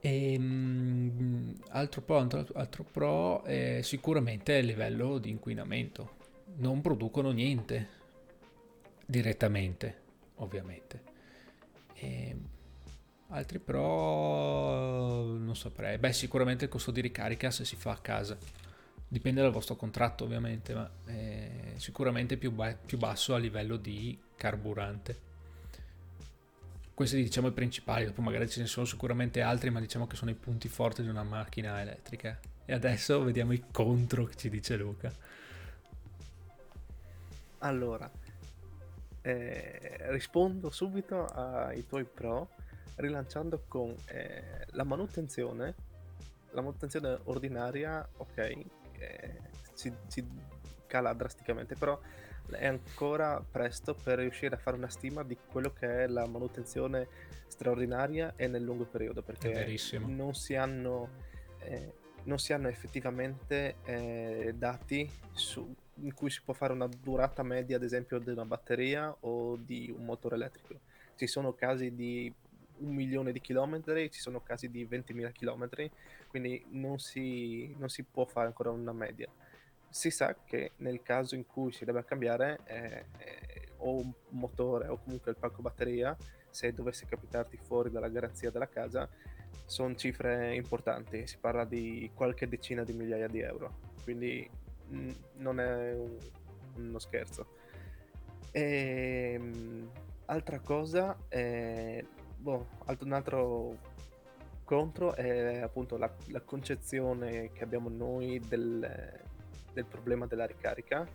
E, 0.00 0.36
um, 0.38 1.54
altro 1.70 2.00
pro, 2.02 2.28
altro, 2.54 2.84
pro 2.84 3.42
è 3.44 3.80
sicuramente 3.82 4.54
il 4.54 4.66
livello 4.66 5.18
di 5.18 5.30
inquinamento. 5.30 6.16
Non 6.56 6.80
producono 6.80 7.30
niente 7.30 7.88
direttamente, 9.06 9.96
ovviamente. 10.36 11.02
E, 11.94 12.36
altri 13.28 13.58
pro 13.58 15.24
non 15.36 15.56
saprei. 15.56 15.98
Beh, 15.98 16.12
sicuramente 16.12 16.64
il 16.64 16.70
costo 16.70 16.90
di 16.90 17.00
ricarica 17.00 17.50
se 17.50 17.64
si 17.64 17.76
fa 17.76 17.92
a 17.92 17.98
casa 17.98 18.38
Dipende 19.10 19.40
dal 19.40 19.52
vostro 19.52 19.74
contratto 19.74 20.24
ovviamente, 20.24 20.74
ma 20.74 20.90
è 21.06 21.72
sicuramente 21.76 22.36
più, 22.36 22.52
ba- 22.52 22.74
più 22.76 22.98
basso 22.98 23.34
a 23.34 23.38
livello 23.38 23.78
di 23.78 24.18
carburante. 24.36 25.27
Questi 26.98 27.22
diciamo 27.22 27.46
i 27.46 27.52
principali, 27.52 28.06
dopo 28.06 28.22
magari 28.22 28.48
ce 28.48 28.60
ne 28.60 28.66
sono 28.66 28.84
sicuramente 28.84 29.40
altri, 29.40 29.70
ma 29.70 29.78
diciamo 29.78 30.08
che 30.08 30.16
sono 30.16 30.32
i 30.32 30.34
punti 30.34 30.66
forti 30.66 31.02
di 31.02 31.08
una 31.08 31.22
macchina 31.22 31.80
elettrica. 31.80 32.36
E 32.64 32.72
adesso 32.72 33.22
vediamo 33.22 33.52
i 33.52 33.62
contro 33.70 34.24
che 34.24 34.34
ci 34.34 34.50
dice 34.50 34.76
Luca. 34.76 35.12
Allora, 37.58 38.10
eh, 39.22 39.96
rispondo 40.10 40.70
subito 40.70 41.24
ai 41.26 41.86
tuoi 41.86 42.02
pro 42.02 42.48
rilanciando 42.96 43.62
con 43.68 43.94
eh, 44.06 44.66
la 44.70 44.82
manutenzione, 44.82 45.76
la 46.50 46.62
manutenzione 46.62 47.16
ordinaria, 47.26 48.04
ok, 48.16 48.38
eh, 48.38 49.40
si, 49.72 49.94
si, 50.08 50.26
cala 50.88 51.12
drasticamente, 51.12 51.76
però 51.76 51.96
è 52.50 52.66
ancora 52.66 53.42
presto 53.48 53.94
per 53.94 54.18
riuscire 54.18 54.54
a 54.54 54.58
fare 54.58 54.76
una 54.76 54.88
stima 54.88 55.22
di 55.22 55.36
quello 55.36 55.72
che 55.72 56.04
è 56.04 56.06
la 56.06 56.26
manutenzione 56.26 57.06
straordinaria 57.46 58.34
e 58.36 58.46
nel 58.46 58.62
lungo 58.62 58.84
periodo, 58.84 59.22
perché 59.22 59.76
non 60.06 60.34
si 60.34 60.54
hanno, 60.54 61.08
eh, 61.60 61.92
non 62.24 62.38
si 62.38 62.52
hanno 62.52 62.68
effettivamente 62.68 63.76
eh, 63.84 64.54
dati 64.56 65.10
su, 65.32 65.74
in 66.02 66.14
cui 66.14 66.30
si 66.30 66.40
può 66.44 66.54
fare 66.54 66.72
una 66.72 66.86
durata 66.86 67.42
media, 67.42 67.76
ad 67.76 67.82
esempio, 67.82 68.18
di 68.18 68.30
una 68.30 68.44
batteria 68.44 69.14
o 69.20 69.56
di 69.56 69.92
un 69.96 70.04
motore 70.04 70.36
elettrico. 70.36 70.80
Ci 71.16 71.26
sono 71.26 71.52
casi 71.54 71.94
di 71.94 72.32
un 72.78 72.94
milione 72.94 73.32
di 73.32 73.40
chilometri, 73.40 74.10
ci 74.10 74.20
sono 74.20 74.40
casi 74.40 74.70
di 74.70 74.86
20.000 74.86 75.32
chilometri, 75.32 75.90
quindi 76.28 76.64
non 76.70 76.98
si, 76.98 77.74
non 77.78 77.88
si, 77.88 78.04
può 78.04 78.24
fare 78.24 78.46
ancora 78.46 78.70
una 78.70 78.92
media. 78.92 79.28
Si 79.90 80.10
sa 80.10 80.36
che 80.44 80.72
nel 80.76 81.02
caso 81.02 81.34
in 81.34 81.46
cui 81.46 81.72
si 81.72 81.84
debba 81.84 82.04
cambiare 82.04 82.58
eh, 82.64 83.04
eh, 83.18 83.68
o 83.78 83.96
un 83.96 84.12
motore 84.30 84.88
o 84.88 84.98
comunque 85.02 85.30
il 85.30 85.36
pacco 85.38 85.62
batteria, 85.62 86.16
se 86.50 86.72
dovesse 86.72 87.06
capitarti 87.06 87.56
fuori 87.56 87.90
dalla 87.90 88.08
garanzia 88.08 88.50
della 88.50 88.68
casa, 88.68 89.08
sono 89.64 89.94
cifre 89.94 90.54
importanti, 90.54 91.26
si 91.26 91.36
parla 91.38 91.64
di 91.64 92.10
qualche 92.14 92.48
decina 92.48 92.84
di 92.84 92.92
migliaia 92.92 93.28
di 93.28 93.40
euro, 93.40 93.78
quindi 94.02 94.48
mh, 94.88 95.10
non 95.36 95.60
è 95.60 95.92
un, 95.94 96.16
uno 96.76 96.98
scherzo. 96.98 97.46
E, 98.50 99.32
ehm, 99.34 99.42
mh, 99.42 99.90
altra 100.26 100.58
cosa, 100.60 101.16
eh, 101.28 102.04
boh, 102.36 102.66
un 103.00 103.12
altro 103.12 103.76
contro 104.64 105.14
è 105.14 105.60
appunto 105.60 105.96
la, 105.96 106.12
la 106.26 106.40
concezione 106.40 107.52
che 107.52 107.64
abbiamo 107.64 107.88
noi 107.88 108.38
del, 108.40 109.26
del, 109.72 109.84
problema 109.84 110.26
della 110.26 110.46
ricarica, 110.46 111.06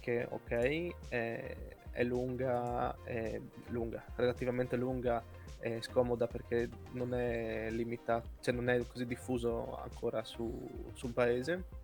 che 0.00 0.26
ok, 0.28 1.08
è, 1.08 1.56
è 1.90 2.04
lunga, 2.04 2.96
è 3.04 3.40
lunga, 3.68 4.04
relativamente 4.16 4.76
lunga 4.76 5.22
e 5.60 5.80
scomoda 5.80 6.26
perché 6.26 6.68
non 6.92 7.14
è 7.14 7.70
limitato, 7.70 8.28
cioè 8.40 8.54
non 8.54 8.68
è 8.68 8.84
così 8.86 9.06
diffuso 9.06 9.76
ancora 9.76 10.24
su, 10.24 10.90
sul 10.92 11.12
paese. 11.12 11.82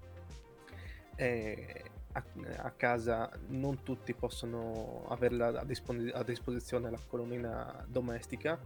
A, 2.12 2.24
a, 2.56 2.70
casa 2.70 3.30
non 3.48 3.82
tutti 3.82 4.14
possono 4.14 5.04
averla 5.08 5.60
a, 5.60 5.64
dispon- 5.64 6.10
a 6.14 6.24
disposizione 6.24 6.90
la 6.90 6.98
colonnina 7.06 7.84
domestica 7.86 8.58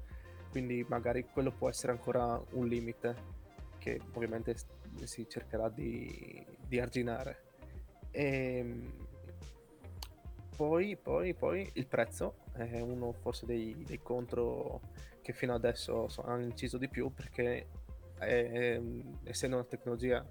quindi 0.54 0.86
magari 0.88 1.26
quello 1.32 1.50
può 1.50 1.68
essere 1.68 1.90
ancora 1.90 2.40
un 2.50 2.68
limite 2.68 3.16
che 3.80 4.00
ovviamente 4.12 4.54
si 5.02 5.28
cercherà 5.28 5.68
di, 5.68 6.46
di 6.74 6.80
arginare. 6.80 7.42
E 8.10 8.58
ehm, 8.58 8.92
poi, 10.56 10.96
poi, 10.96 11.34
poi 11.34 11.70
il 11.74 11.86
prezzo 11.86 12.36
è 12.52 12.80
uno 12.80 13.12
forse 13.12 13.46
dei, 13.46 13.84
dei 13.86 14.00
contro 14.00 14.80
che 15.22 15.32
fino 15.32 15.54
adesso 15.54 16.08
hanno 16.22 16.44
inciso 16.44 16.78
di 16.78 16.88
più 16.88 17.12
perché 17.12 17.66
è, 18.18 18.80
essendo 19.24 19.56
una 19.56 19.64
tecnologia 19.64 20.24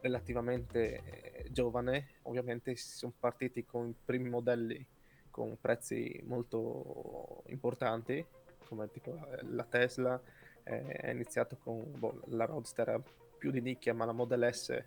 relativamente 0.00 1.46
giovane, 1.50 2.08
ovviamente 2.22 2.76
si 2.76 2.96
sono 2.96 3.14
partiti 3.18 3.64
con 3.64 3.88
i 3.88 3.94
primi 4.04 4.28
modelli 4.28 4.86
con 5.30 5.56
prezzi 5.60 6.20
molto 6.26 7.42
importanti 7.46 8.24
come 8.68 8.88
tipo 8.90 9.16
eh, 9.16 9.42
la 9.50 9.64
Tesla 9.64 10.20
eh, 10.62 10.86
è 10.86 11.10
iniziato 11.10 11.56
con 11.56 11.82
boh, 11.98 12.20
la 12.26 12.44
Roadster 12.44 13.02
più 13.36 13.50
di 13.50 13.60
nicchia 13.60 13.94
ma 13.94 14.04
la 14.04 14.12
Model 14.12 14.48
S 14.54 14.82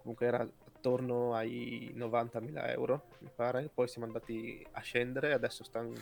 comunque 0.00 0.26
era 0.26 0.40
attorno 0.40 1.34
ai 1.34 1.92
90.000 1.96 2.70
euro 2.70 3.06
mi 3.20 3.30
pare 3.34 3.70
poi 3.72 3.88
siamo 3.88 4.06
andati 4.06 4.66
a 4.72 4.80
scendere 4.80 5.32
adesso 5.32 5.64
stanno 5.64 5.92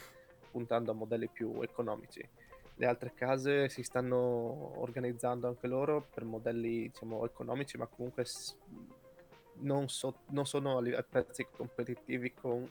puntando 0.50 0.90
a 0.90 0.94
modelli 0.94 1.28
più 1.28 1.60
economici 1.62 2.26
le 2.76 2.86
altre 2.86 3.12
case 3.14 3.68
si 3.68 3.82
stanno 3.82 4.80
organizzando 4.80 5.46
anche 5.46 5.66
loro 5.66 6.06
per 6.12 6.24
modelli 6.24 6.88
diciamo 6.88 7.24
economici 7.24 7.76
ma 7.76 7.86
comunque 7.86 8.24
non, 9.62 9.88
so, 9.88 10.20
non 10.28 10.46
sono 10.46 10.78
a 10.78 11.04
prezzi 11.08 11.46
competitivi 11.50 12.32
con 12.32 12.68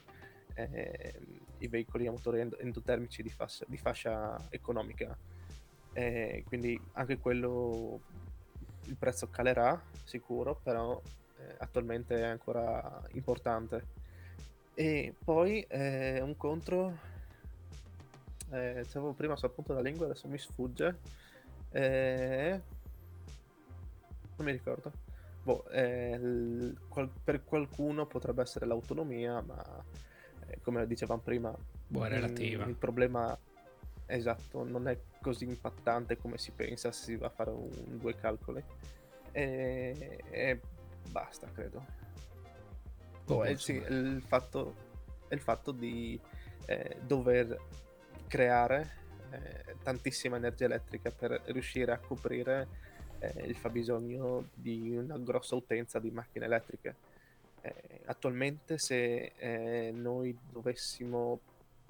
eh, 0.56 1.14
i 1.60 1.68
veicoli 1.68 2.08
a 2.08 2.12
motore 2.12 2.50
endotermici 2.60 3.22
di 3.22 3.30
fascia, 3.30 3.66
di 3.68 3.78
fascia 3.78 4.48
economica. 4.50 5.18
Eh, 5.94 6.44
quindi 6.48 6.80
anche 6.94 7.18
quello 7.18 8.02
il 8.86 8.96
prezzo 8.96 9.28
calerà 9.30 9.80
sicuro, 10.04 10.60
però 10.62 11.00
eh, 11.38 11.56
attualmente 11.60 12.18
è 12.18 12.24
ancora 12.26 13.02
importante. 13.12 14.00
E 14.74 15.14
poi 15.24 15.62
eh, 15.68 16.22
un 16.22 16.36
contro, 16.38 16.98
eh, 18.52 18.86
avevo 18.94 19.14
prima 19.14 19.36
sul 19.36 19.52
punto 19.52 19.74
della 19.74 19.88
lingua, 19.88 20.06
adesso 20.06 20.28
mi 20.28 20.38
sfugge. 20.38 20.98
Eh, 21.72 22.62
non 24.36 24.46
mi 24.46 24.52
ricordo. 24.52 24.92
Boh, 25.44 25.68
eh, 25.70 26.18
l- 26.18 26.78
qual- 26.88 27.10
per 27.24 27.44
qualcuno 27.44 28.06
potrebbe 28.06 28.42
essere 28.44 28.66
l'autonomia, 28.66 29.42
ma 29.42 29.64
eh, 30.48 30.60
come 30.62 30.86
dicevamo 30.88 31.22
prima, 31.22 31.52
è 31.52 32.08
relativa. 32.08 32.66
il 32.66 32.76
problema 32.76 33.38
esatto 34.06 34.64
non 34.64 34.88
è 34.88 34.98
così 35.22 35.46
impattante 35.46 36.18
come 36.18 36.38
si 36.38 36.52
pensa 36.52 36.92
se 36.92 37.04
si 37.04 37.16
va 37.16 37.28
a 37.28 37.30
fare 37.30 37.52
un, 37.52 37.70
due 37.98 38.16
calcoli. 38.16 38.64
E, 39.32 40.20
e 40.30 40.60
basta, 41.10 41.48
credo. 41.54 41.86
Oh, 43.28 43.46
eh, 43.46 43.56
sì, 43.58 43.74
il, 43.74 44.24
fatto, 44.26 44.76
il 45.30 45.40
fatto 45.40 45.72
di 45.72 46.20
eh, 46.66 46.98
dover 47.06 47.58
creare 48.28 49.00
eh, 49.30 49.76
tantissima 49.84 50.36
energia 50.36 50.66
elettrica 50.66 51.12
per 51.12 51.42
riuscire 51.46 51.92
a 51.92 51.98
coprire 51.98 52.68
eh, 53.20 53.44
il 53.46 53.56
fabbisogno 53.56 54.50
di 54.54 54.96
una 54.96 55.18
grossa 55.18 55.56
utenza 55.56 56.00
di 56.00 56.12
macchine 56.12 56.46
elettriche. 56.46 56.96
Eh, 57.62 58.02
attualmente 58.06 58.80
se 58.80 59.34
eh, 59.38 59.92
noi 59.94 60.38
dovessimo 60.50 61.40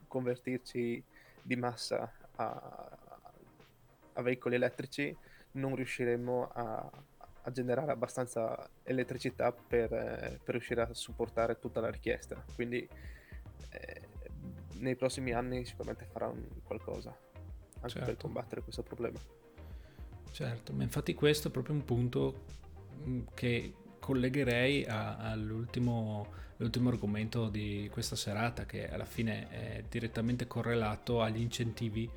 convertirci 0.08 1.02
di 1.41 1.56
massa 1.56 2.12
a, 2.36 2.98
a 4.13 4.21
veicoli 4.21 4.55
elettrici 4.55 5.15
non 5.53 5.75
riusciremo 5.75 6.49
a, 6.53 6.91
a 7.43 7.51
generare 7.51 7.91
abbastanza 7.91 8.69
elettricità 8.83 9.51
per, 9.51 9.91
eh, 9.93 10.39
per, 10.43 10.53
riuscire 10.53 10.81
a 10.81 10.93
supportare 10.93 11.59
tutta 11.59 11.79
la 11.79 11.89
richiesta. 11.89 12.43
Quindi 12.55 12.88
eh, 13.69 14.01
nei 14.77 14.95
prossimi 14.95 15.33
anni 15.33 15.65
sicuramente 15.65 16.05
farà 16.05 16.31
qualcosa 16.63 17.15
anche 17.75 17.89
certo. 17.89 18.05
per 18.05 18.17
combattere 18.17 18.61
questo 18.61 18.83
problema. 18.83 19.19
Certo, 20.31 20.73
ma 20.73 20.83
infatti 20.83 21.13
questo 21.13 21.49
è 21.49 21.51
proprio 21.51 21.75
un 21.75 21.83
punto 21.83 22.45
mm, 23.05 23.21
che 23.33 23.73
collegherei 23.99 24.85
a, 24.85 25.17
all'ultimo 25.17 26.39
argomento 26.57 27.49
di 27.49 27.89
questa 27.91 28.15
serata, 28.15 28.65
che 28.65 28.89
alla 28.89 29.05
fine 29.05 29.49
è 29.49 29.83
direttamente 29.89 30.47
correlato 30.47 31.21
agli 31.21 31.41
incentivi 31.41 32.09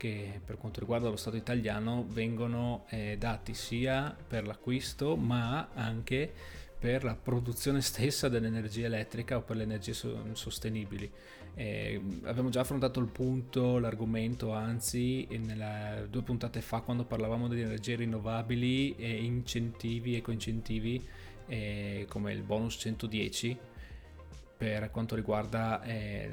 che 0.00 0.40
per 0.42 0.56
quanto 0.56 0.80
riguarda 0.80 1.10
lo 1.10 1.16
Stato 1.16 1.36
italiano 1.36 2.06
vengono 2.08 2.86
eh, 2.88 3.16
dati 3.18 3.52
sia 3.52 4.16
per 4.26 4.46
l'acquisto 4.46 5.14
ma 5.14 5.68
anche 5.74 6.32
per 6.78 7.04
la 7.04 7.14
produzione 7.14 7.82
stessa 7.82 8.30
dell'energia 8.30 8.86
elettrica 8.86 9.36
o 9.36 9.42
per 9.42 9.56
le 9.56 9.64
energie 9.64 9.92
so- 9.92 10.24
sostenibili. 10.32 11.10
Eh, 11.54 12.00
abbiamo 12.22 12.48
già 12.48 12.60
affrontato 12.60 12.98
il 12.98 13.08
punto, 13.08 13.78
l'argomento, 13.78 14.54
anzi, 14.54 15.28
nella, 15.32 16.06
due 16.08 16.22
puntate 16.22 16.62
fa 16.62 16.80
quando 16.80 17.04
parlavamo 17.04 17.48
di 17.48 17.60
energie 17.60 17.96
rinnovabili 17.96 18.96
e 18.96 19.22
incentivi, 19.22 20.16
ecoincentivi 20.16 21.06
eh, 21.46 22.06
come 22.08 22.32
il 22.32 22.42
bonus 22.42 22.76
110 22.78 23.58
per 24.60 24.90
quanto 24.90 25.14
riguarda 25.14 25.82
eh, 25.84 26.28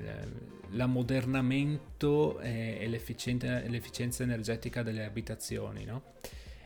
l'ammodernamento 0.71 2.41
eh, 2.41 2.77
e 2.81 2.87
l'efficienza 2.89 4.23
energetica 4.23 4.83
delle 4.83 5.05
abitazioni. 5.05 5.85
No? 5.85 6.01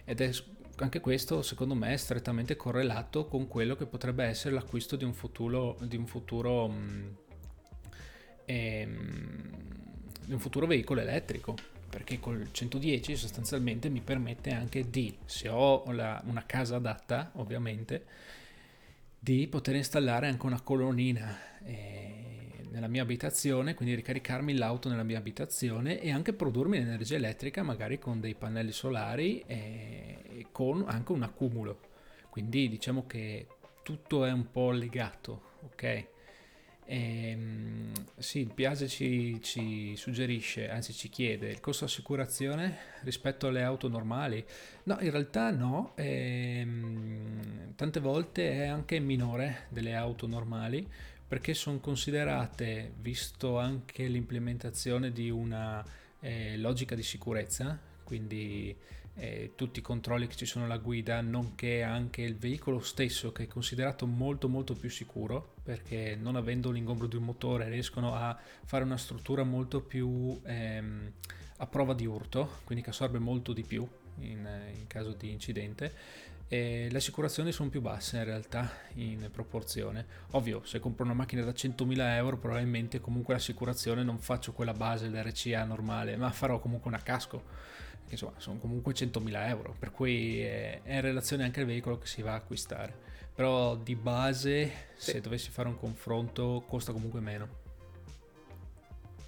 Ed 0.04 0.22
è 0.22 0.32
anche 0.78 1.00
questo 1.00 1.44
secondo 1.44 1.76
me 1.76 1.94
è 1.94 1.98
strettamente 1.98 2.56
correlato 2.56 3.28
con 3.28 3.48
quello 3.48 3.76
che 3.76 3.86
potrebbe 3.86 4.24
essere 4.24 4.56
l'acquisto 4.56 4.96
di 4.96 5.04
un 5.04 5.14
futuro, 5.14 5.78
di 5.82 5.98
un 5.98 6.08
futuro, 6.08 6.68
mh, 6.68 6.74
mm, 6.74 7.08
ehm, 8.46 9.50
di 10.26 10.34
un 10.34 10.40
futuro 10.40 10.66
veicolo 10.66 11.00
elettrico 11.02 11.54
perché 11.88 12.20
col 12.20 12.48
110 12.52 13.16
sostanzialmente 13.16 13.88
mi 13.90 14.02
permette 14.02 14.50
anche 14.50 14.90
di, 14.90 15.16
se 15.26 15.48
ho 15.48 15.84
la, 15.92 16.20
una 16.26 16.44
casa 16.48 16.78
adatta 16.78 17.30
ovviamente, 17.36 18.06
di 19.24 19.48
poter 19.48 19.76
installare 19.76 20.28
anche 20.28 20.48
una 20.48 20.62
colonnina 20.62 21.60
eh, 21.64 22.66
nella 22.72 22.88
mia 22.88 23.04
abitazione, 23.04 23.76
quindi 23.76 23.94
ricaricarmi 23.94 24.56
l'auto 24.56 24.90
nella 24.90 25.04
mia 25.04 25.20
abitazione 25.20 26.02
e 26.02 26.12
anche 26.12 26.34
produrmi 26.34 26.80
l'energia 26.80 27.18
elettrica 27.18 27.62
magari 27.62 28.00
con 28.00 28.20
dei 28.20 28.34
pannelli 28.34 28.72
solari 28.72 29.44
e 29.46 30.48
con 30.52 30.84
anche 30.88 31.12
un 31.12 31.22
accumulo. 31.22 31.82
Quindi 32.32 32.68
diciamo 32.68 33.06
che 33.06 33.46
tutto 33.84 34.26
è 34.26 34.32
un 34.32 34.50
po' 34.50 34.72
legato, 34.72 35.42
ok? 35.66 36.08
E, 36.92 37.30
ehm, 37.30 37.94
sì, 38.18 38.40
il 38.40 38.54
Piaget 38.54 38.90
ci, 38.90 39.40
ci, 39.42 39.96
suggerisce, 39.96 40.70
anzi 40.70 40.92
ci 40.92 41.08
chiede 41.08 41.50
il 41.50 41.62
costo 41.62 41.86
assicurazione 41.86 42.78
rispetto 43.04 43.48
alle 43.48 43.64
auto 43.64 43.88
normali. 43.88 44.44
No, 44.84 44.98
in 45.00 45.10
realtà 45.10 45.52
no, 45.52 45.94
ehm, 45.96 47.76
tante 47.76 48.00
volte 48.02 48.52
è 48.52 48.66
anche 48.66 49.00
minore 49.00 49.68
delle 49.70 49.96
auto 49.96 50.28
normali 50.28 50.86
perché 51.26 51.54
sono 51.54 51.80
considerate, 51.80 52.92
visto 53.00 53.58
anche 53.58 54.06
l'implementazione 54.08 55.14
di 55.14 55.30
una 55.30 55.84
eh, 56.20 56.58
logica 56.58 56.94
di 56.94 57.04
sicurezza, 57.04 57.80
quindi 58.04 58.76
eh, 59.16 59.54
tutti 59.56 59.80
i 59.80 59.82
controlli 59.82 60.28
che 60.28 60.36
ci 60.36 60.46
sono 60.46 60.66
alla 60.66 60.78
guida, 60.78 61.22
nonché 61.22 61.84
anche 61.84 62.22
il 62.22 62.36
veicolo 62.38 62.80
stesso 62.80 63.32
che 63.32 63.44
è 63.44 63.48
considerato 63.48 64.06
molto 64.06 64.48
molto 64.48 64.74
più 64.74 64.90
sicuro 64.90 65.56
perché 65.64 66.16
non 66.20 66.36
avendo 66.36 66.72
l'ingombro 66.72 67.08
di 67.08 67.18
un 67.18 67.24
motore 67.24 67.70
riescono 67.70 68.16
a 68.16 68.38
fare 68.66 68.84
una 68.84 68.98
struttura 68.98 69.44
molto 69.44 69.82
più 69.82 70.40
ehm, 70.44 71.12
a 71.58 71.68
prova 71.68 71.94
di 71.94 72.06
urto, 72.06 72.60
quindi 72.64 72.84
che 72.84 72.90
assorbe 72.90 73.20
molto 73.20 73.54
di 73.54 73.64
più 73.64 73.88
in, 74.20 74.48
in 74.78 74.88
caso 74.88 75.12
di 75.12 75.32
incidente 75.32 76.30
e 76.54 76.90
le 76.92 76.98
assicurazioni 76.98 77.54
sono 77.54 77.70
più 77.70 77.80
basse 77.80 78.18
in 78.18 78.26
realtà 78.26 78.70
in 78.96 79.30
proporzione. 79.32 80.06
Ovvio, 80.32 80.66
se 80.66 80.80
compro 80.80 81.06
una 81.06 81.14
macchina 81.14 81.44
da 81.44 81.52
100.000 81.52 81.98
euro 82.16 82.38
probabilmente 82.38 83.00
comunque 83.00 83.34
l'assicurazione 83.34 84.04
non 84.04 84.20
faccio 84.20 84.52
quella 84.52 84.74
base, 84.74 85.08
l'RCA 85.08 85.64
normale, 85.64 86.18
ma 86.18 86.30
farò 86.32 86.60
comunque 86.60 86.90
una 86.90 87.02
casco, 87.02 87.46
che 88.12 88.18
insomma 88.18 88.40
sono 88.40 88.60
comunque 88.60 88.94
100.000 88.94 89.48
euro, 89.48 89.76
per 89.80 89.92
cui 89.92 90.42
è 90.42 90.82
in 90.84 91.02
relazione 91.02 91.44
anche 91.44 91.62
al 91.62 91.66
veicolo 91.66 91.98
che 91.98 92.08
si 92.08 92.22
va 92.22 92.34
a 92.34 92.36
acquistare. 92.36 93.10
Però 93.34 93.78
di 93.78 93.96
base, 93.96 94.70
sì. 94.96 95.12
se 95.12 95.22
dovessi 95.22 95.50
fare 95.50 95.70
un 95.70 95.78
confronto, 95.78 96.64
costa 96.68 96.92
comunque 96.92 97.22
meno. 97.22 97.60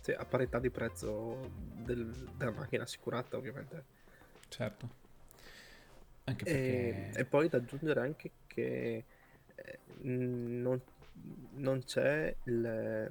Sì, 0.02 0.12
a 0.12 0.26
parità 0.26 0.60
di 0.60 0.70
prezzo 0.70 1.50
del, 1.56 2.12
della 2.36 2.52
macchina 2.52 2.84
assicurata 2.84 3.38
ovviamente. 3.38 3.84
Certo. 4.50 5.02
Anche 6.26 6.44
perché... 6.44 7.12
e, 7.14 7.22
e 7.22 7.26
poi 7.26 7.48
da 7.48 7.58
aggiungere 7.58 8.02
anche 8.02 8.32
che 8.48 9.06
eh, 9.56 9.80
non, 10.02 10.80
non 11.54 11.84
c'è 11.86 12.36
il, 12.44 13.10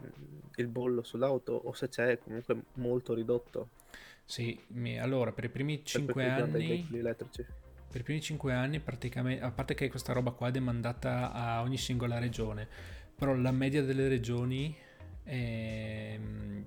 il, 0.55 0.67
bollo 0.67 1.03
sull'auto 1.03 1.53
o 1.53 1.73
se 1.73 1.89
c'è 1.89 2.19
comunque 2.19 2.65
molto 2.75 3.15
ridotto. 3.15 3.81
Sì, 4.25 4.59
mi, 4.69 4.99
allora 4.99 5.33
per 5.33 5.45
i 5.45 5.49
primi 5.49 5.85
5 5.85 6.29
anni... 6.29 6.87
Per 7.91 8.01
i 8.01 8.05
primi 8.05 8.21
5 8.21 8.53
anni 8.55 8.81
praticamente, 8.81 9.45
a 9.45 9.51
parte 9.51 9.75
che 9.75 9.91
questa 9.91 10.13
roba 10.13 10.31
qua 10.31 10.49
è 10.49 10.51
demandata 10.51 11.33
a 11.33 11.61
ogni 11.61 11.77
singola 11.77 12.19
regione, 12.19 12.67
però 13.15 13.35
la 13.35 13.51
media 13.51 13.83
delle 13.83 14.09
regioni 14.09 14.75
eh, 15.25 16.19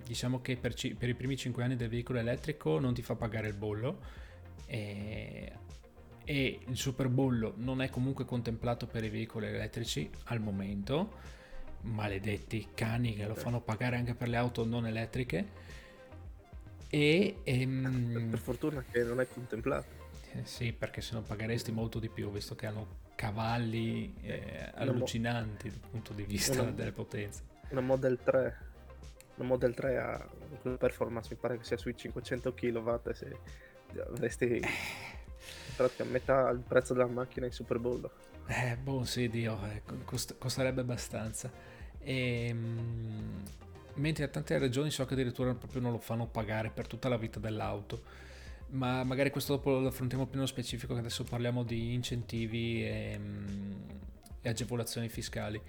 diciamo 0.04 0.40
che 0.40 0.56
per, 0.56 0.74
ci, 0.74 0.94
per, 0.94 1.08
i 1.08 1.14
primi 1.14 1.36
5 1.36 1.64
anni 1.64 1.74
del 1.74 1.88
veicolo 1.88 2.20
elettrico 2.20 2.78
non 2.78 2.94
ti 2.94 3.02
fa 3.02 3.16
pagare 3.16 3.48
il 3.48 3.54
bollo. 3.54 3.98
Eh, 4.66 5.52
e 6.28 6.58
il 6.66 6.76
superbollo 6.76 7.54
non 7.58 7.80
è 7.80 7.88
comunque 7.88 8.24
contemplato 8.24 8.88
per 8.88 9.04
i 9.04 9.08
veicoli 9.08 9.46
elettrici 9.46 10.10
al 10.24 10.40
momento, 10.40 11.12
maledetti 11.82 12.70
cani 12.74 13.14
che 13.14 13.26
lo 13.26 13.36
fanno 13.36 13.60
pagare 13.60 13.94
anche 13.94 14.16
per 14.16 14.28
le 14.28 14.36
auto 14.36 14.64
non 14.64 14.88
elettriche. 14.88 15.64
E, 16.96 17.36
ehm, 17.44 18.28
per 18.30 18.38
fortuna 18.38 18.82
che 18.90 19.02
non 19.02 19.20
è 19.20 19.28
contemplato. 19.28 20.04
Eh, 20.32 20.46
sì, 20.46 20.72
perché 20.72 21.02
se 21.02 21.12
no 21.12 21.20
pagheresti 21.20 21.70
molto 21.70 21.98
di 21.98 22.08
più, 22.08 22.30
visto 22.30 22.54
che 22.54 22.64
hanno 22.64 23.04
cavalli 23.14 24.14
eh, 24.22 24.70
allucinanti 24.74 25.68
dal 25.68 25.90
punto 25.90 26.14
di 26.14 26.22
vista 26.22 26.62
una, 26.62 26.70
delle 26.70 26.92
potenze. 26.92 27.42
Una 27.68 27.82
Model 27.82 28.18
3, 28.22 28.58
una 29.34 29.46
Model 29.46 29.74
3 29.74 29.98
ha 29.98 30.26
una 30.62 30.76
performance, 30.76 31.28
mi 31.32 31.36
pare 31.38 31.58
che 31.58 31.64
sia 31.64 31.76
sui 31.76 31.94
500 31.94 32.54
kW, 32.54 32.94
se 33.12 33.38
avresti 33.98 34.62
infatti 35.68 36.00
a 36.00 36.06
metà 36.06 36.48
il 36.48 36.60
prezzo 36.60 36.94
della 36.94 37.08
macchina 37.08 37.44
in 37.44 37.52
Super 37.52 37.78
Bowl. 37.78 38.10
Eh, 38.46 38.78
boh, 38.82 39.04
sì, 39.04 39.28
Dio, 39.28 39.58
eh, 39.66 39.82
cost- 40.04 40.38
costerebbe 40.38 40.80
abbastanza. 40.80 41.52
E, 41.98 42.46
ehm, 42.48 43.42
mentre 43.96 44.24
a 44.24 44.28
tante 44.28 44.58
regioni 44.58 44.90
so 44.90 45.04
che 45.04 45.14
addirittura 45.14 45.54
proprio 45.54 45.80
non 45.80 45.92
lo 45.92 45.98
fanno 45.98 46.26
pagare 46.26 46.70
per 46.70 46.86
tutta 46.86 47.08
la 47.08 47.16
vita 47.16 47.38
dell'auto. 47.38 48.24
Ma 48.68 49.04
magari 49.04 49.30
questo 49.30 49.54
dopo 49.54 49.78
lo 49.78 49.88
affrontiamo 49.88 50.24
più 50.24 50.34
nello 50.34 50.46
specifico, 50.46 50.94
che 50.94 51.00
adesso 51.00 51.24
parliamo 51.24 51.62
di 51.62 51.94
incentivi 51.94 52.84
e, 52.84 53.16
mm, 53.18 53.72
e 54.42 54.48
agevolazioni 54.48 55.08
fiscali. 55.08 55.60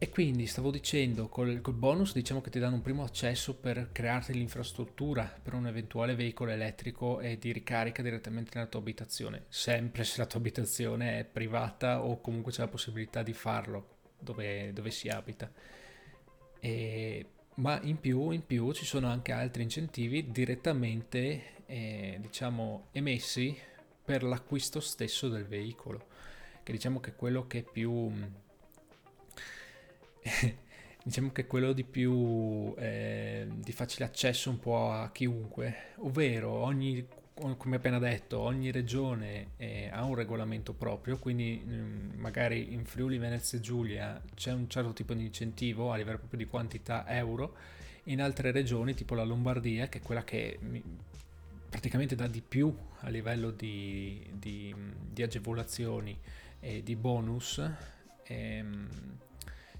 E 0.00 0.10
quindi 0.10 0.46
stavo 0.46 0.70
dicendo, 0.70 1.28
col, 1.28 1.60
col, 1.60 1.74
bonus 1.74 2.12
diciamo 2.12 2.40
che 2.40 2.50
ti 2.50 2.60
danno 2.60 2.76
un 2.76 2.82
primo 2.82 3.02
accesso 3.02 3.56
per 3.56 3.88
crearti 3.90 4.32
l'infrastruttura 4.32 5.24
per 5.42 5.54
un 5.54 5.66
eventuale 5.66 6.14
veicolo 6.14 6.52
elettrico 6.52 7.18
e 7.18 7.36
di 7.36 7.50
ricarica 7.50 8.00
direttamente 8.00 8.52
nella 8.54 8.68
tua 8.68 8.78
abitazione, 8.78 9.46
sempre 9.48 10.04
se 10.04 10.18
la 10.18 10.26
tua 10.26 10.38
abitazione 10.38 11.18
è 11.18 11.24
privata 11.24 12.04
o 12.04 12.20
comunque 12.20 12.52
c'è 12.52 12.60
la 12.60 12.68
possibilità 12.68 13.24
di 13.24 13.32
farlo 13.32 13.96
dove, 14.20 14.72
dove 14.72 14.92
si 14.92 15.08
abita. 15.08 15.50
E, 16.60 17.26
ma 17.54 17.80
in 17.82 17.98
più, 17.98 18.30
in 18.30 18.44
più 18.46 18.72
ci 18.72 18.84
sono 18.84 19.08
anche 19.08 19.32
altri 19.32 19.62
incentivi 19.62 20.30
direttamente 20.30 21.56
eh, 21.66 22.18
diciamo 22.20 22.88
emessi 22.92 23.56
per 24.04 24.22
l'acquisto 24.22 24.80
stesso 24.80 25.28
del 25.28 25.46
veicolo, 25.46 26.06
che 26.62 26.72
diciamo 26.72 27.00
che 27.00 27.10
è 27.10 27.16
quello 27.16 27.46
che 27.46 27.58
è 27.58 27.62
più 27.62 28.10
diciamo 31.02 31.32
che 31.32 31.42
è 31.42 31.46
quello 31.46 31.72
di 31.72 31.84
più 31.84 32.74
eh, 32.78 33.46
di 33.50 33.72
facile 33.72 34.04
accesso 34.04 34.50
un 34.50 34.58
po' 34.58 34.90
a 34.90 35.10
chiunque, 35.10 35.92
ovvero 35.96 36.50
ogni, 36.50 37.06
come 37.56 37.76
appena 37.76 37.98
detto, 37.98 38.38
ogni 38.38 38.70
regione 38.70 39.50
eh, 39.56 39.88
ha 39.92 40.04
un 40.04 40.14
regolamento 40.14 40.72
proprio, 40.72 41.18
quindi 41.18 41.62
mh, 41.64 41.72
mm, 41.72 42.10
magari 42.18 42.72
in 42.72 42.84
Friuli, 42.84 43.18
Venezia 43.18 43.58
e 43.58 43.60
Giulia 43.60 44.20
c'è 44.34 44.52
un 44.52 44.68
certo 44.68 44.92
tipo 44.92 45.14
di 45.14 45.24
incentivo 45.24 45.92
a 45.92 45.96
livello 45.96 46.18
proprio 46.18 46.38
di 46.38 46.46
quantità 46.46 47.06
euro, 47.08 47.54
in 48.04 48.20
altre 48.20 48.50
regioni 48.50 48.94
tipo 48.94 49.14
la 49.14 49.24
Lombardia, 49.24 49.88
che 49.88 49.98
è 49.98 50.02
quella 50.02 50.24
che 50.24 50.58
mi, 50.62 50.82
praticamente 51.68 52.14
dà 52.14 52.26
di 52.26 52.40
più 52.40 52.74
a 53.00 53.08
livello 53.08 53.50
di, 53.50 54.26
di, 54.32 54.74
di 55.10 55.22
agevolazioni 55.22 56.18
e 56.60 56.82
di 56.82 56.96
bonus, 56.96 57.62
ehm, 58.24 58.88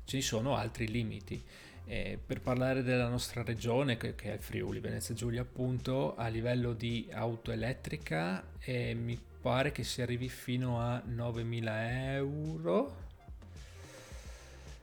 ci 0.04 0.20
sono 0.20 0.54
altri 0.56 0.88
limiti. 0.88 1.42
Eh, 1.90 2.18
per 2.24 2.42
parlare 2.42 2.82
della 2.82 3.08
nostra 3.08 3.42
regione, 3.42 3.96
che, 3.96 4.14
che, 4.14 4.34
è 4.34 4.36
Friuli, 4.36 4.78
Venezia 4.78 5.14
Giulia, 5.14 5.40
appunto, 5.40 6.14
a 6.16 6.28
livello 6.28 6.74
di 6.74 7.08
auto 7.10 7.50
elettrica 7.50 8.44
eh, 8.60 8.92
mi 8.92 9.18
pare 9.40 9.72
che 9.72 9.84
si 9.84 10.02
arrivi 10.02 10.28
fino 10.28 10.82
a 10.82 10.98
9.000 10.98 11.64
euro 12.12 12.96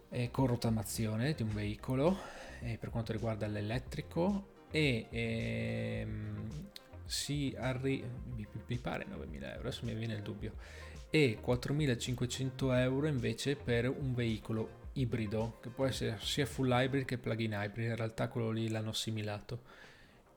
eh, 0.10 0.32
con 0.32 0.48
rottamazione 0.48 1.36
di 1.36 1.44
un 1.44 1.53
veicolo 1.53 2.18
eh, 2.61 2.77
per 2.80 2.90
quanto 2.90 3.11
riguarda 3.11 3.45
l'elettrico. 3.45 4.64
E 4.72 5.06
ehm, 5.11 6.49
si 7.06 7.53
arriva, 7.56 8.07
mi, 8.36 8.48
mi 8.65 8.77
pare 8.80 9.06
9.000 9.06 9.44
euro, 9.44 9.60
adesso 9.60 9.86
mi 9.86 9.94
viene 9.94 10.15
il 10.15 10.23
dubbio, 10.23 10.53
e 11.11 11.38
4.500 11.40 12.76
euro 12.80 13.06
invece 13.06 13.56
per 13.56 13.88
un 13.88 14.15
veicolo 14.15 14.84
ibrido, 14.96 15.60
che 15.62 15.70
può 15.70 15.86
essere 15.86 16.18
sia 16.22 16.46
full 16.46 16.70
hybrid 16.70 17.06
che 17.06 17.18
plug-in 17.18 17.52
hybrid, 17.52 17.90
in 17.90 17.96
realtà 17.96 18.28
quello 18.28 18.52
lì 18.52 18.70
l'hanno 18.70 18.90
assimilato. 18.90 19.62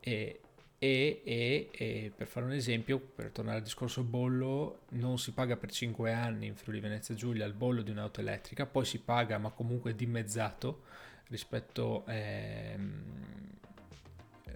E, 0.00 0.40
e, 0.78 1.22
e, 1.24 1.68
e, 1.72 2.12
per 2.14 2.26
fare 2.26 2.46
un 2.46 2.52
esempio, 2.52 3.00
per 3.00 3.30
tornare 3.30 3.58
al 3.58 3.62
discorso 3.62 4.04
bollo, 4.04 4.80
non 4.90 5.18
si 5.18 5.32
paga 5.32 5.56
per 5.56 5.72
5 5.72 6.12
anni 6.12 6.46
in 6.46 6.54
Friuli 6.54 6.80
Venezia 6.80 7.14
Giulia 7.14 7.44
il 7.46 7.52
bollo 7.52 7.82
di 7.82 7.90
un'auto 7.90 8.20
elettrica, 8.20 8.64
poi 8.66 8.84
si 8.84 9.00
paga 9.00 9.38
ma 9.38 9.50
comunque 9.50 9.94
dimezzato 9.94 10.82
rispetto 11.28 12.04
ehm, 12.06 13.17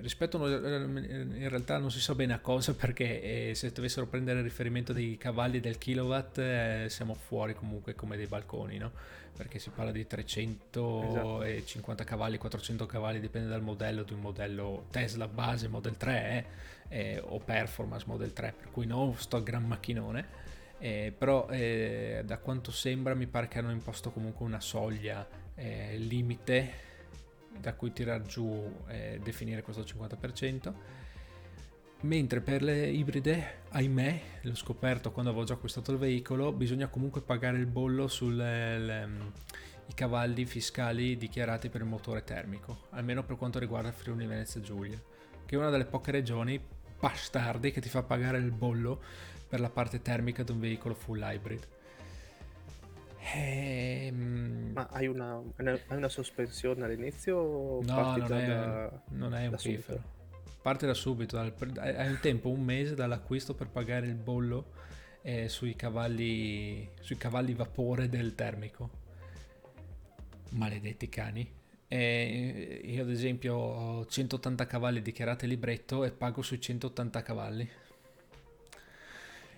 rispetto 0.02 0.46
in 0.46 1.48
realtà 1.48 1.78
non 1.78 1.90
si 1.90 2.00
sa 2.00 2.14
bene 2.14 2.34
a 2.34 2.40
cosa 2.40 2.74
perché 2.74 3.50
eh, 3.50 3.54
se 3.54 3.70
dovessero 3.70 4.06
prendere 4.06 4.38
il 4.38 4.44
riferimento 4.44 4.92
dei 4.92 5.16
cavalli 5.16 5.60
del 5.60 5.78
kilowatt 5.78 6.38
eh, 6.38 6.86
siamo 6.88 7.14
fuori 7.14 7.54
comunque 7.54 7.94
come 7.94 8.16
dei 8.16 8.26
balconi 8.26 8.78
no? 8.78 8.90
perché 9.34 9.58
si 9.58 9.70
parla 9.70 9.92
di 9.92 10.06
350 10.06 11.92
esatto. 11.92 12.04
cavalli 12.04 12.36
400 12.36 12.84
cavalli 12.86 13.20
dipende 13.20 13.48
dal 13.48 13.62
modello 13.62 14.02
di 14.02 14.12
un 14.12 14.20
modello 14.20 14.86
Tesla 14.90 15.28
base 15.28 15.68
Model 15.68 15.96
3 15.96 16.46
eh, 16.88 17.14
eh, 17.14 17.22
o 17.24 17.38
Performance 17.38 18.04
Model 18.06 18.32
3 18.32 18.54
per 18.58 18.70
cui 18.70 18.86
non 18.86 19.14
sto 19.16 19.42
gran 19.42 19.64
macchinone 19.64 20.40
eh, 20.78 21.14
però 21.16 21.48
eh, 21.48 22.22
da 22.24 22.38
quanto 22.38 22.72
sembra 22.72 23.14
mi 23.14 23.26
pare 23.26 23.48
che 23.48 23.58
hanno 23.60 23.70
imposto 23.70 24.10
comunque 24.10 24.44
una 24.44 24.60
soglia 24.60 25.40
limite 25.54 26.90
da 27.60 27.74
cui 27.74 27.92
tirar 27.92 28.22
giù 28.22 28.82
e 28.88 29.20
definire 29.22 29.62
questo 29.62 29.82
50%. 29.82 30.72
Mentre 32.02 32.40
per 32.40 32.62
le 32.62 32.88
ibride, 32.88 33.60
ahimè, 33.68 34.20
l'ho 34.42 34.54
scoperto 34.56 35.12
quando 35.12 35.30
avevo 35.30 35.44
già 35.44 35.54
acquistato 35.54 35.92
il 35.92 35.98
veicolo, 35.98 36.52
bisogna 36.52 36.88
comunque 36.88 37.20
pagare 37.20 37.58
il 37.58 37.66
bollo 37.66 38.08
sui 38.08 38.36
cavalli 39.94 40.44
fiscali 40.44 41.16
dichiarati 41.16 41.68
per 41.68 41.82
il 41.82 41.86
motore 41.86 42.24
termico, 42.24 42.86
almeno 42.90 43.22
per 43.22 43.36
quanto 43.36 43.60
riguarda 43.60 43.92
Friuli 43.92 44.26
Venezia 44.26 44.60
Giulia, 44.60 45.00
che 45.46 45.54
è 45.54 45.58
una 45.58 45.70
delle 45.70 45.84
poche 45.84 46.10
regioni 46.10 46.60
bastardi 46.98 47.70
che 47.70 47.80
ti 47.80 47.88
fa 47.88 48.02
pagare 48.02 48.38
il 48.38 48.50
bollo 48.50 49.00
per 49.48 49.60
la 49.60 49.70
parte 49.70 50.02
termica 50.02 50.42
di 50.42 50.50
un 50.50 50.58
veicolo 50.58 50.94
full 50.94 51.20
hybrid. 51.20 51.68
Ehm... 53.34 54.72
Ma 54.74 54.88
hai 54.90 55.06
una, 55.06 55.40
hai 55.56 55.96
una, 55.96 56.08
sospensione 56.08 56.84
all'inizio? 56.84 57.36
O 57.36 57.82
no, 57.84 58.16
non 58.16 58.32
è, 58.32 58.46
da, 58.46 59.02
non 59.10 59.34
è 59.34 59.46
un 59.46 59.56
piffero. 59.56 60.02
Parte 60.60 60.86
da 60.86 60.94
subito, 60.94 61.36
dal, 61.36 61.52
hai 61.78 62.08
un 62.08 62.18
tempo, 62.20 62.48
un 62.48 62.62
mese 62.62 62.94
dall'acquisto 62.94 63.54
per 63.54 63.68
pagare 63.68 64.06
il 64.06 64.14
bollo 64.14 64.72
eh, 65.22 65.48
sui, 65.48 65.74
cavalli, 65.76 66.88
sui 67.00 67.16
cavalli 67.16 67.54
vapore 67.54 68.08
del 68.08 68.34
termico. 68.34 69.00
Maledetti 70.50 71.08
cani. 71.08 71.60
E 71.88 72.80
io 72.84 73.02
ad 73.02 73.10
esempio 73.10 73.54
ho 73.54 74.06
180 74.06 74.66
cavalli 74.66 75.02
dichiarati 75.02 75.46
libretto 75.46 76.04
e 76.04 76.10
pago 76.10 76.42
sui 76.42 76.60
180 76.60 77.22
cavalli. 77.22 77.68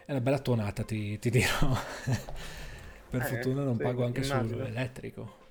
È 0.07 0.11
una 0.11 0.21
bella 0.21 0.39
tuonata, 0.39 0.83
ti, 0.83 1.19
ti 1.19 1.31
dirò. 1.31 1.77
Per 3.11 3.21
eh, 3.21 3.25
fortuna 3.25 3.65
non 3.65 3.77
pago 3.77 4.05
anche 4.05 4.23
sull'elettrico. 4.23 5.43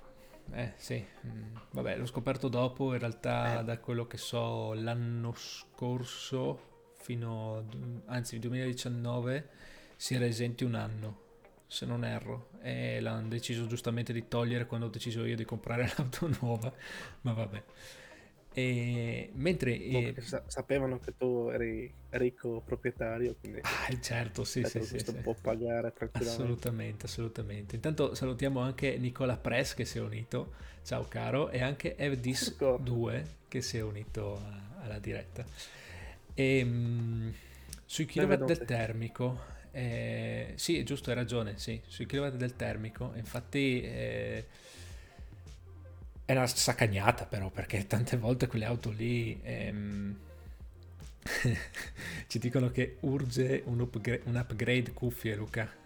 Eh 0.52 0.72
sì, 0.76 1.04
mm, 1.26 1.56
vabbè, 1.70 1.96
l'ho 1.96 2.06
scoperto 2.06 2.48
dopo, 2.48 2.92
in 2.92 2.98
realtà 2.98 3.60
eh. 3.60 3.64
da 3.64 3.78
quello 3.78 4.06
che 4.06 4.18
so 4.18 4.74
l'anno 4.74 5.32
scorso 5.34 6.92
fino 6.98 7.56
a, 7.56 7.62
anzi 8.12 8.38
2019 8.38 9.48
si 9.96 10.14
era 10.14 10.26
esenti 10.26 10.64
un 10.64 10.74
anno, 10.74 11.18
se 11.66 11.86
non 11.86 12.04
erro, 12.04 12.50
e 12.60 13.00
l'hanno 13.00 13.28
deciso 13.28 13.66
giustamente 13.66 14.12
di 14.12 14.28
togliere 14.28 14.66
quando 14.66 14.86
ho 14.86 14.90
deciso 14.90 15.24
io 15.24 15.36
di 15.36 15.44
comprare 15.44 15.90
l'auto 15.96 16.28
nuova, 16.40 16.72
ma 17.22 17.32
vabbè. 17.32 17.62
E 18.56 19.30
mentre 19.34 19.72
eh, 19.72 20.14
sapevano 20.46 21.00
che 21.00 21.16
tu 21.16 21.48
eri 21.52 21.92
ricco 22.10 22.62
proprietario, 22.64 23.34
quindi 23.40 23.58
ah, 23.62 24.00
certo, 24.00 24.44
sì, 24.44 24.62
sì, 24.62 24.80
sì, 24.84 25.00
sì. 25.00 25.12
può 25.14 25.34
pagare 25.34 25.92
tranquillamente. 25.92 26.42
Assolutamente, 26.42 27.06
assolutamente. 27.06 27.74
Intanto 27.74 28.14
salutiamo 28.14 28.60
anche 28.60 28.96
Nicola 28.96 29.36
Press 29.36 29.74
che 29.74 29.84
si 29.84 29.98
è 29.98 30.00
unito, 30.00 30.52
ciao 30.84 31.04
caro, 31.08 31.50
e 31.50 31.62
anche 31.62 31.96
Evdis 31.96 32.56
2 32.78 33.26
che 33.48 33.60
si 33.60 33.76
è 33.76 33.82
unito 33.82 34.40
alla 34.82 35.00
diretta. 35.00 35.44
E, 36.32 36.58
ehm, 36.58 36.68
mh, 36.68 37.34
sui 37.84 38.06
kilowatt 38.06 38.44
del 38.44 38.64
termico, 38.64 39.40
eh, 39.72 40.52
sì, 40.54 40.78
è 40.78 40.84
giusto, 40.84 41.10
hai 41.10 41.16
ragione, 41.16 41.58
sì, 41.58 41.80
sui 41.88 42.06
kilowatt 42.06 42.36
del 42.36 42.54
termico, 42.54 43.10
infatti... 43.16 43.82
Eh, 43.82 44.46
è 46.24 46.32
una 46.32 46.46
saccagnata 46.46 47.26
però, 47.26 47.50
perché 47.50 47.86
tante 47.86 48.16
volte 48.16 48.46
quelle 48.46 48.64
auto 48.64 48.90
lì 48.90 49.38
ehm, 49.42 50.16
ci 52.26 52.38
dicono 52.38 52.70
che 52.70 52.96
urge 53.00 53.62
un, 53.66 53.80
upgra- 53.80 54.18
un, 54.24 54.36
upgrade 54.36 54.92
cuffie, 54.92 55.34
Luca. 55.34 55.82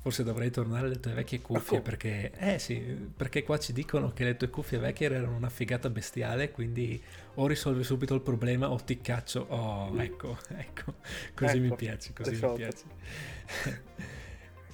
Forse 0.00 0.24
dovrei 0.24 0.50
tornare 0.50 0.86
alle 0.86 0.98
tue 0.98 1.12
vecchie 1.12 1.40
cuffie 1.40 1.80
perché, 1.80 2.32
eh 2.36 2.58
sì, 2.58 2.76
perché 3.16 3.44
qua 3.44 3.56
ci 3.58 3.72
dicono 3.72 4.12
che 4.12 4.24
le 4.24 4.36
tue 4.36 4.50
cuffie 4.50 4.78
vecchie 4.78 5.06
erano 5.06 5.36
una 5.36 5.48
figata 5.48 5.88
bestiale, 5.90 6.50
quindi 6.50 7.00
o 7.34 7.46
risolvi 7.46 7.84
subito 7.84 8.12
il 8.14 8.20
problema 8.20 8.68
o 8.68 8.76
ti 8.76 9.00
caccio. 9.00 9.46
Oh, 9.48 10.02
ecco, 10.02 10.38
ecco, 10.56 10.94
così 11.34 11.58
ecco, 11.58 11.66
mi 11.66 11.76
piace, 11.76 12.12
così 12.12 12.32
mi 12.32 12.52
piace. 12.54 12.84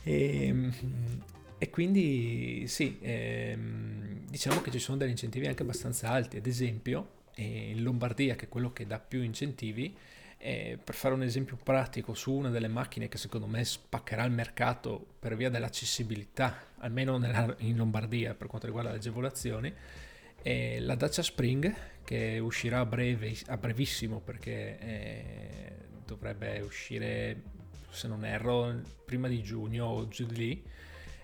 e, 0.02 0.46
ehm, 0.48 0.72
e 1.58 1.70
quindi 1.70 2.66
sì, 2.68 2.98
ehm, 3.00 4.26
diciamo 4.28 4.60
che 4.60 4.70
ci 4.70 4.78
sono 4.78 4.96
degli 4.96 5.10
incentivi 5.10 5.46
anche 5.46 5.62
abbastanza 5.62 6.10
alti, 6.10 6.36
ad 6.36 6.46
esempio 6.46 7.16
eh, 7.34 7.70
in 7.70 7.82
Lombardia, 7.82 8.36
che 8.36 8.46
è 8.46 8.48
quello 8.48 8.72
che 8.72 8.86
dà 8.86 9.00
più 9.00 9.22
incentivi, 9.22 9.96
eh, 10.38 10.78
per 10.82 10.94
fare 10.94 11.14
un 11.14 11.22
esempio 11.22 11.56
pratico 11.60 12.14
su 12.14 12.32
una 12.32 12.50
delle 12.50 12.68
macchine 12.68 13.08
che 13.08 13.18
secondo 13.18 13.48
me 13.48 13.64
spaccherà 13.64 14.24
il 14.24 14.30
mercato 14.30 15.04
per 15.18 15.36
via 15.36 15.50
dell'accessibilità, 15.50 16.56
almeno 16.78 17.18
nella, 17.18 17.54
in 17.58 17.76
Lombardia 17.76 18.34
per 18.34 18.46
quanto 18.46 18.66
riguarda 18.66 18.90
le 18.90 18.98
agevolazioni, 18.98 19.72
E 20.40 20.78
la 20.80 20.94
Dacia 20.94 21.22
Spring 21.22 21.74
che 22.04 22.38
uscirà 22.38 22.80
a, 22.80 22.86
breve, 22.86 23.34
a 23.48 23.56
brevissimo 23.56 24.20
perché 24.20 24.78
eh, 24.78 25.72
dovrebbe 26.06 26.60
uscire, 26.60 27.42
se 27.90 28.06
non 28.06 28.24
erro, 28.24 28.80
prima 29.04 29.26
di 29.26 29.42
giugno 29.42 29.86
o 29.86 30.08
giù 30.08 30.24
di 30.24 30.36
lì, 30.36 30.64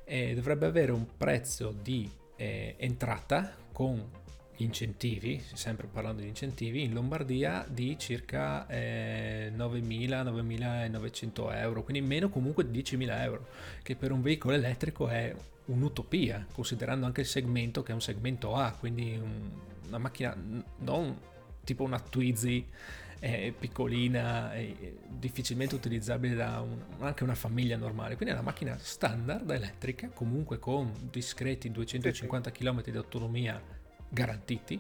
e 0.05 0.35
dovrebbe 0.35 0.67
avere 0.67 0.93
un 0.93 1.07
prezzo 1.17 1.75
di 1.83 2.11
eh, 2.37 2.75
entrata 2.79 3.53
con 3.73 4.23
incentivi, 4.57 5.43
sempre 5.53 5.87
parlando 5.87 6.23
di 6.23 6.29
incentivi, 6.29 6.83
in 6.83 6.93
Lombardia 6.93 7.67
di 7.69 7.99
circa 7.99 8.67
eh, 8.69 9.53
9.000-9.900 9.57 11.57
euro, 11.57 11.83
quindi 11.83 12.07
meno 12.07 12.29
comunque 12.29 12.71
di 12.71 12.83
10.000 12.83 13.23
euro, 13.23 13.47
che 13.83 13.97
per 13.97 14.13
un 14.13 14.23
veicolo 14.23 14.55
elettrico 14.55 15.09
è 15.09 15.35
un'utopia, 15.67 16.47
considerando 16.53 17.07
anche 17.07 17.23
il 17.23 17.27
segmento 17.27 17.83
che 17.83 17.91
è 17.91 17.95
un 17.95 18.01
segmento 18.01 18.55
A, 18.55 18.77
quindi 18.79 19.19
un, 19.21 19.51
una 19.89 19.99
macchina 19.99 20.37
non 20.79 21.19
tipo 21.65 21.83
una 21.83 21.99
Twizy 21.99 22.69
eh, 23.25 23.55
piccolina, 23.59 24.53
eh, 24.53 24.99
difficilmente 25.09 25.75
utilizzabile 25.75 26.35
da 26.35 26.61
un, 26.61 26.79
anche 26.99 27.25
una 27.25 27.35
famiglia 27.35 27.79
normale, 27.79 28.17
quindi 28.17 28.35
è 28.35 28.37
una 28.37 28.45
macchina 28.45 28.77
standard 28.79 29.51
elettrica, 29.51 30.11
comunque 30.11 30.59
con 30.59 30.93
discreti 31.11 31.71
250 31.71 32.51
km 32.51 32.83
di 32.83 32.97
autonomia 32.99 33.59
garantiti, 34.11 34.79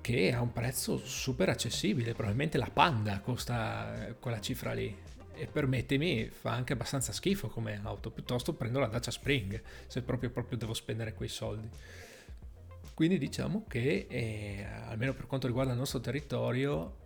che 0.00 0.32
ha 0.32 0.40
un 0.40 0.52
prezzo 0.52 0.96
super 0.96 1.50
accessibile, 1.50 2.14
probabilmente 2.14 2.56
la 2.56 2.70
Panda 2.72 3.20
costa 3.20 4.06
eh, 4.06 4.14
quella 4.18 4.40
cifra 4.40 4.72
lì. 4.72 5.04
E 5.38 5.46
permettimi, 5.46 6.30
fa 6.30 6.52
anche 6.52 6.72
abbastanza 6.72 7.12
schifo 7.12 7.48
come 7.48 7.78
auto, 7.82 8.10
piuttosto 8.10 8.54
prendo 8.54 8.78
la 8.78 8.86
Dacia 8.86 9.10
Spring 9.10 9.60
se 9.86 10.00
proprio, 10.00 10.30
proprio 10.30 10.56
devo 10.56 10.72
spendere 10.72 11.12
quei 11.12 11.28
soldi. 11.28 11.68
Quindi 12.94 13.18
diciamo 13.18 13.66
che, 13.68 14.06
eh, 14.08 14.64
almeno 14.86 15.12
per 15.12 15.26
quanto 15.26 15.46
riguarda 15.46 15.72
il 15.72 15.78
nostro 15.78 16.00
territorio 16.00 17.04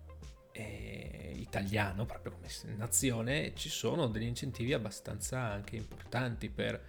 eh, 0.52 1.34
italiano, 1.36 2.04
proprio 2.06 2.32
come 2.32 2.48
nazione, 2.76 3.52
ci 3.54 3.68
sono 3.68 4.06
degli 4.06 4.24
incentivi 4.24 4.72
abbastanza 4.72 5.40
anche 5.40 5.76
importanti 5.76 6.48
per 6.48 6.82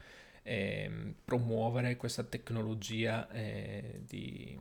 eh, 0.44 1.14
promuovere 1.24 1.96
questa 1.98 2.24
tecnologia 2.24 3.30
eh, 3.30 4.02
di, 4.06 4.58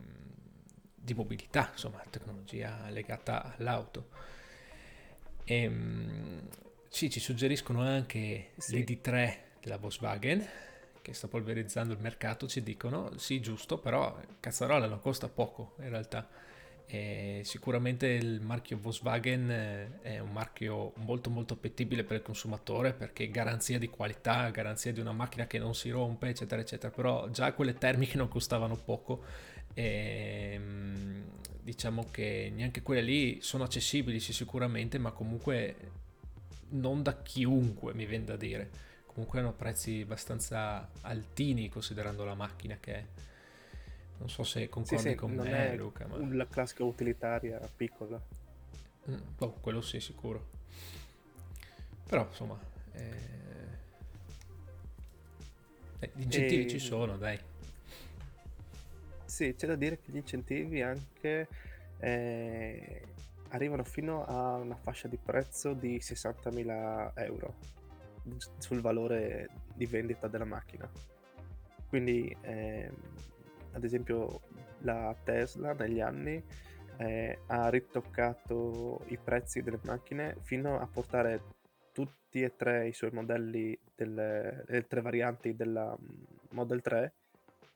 di, 0.95 1.13
mobilità, 1.13 1.69
insomma, 1.71 2.03
tecnologia 2.09 2.89
legata 2.89 3.55
all'auto. 3.57 4.09
E, 5.43 5.55
ehm, 5.55 6.47
sì, 6.87 7.09
ci 7.09 7.19
suggeriscono 7.19 7.81
anche 7.81 8.51
sì. 8.57 8.83
l'ED3 8.83 9.37
della 9.61 9.77
Volkswagen 9.77 10.45
che 11.01 11.13
sta 11.13 11.27
polverizzando 11.27 11.93
il 11.93 11.99
mercato, 11.99 12.47
ci 12.47 12.61
dicono 12.61 13.17
sì, 13.17 13.39
giusto, 13.39 13.79
però 13.79 14.19
cazzarola 14.39 14.87
non 14.87 14.99
costa 14.99 15.27
poco 15.27 15.75
in 15.79 15.89
realtà. 15.89 16.27
E 16.93 17.39
sicuramente 17.45 18.05
il 18.05 18.41
marchio 18.41 18.77
Volkswagen 18.77 19.49
eh, 19.49 20.01
è 20.01 20.19
un 20.19 20.33
marchio 20.33 20.91
molto 20.97 21.29
molto 21.29 21.53
appetibile 21.53 22.03
per 22.03 22.17
il 22.17 22.21
consumatore 22.21 22.91
perché 22.91 23.29
garanzia 23.29 23.79
di 23.79 23.87
qualità, 23.87 24.49
garanzia 24.49 24.91
di 24.91 24.99
una 24.99 25.13
macchina 25.13 25.47
che 25.47 25.57
non 25.57 25.73
si 25.73 25.89
rompe, 25.89 26.27
eccetera, 26.27 26.59
eccetera. 26.59 26.91
Però 26.93 27.29
già 27.29 27.53
quelle 27.53 27.77
termiche 27.77 28.17
non 28.17 28.27
costavano 28.27 28.75
poco 28.75 29.23
e 29.73 30.51
ehm, 30.53 31.23
diciamo 31.61 32.07
che 32.11 32.51
neanche 32.53 32.81
quelle 32.81 33.01
lì 33.01 33.39
sono 33.41 33.63
accessibili 33.63 34.19
sì, 34.19 34.33
sicuramente, 34.33 34.97
ma 34.97 35.11
comunque 35.11 35.75
non 36.71 37.03
da 37.03 37.21
chiunque 37.21 37.93
mi 37.93 38.05
viene 38.05 38.25
da 38.25 38.35
dire. 38.35 38.69
Comunque 39.05 39.39
hanno 39.39 39.53
prezzi 39.53 40.01
abbastanza 40.01 40.89
altini 41.03 41.69
considerando 41.69 42.25
la 42.25 42.35
macchina 42.35 42.75
che 42.81 42.93
è. 42.93 43.05
Non 44.21 44.29
so 44.29 44.43
se 44.43 44.69
concordi 44.69 45.01
sì, 45.01 45.09
sì, 45.09 45.15
con 45.15 45.31
me, 45.31 45.75
Luca. 45.75 46.05
Ma... 46.05 46.35
La 46.35 46.45
classica 46.45 46.83
utilitaria 46.83 47.59
piccola. 47.75 48.21
Mm, 49.09 49.17
oh, 49.39 49.53
quello 49.53 49.81
sì, 49.81 49.99
sicuro. 49.99 50.47
Però, 52.05 52.27
insomma, 52.27 52.59
eh... 52.91 53.39
Eh, 55.97 56.11
gli 56.13 56.21
incentivi 56.21 56.65
e... 56.65 56.69
ci 56.69 56.77
sono, 56.77 57.17
dai. 57.17 57.39
Sì, 59.25 59.55
c'è 59.55 59.65
da 59.65 59.75
dire 59.75 59.99
che 59.99 60.11
gli 60.11 60.17
incentivi 60.17 60.83
anche 60.83 61.47
eh, 61.97 63.01
arrivano 63.49 63.83
fino 63.83 64.23
a 64.23 64.53
una 64.53 64.75
fascia 64.75 65.07
di 65.07 65.17
prezzo 65.17 65.73
di 65.73 65.97
60.000 65.97 67.13
euro 67.15 67.55
sul 68.59 68.81
valore 68.81 69.49
di 69.73 69.87
vendita 69.87 70.27
della 70.27 70.45
macchina. 70.45 70.87
Quindi, 71.87 72.35
ehm, 72.41 72.93
ad 73.73 73.83
esempio, 73.83 74.41
la 74.79 75.15
Tesla 75.23 75.73
negli 75.73 75.99
anni 75.99 76.43
eh, 76.97 77.39
ha 77.47 77.69
ritoccato 77.69 79.01
i 79.07 79.17
prezzi 79.17 79.61
delle 79.61 79.79
macchine 79.83 80.37
fino 80.41 80.79
a 80.79 80.87
portare 80.87 81.41
tutti 81.91 82.41
e 82.41 82.55
tre 82.55 82.87
i 82.87 82.93
suoi 82.93 83.11
modelli, 83.11 83.77
delle, 83.95 84.63
le 84.67 84.87
tre 84.87 85.01
varianti 85.01 85.55
della 85.55 85.95
mm, 85.99 86.23
Model 86.51 86.81
3, 86.81 87.13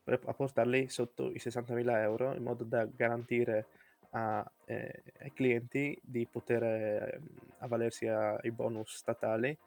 a 0.06 0.34
portarli 0.34 0.88
sotto 0.88 1.32
i 1.32 1.38
60.000 1.38 1.98
euro 2.02 2.34
in 2.36 2.44
modo 2.44 2.64
da 2.64 2.86
garantire 2.86 3.66
a, 4.12 4.46
eh, 4.66 5.04
ai 5.20 5.34
clienti 5.34 6.00
di 6.04 6.28
poter 6.28 6.64
eh, 6.64 7.20
avvalersi 7.60 8.08
ai 8.08 8.52
bonus 8.52 8.96
statali 8.96 9.58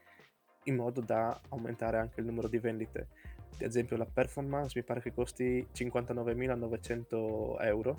in 0.65 0.77
modo 0.77 1.01
da 1.01 1.39
aumentare 1.49 1.99
anche 1.99 2.21
il 2.21 2.27
numero 2.27 2.49
di 2.49 2.59
vendite. 2.59 3.09
Ad 3.55 3.63
esempio 3.63 3.97
la 3.97 4.07
performance 4.07 4.79
mi 4.79 4.85
pare 4.85 5.01
che 5.01 5.13
costi 5.13 5.67
59.900 5.73 7.57
euro 7.61 7.97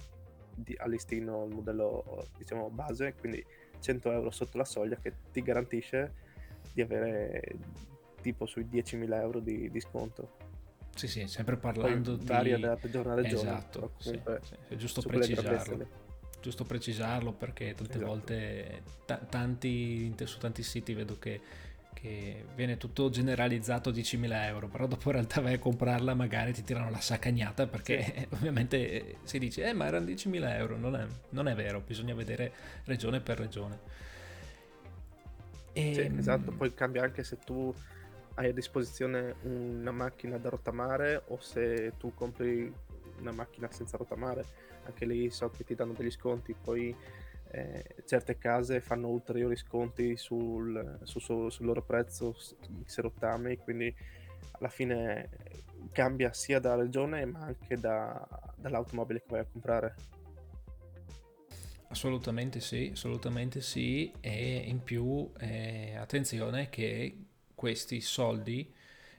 di, 0.53 0.75
a 0.77 0.87
listino 0.87 1.45
il 1.45 1.53
modello 1.53 2.27
diciamo 2.37 2.69
base, 2.69 3.13
quindi 3.19 3.43
100 3.79 4.11
euro 4.11 4.31
sotto 4.31 4.57
la 4.57 4.65
soglia 4.65 4.95
che 4.97 5.13
ti 5.31 5.41
garantisce 5.41 6.13
di 6.73 6.81
avere 6.81 7.41
tipo 8.21 8.45
sui 8.45 8.65
10.000 8.65 9.13
euro 9.21 9.39
di, 9.39 9.69
di 9.69 9.79
sconto. 9.79 10.47
Sì, 10.95 11.07
sì, 11.07 11.27
sempre 11.27 11.57
parlando 11.57 12.15
Poi, 12.15 12.19
di... 12.19 12.25
Varia 12.25 12.57
da 12.57 12.77
regione 12.81 13.11
a 13.11 13.15
regione. 13.15 13.49
Esatto, 13.49 13.93
sì, 13.97 14.21
sì, 14.41 14.55
è 14.67 14.75
giusto 14.75 15.01
precisarlo 15.01 16.07
giusto 16.41 16.63
precisarlo 16.63 17.33
perché 17.33 17.73
tante 17.75 17.93
esatto. 17.93 18.05
volte 18.05 18.83
t- 19.05 19.27
tanti, 19.27 20.13
su 20.23 20.37
tanti 20.37 20.63
siti 20.63 20.93
vedo 20.93 21.17
che 21.19 21.41
che 22.01 22.45
viene 22.55 22.77
tutto 22.77 23.09
generalizzato 23.09 23.89
a 23.89 23.91
10.000 23.91 24.45
euro, 24.45 24.67
però 24.67 24.87
dopo 24.87 25.09
in 25.09 25.15
realtà 25.15 25.41
vai 25.41 25.55
a 25.55 25.59
comprarla 25.59 26.13
magari 26.13 26.53
ti 26.53 26.63
tirano 26.63 26.89
la 26.89 26.99
saccagnata 26.99 27.67
perché 27.67 28.03
sì. 28.03 28.27
ovviamente 28.35 28.91
eh, 28.91 29.15
si 29.23 29.37
dice 29.37 29.67
eh 29.67 29.73
ma 29.73 29.85
erano 29.85 30.05
10.000 30.05 30.55
euro, 30.55 30.77
non 30.77 30.95
è, 30.95 31.05
non 31.29 31.47
è, 31.47 31.55
vero, 31.55 31.81
bisogna 31.85 32.13
vedere 32.13 32.51
regione 32.85 33.19
per 33.19 33.39
regione. 33.39 33.79
E... 35.73 35.93
Sì, 35.93 35.99
ehm, 36.01 36.17
esatto, 36.17 36.51
poi 36.51 36.73
cambia 36.73 37.03
anche 37.03 37.23
se 37.23 37.37
tu 37.39 37.73
hai 38.35 38.49
a 38.49 38.53
disposizione 38.53 39.35
una 39.41 39.91
macchina 39.91 40.37
da 40.37 40.49
rottamare 40.49 41.23
o 41.27 41.39
se 41.41 41.93
tu 41.97 42.13
compri 42.13 42.73
una 43.19 43.31
macchina 43.33 43.69
senza 43.71 43.97
rottamare, 43.97 44.45
anche 44.85 45.05
lì 45.05 45.29
so 45.29 45.49
che 45.49 45.65
ti 45.65 45.75
danno 45.75 45.91
degli 45.91 46.11
sconti, 46.11 46.55
poi 46.59 46.95
eh, 47.51 47.95
certe 48.05 48.37
case 48.37 48.79
fanno 48.79 49.07
ulteriori 49.07 49.55
sconti 49.55 50.15
sul, 50.17 50.99
su, 51.03 51.19
su, 51.19 51.49
sul 51.49 51.65
loro 51.65 51.81
prezzo 51.81 52.35
se 52.85 53.01
rottami, 53.01 53.57
quindi 53.57 53.93
alla 54.51 54.69
fine 54.69 55.29
cambia 55.91 56.33
sia 56.33 56.59
da 56.59 56.75
regione 56.75 57.25
ma 57.25 57.39
anche 57.39 57.75
da, 57.75 58.27
dall'automobile 58.55 59.21
che 59.21 59.27
vai 59.29 59.39
a 59.39 59.45
comprare. 59.45 59.95
Assolutamente 61.87 62.59
sì, 62.59 62.89
assolutamente 62.93 63.61
sì 63.61 64.11
e 64.19 64.57
in 64.57 64.83
più 64.83 65.31
eh, 65.39 65.95
attenzione 65.95 66.69
che 66.69 67.17
questi 67.55 67.99
soldi, 67.99 68.71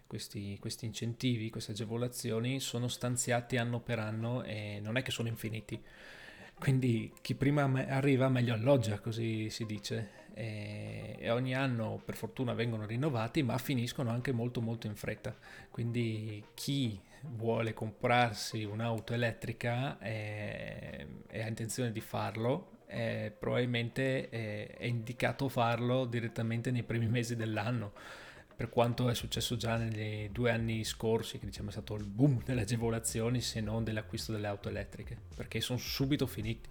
questi, 0.07 0.57
questi 0.61 0.87
incentivi, 0.87 1.51
queste 1.51 1.73
agevolazioni 1.73 2.61
sono 2.61 2.87
stanziati 2.87 3.57
anno 3.57 3.81
per 3.81 3.99
anno 3.99 4.45
e 4.45 4.79
non 4.81 4.97
è 4.97 5.03
che 5.03 5.11
sono 5.11 5.27
infiniti 5.27 5.83
quindi 6.61 7.11
chi 7.23 7.35
prima 7.35 7.63
arriva 7.89 8.29
meglio 8.29 8.53
alloggia, 8.53 9.01
così 9.01 9.49
si 9.49 9.65
dice. 9.65 10.19
E, 10.35 11.17
e, 11.19 11.31
ogni 11.31 11.55
anno 11.55 12.01
per 12.05 12.17
fortuna 12.17 12.53
vengono 12.53 12.85
rinnovati, 12.85 13.43
ma 13.43 13.57
finiscono 13.57 14.11
anche 14.11 14.31
molto 14.31 14.61
molto 14.61 14.87
in 14.87 14.95
fretta. 14.95 15.35
Quindi 15.71 16.45
chi 16.53 17.01
vuole 17.23 17.73
comprarsi 17.73 18.63
un'auto 18.63 19.15
elettrica 19.15 19.99
e, 20.01 21.07
e 21.29 21.43
ha 21.43 21.49
intenzione 21.49 21.93
di 21.93 22.01
farlo, 22.01 22.83
eh, 22.87 23.33
probabilmente 23.37 24.29
è, 24.29 24.77
è 24.77 24.85
indicato 24.85 25.49
farlo 25.49 26.05
direttamente 26.05 26.71
nei 26.71 26.83
primi 26.83 27.09
mesi 27.09 27.37
dell'anno 27.37 27.93
per 28.61 28.69
quanto 28.69 29.09
è 29.09 29.15
successo 29.15 29.57
già 29.57 29.79
negli 29.79 30.29
due 30.29 30.51
anni 30.51 30.85
scorsi, 30.85 31.39
che 31.39 31.47
diciamo 31.47 31.71
è 31.71 31.73
stato 31.73 31.95
il 31.95 32.05
boom 32.05 32.43
delle 32.45 32.61
agevolazioni 32.61 33.41
se 33.41 33.63
non 33.63 33.85
dell'acquisto 33.85 34.33
delle 34.33 34.49
auto 34.49 34.69
elettriche, 34.69 35.17
perché 35.35 35.63
sono 35.63 35.79
subito 35.79 36.27
finiti. 36.27 36.69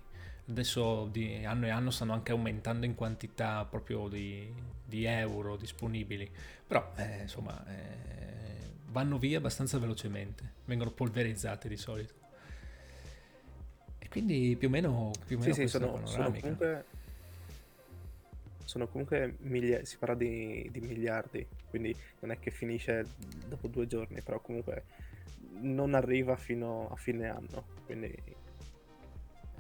Adesso 0.49 1.07
di 1.07 1.43
anno 1.43 1.65
e 1.65 1.71
anno 1.71 1.89
stanno 1.89 2.13
anche 2.13 2.31
aumentando 2.31 2.85
in 2.85 2.93
quantità 2.93 3.65
proprio 3.65 4.07
di, 4.07 4.53
di 4.85 5.05
euro 5.05 5.57
disponibili, 5.57 6.29
però 6.67 6.91
eh, 6.95 7.21
insomma 7.21 7.65
eh, 7.65 8.69
vanno 8.89 9.17
via 9.17 9.39
abbastanza 9.39 9.79
velocemente, 9.79 10.57
vengono 10.65 10.91
polverizzate 10.91 11.67
di 11.67 11.77
solito. 11.77 12.13
quindi 14.11 14.55
più 14.59 14.67
o 14.67 14.71
meno, 14.71 15.11
più 15.25 15.37
o 15.37 15.39
meno 15.39 15.53
sì, 15.55 15.61
sì, 15.61 15.67
sono, 15.67 16.05
sono, 16.05 16.31
comunque, 16.39 16.85
sono 18.69 18.87
comunque 18.87 19.37
miglia- 19.39 19.83
si 19.83 19.97
parla 19.97 20.13
di, 20.13 20.69
di, 20.71 20.79
miliardi, 20.79 21.43
quindi 21.71 21.95
non 22.19 22.29
è 22.29 22.37
che 22.37 22.51
finisce 22.51 23.03
dopo 23.47 23.67
due 23.67 23.87
giorni, 23.87 24.21
però 24.21 24.39
comunque 24.39 24.83
non 25.61 25.95
arriva 25.95 26.35
fino 26.35 26.87
a 26.91 26.95
fine 26.95 27.29
anno, 27.29 27.65
quindi 27.87 28.15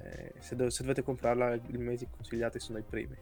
eh, 0.03 0.33
se, 0.37 0.55
do- 0.55 0.69
se 0.69 0.83
dovete 0.83 1.01
comprarla 1.01 1.55
i 1.55 1.77
mesi 1.77 2.07
consigliati 2.07 2.59
sono 2.59 2.77
i 2.77 2.83
primi. 2.83 3.17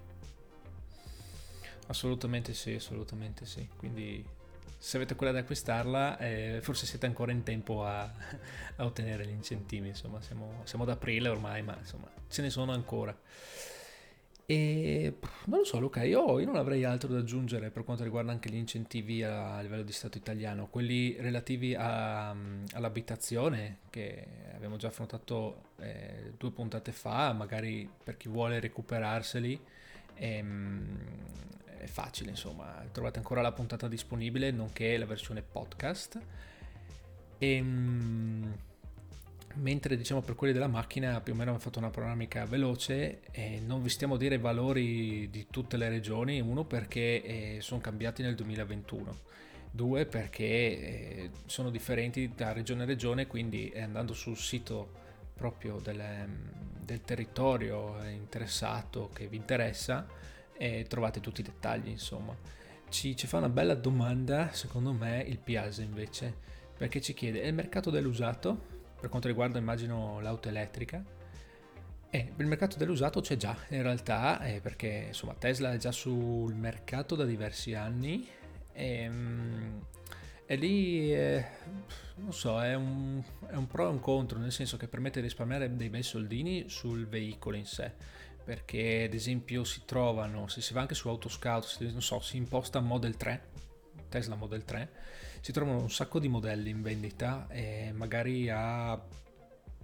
Assolutamente 1.88 2.54
sì, 2.54 2.74
assolutamente 2.74 3.46
sì. 3.46 3.66
Quindi 3.78 4.26
se 4.78 4.98
avete 4.98 5.16
quella 5.16 5.32
da 5.32 5.40
acquistarla, 5.40 6.18
eh, 6.18 6.60
forse 6.62 6.86
siete 6.86 7.06
ancora 7.06 7.32
in 7.32 7.44
tempo 7.44 7.86
a, 7.86 8.04
a 8.76 8.84
ottenere 8.84 9.26
gli 9.26 9.32
incentivi. 9.32 9.88
Insomma, 9.88 10.20
siamo, 10.20 10.64
siamo, 10.66 10.84
ad 10.84 10.90
aprile 10.90 11.30
ormai, 11.30 11.64
ma 11.64 11.78
insomma, 11.80 12.12
ce 12.28 12.42
ne 12.42 12.50
sono 12.50 12.74
ancora. 12.74 13.18
E 14.49 15.18
non 15.48 15.60
lo 15.60 15.65
so, 15.65 15.78
Luca, 15.78 16.03
io, 16.03 16.40
io, 16.40 16.45
non 16.45 16.56
avrei 16.56 16.86
altro 16.86 17.11
da 17.11 17.19
aggiungere 17.19 17.69
per 17.69 17.84
quanto 17.84 18.06
riguarda 18.06 18.32
anche 18.32 18.49
gli 18.49 18.56
incentivi 18.56 19.22
a, 19.22 19.57
a 19.57 19.61
livello 19.61 19.84
di 19.84 19.91
Stato 19.91 20.18
italiano, 20.18 20.68
quelli 20.69 21.18
relativi 21.19 21.76
a, 21.76 22.30
all'abitazione 22.30 23.80
che 23.90 24.26
abbiamo 24.56 24.78
già 24.78 24.88
affrontato 24.88 25.72
eh, 25.80 26.32
due 26.38 26.52
puntate 26.52 26.94
fa, 26.94 27.34
magari 27.34 27.90
per 28.02 28.15
chi 28.15 28.30
vuole 28.30 28.61
recuperarseli. 28.61 29.60
Ehm, 30.15 30.98
è 31.80 31.86
facile, 31.88 32.30
insomma, 32.30 32.86
trovate 32.94 33.18
ancora 33.18 33.41
la 33.41 33.52
puntata 33.52 33.90
disponibile, 33.90 34.52
nonché 34.52 34.95
la 34.95 35.06
versione 35.06 35.41
podcast. 35.41 36.22
E, 37.38 37.52
ehm, 37.53 38.56
mentre 39.56 39.98
diciamo 39.98 40.22
per 40.22 40.36
quelli 40.36 40.53
della 40.53 40.68
macchina 40.68 41.19
più 41.22 41.34
o 41.34 41.36
meno 41.36 41.52
abbiamo 41.52 41.60
fatto 41.60 41.80
una 41.80 41.90
panoramica 41.90 42.45
veloce 42.45 43.22
e 43.32 43.60
non 43.60 43.82
vi 43.82 43.90
stiamo 43.90 44.15
a 44.15 44.18
dire 44.18 44.36
i 44.36 44.40
valori 44.40 45.30
di 45.30 45.48
tutte 45.49 45.78
le 45.78 45.90
regioni, 45.90 46.40
uno 46.40 46.64
perché 46.64 47.24
eh, 47.24 47.57
sono 47.61 47.82
cambiati 47.82 48.22
nel 48.22 48.36
2021, 48.36 49.18
due 49.72 50.06
perché 50.06 50.44
eh, 50.44 51.30
sono 51.45 51.69
differenti 51.69 52.32
da 52.36 52.53
regione 52.53 52.84
a 52.84 52.86
regione, 52.86 53.28
quindi 53.28 53.69
eh, 53.69 53.82
andando 53.82 54.14
sul 54.14 54.38
sito 54.38 55.06
proprio 55.36 55.80
del, 55.80 56.03
del 56.84 57.02
territorio 57.02 58.03
interessato 58.10 59.11
che 59.14 59.28
vi 59.28 59.36
interessa, 59.38 60.07
trovate 60.88 61.19
tutti 61.19 61.41
i 61.41 61.44
dettagli, 61.44 61.90
insomma. 61.90 62.36
Ci, 62.90 63.15
ci, 63.15 63.28
fa 63.28 63.38
una 63.38 63.49
bella 63.49 63.76
domanda, 63.76 64.52
secondo 64.52 64.94
me, 64.94 65.24
il 65.28 65.38
Piazza 65.38 65.84
invece, 65.84 66.34
perché 66.76 66.99
ci 67.02 67.14
chiede, 67.14 67.44
è 67.44 67.45
il 67.48 67.53
mercato 67.53 67.91
dell'usato, 67.91 68.77
per 68.99 69.10
quanto 69.10 69.28
riguarda 69.28 69.60
immagino 69.60 70.19
l'auto 70.19 70.49
elettrica? 70.49 71.03
Eh, 72.10 72.34
il 72.38 72.45
mercato 72.45 72.78
dell'usato 72.78 73.19
c'è 73.22 73.36
già, 73.36 73.57
in 73.69 73.82
realtà, 73.82 74.41
eh, 74.45 74.61
perché 74.61 75.06
insomma 75.07 75.34
Tesla 75.34 75.74
è 75.74 75.78
già 75.78 75.91
sul 75.91 76.53
mercato 76.53 77.15
da 77.15 77.26
diversi 77.26 77.74
anni 77.74 78.28
e, 78.72 79.07
um, 79.07 79.82
e 80.45 80.56
lì, 80.56 81.14
eh, 81.14 81.45
non 82.15 82.34
so, 82.34 82.61
è 82.61 82.74
un, 82.74 83.22
è 83.48 83.56
un 83.56 83.68
pro 83.68 83.86
e 83.86 83.90
un 83.90 83.99
contro, 83.99 84.40
nel 84.40 84.52
senso 84.52 84.78
che 84.78 84.88
permette 84.88 85.19
di 85.19 85.28
risparmiare 85.28 85.76
dei 85.76 85.90
bei 85.90 86.03
soldini 86.03 86.69
sul 86.69 87.07
veicolo 87.07 87.57
in 87.57 87.65
sé 87.65 87.91
perché 88.48 89.03
ad 89.03 89.14
esempio 89.14 89.65
si 89.65 89.82
trovano, 89.84 90.48
se 90.48 90.61
si 90.61 90.74
va 90.74 90.80
anche 90.80 90.95
su 90.95 91.10
Autoscout, 91.10 91.80
non 91.91 92.02
so, 92.02 92.22
si 92.22 92.38
imposta 92.38 92.80
Model 92.80 93.18
3, 93.18 93.41
Tesla 94.07 94.36
Model 94.36 94.64
3, 94.64 94.90
si 95.48 95.53
trovano 95.53 95.80
un 95.80 95.90
sacco 95.90 96.19
di 96.19 96.28
modelli 96.28 96.69
in 96.69 96.82
vendita 96.82 97.48
e 97.48 97.94
magari 97.95 98.49
a 98.49 99.02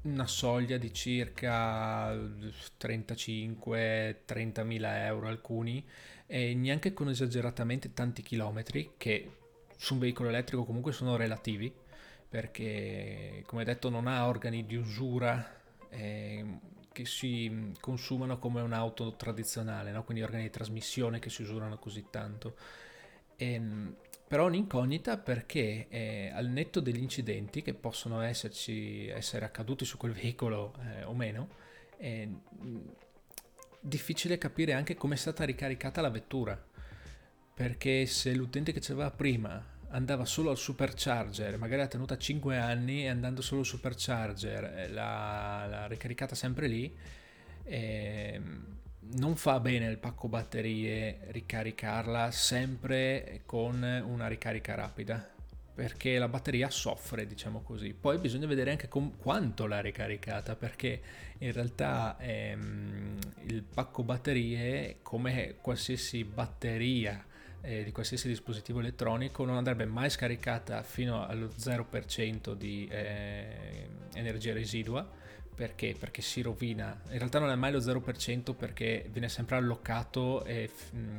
una 0.01 0.27
soglia 0.27 0.75
di 0.75 0.93
circa 0.93 2.13
35-30 2.13 4.65
mila 4.65 5.05
euro 5.05 5.29
alcuni 5.29 5.81
e 6.25 6.53
neanche 6.53 6.91
con 6.91 7.07
esageratamente 7.07 7.93
tanti 7.93 8.23
chilometri 8.23 8.95
che 8.97 9.37
su 9.77 9.93
un 9.93 10.01
veicolo 10.01 10.27
elettrico 10.27 10.65
comunque 10.65 10.91
sono 10.91 11.15
relativi 11.15 11.73
perché 12.27 13.43
come 13.45 13.63
detto 13.63 13.89
non 13.89 14.07
ha 14.07 14.27
organi 14.27 14.65
di 14.65 14.75
usura 14.75 15.61
eh, 15.87 16.59
che 16.91 17.05
si 17.05 17.71
consumano 17.79 18.37
come 18.37 18.59
un'auto 18.59 19.15
tradizionale, 19.15 19.93
no? 19.93 20.03
quindi 20.03 20.23
organi 20.23 20.43
di 20.43 20.49
trasmissione 20.49 21.19
che 21.19 21.29
si 21.29 21.41
usurano 21.41 21.77
così 21.77 22.07
tanto. 22.09 22.57
E, 23.37 23.61
ehm, 24.33 24.39
però 24.39 24.47
un'incognita 24.47 25.17
perché 25.17 25.87
eh, 25.89 26.31
al 26.33 26.47
netto 26.47 26.79
degli 26.79 27.01
incidenti 27.01 27.61
che 27.61 27.75
possono 27.75 28.21
esserci, 28.21 29.07
essere 29.07 29.45
accaduti 29.45 29.85
su 29.85 29.97
quel 29.97 30.13
veicolo 30.13 30.73
eh, 30.83 31.03
o 31.03 31.13
meno, 31.13 31.49
è 31.97 32.27
difficile 33.79 34.37
capire 34.37 34.73
anche 34.73 34.95
come 34.95 35.13
è 35.13 35.17
stata 35.17 35.43
ricaricata 35.43 36.01
la 36.01 36.09
vettura. 36.09 36.61
Perché 37.55 38.07
se 38.07 38.33
l'utente 38.33 38.71
che 38.71 38.79
c'aveva 38.81 39.11
prima 39.11 39.63
andava 39.89 40.25
solo 40.25 40.49
al 40.49 40.57
supercharger, 40.57 41.57
magari 41.59 41.83
ha 41.83 41.87
tenuta 41.87 42.17
5 42.17 42.57
anni 42.57 43.03
e 43.03 43.09
andando 43.09 43.43
solo 43.43 43.59
al 43.59 43.67
supercharger 43.67 44.63
eh, 44.63 44.87
l'ha, 44.89 45.67
l'ha 45.67 45.85
ricaricata 45.85 46.33
sempre 46.33 46.65
lì, 46.67 46.91
eh, 47.65 48.41
non 49.15 49.35
fa 49.35 49.59
bene 49.59 49.87
il 49.87 49.97
pacco 49.97 50.27
batterie 50.27 51.19
ricaricarla 51.27 52.31
sempre 52.31 53.41
con 53.45 53.83
una 54.05 54.27
ricarica 54.27 54.75
rapida 54.75 55.33
perché 55.73 56.19
la 56.19 56.27
batteria 56.27 56.69
soffre, 56.69 57.25
diciamo 57.25 57.61
così. 57.61 57.93
Poi 57.93 58.19
bisogna 58.19 58.45
vedere 58.45 58.69
anche 58.71 58.87
com- 58.87 59.17
quanto 59.17 59.65
l'ha 59.65 59.81
ricaricata, 59.81 60.55
perché 60.55 61.01
in 61.39 61.51
realtà 61.51 62.15
ehm, 62.19 63.17
il 63.47 63.63
pacco 63.63 64.03
batterie, 64.03 64.99
come 65.01 65.55
qualsiasi 65.61 66.23
batteria 66.23 67.25
eh, 67.61 67.83
di 67.83 67.91
qualsiasi 67.91 68.27
dispositivo 68.27 68.81
elettronico 68.81 69.45
non 69.45 69.55
andrebbe 69.55 69.85
mai 69.85 70.09
scaricata 70.09 70.83
fino 70.83 71.25
allo 71.25 71.47
0% 71.47 72.53
di 72.53 72.87
eh, 72.91 73.87
energia 74.13 74.53
residua 74.53 75.09
perché? 75.55 75.95
Perché 75.97 76.21
si 76.21 76.41
rovina. 76.41 76.99
In 77.09 77.17
realtà 77.17 77.39
non 77.39 77.49
è 77.49 77.55
mai 77.55 77.71
lo 77.71 77.79
0% 77.79 78.53
perché 78.55 79.07
viene 79.11 79.29
sempre 79.29 79.55
allocato 79.55 80.43
e 80.45 80.69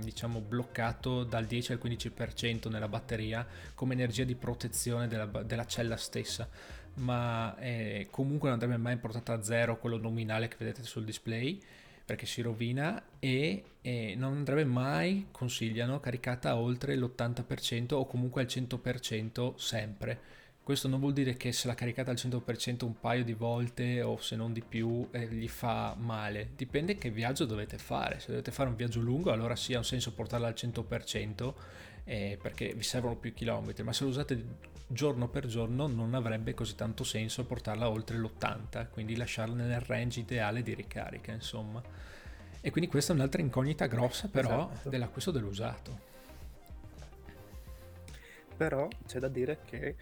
diciamo 0.01 0.41
bloccato 0.41 1.25
dal 1.25 1.45
10 1.45 1.73
al 1.73 1.81
15% 1.83 2.69
nella 2.71 2.89
batteria 2.89 3.47
come 3.75 3.95
energia 3.95 4.25
di 4.25 4.35
protezione 4.35 5.09
della, 5.09 5.27
della 5.27 5.67
cella 5.67 5.97
stessa. 5.97 6.49
Ma 6.95 7.57
eh, 7.59 8.09
comunque 8.11 8.49
non 8.49 8.59
andrebbe 8.59 8.81
mai 8.81 8.97
portata 8.97 9.33
a 9.33 9.43
zero 9.43 9.79
quello 9.79 9.97
nominale 9.99 10.49
che 10.49 10.57
vedete 10.59 10.83
sul 10.85 11.05
display 11.05 11.61
perché 12.05 12.27
si 12.27 12.43
rovina 12.43 13.03
e, 13.19 13.65
e, 13.81 14.15
non 14.17 14.35
andrebbe 14.35 14.65
mai, 14.65 15.29
consigliano, 15.31 16.01
caricata 16.01 16.57
oltre 16.57 16.97
l'80% 16.97 17.95
o 17.95 18.07
comunque 18.07 18.43
al 18.43 18.49
100% 18.49 19.55
sempre. 19.57 20.21
Questo 20.65 20.89
non 20.89 20.99
vuol 20.99 21.13
dire 21.13 21.35
che 21.35 21.53
se 21.53 21.67
l'ha 21.67 21.75
caricata 21.75 22.11
al 22.11 22.17
100% 22.17 22.87
un 22.87 22.99
paio 22.99 23.23
di 23.23 23.35
volte 23.35 24.01
o 24.01 24.17
se 24.17 24.35
non 24.35 24.55
di 24.55 24.63
più 24.63 25.07
eh, 25.11 25.29
gli 25.29 25.47
fa 25.47 25.95
male. 25.99 26.53
Dipende 26.57 26.97
che 26.97 27.11
viaggio 27.11 27.45
dovete 27.45 27.77
fare. 27.77 28.19
Se 28.19 28.29
dovete 28.31 28.51
fare 28.51 28.71
un 28.71 28.75
viaggio 28.75 29.01
lungo 29.01 29.31
allora 29.31 29.57
sì 29.57 29.75
ha 29.75 29.79
un 29.79 29.85
senso 29.85 30.15
portarla 30.15 30.47
al 30.47 30.55
100% 30.57 31.53
eh, 32.05 32.39
perché 32.41 32.73
vi 32.73 32.83
servono 32.83 33.15
più 33.17 33.35
chilometri, 33.35 33.83
ma 33.83 33.93
se 33.93 34.05
lo 34.05 34.09
usate 34.09 34.73
giorno 34.87 35.29
per 35.29 35.47
giorno 35.47 35.87
non 35.87 36.15
avrebbe 36.15 36.55
così 36.55 36.75
tanto 36.75 37.05
senso 37.05 37.45
portarla 37.45 37.91
oltre 37.91 38.17
l'80, 38.17 38.89
quindi 38.91 39.17
lasciarla 39.17 39.55
nel 39.55 39.81
range 39.81 40.21
ideale 40.21 40.63
di 40.63 40.73
ricarica, 40.73 41.31
insomma. 41.31 41.83
E 42.63 42.71
quindi 42.71 42.89
questa 42.89 43.13
è 43.13 43.17
un'altra 43.17 43.43
incognita 43.43 43.87
grossa 43.87 44.29
però 44.29 44.71
esatto. 44.73 44.89
dell'acquisto 44.89 45.31
dell'usato. 45.31 46.13
Però 48.57 48.89
c'è 49.07 49.19
da 49.19 49.29
dire 49.29 49.59
che 49.67 49.95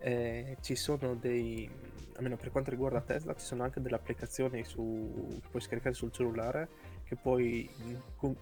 eh, 0.00 0.56
ci 0.60 0.76
sono 0.76 1.14
dei, 1.14 1.68
almeno 2.16 2.36
per 2.36 2.50
quanto 2.50 2.70
riguarda 2.70 3.00
Tesla, 3.00 3.34
ci 3.34 3.44
sono 3.44 3.62
anche 3.62 3.80
delle 3.80 3.96
applicazioni 3.96 4.64
su, 4.64 5.38
che 5.40 5.48
puoi 5.48 5.62
scaricare 5.62 5.94
sul 5.94 6.12
cellulare 6.12 6.68
puoi, 7.16 7.68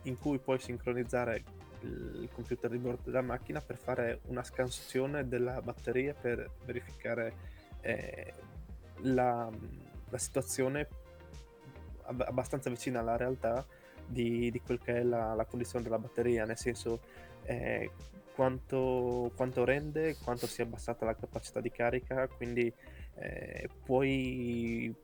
in, 0.02 0.18
cui 0.18 0.38
puoi 0.38 0.58
sincronizzare 0.58 1.44
il 1.82 2.28
computer 2.32 2.70
di 2.70 2.78
bordo 2.78 3.02
della 3.04 3.22
macchina 3.22 3.60
per 3.60 3.76
fare 3.76 4.20
una 4.24 4.42
scansione 4.42 5.28
della 5.28 5.60
batteria 5.62 6.14
per 6.14 6.50
verificare 6.64 7.34
eh, 7.80 8.32
la, 9.02 9.48
la, 10.08 10.18
situazione 10.18 10.88
ab- 12.02 12.22
abbastanza 12.22 12.70
vicina 12.70 13.00
alla 13.00 13.16
realtà 13.16 13.64
di, 14.04 14.50
di 14.50 14.60
quel 14.60 14.80
che 14.80 14.96
è 14.96 15.02
la, 15.02 15.34
la, 15.34 15.44
condizione 15.44 15.84
della 15.84 15.98
batteria, 15.98 16.44
nel 16.44 16.56
senso 16.56 17.00
eh, 17.44 17.90
quanto, 18.36 19.32
quanto, 19.34 19.64
rende, 19.64 20.16
quanto 20.22 20.46
si 20.46 20.60
è 20.60 20.64
abbassata 20.64 21.06
la 21.06 21.16
capacità 21.16 21.62
di 21.62 21.70
carica, 21.70 22.28
quindi 22.28 22.70
eh, 23.14 23.68
puoi 23.82 24.94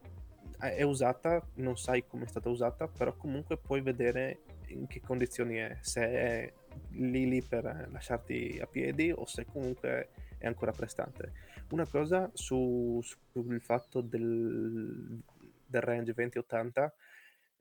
è 0.59 0.83
usata, 0.83 1.45
non 1.55 1.77
sai 1.77 2.07
come 2.07 2.25
è 2.25 2.29
stata 2.29 2.51
usata, 2.51 2.87
però 2.87 3.17
comunque 3.17 3.57
puoi 3.57 3.81
vedere 3.81 4.43
in 4.67 4.87
che 4.87 5.01
condizioni 5.01 5.57
è, 5.57 5.77
se 5.81 6.03
è 6.03 6.53
lì 6.91 7.29
lì 7.29 7.43
per 7.43 7.89
lasciarti 7.91 8.61
a 8.63 8.67
piedi 8.67 9.11
o 9.11 9.27
se 9.27 9.47
comunque 9.47 10.11
è 10.39 10.47
ancora 10.47 10.73
prestante. 10.73 11.33
Una 11.71 11.87
cosa 11.87 12.31
su, 12.35 13.01
sul 13.03 13.61
fatto 13.61 14.03
del, 14.03 15.21
del 15.67 15.81
range 15.81 16.13
2080, 16.13 16.95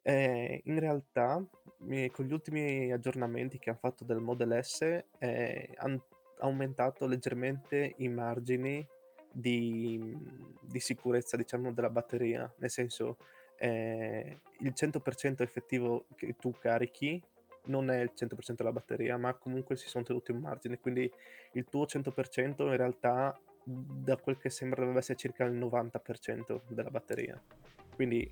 eh, 0.03 0.61
in 0.65 0.79
realtà 0.79 1.43
con 2.11 2.25
gli 2.25 2.33
ultimi 2.33 2.91
aggiornamenti 2.91 3.57
che 3.57 3.71
hanno 3.71 3.79
fatto 3.79 4.03
del 4.03 4.19
Model 4.19 4.63
S 4.63 4.81
eh, 5.17 5.73
hanno 5.77 6.05
aumentato 6.39 7.05
leggermente 7.07 7.95
i 7.97 8.07
margini 8.07 8.87
di, 9.31 10.15
di, 10.61 10.79
sicurezza 10.79 11.37
diciamo 11.37 11.71
della 11.71 11.89
batteria, 11.89 12.51
nel 12.57 12.69
senso 12.69 13.17
eh, 13.57 14.39
il 14.59 14.73
100% 14.75 15.41
effettivo 15.41 16.05
che 16.15 16.35
tu 16.37 16.51
carichi 16.51 17.21
non 17.65 17.89
è 17.89 18.01
il 18.01 18.11
100% 18.15 18.55
della 18.55 18.71
batteria, 18.71 19.17
ma 19.17 19.33
comunque 19.35 19.75
si 19.77 19.87
sono 19.87 20.03
tenuti 20.03 20.31
un 20.31 20.39
margine, 20.39 20.79
quindi 20.79 21.11
il 21.53 21.65
tuo 21.65 21.85
100% 21.85 22.61
in 22.61 22.77
realtà 22.77 23.39
da 23.63 24.17
quel 24.17 24.37
che 24.37 24.49
sembra 24.49 24.79
dovrebbe 24.79 24.99
essere 24.99 25.17
circa 25.17 25.45
il 25.45 25.53
90% 25.53 26.61
della 26.67 26.89
batteria. 26.89 27.41
Quindi 27.95 28.27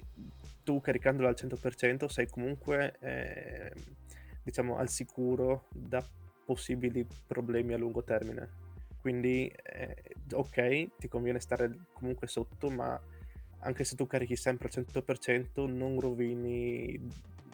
tu 0.64 0.80
caricandola 0.81 1.30
al 1.30 1.36
100% 1.38 2.06
sei 2.07 2.27
comunque 2.27 2.98
eh, 2.99 3.73
diciamo 4.44 4.77
al 4.77 4.90
sicuro 4.90 5.68
da 5.69 6.03
possibili 6.45 7.06
problemi 7.27 7.73
a 7.73 7.77
lungo 7.77 8.03
termine. 8.03 8.68
Quindi 8.99 9.48
eh, 9.48 10.15
ok, 10.31 10.98
ti 10.98 11.07
conviene 11.07 11.40
stare 11.40 11.86
comunque 11.94 12.27
sotto, 12.27 12.69
ma 12.69 12.99
anche 13.60 13.84
se 13.84 13.95
tu 13.95 14.07
carichi 14.07 14.36
sempre 14.36 14.69
al 14.73 14.86
100% 14.86 15.69
non 15.69 15.99
rovini 15.99 16.99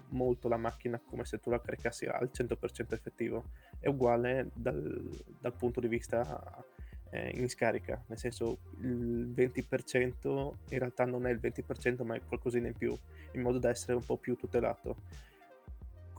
molto 0.10 0.48
la 0.48 0.58
macchina 0.58 1.00
come 1.04 1.26
se 1.26 1.40
tu 1.40 1.50
la 1.50 1.60
caricassi 1.60 2.06
al 2.06 2.32
100% 2.34 2.94
effettivo. 2.94 3.44
È 3.80 3.88
uguale 3.88 4.50
dal, 4.54 5.10
dal 5.40 5.54
punto 5.54 5.80
di 5.80 5.88
vista 5.88 6.64
eh, 7.12 7.32
in 7.36 7.50
scarica, 7.50 8.04
nel 8.08 8.18
senso 8.18 8.58
il 8.82 9.34
20% 9.36 10.54
in 10.70 10.80
realtà 10.80 11.06
non 11.06 11.26
è 11.26 11.32
il 11.32 11.40
20% 11.42 12.04
ma 12.04 12.16
è 12.16 12.22
qualcosina 12.26 12.68
in 12.68 12.74
più, 12.74 12.96
in 13.34 13.42
modo 13.42 13.60
da 13.60 13.70
essere 13.70 13.94
un 13.94 14.04
po' 14.04 14.18
più 14.18 14.36
tutelato. 14.36 14.96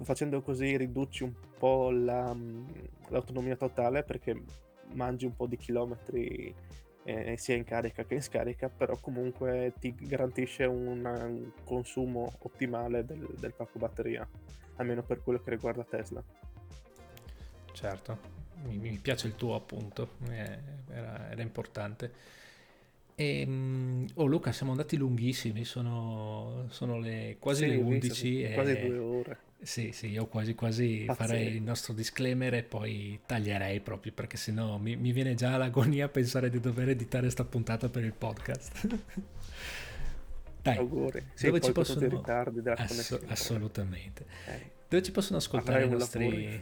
Facendo 0.02 0.42
così 0.42 0.76
riduci 0.76 1.22
un 1.22 1.32
po' 1.58 1.90
la, 1.90 2.36
l'autonomia 3.08 3.56
totale 3.56 4.02
perché 4.02 4.42
mangi 4.92 5.24
un 5.24 5.34
po' 5.34 5.46
di 5.46 5.56
chilometri 5.56 6.54
eh, 7.04 7.36
sia 7.38 7.54
in 7.54 7.64
carica 7.64 8.04
che 8.04 8.14
in 8.14 8.22
scarica, 8.22 8.68
però 8.68 8.96
comunque 9.00 9.72
ti 9.78 9.94
garantisce 9.94 10.64
un, 10.64 11.04
un 11.04 11.52
consumo 11.64 12.32
ottimale 12.40 13.04
del, 13.04 13.26
del 13.38 13.54
pacco 13.54 13.78
batteria, 13.78 14.28
almeno 14.76 15.02
per 15.02 15.22
quello 15.22 15.40
che 15.40 15.50
riguarda 15.50 15.84
Tesla. 15.84 16.22
Certo, 17.72 18.35
mi, 18.64 18.76
mi 18.76 18.98
piace 19.00 19.26
il 19.26 19.36
tuo 19.36 19.54
appunto, 19.54 20.10
eh, 20.30 20.58
era, 20.90 21.30
era, 21.30 21.42
importante. 21.42 22.34
E, 23.14 23.44
um, 23.46 24.06
oh 24.14 24.26
Luca, 24.26 24.52
siamo 24.52 24.72
andati 24.72 24.96
lunghissimi, 24.96 25.64
sono, 25.64 26.66
sono 26.68 26.98
le 26.98 27.36
quasi 27.38 27.64
sì, 27.64 27.70
le 27.70 27.76
11. 27.76 28.42
E, 28.42 28.54
quasi 28.54 28.80
due 28.80 28.98
ore. 28.98 29.38
Sì, 29.62 29.90
sì, 29.92 30.08
io 30.08 30.26
quasi 30.26 30.54
quasi 30.54 31.04
Pazzesco. 31.06 31.26
farei 31.26 31.54
il 31.54 31.62
nostro 31.62 31.94
disclaimer 31.94 32.54
e 32.54 32.62
poi 32.62 33.18
taglierei 33.24 33.80
proprio 33.80 34.12
perché 34.12 34.36
sennò 34.36 34.76
mi, 34.76 34.96
mi 34.96 35.12
viene 35.12 35.34
già 35.34 35.56
l'agonia 35.56 36.08
pensare 36.08 36.50
di 36.50 36.60
dover 36.60 36.90
editare 36.90 37.30
sta 37.30 37.44
puntata 37.44 37.88
per 37.88 38.04
il 38.04 38.12
podcast. 38.12 38.86
Dai, 40.62 40.76
auguri. 40.76 41.24
Sì, 41.32 41.46
dove 41.46 41.60
ci 41.60 41.72
possono... 41.72 42.06
ritardi 42.06 42.60
della 42.60 42.76
Ass- 42.76 43.20
assolutamente. 43.28 44.26
Eh. 44.46 44.70
Dove 44.88 45.02
ci 45.02 45.12
possono 45.12 45.38
ascoltare 45.38 45.84
i 45.84 45.88
nostri... 45.88 46.58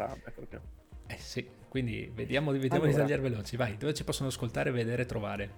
Eh 1.07 1.19
sì, 1.19 1.47
quindi 1.75 2.09
vediamo, 2.15 2.53
vediamo 2.53 2.85
allora, 2.85 2.91
di 2.91 2.97
tagliare 2.99 3.21
veloci. 3.21 3.57
Vai, 3.57 3.77
dove 3.77 3.95
ci 3.95 4.05
possono 4.05 4.29
ascoltare, 4.29 4.71
vedere, 4.71 5.07
trovare? 5.07 5.51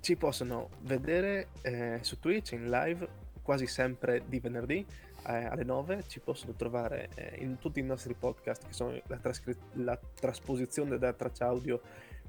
Ci 0.00 0.16
possono 0.16 0.70
vedere 0.80 1.48
eh, 1.60 1.98
su 2.00 2.18
Twitch 2.18 2.52
in 2.52 2.70
live 2.70 3.06
quasi 3.42 3.66
sempre 3.66 4.22
di 4.26 4.40
venerdì 4.40 4.86
eh, 5.26 5.44
alle 5.44 5.64
9 5.64 6.04
ci 6.06 6.20
possono 6.20 6.54
trovare 6.54 7.10
eh, 7.14 7.42
in 7.42 7.58
tutti 7.58 7.80
i 7.80 7.82
nostri 7.82 8.14
podcast 8.14 8.68
che 8.68 8.72
sono 8.72 8.98
la, 9.08 9.18
trascri- 9.18 9.54
la 9.72 10.00
trasposizione 10.18 10.96
della 10.96 11.12
traccia 11.12 11.48
audio 11.48 11.82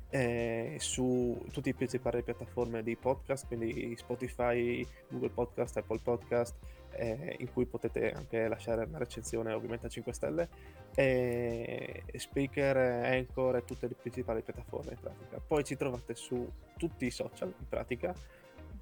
eh, 0.10 0.76
su 0.80 1.42
tutte 1.54 1.70
le 1.70 1.76
principali 1.76 2.22
piattaforme 2.22 2.84
di 2.84 2.98
podcast, 2.98 3.48
quindi 3.48 3.96
Spotify, 3.98 4.86
Google 5.08 5.30
Podcast, 5.30 5.78
Apple 5.78 6.00
Podcast, 6.04 6.54
eh, 6.95 7.36
in 7.40 7.52
cui 7.52 7.65
potete 7.65 8.11
anche 8.11 8.48
lasciare 8.48 8.86
una 8.86 8.98
recensione 8.98 9.53
ovviamente 9.53 9.88
a 9.88 9.90
5 9.90 10.14
stelle, 10.14 10.49
e 10.95 12.03
Speaker, 12.15 12.78
Anchor 12.78 13.57
e 13.57 13.65
tutte 13.65 13.88
le 13.88 13.95
principali 13.95 14.41
piattaforme 14.41 14.91
in 14.91 14.99
pratica. 14.99 15.40
Poi 15.45 15.64
ci 15.64 15.76
trovate 15.76 16.15
su 16.15 16.49
tutti 16.78 17.06
i 17.06 17.11
social 17.11 17.53
in 17.57 17.68
pratica, 17.68 18.14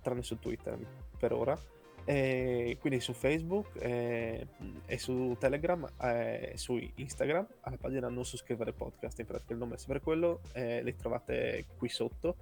tranne 0.02 0.24
su 0.24 0.40
Twitter 0.40 0.78
per 1.18 1.34
ora. 1.34 1.58
E 2.04 2.78
quindi 2.80 3.00
su 3.00 3.14
Facebook 3.14 3.80
eh, 3.80 4.48
e 4.88 4.98
su 4.98 5.36
Telegram 5.40 5.88
e 6.02 6.54
su 6.56 6.80
Instagram. 6.96 7.48
Alla 7.62 7.78
pagina 7.78 8.10
non 8.10 8.26
soscrivere 8.26 8.74
podcast 8.74 9.20
in 9.20 9.28
pratica 9.28 9.54
il 9.54 9.60
nome 9.60 9.76
è 9.76 9.78
sempre 9.78 10.00
quello 10.00 10.42
le 10.54 10.96
trovate 10.96 11.66
qui 11.78 11.90
sotto 11.90 12.38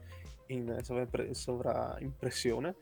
in 0.48 0.80
sovraimpressione 0.82 2.76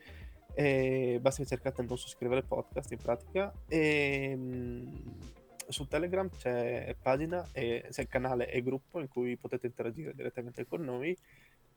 e 0.58 1.20
basta 1.20 1.40
che 1.42 1.48
cercate 1.48 1.84
non 1.84 1.96
soscrivere 1.96 2.42
podcast 2.42 2.90
in 2.90 2.98
pratica 2.98 3.54
e 3.68 4.34
mh, 4.34 5.68
su 5.68 5.86
Telegram 5.86 6.28
c'è 6.28 6.96
pagina 7.00 7.46
e 7.52 7.86
c'è 7.88 8.02
il 8.02 8.08
canale 8.08 8.50
e 8.50 8.60
gruppo 8.60 8.98
in 8.98 9.06
cui 9.06 9.36
potete 9.36 9.68
interagire 9.68 10.12
direttamente 10.16 10.66
con 10.66 10.82
noi 10.82 11.16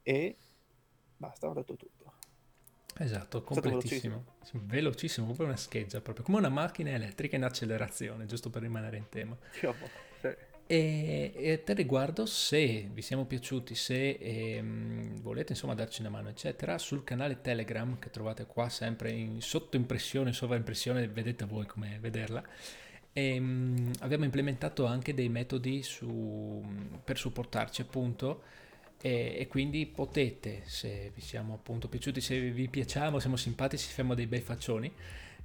e 0.01 0.35
basta 1.15 1.47
ho 1.47 1.53
detto 1.53 1.75
tutto 1.75 2.13
Esatto, 2.97 3.41
completissimo. 3.43 4.23
Velocissimo. 4.25 4.63
velocissimo, 4.65 5.25
proprio 5.27 5.47
una 5.47 5.55
scheggia, 5.55 6.01
proprio 6.01 6.25
come 6.25 6.39
una 6.39 6.49
macchina 6.49 6.89
elettrica 6.89 7.35
in 7.35 7.43
accelerazione, 7.43 8.25
giusto 8.25 8.49
per 8.49 8.63
rimanere 8.63 8.97
in 8.97 9.07
tema. 9.09 9.37
Sì. 9.51 9.69
E, 10.67 11.33
e 11.35 11.51
a 11.51 11.57
te 11.57 11.73
riguardo, 11.73 12.25
se 12.25 12.89
vi 12.93 13.01
siamo 13.01 13.25
piaciuti, 13.25 13.75
se 13.75 14.11
ehm, 14.11 15.21
volete 15.21 15.51
insomma 15.51 15.73
darci 15.75 16.01
una 16.01 16.09
mano, 16.09 16.29
eccetera, 16.29 16.77
sul 16.77 17.03
canale 17.03 17.41
Telegram 17.41 17.99
che 17.99 18.09
trovate 18.09 18.45
qua 18.45 18.69
sempre 18.69 19.11
in 19.11 19.41
sottoimpressione, 19.41 20.31
sovraimpressione, 20.31 21.07
vedete 21.07 21.45
voi 21.45 21.65
come 21.65 21.97
vederla. 21.99 22.41
E, 23.13 23.37
um, 23.37 23.91
abbiamo 23.99 24.23
implementato 24.23 24.85
anche 24.85 25.13
dei 25.13 25.27
metodi 25.27 25.83
su, 25.83 26.63
per 27.03 27.17
supportarci 27.17 27.81
appunto 27.81 28.43
e, 29.01 29.35
e, 29.39 29.47
quindi 29.47 29.87
potete, 29.87 30.61
se 30.65 31.11
vi 31.13 31.21
siamo 31.21 31.55
appunto 31.55 31.89
piaciuti, 31.89 32.21
se 32.21 32.39
vi 32.51 32.69
piacciamo, 32.69 33.19
siamo 33.19 33.35
simpatici, 33.35 33.89
siamo 33.89 34.13
dei 34.13 34.27
bei 34.27 34.41
faccioni, 34.41 34.91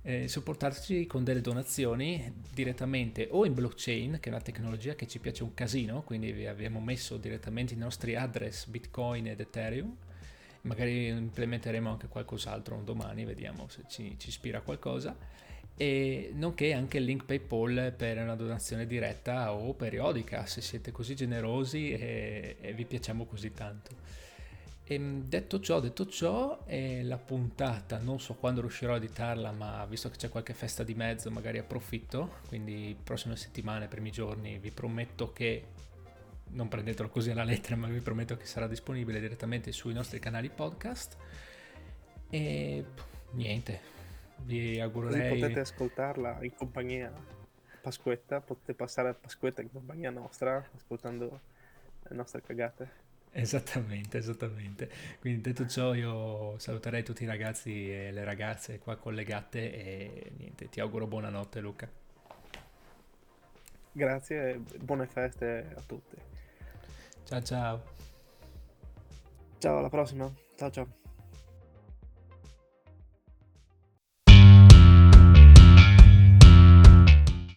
eh, 0.07 0.29
supportarci 0.29 1.05
con 1.09 1.25
delle 1.25 1.41
donazioni 1.41 2.33
direttamente 2.55 3.27
o 3.29 3.45
in 3.45 3.55
blockchain, 3.55 4.19
che 4.21 4.31
è 4.31 4.33
una 4.33 4.41
tecnologia 4.41 4.95
che 4.95 5.09
ci 5.09 5.19
piace 5.19 5.43
un 5.43 5.53
casino, 5.53 6.03
quindi 6.03 6.31
vi 6.31 6.47
abbiamo 6.47 6.79
messo 6.79 7.17
direttamente 7.17 7.75
i 7.75 7.77
nostri 7.77 8.15
address 8.15 8.67
Bitcoin 8.67 9.27
ed 9.27 9.41
Ethereum, 9.41 9.93
magari 10.63 11.09
implementeremo 11.09 11.91
anche 11.91 12.07
qualcos'altro 12.07 12.77
un 12.77 12.85
domani, 12.85 13.25
vediamo 13.25 13.67
se 13.69 13.83
ci, 13.89 14.15
ci 14.17 14.29
ispira 14.29 14.61
qualcosa 14.61 15.17
e 15.77 16.31
nonché 16.35 16.73
anche 16.73 16.99
il 16.99 17.05
link 17.05 17.25
PayPal 17.25 17.93
per 17.97 18.19
una 18.19 18.37
donazione 18.37 18.87
diretta 18.87 19.53
o 19.53 19.75
periodica 19.75 20.47
se 20.47 20.61
siete 20.61 20.93
così 20.93 21.17
generosi 21.17 21.91
e, 21.91 22.57
e 22.61 22.73
vi 22.75 22.85
piacciamo 22.85 23.27
così 23.27 23.53
tanto. 23.53 24.25
E 24.89 24.95
ehm, 24.95 25.25
detto 25.25 25.59
ciò, 25.59 25.81
detto 25.81 26.07
ciò, 26.07 26.63
eh, 26.65 27.03
la 27.03 27.19
puntata 27.19 27.99
non 27.99 28.21
so 28.21 28.35
quando 28.35 28.61
riuscirò 28.61 28.95
a 28.95 28.97
editarla, 28.97 29.51
ma 29.51 29.85
visto 29.87 30.09
che 30.09 30.17
c'è 30.17 30.29
qualche 30.29 30.55
festa 30.55 30.85
di 30.85 30.95
mezzo, 30.95 31.31
magari 31.31 31.59
approfitto. 31.59 32.37
Quindi, 32.47 32.97
prossime 33.03 33.37
settimane, 33.37 33.89
primi 33.89 34.13
giorni, 34.13 34.59
vi 34.59 34.71
prometto 34.71 35.33
che 35.33 35.65
non 36.51 36.69
prendetelo 36.69 37.09
così 37.09 37.31
alla 37.31 37.43
lettera, 37.43 37.75
ma 37.75 37.89
vi 37.89 38.01
prometto 38.01 38.37
che 38.37 38.47
sarà 38.47 38.69
disponibile 38.69 39.19
direttamente 39.19 39.73
sui 39.73 39.93
nostri 39.93 40.21
canali 40.21 40.49
podcast. 40.49 41.17
E 42.31 42.85
niente, 43.33 43.81
vi 44.45 44.79
augurerei... 44.81 45.31
Così 45.31 45.41
potete 45.41 45.61
ascoltarla 45.61 46.39
in 46.43 46.55
compagnia 46.55 47.13
Pasquetta, 47.81 48.41
potete 48.41 48.75
passare 48.75 49.09
a 49.09 49.15
Pasquetta 49.15 49.63
in 49.63 49.73
compagnia 49.73 50.11
nostra, 50.11 50.65
ascoltando 50.77 51.41
le 52.03 52.17
nostre 52.17 52.41
cagate. 52.43 53.05
Esattamente, 53.39 54.17
esattamente. 54.17 54.91
Quindi 55.21 55.43
detto 55.43 55.67
ciò 55.67 55.93
io 55.93 56.59
saluterei 56.59 57.03
tutti 57.03 57.25
i 57.25 57.27
ragazzi 57.27 57.93
e 57.93 58.11
le 58.11 58.25
ragazze 58.25 58.79
qua 58.79 58.97
collegate 58.97 59.75
e 59.75 60.33
niente, 60.39 60.71
ti 60.71 60.81
auguro 60.81 61.07
buonanotte 61.07 61.61
Luca. 61.61 61.87
Grazie 63.93 64.53
e 64.53 64.59
buone 64.79 65.07
feste 65.07 65.71
a 65.77 65.83
tutti. 65.83 66.17
Ciao 67.25 67.43
ciao. 67.43 67.83
Ciao, 69.59 69.79
alla 69.79 69.91
prossima. 69.91 70.33
Ciao 70.55 70.71
ciao. 70.71 71.06